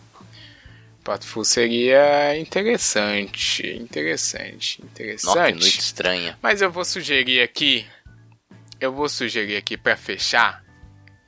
Pato 1.03 1.27
Fu 1.27 1.45
seria 1.45 2.39
interessante, 2.39 3.77
interessante, 3.81 4.81
Nossa, 4.83 5.33
que 5.47 5.53
noite 5.53 5.57
interessante. 5.57 5.81
estranha. 5.81 6.39
Mas 6.43 6.61
eu 6.63 6.71
vou 6.71 6.85
sugerir 6.85 7.41
aqui, 7.41 7.87
eu 8.81 8.93
vou 8.93 9.09
sugerir 9.09 9.57
aqui 9.57 9.77
pra 9.77 9.97
fechar. 9.97 10.63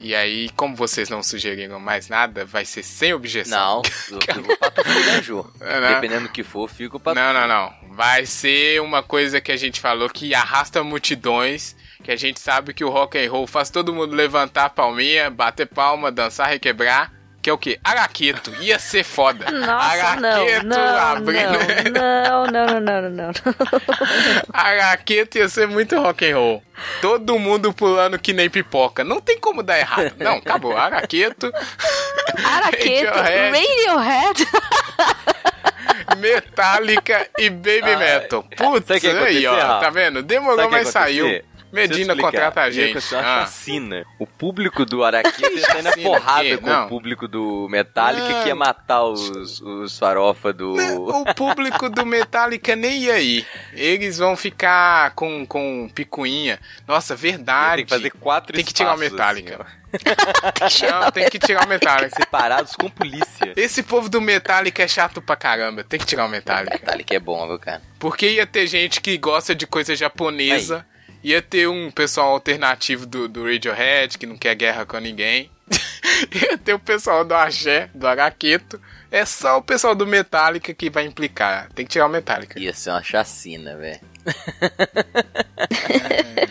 E 0.01 0.17
aí, 0.17 0.49
como 0.57 0.75
vocês 0.75 1.09
não 1.09 1.23
sugeriram 1.23 1.79
mais 1.79 2.09
nada, 2.09 2.45
vai 2.45 2.65
ser 2.65 2.83
sem 2.83 3.15
objeção. 3.15 3.77
Não, 3.77 3.83
eu 4.11 4.21
fico 4.21 4.59
pra 4.59 4.85
né, 4.85 5.23
Ju? 5.23 5.49
Dependendo 5.61 6.27
do 6.27 6.33
que 6.33 6.43
for, 6.43 6.69
fico 6.69 6.99
pra 6.99 7.15
Não, 7.15 7.33
não, 7.33 7.47
não. 7.47 7.95
Vai 7.95 8.27
ser 8.27 8.81
uma 8.81 9.01
coisa 9.01 9.41
que 9.41 9.53
a 9.53 9.57
gente 9.57 9.81
falou 9.81 10.09
que 10.09 10.35
arrasta 10.35 10.83
multidões, 10.83 11.77
que 12.03 12.11
a 12.11 12.17
gente 12.17 12.41
sabe 12.41 12.75
que 12.75 12.85
o 12.85 12.91
rock 12.91 13.17
and 13.17 13.31
roll 13.31 13.47
faz 13.47 13.71
todo 13.71 13.93
mundo 13.95 14.17
levantar 14.17 14.65
a 14.65 14.71
palminha, 14.71 15.31
bater 15.31 15.67
palma, 15.67 16.11
dançar, 16.11 16.49
requebrar. 16.49 17.13
Que 17.43 17.51
é 17.51 17.53
o 17.53 17.59
quê? 17.59 17.81
Araqueto. 17.83 18.55
Ia 18.61 18.79
ser 18.79 19.03
foda. 19.03 19.51
Nossa, 19.51 20.15
não, 20.21 20.31
Araqueto 20.31 20.67
não, 20.67 20.97
abrindo. 20.97 21.59
não, 21.93 22.47
não, 22.47 22.67
não, 22.67 22.81
não, 22.81 23.03
não, 23.03 23.11
não. 23.11 23.33
Araqueto 24.55 25.39
ia 25.39 25.49
ser 25.49 25.67
muito 25.67 26.01
rock 26.01 26.31
and 26.31 26.37
roll. 26.37 26.63
Todo 27.01 27.37
mundo 27.41 27.73
pulando 27.73 28.17
que 28.17 28.33
nem 28.33 28.49
pipoca. 28.49 29.03
Não 29.03 29.21
tem 29.21 29.41
como 29.41 29.61
dar 29.61 29.77
errado. 29.77 30.15
Não, 30.19 30.37
acabou. 30.37 30.77
Araqueto, 30.77 31.53
Araqueto, 32.45 33.11
Radiohead. 33.13 34.47
Metallica 36.19 37.29
e 37.39 37.51
Baby 37.51 37.93
Ah, 37.93 37.99
Metal. 37.99 38.45
Putz, 38.57 38.91
aí, 38.91 39.47
ó. 39.47 39.81
Tá 39.81 39.91
vendo? 39.91 40.23
Demorou, 40.23 40.71
mas 40.71 40.89
saiu. 40.89 41.43
Medina 41.73 42.15
contrata 42.17 42.61
a 42.61 42.71
gente. 42.71 42.99
uma 43.15 43.21
Ah. 43.23 43.41
chacina. 43.41 44.05
O 44.19 44.27
público 44.27 44.85
do 44.85 45.03
sair 45.65 45.83
na 45.83 45.91
Chacina 45.91 46.09
porrada 46.09 46.59
com 46.59 46.67
não. 46.67 46.85
o 46.87 46.89
público 46.89 47.27
do 47.27 47.67
Metallica 47.71 48.29
Não. 48.29 48.43
que 48.43 48.49
ia 48.49 48.55
matar 48.55 49.05
os, 49.05 49.61
os 49.61 49.99
farofa 49.99 50.53
do... 50.53 50.75
O 50.75 51.35
público 51.35 51.89
do 51.89 52.05
Metallica 52.05 52.77
nem 52.77 53.05
ia 53.05 53.19
ir. 53.21 53.47
Eles 53.73 54.19
vão 54.19 54.37
ficar 54.37 55.13
com, 55.15 55.47
com 55.47 55.89
picuinha. 55.95 56.59
Nossa, 56.87 57.17
verdade. 57.17 57.77
Tem 57.77 57.85
que 57.87 57.91
fazer 57.95 58.11
quatro 58.13 58.55
Tem 58.55 58.65
que 58.65 58.73
tirar 58.75 58.95
o 58.95 58.99
Metallica. 58.99 59.65
assim. 59.65 59.83
Não, 60.91 61.11
tem 61.11 61.29
que 61.29 61.39
tirar 61.39 61.65
o 61.65 61.69
Metallica. 61.69 62.17
separados 62.17 62.75
com 62.77 62.89
polícia. 62.89 63.53
Esse 63.57 63.83
povo 63.83 64.09
do 64.09 64.21
Metallica 64.21 64.83
é 64.83 64.89
chato 64.89 65.21
pra 65.21 65.37
caramba. 65.37 65.85
Tem 65.85 65.99
que 65.99 66.07
tirar 66.07 66.25
o 66.27 66.29
Metallica. 66.29 66.75
Metallica 66.75 67.15
é 67.15 67.19
bom, 67.19 67.47
viu, 67.49 67.59
cara? 67.59 67.83
Porque 67.99 68.29
ia 68.29 68.47
ter 68.47 68.67
gente 68.67 69.01
que 69.01 69.17
gosta 69.19 69.55
de 69.55 69.67
coisa 69.67 69.95
japonesa. 69.95 70.87
Ia 71.23 71.41
ter 71.41 71.69
um 71.69 71.91
pessoal 71.91 72.31
alternativo 72.33 73.07
do, 73.07 73.29
do 73.29 73.45
Radiohead, 73.45 74.19
que 74.19 74.27
não 74.27 74.37
quer 74.37 74.55
guerra 74.55 74.85
com 74.85 74.99
ninguém. 74.99 75.51
ia 76.35 76.59
ter 76.59 76.75
o 76.75 76.79
pessoal 76.79 77.25
do 77.25 77.35
Axé, 77.35 77.89
do 77.95 78.07
Araqueto. 78.07 78.81
É 79.11 79.25
só 79.25 79.59
o 79.59 79.63
pessoal 79.63 79.95
do 79.95 80.07
Metallica 80.07 80.73
que 80.75 80.91
vai 80.91 81.05
implicar. 81.05 81.69
Tem 81.75 81.85
que 81.85 81.93
tirar 81.93 82.07
o 82.07 82.09
Metallica. 82.09 82.59
Ia 82.59 82.73
ser 82.73 82.91
uma 82.91 83.03
chacina, 83.03 83.77
velho. 83.77 84.01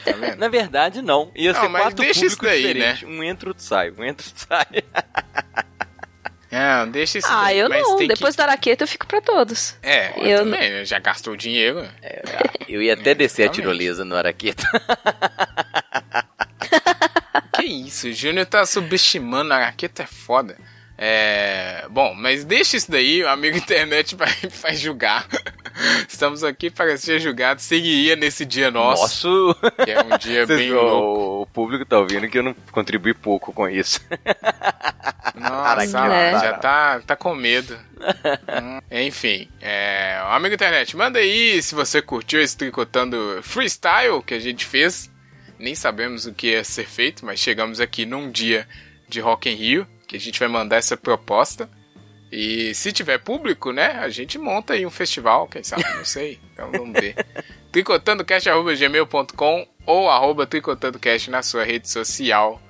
Tá 0.03 0.13
vendo? 0.13 0.37
Na 0.37 0.47
verdade, 0.47 1.01
não. 1.01 1.31
Ia 1.35 1.53
Não, 1.53 1.61
ser 1.61 1.67
mas 1.67 1.81
quatro 1.83 2.03
deixa 2.03 2.25
isso 2.25 2.41
daí, 2.41 2.61
diferentes. 2.61 3.03
Um 3.03 3.23
entra, 3.23 3.49
outro 3.49 3.63
sai. 3.63 3.91
Um 3.91 4.03
entra, 4.03 4.25
outro 4.25 4.47
sai. 4.47 4.65
Não, 6.51 6.89
deixa 6.89 7.17
isso 7.19 7.27
Ah, 7.29 7.45
daí, 7.45 7.59
eu 7.59 7.69
mas 7.69 7.81
não. 7.81 7.95
tem 7.97 8.07
que- 8.07 8.13
Depois 8.13 8.35
do 8.35 8.41
Araqueto 8.41 8.83
eu 8.83 8.87
fico 8.87 9.07
pra 9.07 9.21
todos. 9.21 9.75
É, 9.81 10.11
eu, 10.17 10.23
eu 10.25 10.37
também, 10.39 10.69
né? 10.69 10.85
já 10.85 10.99
gastou 10.99 11.35
dinheiro. 11.35 11.87
Eu 12.67 12.81
ia 12.81 12.93
até 12.93 13.13
descer 13.13 13.49
a 13.49 13.51
tirolesa 13.51 14.05
no 14.05 14.15
Araqueta. 14.15 14.63
Que 17.53 17.63
isso, 17.65 18.07
o 18.07 18.13
Júnior 18.13 18.45
tá 18.45 18.65
subestimando, 18.65 19.53
a 19.53 19.65
raqueta 19.65 20.03
é 20.03 20.05
foda. 20.07 20.57
É. 20.97 21.85
Bom, 21.89 22.13
mas 22.15 22.43
deixa 22.45 22.77
isso 22.77 22.89
daí, 22.89 23.23
o 23.23 23.29
amigo 23.29 23.57
internet 23.57 24.15
vai, 24.15 24.31
vai 24.61 24.75
julgar. 24.75 25.27
Estamos 26.07 26.43
aqui 26.43 26.69
para 26.69 26.95
ser 26.97 27.19
julgados. 27.19 27.63
Seguiria 27.63 28.15
nesse 28.15 28.45
dia 28.45 28.69
nosso, 28.71 29.01
Nosso... 29.27 29.55
que 29.83 29.91
é 29.91 29.99
um 30.01 30.17
dia 30.17 30.45
Vocês- 30.45 30.59
bem 30.59 30.71
louco. 30.71 31.30
O, 31.41 31.45
público 31.45 31.85
tá 31.85 31.97
ouvindo 31.99 32.27
que 32.29 32.37
eu 32.37 32.43
não 32.43 32.53
contribuí 32.71 33.13
pouco 33.13 33.53
com 33.53 33.67
isso. 33.69 33.99
Nossa, 35.35 36.07
Né? 36.07 36.31
já 36.39 36.53
tá, 36.57 36.99
tá 36.99 37.15
com 37.15 37.33
medo. 37.35 37.77
Hum, 37.99 38.79
Enfim, 38.91 39.49
é, 39.61 40.19
amigo 40.29 40.55
internet, 40.55 40.95
manda 40.95 41.19
aí 41.19 41.61
se 41.61 41.75
você 41.75 42.01
curtiu 42.01 42.41
esse 42.41 42.57
tricotando 42.57 43.39
freestyle 43.41 44.21
que 44.23 44.33
a 44.33 44.39
gente 44.39 44.65
fez. 44.65 45.09
Nem 45.59 45.75
sabemos 45.75 46.25
o 46.25 46.33
que 46.33 46.47
ia 46.51 46.63
ser 46.63 46.87
feito, 46.87 47.25
mas 47.25 47.39
chegamos 47.39 47.79
aqui 47.79 48.05
num 48.05 48.31
dia 48.31 48.67
de 49.07 49.19
Rock 49.19 49.49
in 49.49 49.53
Rio, 49.55 49.87
que 50.07 50.15
a 50.15 50.19
gente 50.19 50.39
vai 50.39 50.47
mandar 50.47 50.77
essa 50.77 50.97
proposta. 50.97 51.69
E 52.31 52.73
se 52.73 52.93
tiver 52.93 53.17
público, 53.17 53.71
né, 53.73 53.87
a 53.99 54.07
gente 54.09 54.37
monta 54.37 54.73
aí 54.73 54.85
um 54.85 54.91
festival, 54.91 55.47
quem 55.47 55.63
sabe, 55.63 55.83
não 55.95 56.05
sei. 56.05 56.39
Então 56.53 56.71
vamos 56.71 56.93
ver. 56.93 57.15
tricotandocast.gmail.com 57.71 59.67
ou 59.85 60.09
arroba 60.09 60.45
tricotandocast 60.45 61.29
na 61.29 61.43
sua 61.43 61.63
rede 61.63 61.89
social 61.89 62.61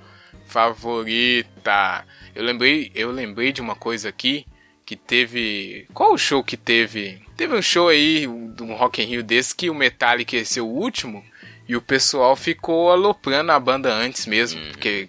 favorita. 0.46 2.04
Eu 2.34 2.44
lembrei, 2.44 2.90
eu 2.94 3.10
lembrei 3.10 3.52
de 3.52 3.60
uma 3.60 3.74
coisa 3.74 4.08
aqui 4.08 4.46
que 4.84 4.96
teve. 4.96 5.86
Qual 5.94 6.12
o 6.12 6.18
show 6.18 6.42
que 6.42 6.56
teve? 6.56 7.22
Teve 7.36 7.54
um 7.54 7.62
show 7.62 7.88
aí 7.88 8.26
do 8.26 8.66
Rock 8.74 9.02
in 9.02 9.06
Rio 9.06 9.22
desse 9.22 9.54
que 9.54 9.70
o 9.70 9.74
Metallica 9.74 10.36
ia 10.36 10.44
ser 10.44 10.60
o 10.60 10.66
último 10.66 11.24
e 11.68 11.76
o 11.76 11.80
pessoal 11.80 12.36
ficou 12.36 12.90
aloprando 12.90 13.52
a 13.52 13.60
banda 13.60 13.92
antes 13.92 14.26
mesmo, 14.26 14.60
porque 14.68 15.08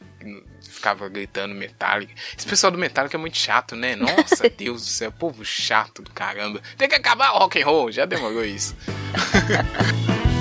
ficava 0.83 1.07
gritando 1.07 1.55
Metallica. 1.55 2.13
Esse 2.37 2.45
pessoal 2.45 2.69
do 2.69 2.77
Metallica 2.77 3.15
é 3.15 3.19
muito 3.19 3.37
chato, 3.37 3.73
né? 3.73 3.95
Nossa, 3.95 4.49
Deus 4.51 4.81
do 4.81 4.87
céu, 4.87 5.11
povo 5.13 5.45
chato 5.45 6.01
do 6.01 6.11
caramba. 6.11 6.61
Tem 6.77 6.89
que 6.89 6.95
acabar 6.95 7.31
o 7.31 7.39
rock 7.39 7.61
and 7.61 7.65
roll, 7.65 7.91
já 7.91 8.05
demorou 8.05 8.43
isso. 8.43 8.75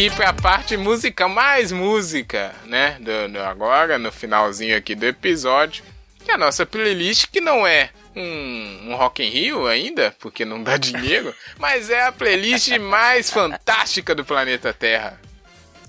aqui 0.00 0.16
para 0.16 0.30
a 0.30 0.32
parte 0.32 0.76
música, 0.78 1.28
mais 1.28 1.70
música, 1.70 2.54
né? 2.64 2.96
Do, 3.00 3.32
do- 3.34 3.40
agora, 3.40 3.98
no 3.98 4.10
finalzinho 4.10 4.74
aqui 4.74 4.94
do 4.94 5.04
episódio. 5.04 5.84
Que 6.24 6.30
é 6.30 6.34
a 6.34 6.38
nossa 6.38 6.64
playlist, 6.64 7.26
que 7.30 7.38
não 7.40 7.66
é 7.66 7.90
um, 8.16 8.90
um 8.92 8.96
Rock 8.96 9.22
in 9.22 9.28
Rio 9.28 9.66
ainda, 9.66 10.14
porque 10.18 10.44
não 10.46 10.62
dá 10.62 10.78
dinheiro, 10.78 11.34
mas 11.58 11.90
é 11.90 12.06
a 12.06 12.12
playlist 12.12 12.70
mais 12.78 13.30
fantástica 13.30 14.14
do 14.14 14.24
planeta 14.24 14.72
Terra. 14.72 15.20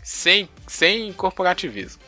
Sem, 0.04 0.50
sem 0.68 1.14
corporativismo. 1.14 2.02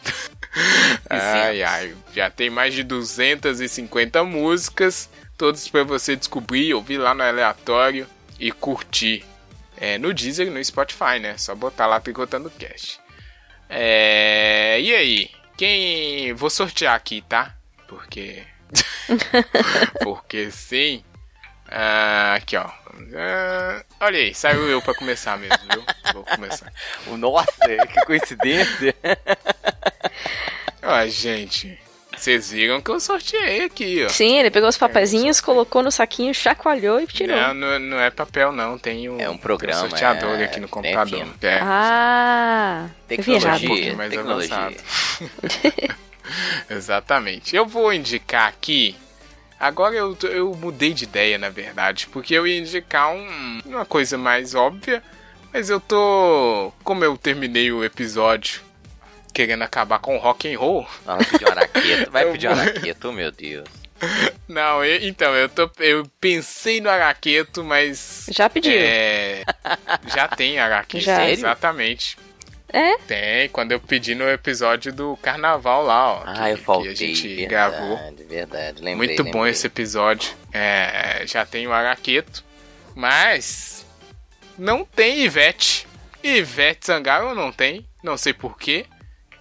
ai, 1.10 1.64
ai. 1.64 1.96
Já 2.14 2.30
tem 2.30 2.50
mais 2.50 2.74
de 2.74 2.84
250 2.84 4.26
músicas, 4.26 5.10
todas 5.38 5.70
para 5.70 5.84
você 5.86 6.18
descobrir, 6.18 6.74
ouvir 6.74 6.98
lá 6.98 7.14
no 7.14 7.24
aleatório 7.24 8.06
e 8.38 8.52
curtir. 8.52 9.24
É, 9.78 9.98
no 9.98 10.14
Deezer 10.14 10.48
e 10.48 10.50
no 10.50 10.64
Spotify, 10.64 11.20
né? 11.20 11.38
Só 11.38 11.56
botar 11.56 11.88
lá 11.88 12.00
Tricotando 12.00 12.50
Cast. 12.52 13.00
É, 13.70 14.80
e 14.80 14.94
aí? 14.94 15.32
Quem. 15.58 16.34
Vou 16.34 16.50
sortear 16.50 16.96
aqui, 16.96 17.22
tá? 17.28 17.56
Porque. 17.88 18.44
Porque 20.04 20.52
sim. 20.52 21.04
Ah, 21.68 22.36
aqui, 22.36 22.56
ó. 22.56 22.70
Ah, 23.16 23.84
olha 24.02 24.20
aí, 24.20 24.34
saiu 24.34 24.70
eu 24.70 24.82
pra 24.82 24.94
começar 24.94 25.38
mesmo, 25.38 25.58
viu? 25.72 25.84
Vou 26.14 26.24
começar. 26.24 26.72
O 27.08 27.18
Nossa, 27.18 27.68
que 27.68 28.06
coincidência. 28.06 28.96
Ó, 30.82 31.08
gente. 31.08 31.80
Vocês 32.16 32.52
viram 32.52 32.80
que 32.80 32.90
eu 32.92 33.00
sorteei 33.00 33.64
aqui, 33.66 34.04
ó. 34.06 34.10
Sim, 34.10 34.38
ele 34.38 34.52
pegou 34.52 34.70
os 34.70 34.78
papezinhos, 34.78 35.42
colocou 35.42 35.82
no 35.82 35.92
saquinho, 35.92 36.34
chacoalhou 36.34 37.02
e 37.02 37.08
tirou. 37.08 37.36
Não, 37.36 37.54
não, 37.54 37.80
não 37.80 38.00
é 38.00 38.10
papel, 38.10 38.52
não. 38.52 38.78
Tem 38.78 39.10
um, 39.10 39.20
É 39.20 39.30
um 39.30 39.38
programa, 39.38 39.80
tem 39.80 39.88
um 39.88 39.90
sorteador 39.90 40.40
é, 40.40 40.46
aqui 40.46 40.60
no 40.60 40.68
computador. 40.68 41.28
É. 41.42 41.60
Ah, 41.62 42.88
errado. 43.10 43.10
Um 43.10 43.16
pouquinho 43.16 43.40
Tecnologia, 43.40 43.96
mais 43.96 44.10
tecnologia. 44.12 44.56
avançado. 44.56 44.76
Exatamente. 46.70 47.56
Eu 47.56 47.66
vou 47.66 47.92
indicar 47.92 48.48
aqui. 48.48 48.96
Agora 49.60 49.96
eu, 49.96 50.18
eu 50.24 50.54
mudei 50.56 50.94
de 50.94 51.06
ideia, 51.06 51.38
na 51.38 51.50
verdade, 51.50 52.08
porque 52.12 52.34
eu 52.34 52.46
ia 52.46 52.60
indicar 52.60 53.12
um, 53.14 53.62
uma 53.66 53.86
coisa 53.86 54.18
mais 54.18 54.56
óbvia, 54.56 55.02
mas 55.52 55.70
eu 55.70 55.80
tô. 55.80 56.72
Como 56.84 57.04
eu 57.04 57.18
terminei 57.18 57.72
o 57.72 57.84
episódio 57.84 58.62
querendo 59.34 59.62
acabar 59.64 60.00
com 60.00 60.16
o 60.16 60.20
rock 60.20 60.54
and 60.54 60.58
roll, 60.60 60.88
Não, 61.06 61.18
vai 61.18 61.26
pedir 61.26 61.46
uma 61.46 61.52
araqueta. 61.52 62.12
Vai 62.12 62.26
pedir 62.32 62.48
uma 62.48 62.56
vou- 62.56 62.64
araqueta, 62.64 63.08
oh 63.08 63.12
meu 63.12 63.32
Deus. 63.32 63.68
Não, 64.48 64.84
eu- 64.84 65.08
então, 65.08 65.34
eu, 65.34 65.48
tô, 65.48 65.70
eu 65.80 66.06
pensei 66.20 66.82
no 66.82 66.90
Araqueto, 66.90 67.64
mas. 67.64 68.26
Já 68.30 68.50
pediu. 68.50 68.74
É, 68.76 69.44
já 70.14 70.28
tem 70.28 70.60
Araqueto, 70.60 71.06
Já. 71.06 71.30
Exatamente. 71.30 72.18
É? 72.68 72.98
Tem, 72.98 73.50
quando 73.50 73.72
eu 73.72 73.80
pedi 73.80 74.14
no 74.16 74.28
episódio 74.28 74.92
do 74.92 75.16
carnaval 75.18 75.84
lá, 75.86 76.12
ó. 76.16 76.24
Ah, 76.26 76.34
que, 76.34 76.50
eu 76.52 76.58
faltei. 76.58 76.94
que 76.94 77.04
a 77.04 77.08
gente 77.08 77.28
verdade, 77.28 77.48
gravou. 77.48 78.14
Verdade, 78.28 78.82
lembrei. 78.82 78.96
Muito 79.08 79.24
bom 79.26 79.32
lembrei. 79.32 79.52
esse 79.52 79.68
episódio. 79.68 80.34
É, 80.52 81.24
já 81.26 81.46
tem 81.46 81.66
o 81.68 81.72
Araqueto. 81.72 82.44
Mas. 82.96 83.86
Não 84.58 84.84
tem 84.84 85.22
Ivete. 85.24 85.88
Ivete 86.24 86.86
Sangalo 86.88 87.34
não 87.34 87.52
tem. 87.52 87.86
Não 88.04 88.18
sei 88.18 88.34
porquê. 88.34 88.86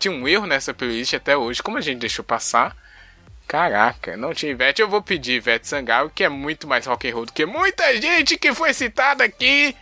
Tinha 0.02 0.12
um 0.12 0.26
erro 0.26 0.48
nessa 0.48 0.74
playlist 0.74 1.14
até 1.14 1.36
hoje. 1.36 1.62
Como 1.62 1.78
a 1.78 1.80
gente 1.80 2.00
deixou 2.00 2.24
passar. 2.24 2.76
Caraca, 3.46 4.16
não 4.16 4.34
tinha 4.34 4.50
Ivete. 4.50 4.82
Eu 4.82 4.88
vou 4.88 5.00
pedir 5.00 5.34
Ivete 5.34 5.68
Sangalo, 5.68 6.10
que 6.12 6.24
é 6.24 6.28
muito 6.28 6.66
mais 6.66 6.86
rock 6.86 7.08
and 7.08 7.14
roll 7.14 7.26
do 7.26 7.32
que 7.32 7.46
muita 7.46 8.00
gente 8.00 8.36
que 8.36 8.52
foi 8.52 8.74
citada 8.74 9.22
aqui. 9.22 9.76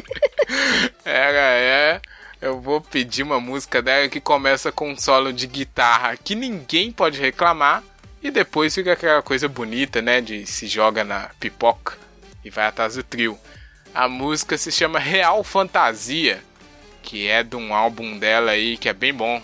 Era, 1.02 1.38
é. 1.38 1.98
Eu 2.42 2.60
vou 2.60 2.82
pedir 2.82 3.22
uma 3.22 3.40
música 3.40 3.80
dela 3.80 4.06
que 4.10 4.20
começa 4.20 4.70
com 4.70 4.90
um 4.90 4.98
solo 4.98 5.32
de 5.32 5.46
guitarra 5.46 6.14
que 6.14 6.34
ninguém 6.34 6.92
pode 6.92 7.18
reclamar. 7.18 7.82
E 8.22 8.30
depois 8.30 8.74
fica 8.74 8.92
aquela 8.92 9.22
coisa 9.22 9.48
bonita, 9.48 10.02
né? 10.02 10.20
De 10.20 10.44
se 10.44 10.66
joga 10.66 11.04
na 11.04 11.30
pipoca 11.40 11.96
e 12.44 12.50
vai 12.50 12.66
atrás 12.66 12.96
do 12.96 13.02
trio. 13.02 13.38
A 13.94 14.06
música 14.10 14.58
se 14.58 14.70
chama 14.70 14.98
Real 14.98 15.42
Fantasia, 15.42 16.42
que 17.02 17.28
é 17.28 17.42
de 17.42 17.56
um 17.56 17.74
álbum 17.74 18.18
dela 18.18 18.52
aí 18.52 18.76
que 18.76 18.88
é 18.88 18.92
bem 18.92 19.12
bom. 19.14 19.40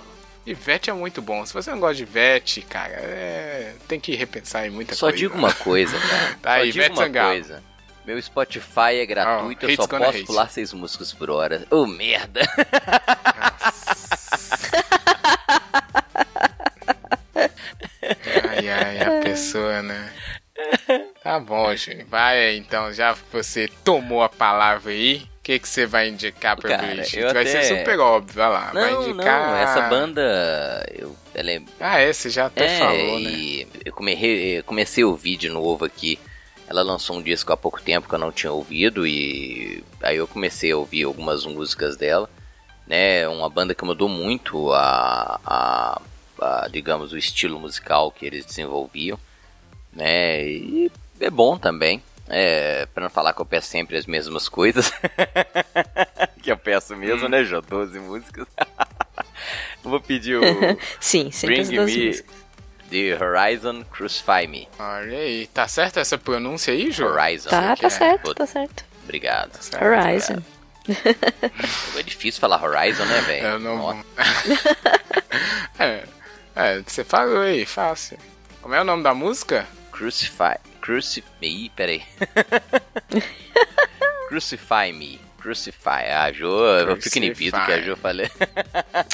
Ivete 0.46 0.90
é 0.90 0.92
muito 0.92 1.22
bom. 1.22 1.44
Se 1.46 1.54
você 1.54 1.70
não 1.70 1.80
gosta 1.80 1.94
de 1.96 2.02
Ivete, 2.02 2.60
cara, 2.60 2.92
é... 2.92 3.74
tem 3.88 3.98
que 3.98 4.14
repensar 4.14 4.66
em 4.66 4.70
muita 4.70 4.94
Só 4.94 5.06
coisa. 5.06 5.16
digo 5.18 5.38
uma 5.38 5.52
coisa, 5.54 5.96
cara. 6.06 6.38
Tá, 6.42 6.56
só 6.58 6.64
Ivete 6.64 6.72
digo 6.72 6.94
uma 7.00 7.04
Sangalo. 7.06 7.28
coisa. 7.30 7.62
Meu 8.04 8.20
Spotify 8.20 8.96
é 9.00 9.06
gratuito, 9.06 9.64
Oh, 9.64 9.70
eu 9.70 9.76
só 9.76 9.86
posso 9.88 10.04
hate. 10.10 10.24
pular 10.24 10.50
seis 10.50 10.74
músicas 10.74 11.14
por 11.14 11.30
hora. 11.30 11.66
Ô, 11.70 11.86
merda. 11.86 12.42
Ai, 18.50 18.68
ai, 18.68 18.98
a 19.02 19.22
pessoa, 19.22 19.82
né? 19.82 20.12
Tá 21.22 21.40
bom, 21.40 21.74
gente. 21.74 22.04
Vai 22.04 22.56
então, 22.56 22.92
já 22.92 23.14
que 23.14 23.20
você 23.32 23.68
tomou 23.84 24.22
a 24.22 24.28
palavra 24.28 24.92
aí, 24.92 25.26
que, 25.44 25.58
que 25.60 25.68
você 25.68 25.84
vai 25.86 26.08
indicar 26.08 26.56
pra 26.56 26.70
Cara, 26.70 26.94
eu 27.12 27.32
Vai 27.32 27.42
até- 27.42 27.62
ser 27.64 27.78
super 27.78 28.00
óbvio, 28.00 28.34
vai 28.34 28.48
lá. 28.50 28.70
vai 28.72 28.92
Não, 28.92 29.08
indicar. 29.10 29.46
não, 29.50 29.56
essa 29.56 29.80
banda. 29.82 30.86
Eu, 30.92 31.14
ela 31.34 31.50
é 31.52 31.62
Ah, 31.78 32.00
é, 32.00 32.12
você 32.12 32.30
já 32.30 32.46
até 32.46 32.64
É, 32.64 32.78
falou, 32.78 33.20
né? 33.20 33.66
eu 33.84 33.92
come- 33.92 34.14
re- 34.14 34.62
comecei 34.64 35.04
a 35.04 35.06
ouvir 35.06 35.36
de 35.36 35.48
novo 35.50 35.84
aqui. 35.84 36.18
Ela 36.66 36.82
lançou 36.82 37.16
um 37.18 37.22
disco 37.22 37.52
há 37.52 37.56
pouco 37.58 37.80
tempo 37.82 38.08
que 38.08 38.14
eu 38.14 38.18
não 38.18 38.32
tinha 38.32 38.50
ouvido 38.50 39.06
e 39.06 39.84
aí 40.02 40.16
eu 40.16 40.26
comecei 40.26 40.72
a 40.72 40.76
ouvir 40.78 41.04
algumas 41.04 41.44
músicas 41.44 41.94
dela, 41.94 42.28
né? 42.86 43.28
Uma 43.28 43.50
banda 43.50 43.74
que 43.74 43.84
mudou 43.84 44.08
muito 44.08 44.72
a, 44.72 45.38
a- 45.44 46.00
a, 46.40 46.68
digamos 46.68 47.12
o 47.12 47.18
estilo 47.18 47.60
musical 47.60 48.10
que 48.10 48.24
eles 48.24 48.46
desenvolviam, 48.46 49.18
né? 49.92 50.42
E 50.42 50.90
é 51.20 51.28
bom 51.28 51.58
também. 51.58 52.02
É, 52.28 52.86
para 52.86 53.04
não 53.04 53.10
falar 53.10 53.34
que 53.34 53.40
eu 53.40 53.46
peço 53.46 53.68
sempre 53.68 53.96
as 53.96 54.06
mesmas 54.06 54.48
coisas. 54.48 54.92
que 56.42 56.50
eu 56.50 56.56
peço 56.56 56.96
mesmo, 56.96 57.28
né, 57.28 57.44
Jô? 57.44 57.60
12 57.60 57.98
músicas. 58.00 58.46
Vou 59.82 60.00
pedir 60.00 60.36
o 60.36 60.42
Sim, 60.98 61.30
sempre 61.30 61.60
as 61.60 61.68
Bring 61.68 61.78
duas 61.78 61.94
Me 61.94 62.06
músicas. 62.06 62.34
The 62.90 63.18
Horizon 63.22 63.84
Crucify 63.84 64.46
Me. 64.46 64.68
Olha 64.78 65.18
aí, 65.18 65.46
tá 65.48 65.66
certo 65.68 65.98
essa 65.98 66.16
pronúncia 66.16 66.72
aí, 66.72 66.90
Jô? 66.90 67.06
Horizon. 67.06 67.50
Tá, 67.50 67.76
tá 67.76 67.86
é. 67.86 67.90
certo, 67.90 68.34
tá 68.34 68.46
certo. 68.46 68.84
Obrigado. 69.02 69.52
Certo, 69.60 69.84
Horizon. 69.84 70.42
É 71.96 72.02
difícil 72.02 72.40
falar 72.40 72.62
Horizon, 72.62 73.04
né, 73.04 73.20
velho? 73.22 73.46
Eu 73.46 73.58
não. 73.58 74.04
É, 75.78 76.04
é, 76.54 76.80
você 76.86 77.02
falou 77.02 77.40
aí, 77.40 77.66
fácil. 77.66 78.18
Como 78.62 78.74
é 78.74 78.80
o 78.80 78.84
nome 78.84 79.02
da 79.02 79.12
música? 79.12 79.66
Crucify. 79.90 80.56
Crucify. 80.84 81.24
Ih, 81.40 81.70
peraí. 81.74 82.02
Crucify 84.28 84.92
Me. 84.92 85.18
Crucify. 85.40 86.04
Ah, 86.10 86.24
a 86.24 86.32
Jo, 86.32 86.46
eu 86.64 86.96
fico 87.00 87.18
inibido 87.18 87.58
que 87.64 87.72
a 87.72 87.80
Jo 87.80 87.96
falei. 87.96 88.28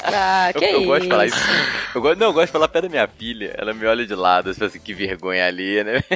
Ah, 0.03 0.51
que 0.53 0.63
eu, 0.65 0.69
eu 0.69 0.77
isso. 0.79 0.85
gosto 0.87 1.03
de 1.03 1.09
falar 1.09 1.25
isso. 1.27 1.37
Eu 1.95 2.01
gosto, 2.01 2.19
não, 2.19 2.27
eu 2.27 2.33
gosto 2.33 2.47
de 2.47 2.51
falar 2.51 2.67
perto 2.67 2.83
da 2.85 2.89
minha 2.89 3.07
filha. 3.07 3.53
Ela 3.57 3.73
me 3.73 3.85
olha 3.85 4.05
de 4.05 4.15
lado, 4.15 4.49
assim, 4.49 4.65
assim, 4.65 4.79
que 4.79 4.93
vergonha 4.93 5.45
ali, 5.47 5.83
né? 5.83 6.03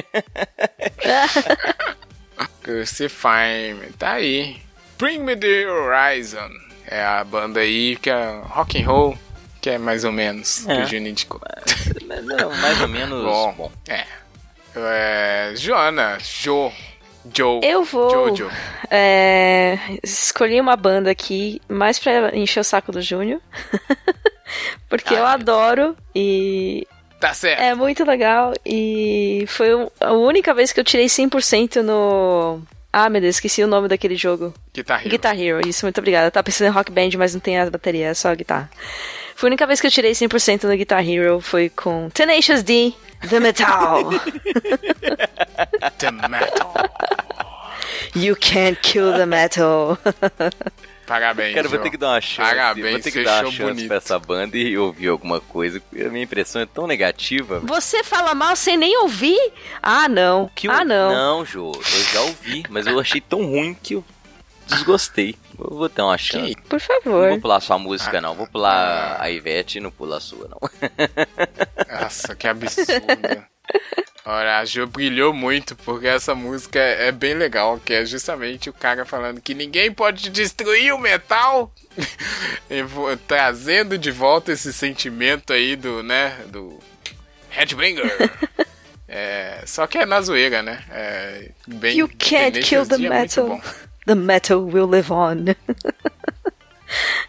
Crucify 2.62 3.74
Me, 3.78 3.92
tá 3.98 4.12
aí. 4.12 4.60
Bring 4.98 5.20
Me 5.20 5.36
The 5.36 5.66
Horizon. 5.70 6.50
É 6.86 7.02
a 7.04 7.24
banda 7.24 7.60
aí 7.60 7.96
que 7.96 8.10
é 8.10 8.40
rock 8.44 8.80
and 8.82 8.86
roll, 8.86 9.18
que 9.60 9.70
é 9.70 9.78
mais 9.78 10.04
ou 10.04 10.12
menos 10.12 10.64
que 10.64 10.72
É. 10.72 10.82
o 10.82 10.86
Juninho 10.86 11.10
indicou. 11.10 11.40
Mas, 12.06 12.24
não, 12.24 12.50
mais 12.56 12.80
ou 12.80 12.88
menos. 12.88 13.24
Bom. 13.24 13.52
bom. 13.54 13.72
É. 13.88 14.04
é. 14.84 15.52
Joana, 15.56 16.18
Jo, 16.20 16.72
Joe, 17.34 17.60
Eu 17.62 17.84
vou. 17.84 18.10
Jojo. 18.10 18.50
É, 18.90 19.78
escolhi 20.02 20.60
uma 20.60 20.76
banda 20.76 21.10
aqui 21.10 21.60
mais 21.68 21.98
pra 21.98 22.36
encher 22.36 22.60
o 22.60 22.64
saco 22.64 22.92
do 22.92 23.00
Júnior. 23.02 23.40
Porque 24.88 25.14
Ai, 25.14 25.20
eu 25.20 25.24
meu 25.24 25.26
adoro 25.26 25.96
e 26.14 26.86
Tá 27.20 27.34
certo. 27.34 27.60
é 27.60 27.74
muito 27.74 28.04
legal. 28.04 28.52
E 28.64 29.44
foi 29.48 29.68
a 30.00 30.12
única 30.12 30.54
vez 30.54 30.72
que 30.72 30.78
eu 30.80 30.84
tirei 30.84 31.06
100% 31.06 31.82
no. 31.82 32.62
Ah, 32.92 33.10
meu 33.10 33.20
Deus, 33.20 33.36
esqueci 33.36 33.62
o 33.62 33.66
nome 33.66 33.88
daquele 33.88 34.16
jogo. 34.16 34.54
Guitar 34.72 35.00
Hero. 35.00 35.10
Guitar 35.10 35.38
Hero, 35.38 35.68
isso, 35.68 35.84
muito 35.84 35.98
obrigada. 35.98 36.28
Eu 36.28 36.30
tava 36.30 36.44
pensando 36.44 36.68
em 36.68 36.70
Rock 36.70 36.90
Band, 36.92 37.10
mas 37.18 37.34
não 37.34 37.40
tem 37.40 37.58
a 37.58 37.68
bateria, 37.68 38.08
é 38.08 38.14
só 38.14 38.28
a 38.28 38.34
guitarra. 38.34 38.70
Foi 39.36 39.48
a 39.48 39.50
única 39.50 39.66
vez 39.66 39.80
que 39.82 39.86
eu 39.86 39.90
tirei 39.90 40.12
100% 40.12 40.64
no 40.64 40.74
Guitar 40.74 41.06
Hero, 41.06 41.42
foi 41.42 41.68
com 41.68 42.08
Tenacious 42.08 42.62
D, 42.62 42.94
The 43.28 43.38
Metal. 43.38 44.08
The 45.98 46.10
Metal. 46.10 46.72
you 48.14 48.34
can't 48.34 48.78
kill 48.80 49.12
the 49.12 49.26
metal. 49.26 49.98
Parabéns, 51.06 51.54
Cara, 51.54 51.66
eu 51.66 51.70
vou 51.70 51.78
ter 51.80 51.90
que 51.90 51.96
dar 51.98 52.08
uma 52.14 52.20
chance. 52.20 52.50
Parabéns, 52.50 52.90
vou 52.92 53.00
ter 53.00 53.10
que 53.12 53.22
dar 53.24 53.44
uma 53.44 53.52
chance 53.52 53.62
bonito. 53.62 53.88
pra 53.88 53.96
essa 53.98 54.18
banda 54.18 54.56
e 54.56 54.76
ouvir 54.76 55.08
alguma 55.08 55.38
coisa. 55.38 55.80
A 55.94 56.08
minha 56.08 56.24
impressão 56.24 56.62
é 56.62 56.66
tão 56.66 56.86
negativa. 56.86 57.60
Você 57.60 58.02
fala 58.02 58.34
mal 58.34 58.56
sem 58.56 58.76
nem 58.78 58.96
ouvir? 59.02 59.38
Ah, 59.82 60.08
não. 60.08 60.50
que 60.54 60.66
eu- 60.66 60.72
ah, 60.72 60.84
não. 60.84 61.12
Não, 61.12 61.44
Jô, 61.44 61.72
eu 61.74 62.02
já 62.12 62.20
ouvi, 62.22 62.64
mas 62.70 62.86
eu 62.86 62.98
achei 62.98 63.20
tão 63.20 63.44
ruim 63.44 63.76
que 63.80 63.94
eu 63.94 64.04
desgostei. 64.66 65.36
Eu 65.58 65.76
vou 65.76 65.88
ter 65.88 66.02
uma 66.02 66.18
chance. 66.18 66.54
Por 66.68 66.72
Não 66.72 66.80
favor. 66.80 67.28
vou 67.30 67.40
pular 67.40 67.60
sua 67.60 67.78
música, 67.78 68.20
não. 68.20 68.34
Vou 68.34 68.46
pular 68.46 69.16
a 69.20 69.30
Ivete 69.30 69.78
e 69.78 69.80
não 69.80 69.90
pular 69.90 70.18
a 70.18 70.20
sua, 70.20 70.48
não. 70.48 70.60
Nossa, 72.00 72.34
que 72.34 72.46
absurdo. 72.46 73.44
Olha, 74.24 74.58
a 74.58 74.64
Jo 74.64 74.86
brilhou 74.86 75.32
muito 75.32 75.76
porque 75.76 76.06
essa 76.08 76.34
música 76.34 76.80
é 76.80 77.12
bem 77.12 77.34
legal, 77.34 77.78
que 77.78 77.92
é 77.92 78.04
justamente 78.04 78.68
o 78.68 78.72
cara 78.72 79.04
falando 79.04 79.40
que 79.40 79.54
ninguém 79.54 79.92
pode 79.92 80.30
destruir 80.30 80.92
o 80.92 80.98
metal, 80.98 81.72
E 82.68 82.82
trazendo 83.26 83.96
de 83.96 84.10
volta 84.10 84.52
esse 84.52 84.72
sentimento 84.72 85.52
aí 85.52 85.76
do, 85.76 86.02
né, 86.02 86.36
do 86.48 86.78
Headbanger. 87.50 88.06
É, 89.08 89.62
só 89.64 89.86
que 89.86 89.98
é 89.98 90.04
na 90.04 90.20
zoeira, 90.20 90.64
né? 90.64 90.84
É, 90.90 91.50
bem, 91.68 91.96
You 91.96 92.08
can't 92.18 92.58
kill 92.60 92.84
the 92.84 92.96
é 92.96 92.98
muito 92.98 93.10
metal. 93.12 93.60
The 94.06 94.14
metal 94.14 94.60
will 94.64 94.86
live 94.88 95.12
on. 95.12 95.44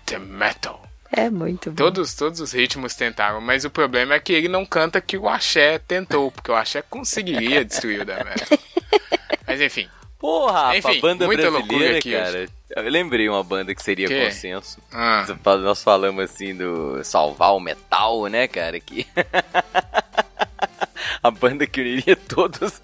The 0.06 0.20
metal. 0.20 0.82
É 1.12 1.30
muito 1.30 1.72
bom. 1.72 1.76
Todos, 1.76 2.14
todos 2.14 2.40
os 2.40 2.52
ritmos 2.52 2.96
tentaram, 2.96 3.42
mas 3.42 3.66
o 3.66 3.70
problema 3.70 4.14
é 4.14 4.20
que 4.20 4.34
ele 4.34 4.48
não 4.48 4.66
canta 4.66 5.02
que 5.02 5.18
o 5.18 5.28
Axé 5.28 5.80
tentou, 5.80 6.32
porque 6.32 6.52
o 6.52 6.56
Axé 6.56 6.82
conseguiria 6.82 7.66
destruir 7.66 8.02
o 8.02 8.06
The 8.06 8.24
Metal. 8.24 8.60
Mas 9.48 9.62
enfim, 9.62 9.88
Porra, 10.20 10.78
Enfim, 10.78 10.98
a 10.98 11.02
banda 11.02 11.26
muita 11.26 11.44
loucura 11.50 11.66
brasileira, 11.68 11.98
aqui 12.00 12.12
cara. 12.12 12.50
Eu 12.76 12.92
lembrei 12.92 13.30
uma 13.30 13.44
banda 13.44 13.74
que 13.74 13.82
seria 13.82 14.08
Que? 14.08 14.26
consenso. 14.26 14.78
ah, 14.92 15.26
Nós 15.60 15.82
falamos 15.82 16.24
assim 16.24 16.54
do 16.54 17.02
salvar 17.04 17.54
o 17.56 17.60
metal, 17.60 18.26
né, 18.28 18.48
cara? 18.48 18.78
Que 18.80 19.08
a 21.24 21.32
banda 21.32 21.66
que 21.66 21.80
uniria 21.80 22.16
todos. 22.16 22.82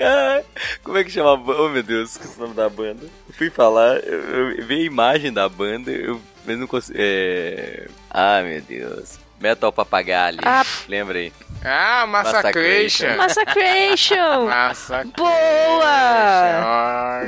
Ah, 0.00 0.42
Como 0.82 0.98
é 0.98 1.04
que 1.04 1.10
chama 1.10 1.34
a 1.34 1.36
banda? 1.36 1.62
Oh 1.62 1.68
meu 1.68 1.82
Deus, 1.82 2.12
esqueci 2.12 2.38
o 2.38 2.42
nome 2.42 2.54
da 2.54 2.68
banda. 2.68 3.04
Eu 3.28 3.34
fui 3.34 3.50
falar, 3.50 3.98
eu, 3.98 4.56
eu 4.56 4.66
vi 4.66 4.74
a 4.74 4.84
imagem 4.84 5.32
da 5.32 5.48
banda, 5.48 5.90
eu 5.90 6.20
mas 6.48 6.58
não 6.58 6.66
consigo. 6.66 6.98
É... 6.98 7.88
Ah, 8.10 8.40
meu 8.42 8.62
Deus. 8.62 9.18
Metal 9.38 9.70
Papagalho. 9.70 10.38
Ah. 10.42 10.64
Lembra 10.88 11.18
aí? 11.18 11.32
ah 11.62 12.06
Massacration. 12.06 13.16
Massacration! 13.16 14.46
Massacration. 14.46 15.12
Boa! 15.16 15.88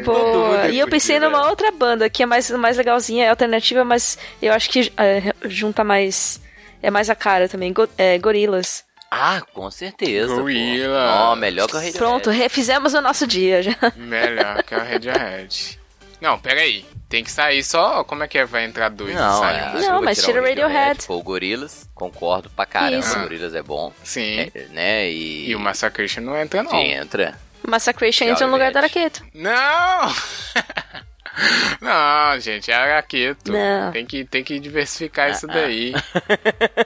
Boa! 0.05 0.69
E 0.69 0.79
eu 0.79 0.89
pensei 0.89 1.17
fudido, 1.17 1.31
numa 1.31 1.45
né? 1.45 1.51
outra 1.51 1.71
banda 1.71 2.09
que 2.09 2.23
é 2.23 2.27
mais, 2.27 2.51
mais 2.51 2.79
legalzinha, 2.79 3.27
é 3.27 3.29
alternativa, 3.29 3.85
mas 3.85 4.17
eu 4.41 4.53
acho 4.53 4.71
que 4.71 4.91
é, 4.97 5.35
junta 5.45 5.85
mais. 5.85 6.41
É 6.83 6.91
mais 6.91 7.11
a 7.11 7.15
cara 7.15 7.47
também. 7.47 7.73
Go, 7.73 7.87
é, 7.99 8.19
Gorilas. 8.19 8.85
Ah, 9.11 9.43
com 9.53 9.71
certeza. 9.71 10.29
pô. 10.35 10.43
Gorillaz. 10.43 11.21
Ó, 11.21 11.37
melhor 11.37 11.67
que 11.67 11.73
o 11.75 11.77
Radiohead. 11.77 11.99
Pronto, 11.99 12.31
refizemos 12.31 12.95
o 12.95 13.01
nosso 13.01 13.27
dia 13.27 13.63
já. 13.63 13.77
Melhor 13.97 14.63
que 14.63 14.75
a 14.75 14.83
Radiohead. 14.83 15.81
Não, 16.21 16.39
peraí. 16.39 16.85
Tem 17.09 17.25
que 17.25 17.31
sair 17.33 17.65
só. 17.65 18.05
Como 18.05 18.23
é 18.23 18.29
que 18.29 18.39
é? 18.39 18.45
Vai 18.45 18.65
entrar 18.65 18.89
dois 18.89 19.11
e 19.11 19.15
Não, 19.15 19.45
é, 19.45 19.81
Não, 19.81 20.01
mas 20.01 20.23
tira 20.23 20.41
o 20.41 20.45
Radiohead. 20.45 21.07
Pô, 21.07 21.17
o 21.17 21.23
Gorilas, 21.25 21.89
concordo 21.93 22.49
pra 22.51 22.65
caramba. 22.65 22.99
Isso. 22.99 23.19
O 23.19 23.23
Gorilas 23.23 23.55
é 23.55 23.63
bom. 23.63 23.93
Sim. 24.05 24.49
É, 24.55 24.67
né? 24.71 25.11
E, 25.11 25.51
E 25.51 25.57
o 25.57 25.59
Massacration 25.59 26.21
não 26.21 26.37
entra, 26.37 26.63
não. 26.63 26.71
Sim, 26.71 26.93
entra. 26.93 27.37
Massacration 27.67 28.25
entra 28.27 28.47
no 28.47 28.53
lugar 28.53 28.71
do 28.71 28.79
Araqueto. 28.79 29.25
Não! 29.35 30.15
Não, 31.81 32.41
gente, 32.41 32.71
é 32.71 32.75
araqueto. 32.75 33.53
Não. 33.53 33.93
Tem 33.93 34.05
que, 34.07 34.25
tem 34.25 34.45
que 34.45 34.59
diversificar 34.59 35.31
isso 35.31 35.47
daí. 35.47 35.93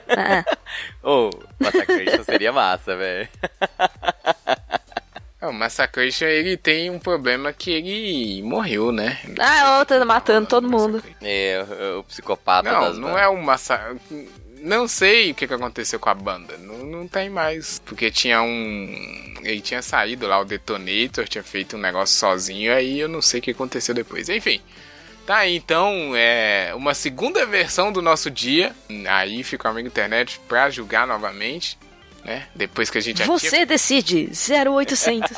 Ah, 0.09 0.43
Ô, 1.03 1.29
Massacration 1.59 2.23
seria 2.23 2.51
massa, 2.51 2.95
velho. 2.95 3.27
O 5.41 5.51
Massacration, 5.53 6.25
ele 6.25 6.57
tem 6.57 6.89
um 6.89 6.97
problema 6.97 7.53
que 7.53 7.69
ele 7.69 8.41
morreu, 8.41 8.91
né? 8.91 9.19
ah 9.39 9.77
outra 9.77 10.03
matando 10.03 10.47
todo 10.47 10.67
mundo. 10.67 11.03
É, 11.21 11.63
o, 11.93 11.99
o 11.99 12.03
psicopata 12.05 12.71
Não, 12.71 12.81
das 12.81 12.97
não 12.97 13.09
bandas. 13.09 13.21
é 13.21 13.29
um 13.29 13.41
massa... 13.43 13.95
Não 14.65 14.87
sei 14.87 15.29
o 15.29 15.35
que, 15.35 15.45
que 15.45 15.53
aconteceu 15.53 15.99
com 15.99 16.09
a 16.09 16.15
banda. 16.15 16.57
Não, 16.57 16.79
não 16.79 17.07
tem 17.07 17.29
mais. 17.29 17.77
Porque 17.85 18.09
tinha 18.09 18.41
um. 18.41 19.35
Ele 19.43 19.61
tinha 19.61 19.79
saído 19.83 20.25
lá, 20.25 20.39
o 20.39 20.45
Detonator, 20.45 21.27
tinha 21.27 21.43
feito 21.43 21.77
um 21.77 21.79
negócio 21.79 22.17
sozinho, 22.17 22.73
aí 22.73 22.99
eu 22.99 23.07
não 23.07 23.21
sei 23.21 23.39
o 23.39 23.43
que 23.43 23.51
aconteceu 23.51 23.93
depois. 23.93 24.27
Enfim. 24.27 24.59
Tá 25.23 25.47
então, 25.47 26.13
é 26.15 26.73
uma 26.75 26.95
segunda 26.95 27.45
versão 27.45 27.91
do 27.91 28.01
nosso 28.01 28.31
dia. 28.31 28.75
Aí 29.07 29.43
fica 29.43 29.67
o 29.67 29.71
amigo 29.71 29.87
internet 29.87 30.41
pra 30.47 30.71
julgar 30.71 31.05
novamente, 31.05 31.77
né? 32.25 32.47
Depois 32.55 32.89
que 32.89 32.97
a 32.97 33.01
gente 33.01 33.17
tinha 33.17 33.27
Você 33.27 33.65
decide. 33.65 34.31
0800. 34.33 35.31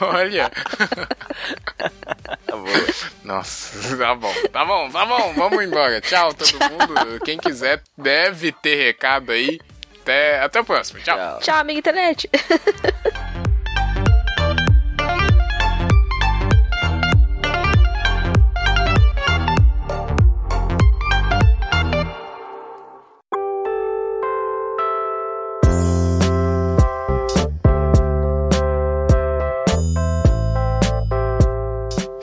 Olha. 0.00 0.50
Tá 2.46 2.56
bom. 2.56 2.66
Nossa, 3.24 3.96
tá 3.96 4.14
bom, 4.14 4.34
tá 4.52 4.64
bom, 4.64 4.90
tá 4.90 5.06
bom, 5.06 5.32
vamos 5.34 5.64
embora. 5.64 6.00
Tchau, 6.00 6.32
todo 6.32 6.52
mundo. 6.70 7.20
Quem 7.24 7.36
quiser 7.38 7.82
deve 7.96 8.52
ter 8.52 8.76
recado 8.76 9.32
aí. 9.32 9.60
Até, 10.02 10.40
até 10.40 10.60
o 10.60 10.64
próximo. 10.64 11.00
Tchau. 11.00 11.16
Tchau. 11.16 11.40
Tchau, 11.40 11.58
amiga 11.58 11.78
internet. 11.78 12.30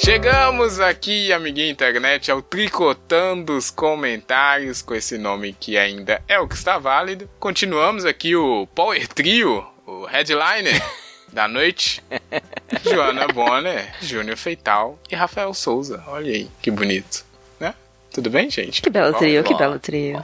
Chegamos 0.09 0.79
aqui, 0.79 1.31
amiguinha 1.31 1.69
internet, 1.69 2.31
ao 2.31 2.41
Tricotando 2.41 3.55
os 3.55 3.69
Comentários, 3.69 4.81
com 4.81 4.95
esse 4.95 5.19
nome 5.19 5.53
que 5.53 5.77
ainda 5.77 6.19
é 6.27 6.39
o 6.39 6.47
que 6.47 6.55
está 6.55 6.79
válido. 6.79 7.29
Continuamos 7.39 8.05
aqui 8.05 8.35
o 8.35 8.65
Power 8.73 9.07
Trio, 9.07 9.63
o 9.85 10.05
headliner 10.05 10.83
da 11.31 11.47
noite. 11.47 12.03
Joana 12.83 13.27
Bonner, 13.27 13.93
Júnior 14.01 14.35
Feital 14.35 14.99
e 15.11 15.15
Rafael 15.15 15.53
Souza. 15.53 16.03
Olha 16.07 16.33
aí, 16.33 16.49
que 16.59 16.71
bonito. 16.71 17.23
Né? 17.59 17.75
Tudo 18.11 18.31
bem, 18.31 18.49
gente? 18.49 18.81
Que 18.81 18.89
belo 18.89 19.13
trio, 19.13 19.43
que 19.43 19.53
belo 19.53 19.77
trio. 19.77 20.23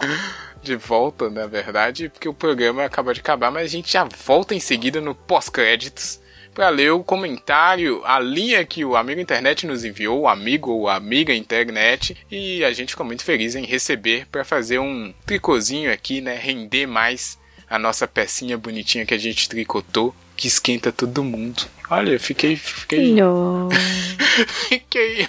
de 0.64 0.76
volta, 0.76 1.30
na 1.30 1.46
verdade, 1.46 2.10
porque 2.10 2.28
o 2.28 2.34
programa 2.34 2.84
acaba 2.84 3.14
de 3.14 3.20
acabar, 3.20 3.52
mas 3.52 3.66
a 3.66 3.68
gente 3.68 3.94
já 3.94 4.04
volta 4.04 4.56
em 4.56 4.60
seguida 4.60 5.00
no 5.00 5.14
pós-créditos 5.14 6.25
para 6.56 6.70
ler 6.70 6.92
o 6.94 7.04
comentário, 7.04 8.02
a 8.06 8.18
linha 8.18 8.66
que 8.66 8.86
o 8.86 8.96
amigo 8.96 9.20
internet 9.20 9.68
nos 9.68 9.84
enviou, 9.84 10.22
o 10.22 10.28
amigo 10.28 10.72
ou 10.72 10.90
amiga 10.90 11.36
internet, 11.36 12.18
e 12.32 12.64
a 12.64 12.72
gente 12.72 12.92
ficou 12.92 13.06
muito 13.06 13.26
feliz 13.26 13.56
em 13.56 13.66
receber 13.66 14.26
para 14.32 14.46
fazer 14.46 14.80
um 14.80 15.14
tricôzinho 15.26 15.92
aqui, 15.92 16.22
né, 16.22 16.40
render 16.42 16.88
mais 16.88 17.38
a 17.70 17.78
nossa 17.78 18.08
pecinha 18.08 18.58
bonitinha 18.58 19.06
que 19.06 19.14
a 19.14 19.18
gente 19.18 19.50
tricotou, 19.50 20.16
que 20.36 20.48
esquenta 20.48 20.92
todo 20.92 21.24
mundo. 21.24 21.64
Olha, 21.90 22.12
eu 22.14 22.20
fiquei 22.20 22.56
fiquei 22.56 23.14
No. 23.14 23.70
Fiquei. 24.68 25.28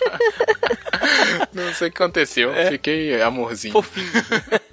Não 1.52 1.72
sei 1.74 1.88
o 1.88 1.92
que 1.92 2.02
aconteceu. 2.02 2.52
Fiquei 2.70 3.20
amorzinho. 3.22 3.72
Fofinho. 3.72 4.06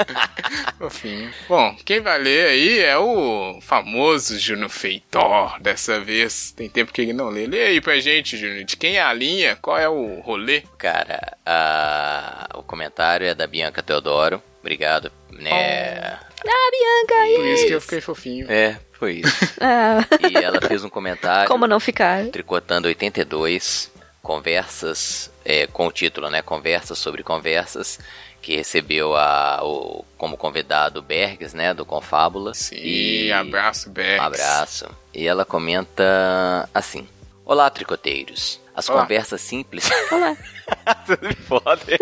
Fofinho. 0.79 1.29
Bom, 1.47 1.75
quem 1.85 1.99
vai 1.99 2.17
ler 2.19 2.47
aí 2.47 2.79
é 2.79 2.97
o 2.97 3.59
famoso 3.61 4.39
Juno 4.39 4.69
Feitor. 4.69 5.59
Dessa 5.61 5.99
vez. 5.99 6.51
Tem 6.51 6.69
tempo 6.69 6.91
que 6.91 7.01
ele 7.01 7.13
não 7.13 7.29
lê. 7.29 7.45
Lê 7.47 7.61
aí 7.67 7.81
pra 7.81 7.99
gente, 7.99 8.37
Juno. 8.37 8.63
De 8.63 8.75
quem 8.77 8.97
é 8.97 9.01
a 9.03 9.13
linha? 9.13 9.55
Qual 9.61 9.77
é 9.77 9.87
o 9.89 10.19
rolê? 10.21 10.63
Cara, 10.77 11.37
a- 11.45 12.49
o 12.55 12.63
comentário 12.63 13.27
é 13.27 13.35
da 13.35 13.45
Bianca 13.45 13.83
Teodoro. 13.83 14.41
Obrigado, 14.61 15.11
né? 15.29 15.49
Ah, 15.51 16.71
Bianca! 16.71 17.35
Por 17.35 17.45
isso 17.45 17.67
que 17.67 17.73
eu 17.73 17.81
fiquei 17.81 18.01
fofinho. 18.01 18.49
É, 18.49 18.79
foi 19.03 19.13
isso. 19.15 19.53
Ah, 19.59 19.99
E 20.31 20.37
ela 20.37 20.61
fez 20.61 20.83
um 20.83 20.89
comentário. 20.89 21.47
como 21.47 21.67
não 21.67 21.79
ficar? 21.79 22.25
Tricotando 22.27 22.87
82, 22.87 23.91
conversas, 24.21 25.29
é, 25.43 25.67
com 25.67 25.87
o 25.87 25.91
título, 25.91 26.29
né? 26.29 26.41
Conversas 26.41 26.97
sobre 26.97 27.21
conversas, 27.23 27.99
que 28.41 28.55
recebeu 28.55 29.15
a, 29.15 29.59
o, 29.63 30.05
como 30.17 30.37
convidado 30.37 30.99
o 30.99 31.03
Bergs, 31.03 31.53
né? 31.55 31.73
Do 31.73 31.85
Confábulas. 31.85 32.57
Sim, 32.57 32.75
E- 32.77 33.31
abraço, 33.31 33.89
Bex. 33.89 34.19
Um 34.21 34.25
abraço. 34.25 34.89
E 35.13 35.27
ela 35.27 35.43
comenta 35.45 36.69
assim: 36.73 37.07
Olá, 37.45 37.69
tricoteiros. 37.69 38.61
As 38.75 38.89
Olá. 38.89 39.01
conversas 39.01 39.39
simples. 39.41 39.87
Olá. 40.11 40.35
Tudo 41.05 41.27
me 41.27 41.35
fode. 41.35 41.97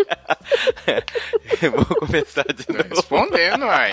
Eu 1.60 1.72
Vou 1.72 1.84
começar 1.84 2.44
de 2.54 2.64
novo. 2.72 2.88
Respondendo. 2.88 3.66
Ué. 3.66 3.92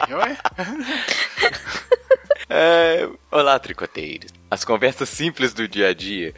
É, 2.51 3.07
olá, 3.29 3.59
tricoteiros. 3.59 4.33
As 4.49 4.65
conversas 4.65 5.07
simples 5.07 5.53
do 5.53 5.67
dia 5.67 5.89
a 5.89 5.93
dia 5.93 6.33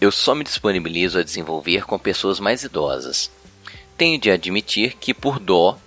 eu 0.00 0.10
só 0.10 0.34
me 0.34 0.42
disponibilizo 0.42 1.20
a 1.20 1.22
desenvolver 1.22 1.84
com 1.84 1.96
pessoas 2.00 2.40
mais 2.40 2.64
idosas. 2.64 3.30
Tenho 3.96 4.18
de 4.18 4.28
admitir 4.28 4.96
que 4.96 5.14
por 5.14 5.38
dó, 5.38 5.78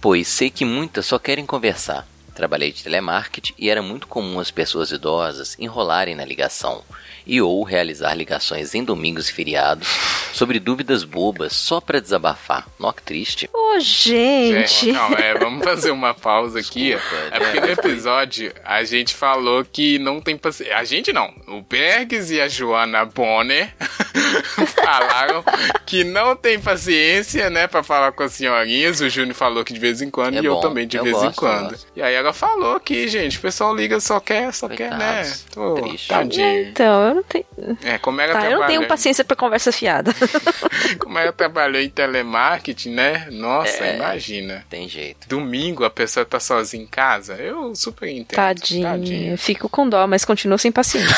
pois 0.00 0.28
sei 0.28 0.48
que 0.48 0.64
muitas 0.64 1.06
só 1.06 1.18
querem 1.18 1.44
conversar. 1.44 2.06
Trabalhei 2.36 2.70
de 2.70 2.84
telemarketing 2.84 3.54
e 3.58 3.68
era 3.68 3.82
muito 3.82 4.06
comum 4.06 4.38
as 4.38 4.52
pessoas 4.52 4.92
idosas 4.92 5.56
enrolarem 5.58 6.14
na 6.14 6.24
ligação 6.24 6.84
e 7.26 7.40
ou 7.42 7.62
realizar 7.64 8.14
ligações 8.14 8.74
em 8.74 8.84
domingos 8.84 9.28
e 9.28 9.32
feriados 9.32 9.88
sobre 10.32 10.60
dúvidas 10.60 11.02
bobas 11.02 11.52
só 11.54 11.80
para 11.80 12.00
desabafar. 12.00 12.66
Nó 12.78 12.92
que 12.92 13.02
triste. 13.02 13.48
Ô, 13.52 13.80
gente. 13.80 14.68
Gente, 14.68 14.92
não, 14.92 15.12
é, 15.14 15.34
vamos 15.34 15.64
fazer 15.64 15.90
uma 15.90 16.14
pausa 16.14 16.60
aqui. 16.60 16.94
Desculpa, 16.94 17.16
É 17.34 17.38
porque 17.40 17.60
no 17.60 17.70
episódio 17.70 18.52
a 18.64 18.84
gente 18.84 19.14
falou 19.14 19.64
que 19.64 19.98
não 19.98 20.20
tem 20.20 20.36
paciência. 20.36 20.76
A 20.76 20.84
gente 20.84 21.12
não. 21.12 21.32
O 21.48 21.62
Bergs 21.62 22.32
e 22.32 22.40
a 22.40 22.48
Joana 22.48 23.04
Bonner 23.04 23.74
falaram 24.84 25.42
que 25.84 26.04
não 26.04 26.36
tem 26.36 26.58
paciência, 26.60 27.48
né, 27.50 27.66
pra 27.66 27.82
falar 27.82 28.12
com 28.12 28.22
as 28.22 28.32
senhorinhas. 28.32 29.00
O 29.00 29.08
Júnior 29.08 29.34
falou 29.34 29.64
que 29.64 29.72
de 29.72 29.80
vez 29.80 30.00
em 30.02 30.10
quando 30.10 30.36
É 30.36 30.40
e 30.42 30.44
eu 30.44 30.54
bom, 30.54 30.60
também 30.60 30.86
de 30.86 30.96
eu 30.96 31.04
vez 31.04 31.16
em 31.16 31.20
gosto, 31.26 31.44
eu 31.44 31.50
quando. 31.50 31.76
E 31.94 32.02
aí 32.02 32.14
ela 32.14 32.32
falou 32.32 32.78
que, 32.80 33.08
gente, 33.08 33.38
o 33.38 33.40
pessoal 33.40 33.74
liga 33.74 33.98
só 34.00 34.20
quer, 34.20 34.52
só 34.52 34.68
quer, 34.68 34.90
né? 34.96 35.22
Coitados, 35.22 35.46
Tô, 35.52 35.74
triste. 35.74 36.08
tadinho. 36.08 36.68
Então, 36.68 37.08
eu 37.08 37.15
não 37.16 37.22
tenho. 37.22 37.44
É, 37.82 37.98
como 37.98 38.20
ela 38.20 38.32
Tá, 38.32 38.38
eu 38.40 38.42
não 38.44 38.50
trabalha- 38.58 38.66
tenho 38.78 38.88
paciência 38.88 39.24
pra 39.24 39.36
conversa 39.36 39.72
fiada. 39.72 40.12
Como 41.00 41.18
ela 41.18 41.32
trabalhou 41.32 41.80
em 41.80 41.88
telemarketing, 41.88 42.90
né? 42.90 43.26
Nossa, 43.30 43.84
É. 43.84 43.96
imagina. 43.96 44.64
Tem 44.70 44.88
jeito. 44.88 45.28
Domingo 45.28 45.84
a 45.84 45.90
pessoa 45.90 46.24
tá 46.24 46.38
sozinha 46.38 46.82
em 46.82 46.86
casa, 46.86 47.34
eu 47.34 47.74
super 47.74 48.08
entendo. 48.08 48.36
Tadinho. 48.36 49.32
Eu 49.32 49.38
fico 49.38 49.68
com 49.68 49.88
dó, 49.88 50.06
mas 50.06 50.24
continuo 50.24 50.58
sem 50.58 50.70
paciência. 50.70 51.16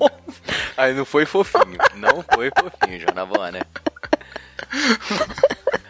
Aí 0.76 0.92
não 0.94 1.04
foi 1.04 1.24
fofinho. 1.24 1.78
Não 1.96 2.24
foi 2.34 2.50
fofinho, 2.50 3.00
Joana 3.00 3.24
Bonner. 3.24 3.66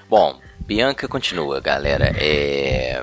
Bom, 0.08 0.38
Bianca 0.60 1.08
continua, 1.08 1.60
galera. 1.60 2.12
É... 2.16 3.02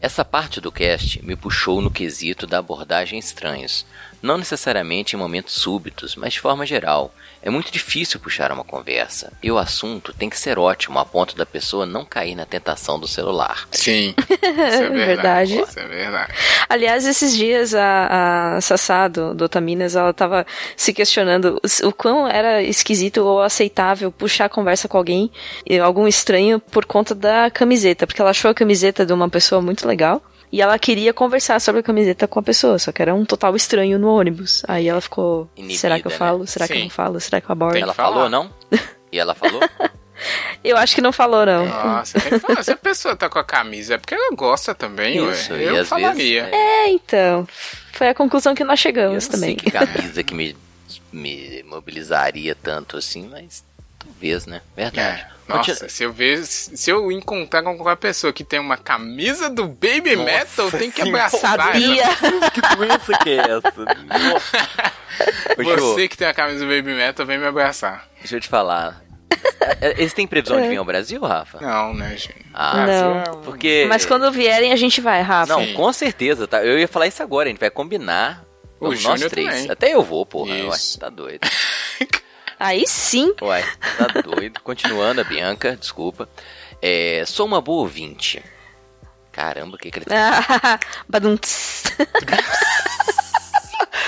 Essa 0.00 0.24
parte 0.24 0.60
do 0.62 0.72
cast 0.72 1.22
me 1.24 1.36
puxou 1.36 1.80
no 1.82 1.90
quesito 1.90 2.46
da 2.46 2.58
abordagem 2.58 3.18
estranhos. 3.18 3.84
Não 4.22 4.36
necessariamente 4.36 5.16
em 5.16 5.18
momentos 5.18 5.54
súbitos, 5.54 6.16
mas 6.16 6.34
de 6.34 6.40
forma 6.40 6.66
geral. 6.66 7.12
É 7.42 7.48
muito 7.48 7.72
difícil 7.72 8.20
puxar 8.20 8.52
uma 8.52 8.64
conversa. 8.64 9.32
E 9.42 9.50
o 9.50 9.56
assunto 9.56 10.12
tem 10.12 10.28
que 10.28 10.38
ser 10.38 10.58
ótimo 10.58 10.98
a 10.98 11.06
ponto 11.06 11.34
da 11.34 11.46
pessoa 11.46 11.86
não 11.86 12.04
cair 12.04 12.34
na 12.34 12.44
tentação 12.44 12.98
do 12.98 13.08
celular. 13.08 13.66
Sim. 13.70 14.14
Isso 14.28 14.42
é 14.42 14.88
verdade. 14.90 15.54
Verdade. 15.54 15.60
Isso 15.60 15.80
é 15.80 15.86
verdade. 15.86 16.34
Aliás, 16.68 17.06
esses 17.06 17.34
dias 17.34 17.74
a, 17.74 18.56
a 18.56 18.60
Sassá 18.60 19.08
do, 19.08 19.34
do 19.34 19.44
Otaminas, 19.44 19.96
ela 19.96 20.12
tava 20.12 20.46
se 20.76 20.92
questionando 20.92 21.58
o, 21.62 21.88
o 21.88 21.92
quão 21.92 22.28
era 22.28 22.62
esquisito 22.62 23.24
ou 23.24 23.40
aceitável 23.40 24.12
puxar 24.12 24.44
a 24.44 24.48
conversa 24.48 24.86
com 24.86 24.98
alguém, 24.98 25.30
e 25.66 25.78
algum 25.78 26.06
estranho, 26.06 26.60
por 26.60 26.84
conta 26.84 27.14
da 27.14 27.50
camiseta, 27.50 28.06
porque 28.06 28.20
ela 28.20 28.30
achou 28.30 28.50
a 28.50 28.54
camiseta 28.54 29.06
de 29.06 29.12
uma 29.12 29.28
pessoa 29.28 29.62
muito 29.62 29.86
legal. 29.86 30.22
E 30.52 30.60
ela 30.60 30.78
queria 30.78 31.12
conversar 31.14 31.60
sobre 31.60 31.80
a 31.80 31.82
camiseta 31.84 32.26
com 32.26 32.40
a 32.40 32.42
pessoa, 32.42 32.78
só 32.78 32.90
que 32.90 33.00
era 33.00 33.14
um 33.14 33.24
total 33.24 33.54
estranho 33.54 33.98
no 33.98 34.08
ônibus. 34.08 34.62
Aí 34.66 34.88
ela 34.88 35.00
ficou: 35.00 35.48
Inibida, 35.56 35.78
será 35.78 36.00
que 36.00 36.06
eu 36.06 36.10
né? 36.10 36.16
falo? 36.16 36.46
Será 36.46 36.66
que 36.66 36.72
eu 36.72 36.76
Sim. 36.78 36.82
não 36.84 36.90
falo? 36.90 37.20
Será 37.20 37.40
que 37.40 37.48
eu 37.48 37.52
abordo? 37.52 37.76
Ela 37.78 37.94
falou, 37.94 38.28
não? 38.28 38.50
E 39.12 39.18
ela 39.18 39.34
falou? 39.34 39.60
Eu 40.62 40.76
acho 40.76 40.94
que 40.94 41.00
não 41.00 41.12
falou, 41.12 41.46
não. 41.46 41.64
Nossa, 41.64 42.20
tem 42.20 42.32
que 42.32 42.38
falar. 42.40 42.62
Se 42.62 42.70
a 42.72 42.76
pessoa 42.76 43.16
tá 43.16 43.30
com 43.30 43.38
a 43.38 43.44
camisa, 43.44 43.94
é 43.94 43.96
porque 43.98 44.12
ela 44.14 44.34
gosta 44.36 44.74
também, 44.74 45.16
Isso, 45.30 45.50
ué. 45.54 45.60
e 45.60 45.64
Eu 45.64 45.80
às 45.80 45.88
falaria. 45.88 46.42
vezes. 46.44 46.54
é, 46.58 46.84
É, 46.84 46.90
então. 46.90 47.48
Foi 47.94 48.08
a 48.10 48.14
conclusão 48.14 48.54
que 48.54 48.62
nós 48.62 48.78
Eu 48.78 48.82
chegamos 48.82 49.24
não 49.24 49.32
também. 49.32 49.48
sei 49.50 49.56
que 49.56 49.70
camisa 49.72 50.22
que 50.22 50.34
me, 50.34 50.54
me 51.10 51.62
mobilizaria 51.62 52.54
tanto 52.54 52.98
assim, 52.98 53.26
mas 53.30 53.64
talvez, 53.98 54.44
né? 54.44 54.60
Verdade. 54.76 55.22
É. 55.22 55.29
Nossa, 55.56 55.88
se 55.88 56.02
eu 56.02 56.12
ver, 56.12 56.44
se 56.44 56.90
eu 56.90 57.10
encontrar 57.12 57.62
com 57.62 57.76
qualquer 57.76 57.96
pessoa 57.96 58.32
que 58.32 58.44
tem 58.44 58.58
uma 58.58 58.76
camisa 58.76 59.48
do 59.50 59.66
Baby 59.66 60.16
Nossa 60.16 60.30
Metal, 60.30 60.66
eu 60.66 60.78
tenho 60.78 60.92
que 60.92 61.02
abraçar 61.02 61.56
Sabia! 61.58 62.02
essa- 62.04 62.50
Que 62.50 62.60
doença 62.76 63.18
que 63.18 63.30
é 63.30 63.38
essa? 63.38 64.54
Você 65.80 66.08
que 66.08 66.16
tem 66.16 66.28
a 66.28 66.34
camisa 66.34 66.60
do 66.64 66.66
Baby 66.70 66.94
Metal, 66.94 67.26
vem 67.26 67.38
me 67.38 67.46
abraçar. 67.46 68.06
deixa 68.18 68.36
eu 68.36 68.40
te 68.40 68.48
falar. 68.48 69.02
É, 69.80 69.92
Eles 70.00 70.12
têm 70.12 70.26
previsão 70.26 70.60
de 70.60 70.68
vir 70.68 70.76
ao 70.76 70.84
Brasil, 70.84 71.20
Rafa? 71.22 71.58
Não, 71.60 71.94
né, 71.94 72.10
gente? 72.16 72.44
Ah, 72.52 72.86
Não. 72.86 73.18
É 73.20 73.24
Porque. 73.44 73.86
Mas 73.88 74.04
quando 74.04 74.30
vierem, 74.32 74.72
a 74.72 74.76
gente 74.76 75.00
vai, 75.00 75.22
Rafa. 75.22 75.52
Não, 75.52 75.64
Sim. 75.64 75.74
com 75.74 75.92
certeza, 75.92 76.46
tá? 76.46 76.62
Eu 76.64 76.78
ia 76.78 76.88
falar 76.88 77.06
isso 77.06 77.22
agora, 77.22 77.48
a 77.48 77.50
gente 77.52 77.60
vai 77.60 77.70
combinar. 77.70 78.44
O 78.78 78.88
nós 78.88 78.98
Júnior 79.00 79.28
três. 79.30 79.48
também. 79.48 79.70
Até 79.70 79.94
eu 79.94 80.02
vou, 80.02 80.24
porra. 80.24 80.54
Isso. 80.56 80.96
Ué, 80.96 81.00
tá 81.00 81.08
doido. 81.10 81.40
Aí 82.60 82.86
sim. 82.86 83.34
Uai, 83.40 83.64
tá 83.96 84.20
doido. 84.20 84.60
Continuando, 84.60 85.22
a 85.22 85.24
Bianca, 85.24 85.74
desculpa. 85.74 86.28
É, 86.82 87.24
sou 87.26 87.46
uma 87.46 87.58
boa 87.62 87.80
ouvinte. 87.80 88.44
Caramba, 89.32 89.76
o 89.76 89.78
que, 89.78 89.90
que 89.90 90.00
ele 90.00 90.04
tá. 90.04 90.78
Badum-ts. 91.08 91.84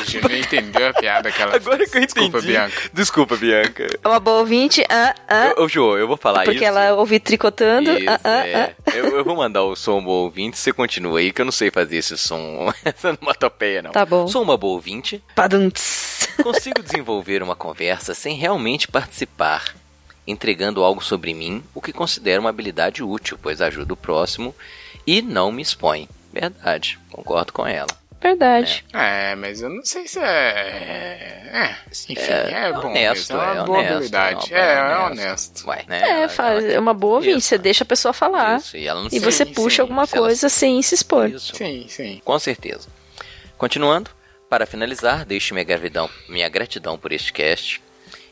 O 0.02 0.10
Júnior 0.10 0.32
entendeu 0.38 0.88
a 0.88 0.92
piada 0.92 1.30
que 1.30 1.40
ela 1.40 1.54
Agora 1.56 1.78
fez. 1.78 1.90
que 1.90 1.98
eu 1.98 2.02
Desculpa, 2.02 2.38
entendi. 2.38 2.46
Bianca. 2.52 2.90
Desculpa, 2.92 3.36
Bianca. 3.36 3.86
É 4.02 4.08
uma 4.08 4.20
boa 4.20 4.40
ouvinte. 4.40 4.84
Ah, 4.88 5.14
ah. 5.28 5.54
Ô, 5.58 5.68
Jô, 5.68 5.96
eu 5.96 6.06
vou 6.06 6.16
falar 6.16 6.44
porque 6.44 6.56
isso. 6.58 6.64
ela 6.64 6.94
ouve 6.94 7.18
tricotando. 7.20 7.90
Isso, 7.90 8.08
ah, 8.08 8.20
ah, 8.24 8.46
é. 8.46 8.74
Eu, 8.94 9.16
eu 9.16 9.24
vou 9.24 9.36
mandar 9.36 9.62
o 9.62 9.74
som 9.76 10.02
boa 10.02 10.24
ouvinte, 10.24 10.58
você 10.58 10.72
continua 10.72 11.18
aí, 11.20 11.32
que 11.32 11.40
eu 11.40 11.44
não 11.44 11.52
sei 11.52 11.70
fazer 11.70 11.96
esse 11.96 12.16
som, 12.18 12.72
essa 12.84 13.10
onomatopeia, 13.10 13.82
não. 13.82 13.92
Tá 13.92 14.04
bom. 14.04 14.26
Sou 14.28 14.42
uma 14.42 14.56
boa 14.56 14.74
ouvinte, 14.74 15.22
ah. 15.28 15.32
Badum-ts. 15.36 16.28
consigo 16.42 16.82
desenvolver 16.82 17.42
uma 17.42 17.54
conversa 17.56 18.14
sem 18.14 18.36
realmente 18.36 18.88
participar, 18.88 19.74
entregando 20.26 20.82
algo 20.82 21.02
sobre 21.02 21.34
mim, 21.34 21.62
o 21.74 21.80
que 21.80 21.92
considero 21.92 22.40
uma 22.40 22.50
habilidade 22.50 23.02
útil, 23.02 23.38
pois 23.40 23.60
ajuda 23.60 23.92
o 23.94 23.96
próximo 23.96 24.54
e 25.06 25.20
não 25.22 25.50
me 25.52 25.62
expõe. 25.62 26.08
Verdade, 26.32 26.98
concordo 27.10 27.52
com 27.52 27.66
ela. 27.66 28.01
Verdade. 28.22 28.84
É, 28.92 29.34
mas 29.34 29.60
eu 29.60 29.68
não 29.68 29.84
sei 29.84 30.06
se 30.06 30.18
é. 30.20 31.42
É, 31.52 31.76
enfim, 32.08 32.14
é, 32.22 32.66
É 32.68 32.72
bom. 32.72 32.88
honesto, 32.88 33.32
é 33.32 33.36
uma 33.36 33.62
é 33.62 33.64
boa 33.64 33.78
honesto, 33.78 33.94
habilidade. 33.96 34.54
é 34.54 34.58
É, 34.58 34.62
é 34.62 34.74
é 34.92 34.98
honesto. 34.98 35.68
Ué, 35.68 35.84
né? 35.88 36.22
É, 36.22 36.28
faz, 36.28 36.64
é 36.64 36.78
uma 36.78 36.94
boa. 36.94 37.20
Você 37.20 37.58
deixa 37.58 37.84
a 37.84 37.86
pessoa 37.86 38.12
falar. 38.14 38.58
Isso, 38.58 38.76
e, 38.76 38.86
ela 38.86 39.00
não 39.00 39.08
E 39.08 39.10
se- 39.10 39.18
você 39.20 39.44
sim, 39.44 39.52
puxa 39.52 39.76
sim. 39.76 39.82
alguma 39.82 40.06
se 40.06 40.16
ela- 40.16 40.26
coisa 40.28 40.48
sem 40.48 40.80
se 40.82 40.94
expor. 40.94 41.28
Isso. 41.28 41.54
Sim, 41.56 41.86
sim. 41.88 42.22
Com 42.24 42.38
certeza. 42.38 42.88
Continuando, 43.58 44.10
para 44.48 44.66
finalizar, 44.66 45.24
deixo 45.24 45.52
minha 45.54 45.64
gratidão, 45.64 46.08
minha 46.28 46.48
gratidão 46.48 46.96
por 46.98 47.12
este 47.12 47.32
cast. 47.32 47.82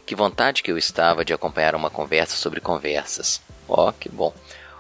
Que 0.07 0.15
vontade 0.15 0.63
que 0.63 0.71
eu 0.73 0.79
estava 0.79 1.25
de 1.25 1.33
acompanhar 1.33 1.75
uma 1.75 1.91
conversa 1.91 2.37
sobre 2.37 2.61
conversas. 2.61 3.41
Ó, 3.69 3.93
que 3.93 4.09
bom. 4.09 4.35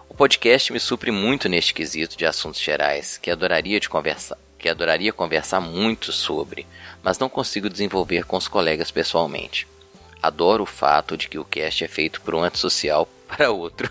O 0.08 0.14
podcast 0.14 0.72
me 0.72 0.80
supre 0.80 1.10
muito 1.12 1.48
neste 1.48 1.72
quesito 1.72 2.16
de 2.16 2.26
assuntos 2.26 2.60
gerais, 2.60 3.16
que 3.16 3.30
adoraria 3.30 3.78
de 3.78 3.88
conversar, 3.88 4.36
que 4.60 4.68
adoraria 4.68 5.12
conversar 5.12 5.60
muito 5.60 6.12
sobre, 6.12 6.66
mas 7.02 7.18
não 7.18 7.28
consigo 7.28 7.68
desenvolver 7.68 8.24
com 8.24 8.36
os 8.36 8.46
colegas 8.46 8.90
pessoalmente. 8.90 9.66
Adoro 10.22 10.64
o 10.64 10.66
fato 10.66 11.16
de 11.16 11.28
que 11.28 11.38
o 11.38 11.44
cast 11.44 11.82
é 11.82 11.88
feito 11.88 12.20
por 12.20 12.34
um 12.34 12.42
antissocial 12.42 13.08
para 13.26 13.50
outro. 13.50 13.90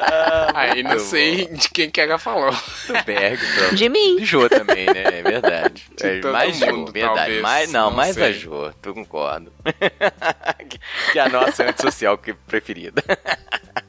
Ah, 0.00 0.52
Aí 0.54 0.82
não 0.82 0.98
sei 0.98 1.46
de 1.46 1.68
quem 1.68 1.90
que 1.90 2.00
ela 2.00 2.18
falou. 2.18 2.50
Do 2.52 3.04
Berg, 3.04 3.38
pronto. 3.54 3.74
De 3.74 3.88
mim. 3.88 4.16
De 4.16 4.24
Jô 4.24 4.48
também, 4.48 4.86
né? 4.86 5.02
É 5.18 5.22
verdade. 5.22 5.84
De 5.96 6.06
É, 6.06 6.20
todo 6.20 6.32
mais 6.32 6.56
Jô, 6.58 6.66
mundo, 6.66 6.92
verdade. 6.92 7.16
talvez, 7.16 7.42
mais, 7.42 7.72
não, 7.72 7.90
não 7.90 7.96
mais 7.96 8.14
sei. 8.14 8.24
a 8.24 8.32
Jô, 8.32 8.72
tu 8.80 8.94
concordo. 8.94 9.52
que 11.12 11.18
é 11.18 11.22
a 11.22 11.28
nossa 11.28 11.64
antissocial 11.64 12.16
que- 12.18 12.34
preferida. 12.34 13.02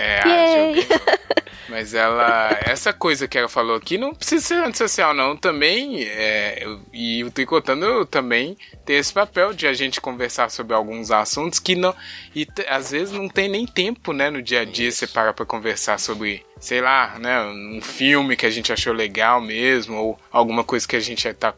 É, 0.00 0.28
Yay. 0.28 0.86
Mas 1.68 1.94
ela. 1.94 2.58
Essa 2.64 2.92
coisa 2.92 3.28
que 3.28 3.38
ela 3.38 3.48
falou 3.48 3.76
aqui 3.76 3.96
não 3.96 4.12
precisa 4.12 4.44
ser 4.44 4.54
antissocial, 4.54 5.14
não. 5.14 5.36
Também. 5.36 6.02
é, 6.02 6.58
eu- 6.64 6.80
e 6.92 7.22
o 7.22 7.30
Tricotando 7.30 8.04
também 8.06 8.56
tem 8.84 8.96
esse 8.96 9.12
papel 9.12 9.52
de 9.54 9.68
a 9.68 9.72
gente 9.72 10.00
conversar 10.00 10.50
sobre 10.50 10.74
alguns 10.74 11.12
assuntos 11.12 11.60
que 11.60 11.76
não. 11.76 11.94
E 12.34 12.44
t- 12.44 12.66
às 12.68 12.90
vezes 12.90 13.12
não 13.14 13.28
tem 13.28 13.48
nem 13.48 13.66
tempo, 13.66 14.12
né? 14.12 14.30
No 14.30 14.42
dia 14.42 14.62
a 14.62 14.64
dia 14.64 14.90
você 14.90 15.06
para 15.06 15.32
pra 15.32 15.46
conversar 15.46 16.00
sobre, 16.00 16.44
sei 16.58 16.80
lá, 16.80 17.16
né? 17.20 17.40
Um 17.44 17.80
filme 17.80 18.34
que 18.36 18.46
a 18.46 18.50
gente 18.50 18.72
achou 18.72 18.92
legal 18.92 19.40
mesmo, 19.40 19.94
ou 19.96 20.18
alguma 20.32 20.64
coisa 20.64 20.88
que 20.88 20.96
a 20.96 21.00
gente 21.00 21.32
tá 21.34 21.54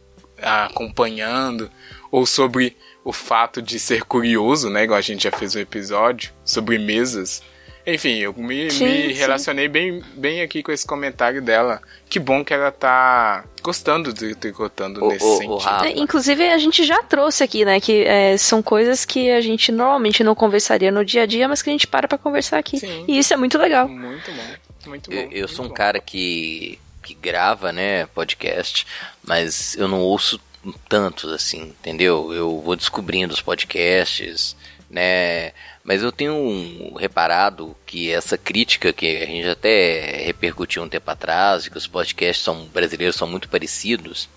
acompanhando, 0.67 1.71
ou 2.11 2.27
sobre 2.27 2.77
o 3.05 3.13
fato 3.13 3.63
de 3.63 3.79
ser 3.81 4.03
curioso, 4.05 4.69
né? 4.71 4.85
Igual 4.85 4.99
a 4.99 5.03
gente 5.03 5.25
já 5.25 5.33
fez 5.33 5.57
um 5.57 5.61
episódio 5.61 6.33
sobre 6.45 6.79
mesas. 6.79 7.43
Enfim, 7.85 8.19
eu 8.19 8.33
me, 8.33 8.71
Sim, 8.71 8.85
me 8.85 9.09
sim. 9.09 9.13
relacionei 9.13 9.67
bem, 9.67 10.03
bem 10.15 10.41
aqui 10.41 10.63
com 10.63 10.71
esse 10.71 10.87
comentário 10.87 11.43
dela. 11.43 11.83
Que 12.09 12.21
bom 12.21 12.45
que 12.45 12.55
ela 12.55 12.71
tá 12.71 13.45
gostando 13.61 14.13
do 14.13 14.35
tricotando 14.37 15.05
Ô, 15.05 15.09
nesse 15.09 15.25
ô, 15.25 15.37
sentido. 15.61 15.85
É, 15.85 15.99
Inclusive, 15.99 16.49
a 16.49 16.59
gente 16.59 16.85
já 16.85 17.03
trouxe 17.03 17.43
aqui, 17.43 17.65
né? 17.65 17.81
Que 17.81 18.05
é, 18.05 18.37
são 18.37 18.63
coisas 18.63 19.05
que 19.05 19.31
a 19.31 19.41
gente 19.41 19.73
normalmente 19.73 20.23
não 20.23 20.35
conversaria 20.35 20.93
no 20.93 21.05
dia 21.05 21.23
a 21.23 21.27
dia, 21.27 21.49
mas 21.49 21.61
que 21.61 21.71
a 21.71 21.73
gente 21.73 21.87
para 21.87 22.07
pra 22.07 22.19
conversar 22.19 22.59
aqui. 22.59 22.79
Sim. 22.79 23.05
E 23.09 23.19
isso 23.19 23.35
é 23.35 23.37
muito 23.37 23.59
legal. 23.59 23.89
Muito 23.89 24.31
bom, 24.31 24.45
muito 24.91 25.11
bom. 25.11 25.17
Eu, 25.17 25.23
eu 25.23 25.29
muito 25.31 25.49
sou 25.49 25.65
um 25.65 25.69
bom. 25.69 25.75
cara 25.75 25.99
que, 25.99 26.79
que 27.03 27.15
grava, 27.15 27.73
né, 27.73 28.07
podcast, 28.07 28.87
mas 29.27 29.77
eu 29.77 29.89
não 29.89 30.01
ouço 30.01 30.41
tantos 30.89 31.33
assim, 31.33 31.63
entendeu? 31.81 32.33
Eu 32.33 32.61
vou 32.61 32.77
descobrindo 32.77 33.35
os 33.35 33.41
podcasts, 33.43 34.55
né? 34.89 35.51
Mas 35.85 36.03
eu 36.03 36.13
tenho 36.13 36.95
reparado 36.97 37.77
que 37.85 38.11
essa 38.11 38.39
crítica 38.39 38.93
que 38.93 39.17
a 39.17 39.27
gente 39.27 39.49
até 39.49 40.23
repercutiu 40.25 40.83
um 40.83 40.89
tempo 40.89 41.11
atrás, 41.11 41.65
de 41.65 41.71
que 41.71 41.79
os 41.79 41.89
podcasts 41.89 42.45
são, 42.45 42.67
brasileiros 42.67 43.17
são 43.17 43.27
muito 43.27 43.49
parecidos, 43.49 44.29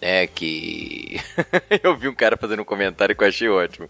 né? 0.00 0.26
Que 0.26 1.20
eu 1.82 1.94
vi 1.96 2.08
um 2.08 2.14
cara 2.14 2.38
fazendo 2.38 2.62
um 2.62 2.64
comentário 2.64 3.14
que 3.14 3.22
eu 3.22 3.28
achei 3.28 3.48
ótimo. 3.48 3.88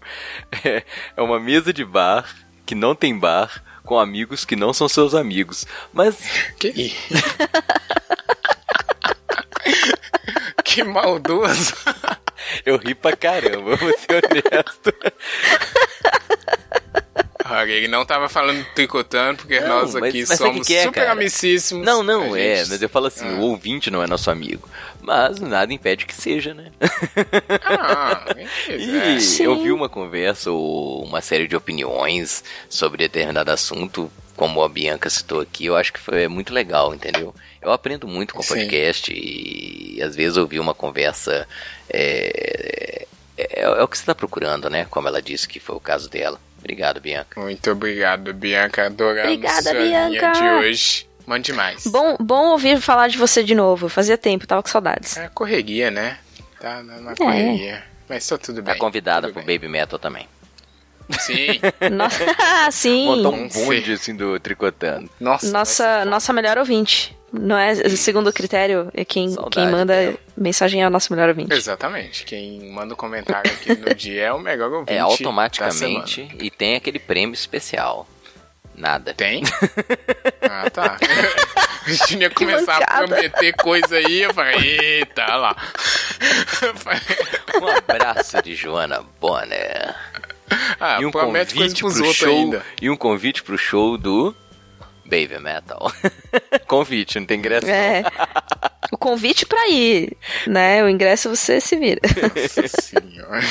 É 1.15 1.21
uma 1.21 1.39
mesa 1.39 1.71
de 1.71 1.85
bar 1.85 2.35
que 2.65 2.75
não 2.75 2.93
tem 2.93 3.17
bar 3.17 3.63
com 3.83 3.97
amigos 3.97 4.43
que 4.43 4.55
não 4.55 4.73
são 4.73 4.89
seus 4.89 5.15
amigos. 5.15 5.65
Mas 5.93 6.17
Que... 6.59 6.93
que 10.65 10.83
maldoso. 10.83 11.73
eu 12.65 12.77
ri 12.77 12.93
pra 12.93 13.15
caramba, 13.15 13.75
vou 13.75 13.97
ser 13.97 14.21
honesto. 14.23 14.93
Ele 17.67 17.87
não 17.87 18.05
tava 18.05 18.27
falando 18.29 18.65
tricotando, 18.75 19.37
porque 19.39 19.59
Não, 19.59 19.67
nós 19.67 19.93
mas- 19.93 20.03
aqui 20.03 20.25
mas 20.27 20.39
o 20.39 20.43
somos 20.43 20.67
que 20.67 20.73
que 20.73 20.79
é, 20.79 20.83
super 20.83 20.99
cara? 21.01 21.11
amicíssimos. 21.13 21.85
Não, 21.85 22.03
não 22.03 22.35
é, 22.35 22.57
gente- 22.57 22.69
mas 22.69 22.81
eu 22.81 22.89
falo 22.89 23.07
assim, 23.07 23.25
Ah. 23.27 23.39
o 23.39 23.41
ouvinte 23.41 23.89
não 23.91 24.03
é 24.03 24.07
nosso 24.07 24.29
amigo. 24.31 24.67
Mas 25.01 25.39
nada 25.39 25.73
impede 25.73 26.05
que 26.05 26.13
seja, 26.15 26.53
né? 26.53 26.71
Ah. 27.63 28.25
E 28.69 29.21
Sim. 29.21 29.43
eu 29.43 29.61
vi 29.61 29.71
uma 29.71 29.89
conversa 29.89 30.51
ou 30.51 31.03
uma 31.03 31.21
série 31.21 31.47
de 31.47 31.55
opiniões 31.55 32.43
sobre 32.69 32.97
determinado 33.07 33.51
assunto, 33.51 34.11
como 34.35 34.63
a 34.63 34.69
Bianca 34.69 35.09
citou 35.09 35.41
aqui, 35.41 35.65
eu 35.65 35.75
acho 35.75 35.91
que 35.91 35.99
foi 35.99 36.27
muito 36.27 36.53
legal, 36.53 36.93
entendeu? 36.93 37.33
Eu 37.61 37.71
aprendo 37.71 38.07
muito 38.07 38.33
com 38.33 38.41
Sim. 38.41 38.53
podcast 38.55 39.11
e 39.13 40.01
às 40.01 40.15
vezes 40.15 40.37
ouvir 40.37 40.59
uma 40.59 40.73
conversa 40.73 41.45
é, 41.89 43.05
é, 43.37 43.61
é 43.63 43.83
o 43.83 43.87
que 43.87 43.97
você 43.97 44.03
está 44.03 44.15
procurando, 44.15 44.69
né? 44.69 44.85
Como 44.89 45.07
ela 45.07 45.21
disse 45.21 45.47
que 45.47 45.59
foi 45.59 45.75
o 45.75 45.79
caso 45.79 46.09
dela. 46.09 46.39
Obrigado, 46.59 46.99
Bianca. 47.01 47.39
Muito 47.41 47.71
obrigado, 47.71 48.33
Bianca. 48.33 48.85
Adoramos 48.85 49.23
Obrigada, 49.33 49.73
Bianca. 49.73 50.31
de 50.33 50.43
hoje. 50.43 51.07
Mande 51.25 51.53
mais. 51.53 51.85
Bom, 51.87 52.17
bom 52.19 52.49
ouvir 52.49 52.79
falar 52.81 53.07
de 53.07 53.17
você 53.17 53.43
de 53.43 53.53
novo. 53.55 53.87
Fazia 53.89 54.17
tempo, 54.17 54.45
tava 54.47 54.61
com 54.63 54.69
saudades. 54.69 55.15
É 55.17 55.27
correria, 55.29 55.89
né? 55.91 56.17
Tá 56.59 56.81
na, 56.83 57.11
É. 57.11 57.15
correria. 57.15 57.83
Mas 58.07 58.27
tá 58.27 58.37
tudo 58.37 58.63
Tá 58.63 58.71
bem. 58.71 58.79
convidada 58.79 59.27
tudo 59.27 59.35
pro 59.35 59.43
bem. 59.45 59.57
Baby 59.59 59.67
Metal 59.71 59.99
também. 59.99 60.27
Sim. 61.19 61.59
Nossa, 61.91 62.17
sim. 62.71 63.05
Montar 63.05 63.29
um 63.29 63.47
bonde 63.47 63.93
assim 63.93 64.15
do 64.15 64.39
tricotando. 64.39 65.09
Nossa. 65.19 65.51
Nossa, 65.51 66.05
nossa 66.05 66.33
melhor 66.33 66.57
ouvinte. 66.57 67.15
Não 67.31 67.57
é 67.57 67.75
segundo 67.89 68.27
o 68.29 68.33
critério, 68.33 68.89
é 68.93 69.05
quem, 69.05 69.29
Saudade 69.29 69.55
quem 69.55 69.67
manda 69.69 69.93
dela. 69.93 70.17
mensagem 70.35 70.81
é 70.81 70.87
o 70.87 70.89
nosso 70.89 71.13
melhor 71.13 71.29
ouvinte. 71.29 71.53
Exatamente. 71.53 72.25
Quem 72.25 72.71
manda 72.71 72.93
um 72.93 72.97
comentário 72.97 73.51
aqui 73.51 73.75
no 73.75 73.93
dia 73.95 74.23
é 74.25 74.33
o 74.33 74.39
melhor 74.39 74.71
ouvinte. 74.71 74.93
É 74.93 74.99
automaticamente 74.99 76.27
e 76.39 76.49
tem 76.49 76.75
aquele 76.75 76.99
prêmio 76.99 77.33
especial. 77.33 78.07
Nada. 78.75 79.13
Tem? 79.13 79.43
Ah, 80.51 80.69
tá. 80.69 80.97
A 81.85 81.89
gente 81.91 82.17
ia 82.17 82.29
começar 82.29 82.77
a 82.77 83.05
prometer 83.05 83.53
coisa 83.53 83.95
aí, 83.97 84.21
eu 84.23 84.33
falei, 84.33 84.77
eita, 84.79 85.23
olha 85.23 85.35
lá. 85.35 85.55
Um 87.61 87.67
abraço 87.67 88.41
de 88.41 88.55
Joana 88.55 89.03
Bonner. 89.19 89.95
ah, 90.79 90.99
e 91.01 91.05
um 91.05 91.11
promete 91.11 91.53
coisa 91.53 91.75
convite 91.75 91.81
pros 91.81 91.97
pro 92.01 92.13
show. 92.13 92.29
ainda. 92.29 92.65
E 92.81 92.89
um 92.89 92.95
convite 92.97 93.43
pro 93.43 93.57
show 93.57 93.97
do 93.97 94.35
Baby 95.09 95.39
Metal. 95.39 95.91
convite, 96.67 97.19
não 97.19 97.25
tem 97.25 97.39
ingresso. 97.39 97.67
É. 97.67 98.03
O 98.91 98.97
convite 98.97 99.45
pra 99.45 99.67
ir, 99.67 100.15
né? 100.47 100.83
O 100.83 100.89
ingresso 100.89 101.35
você 101.35 101.59
se 101.59 101.75
vira. 101.75 102.01
Nossa 102.35 102.67
senhora. 102.67 103.43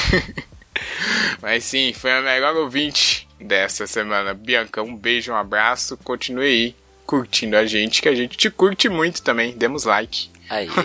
Mas 1.42 1.64
sim, 1.64 1.92
foi 1.92 2.12
a 2.12 2.22
melhor 2.22 2.56
ouvinte 2.56 3.28
dessa 3.40 3.86
semana. 3.86 4.32
Bianca, 4.34 4.82
um 4.82 4.96
beijo, 4.96 5.32
um 5.32 5.36
abraço. 5.36 5.96
Continue 5.98 6.46
aí 6.46 6.76
curtindo 7.04 7.56
a 7.56 7.66
gente, 7.66 8.02
que 8.02 8.08
a 8.08 8.14
gente 8.14 8.36
te 8.36 8.50
curte 8.50 8.88
muito 8.88 9.22
também. 9.22 9.56
Demos 9.56 9.84
like. 9.84 10.30
Aí. 10.48 10.68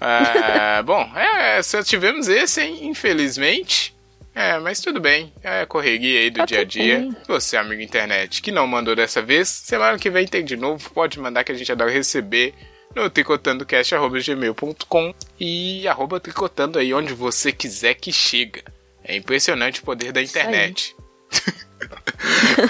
Ah, 0.00 0.80
bom, 0.84 1.02
é, 1.16 1.60
só 1.60 1.82
tivemos 1.82 2.28
esse, 2.28 2.60
hein, 2.62 2.86
infelizmente. 2.86 3.92
É, 4.38 4.56
mas 4.60 4.80
tudo 4.80 5.00
bem. 5.00 5.32
É 5.42 5.66
correria 5.66 6.20
aí 6.20 6.30
do 6.30 6.38
Tá 6.38 6.44
dia 6.44 6.60
a 6.60 6.64
dia. 6.64 7.00
bem. 7.00 7.16
Você, 7.26 7.56
amigo 7.56 7.82
internet, 7.82 8.40
que 8.40 8.52
não 8.52 8.68
mandou 8.68 8.94
dessa 8.94 9.20
vez, 9.20 9.48
semana 9.48 9.98
que 9.98 10.08
vem 10.08 10.28
tem 10.28 10.44
de 10.44 10.56
novo. 10.56 10.88
Pode 10.90 11.18
mandar 11.18 11.42
que 11.42 11.50
a 11.50 11.56
gente 11.56 11.72
adora 11.72 11.90
receber 11.90 12.54
no 12.94 13.10
tricotandocast.gmail.com 13.10 15.12
e 15.40 15.88
arroba 15.88 16.20
tricotando 16.20 16.78
aí 16.78 16.94
onde 16.94 17.12
você 17.14 17.50
quiser 17.50 17.94
que 17.94 18.12
chega. 18.12 18.62
É 19.02 19.16
impressionante 19.16 19.80
o 19.80 19.84
poder 19.84 20.12
da 20.12 20.22
internet. 20.22 20.94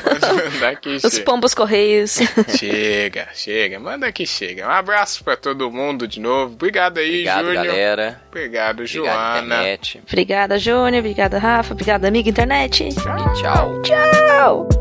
Pode 0.03 0.53
mandar 0.53 0.77
que 0.77 0.91
Os 0.97 1.03
chega. 1.03 1.25
pombos 1.25 1.55
correios. 1.55 2.19
Chega, 2.59 3.29
chega, 3.35 3.81
manda 3.81 4.11
que 4.13 4.27
chega. 4.27 4.67
Um 4.67 4.71
abraço 4.71 5.25
pra 5.25 5.37
todo 5.37 5.71
mundo 5.71 6.07
de 6.07 6.21
novo. 6.21 6.53
Obrigado 6.55 6.99
aí, 6.99 7.09
Obrigado, 7.09 7.47
Júnior. 7.47 7.65
galera. 7.67 8.23
Obrigado, 8.29 8.81
Obrigado, 8.81 8.87
Joana. 8.87 9.39
internet. 9.57 10.03
obrigada, 10.07 10.59
Júnior. 10.59 10.99
Obrigada, 11.01 11.39
Rafa. 11.39 11.73
Obrigada, 11.73 12.09
amiga 12.09 12.29
internet. 12.29 12.85
E 12.85 12.95
tchau. 13.41 13.83
Tchau. 13.83 14.78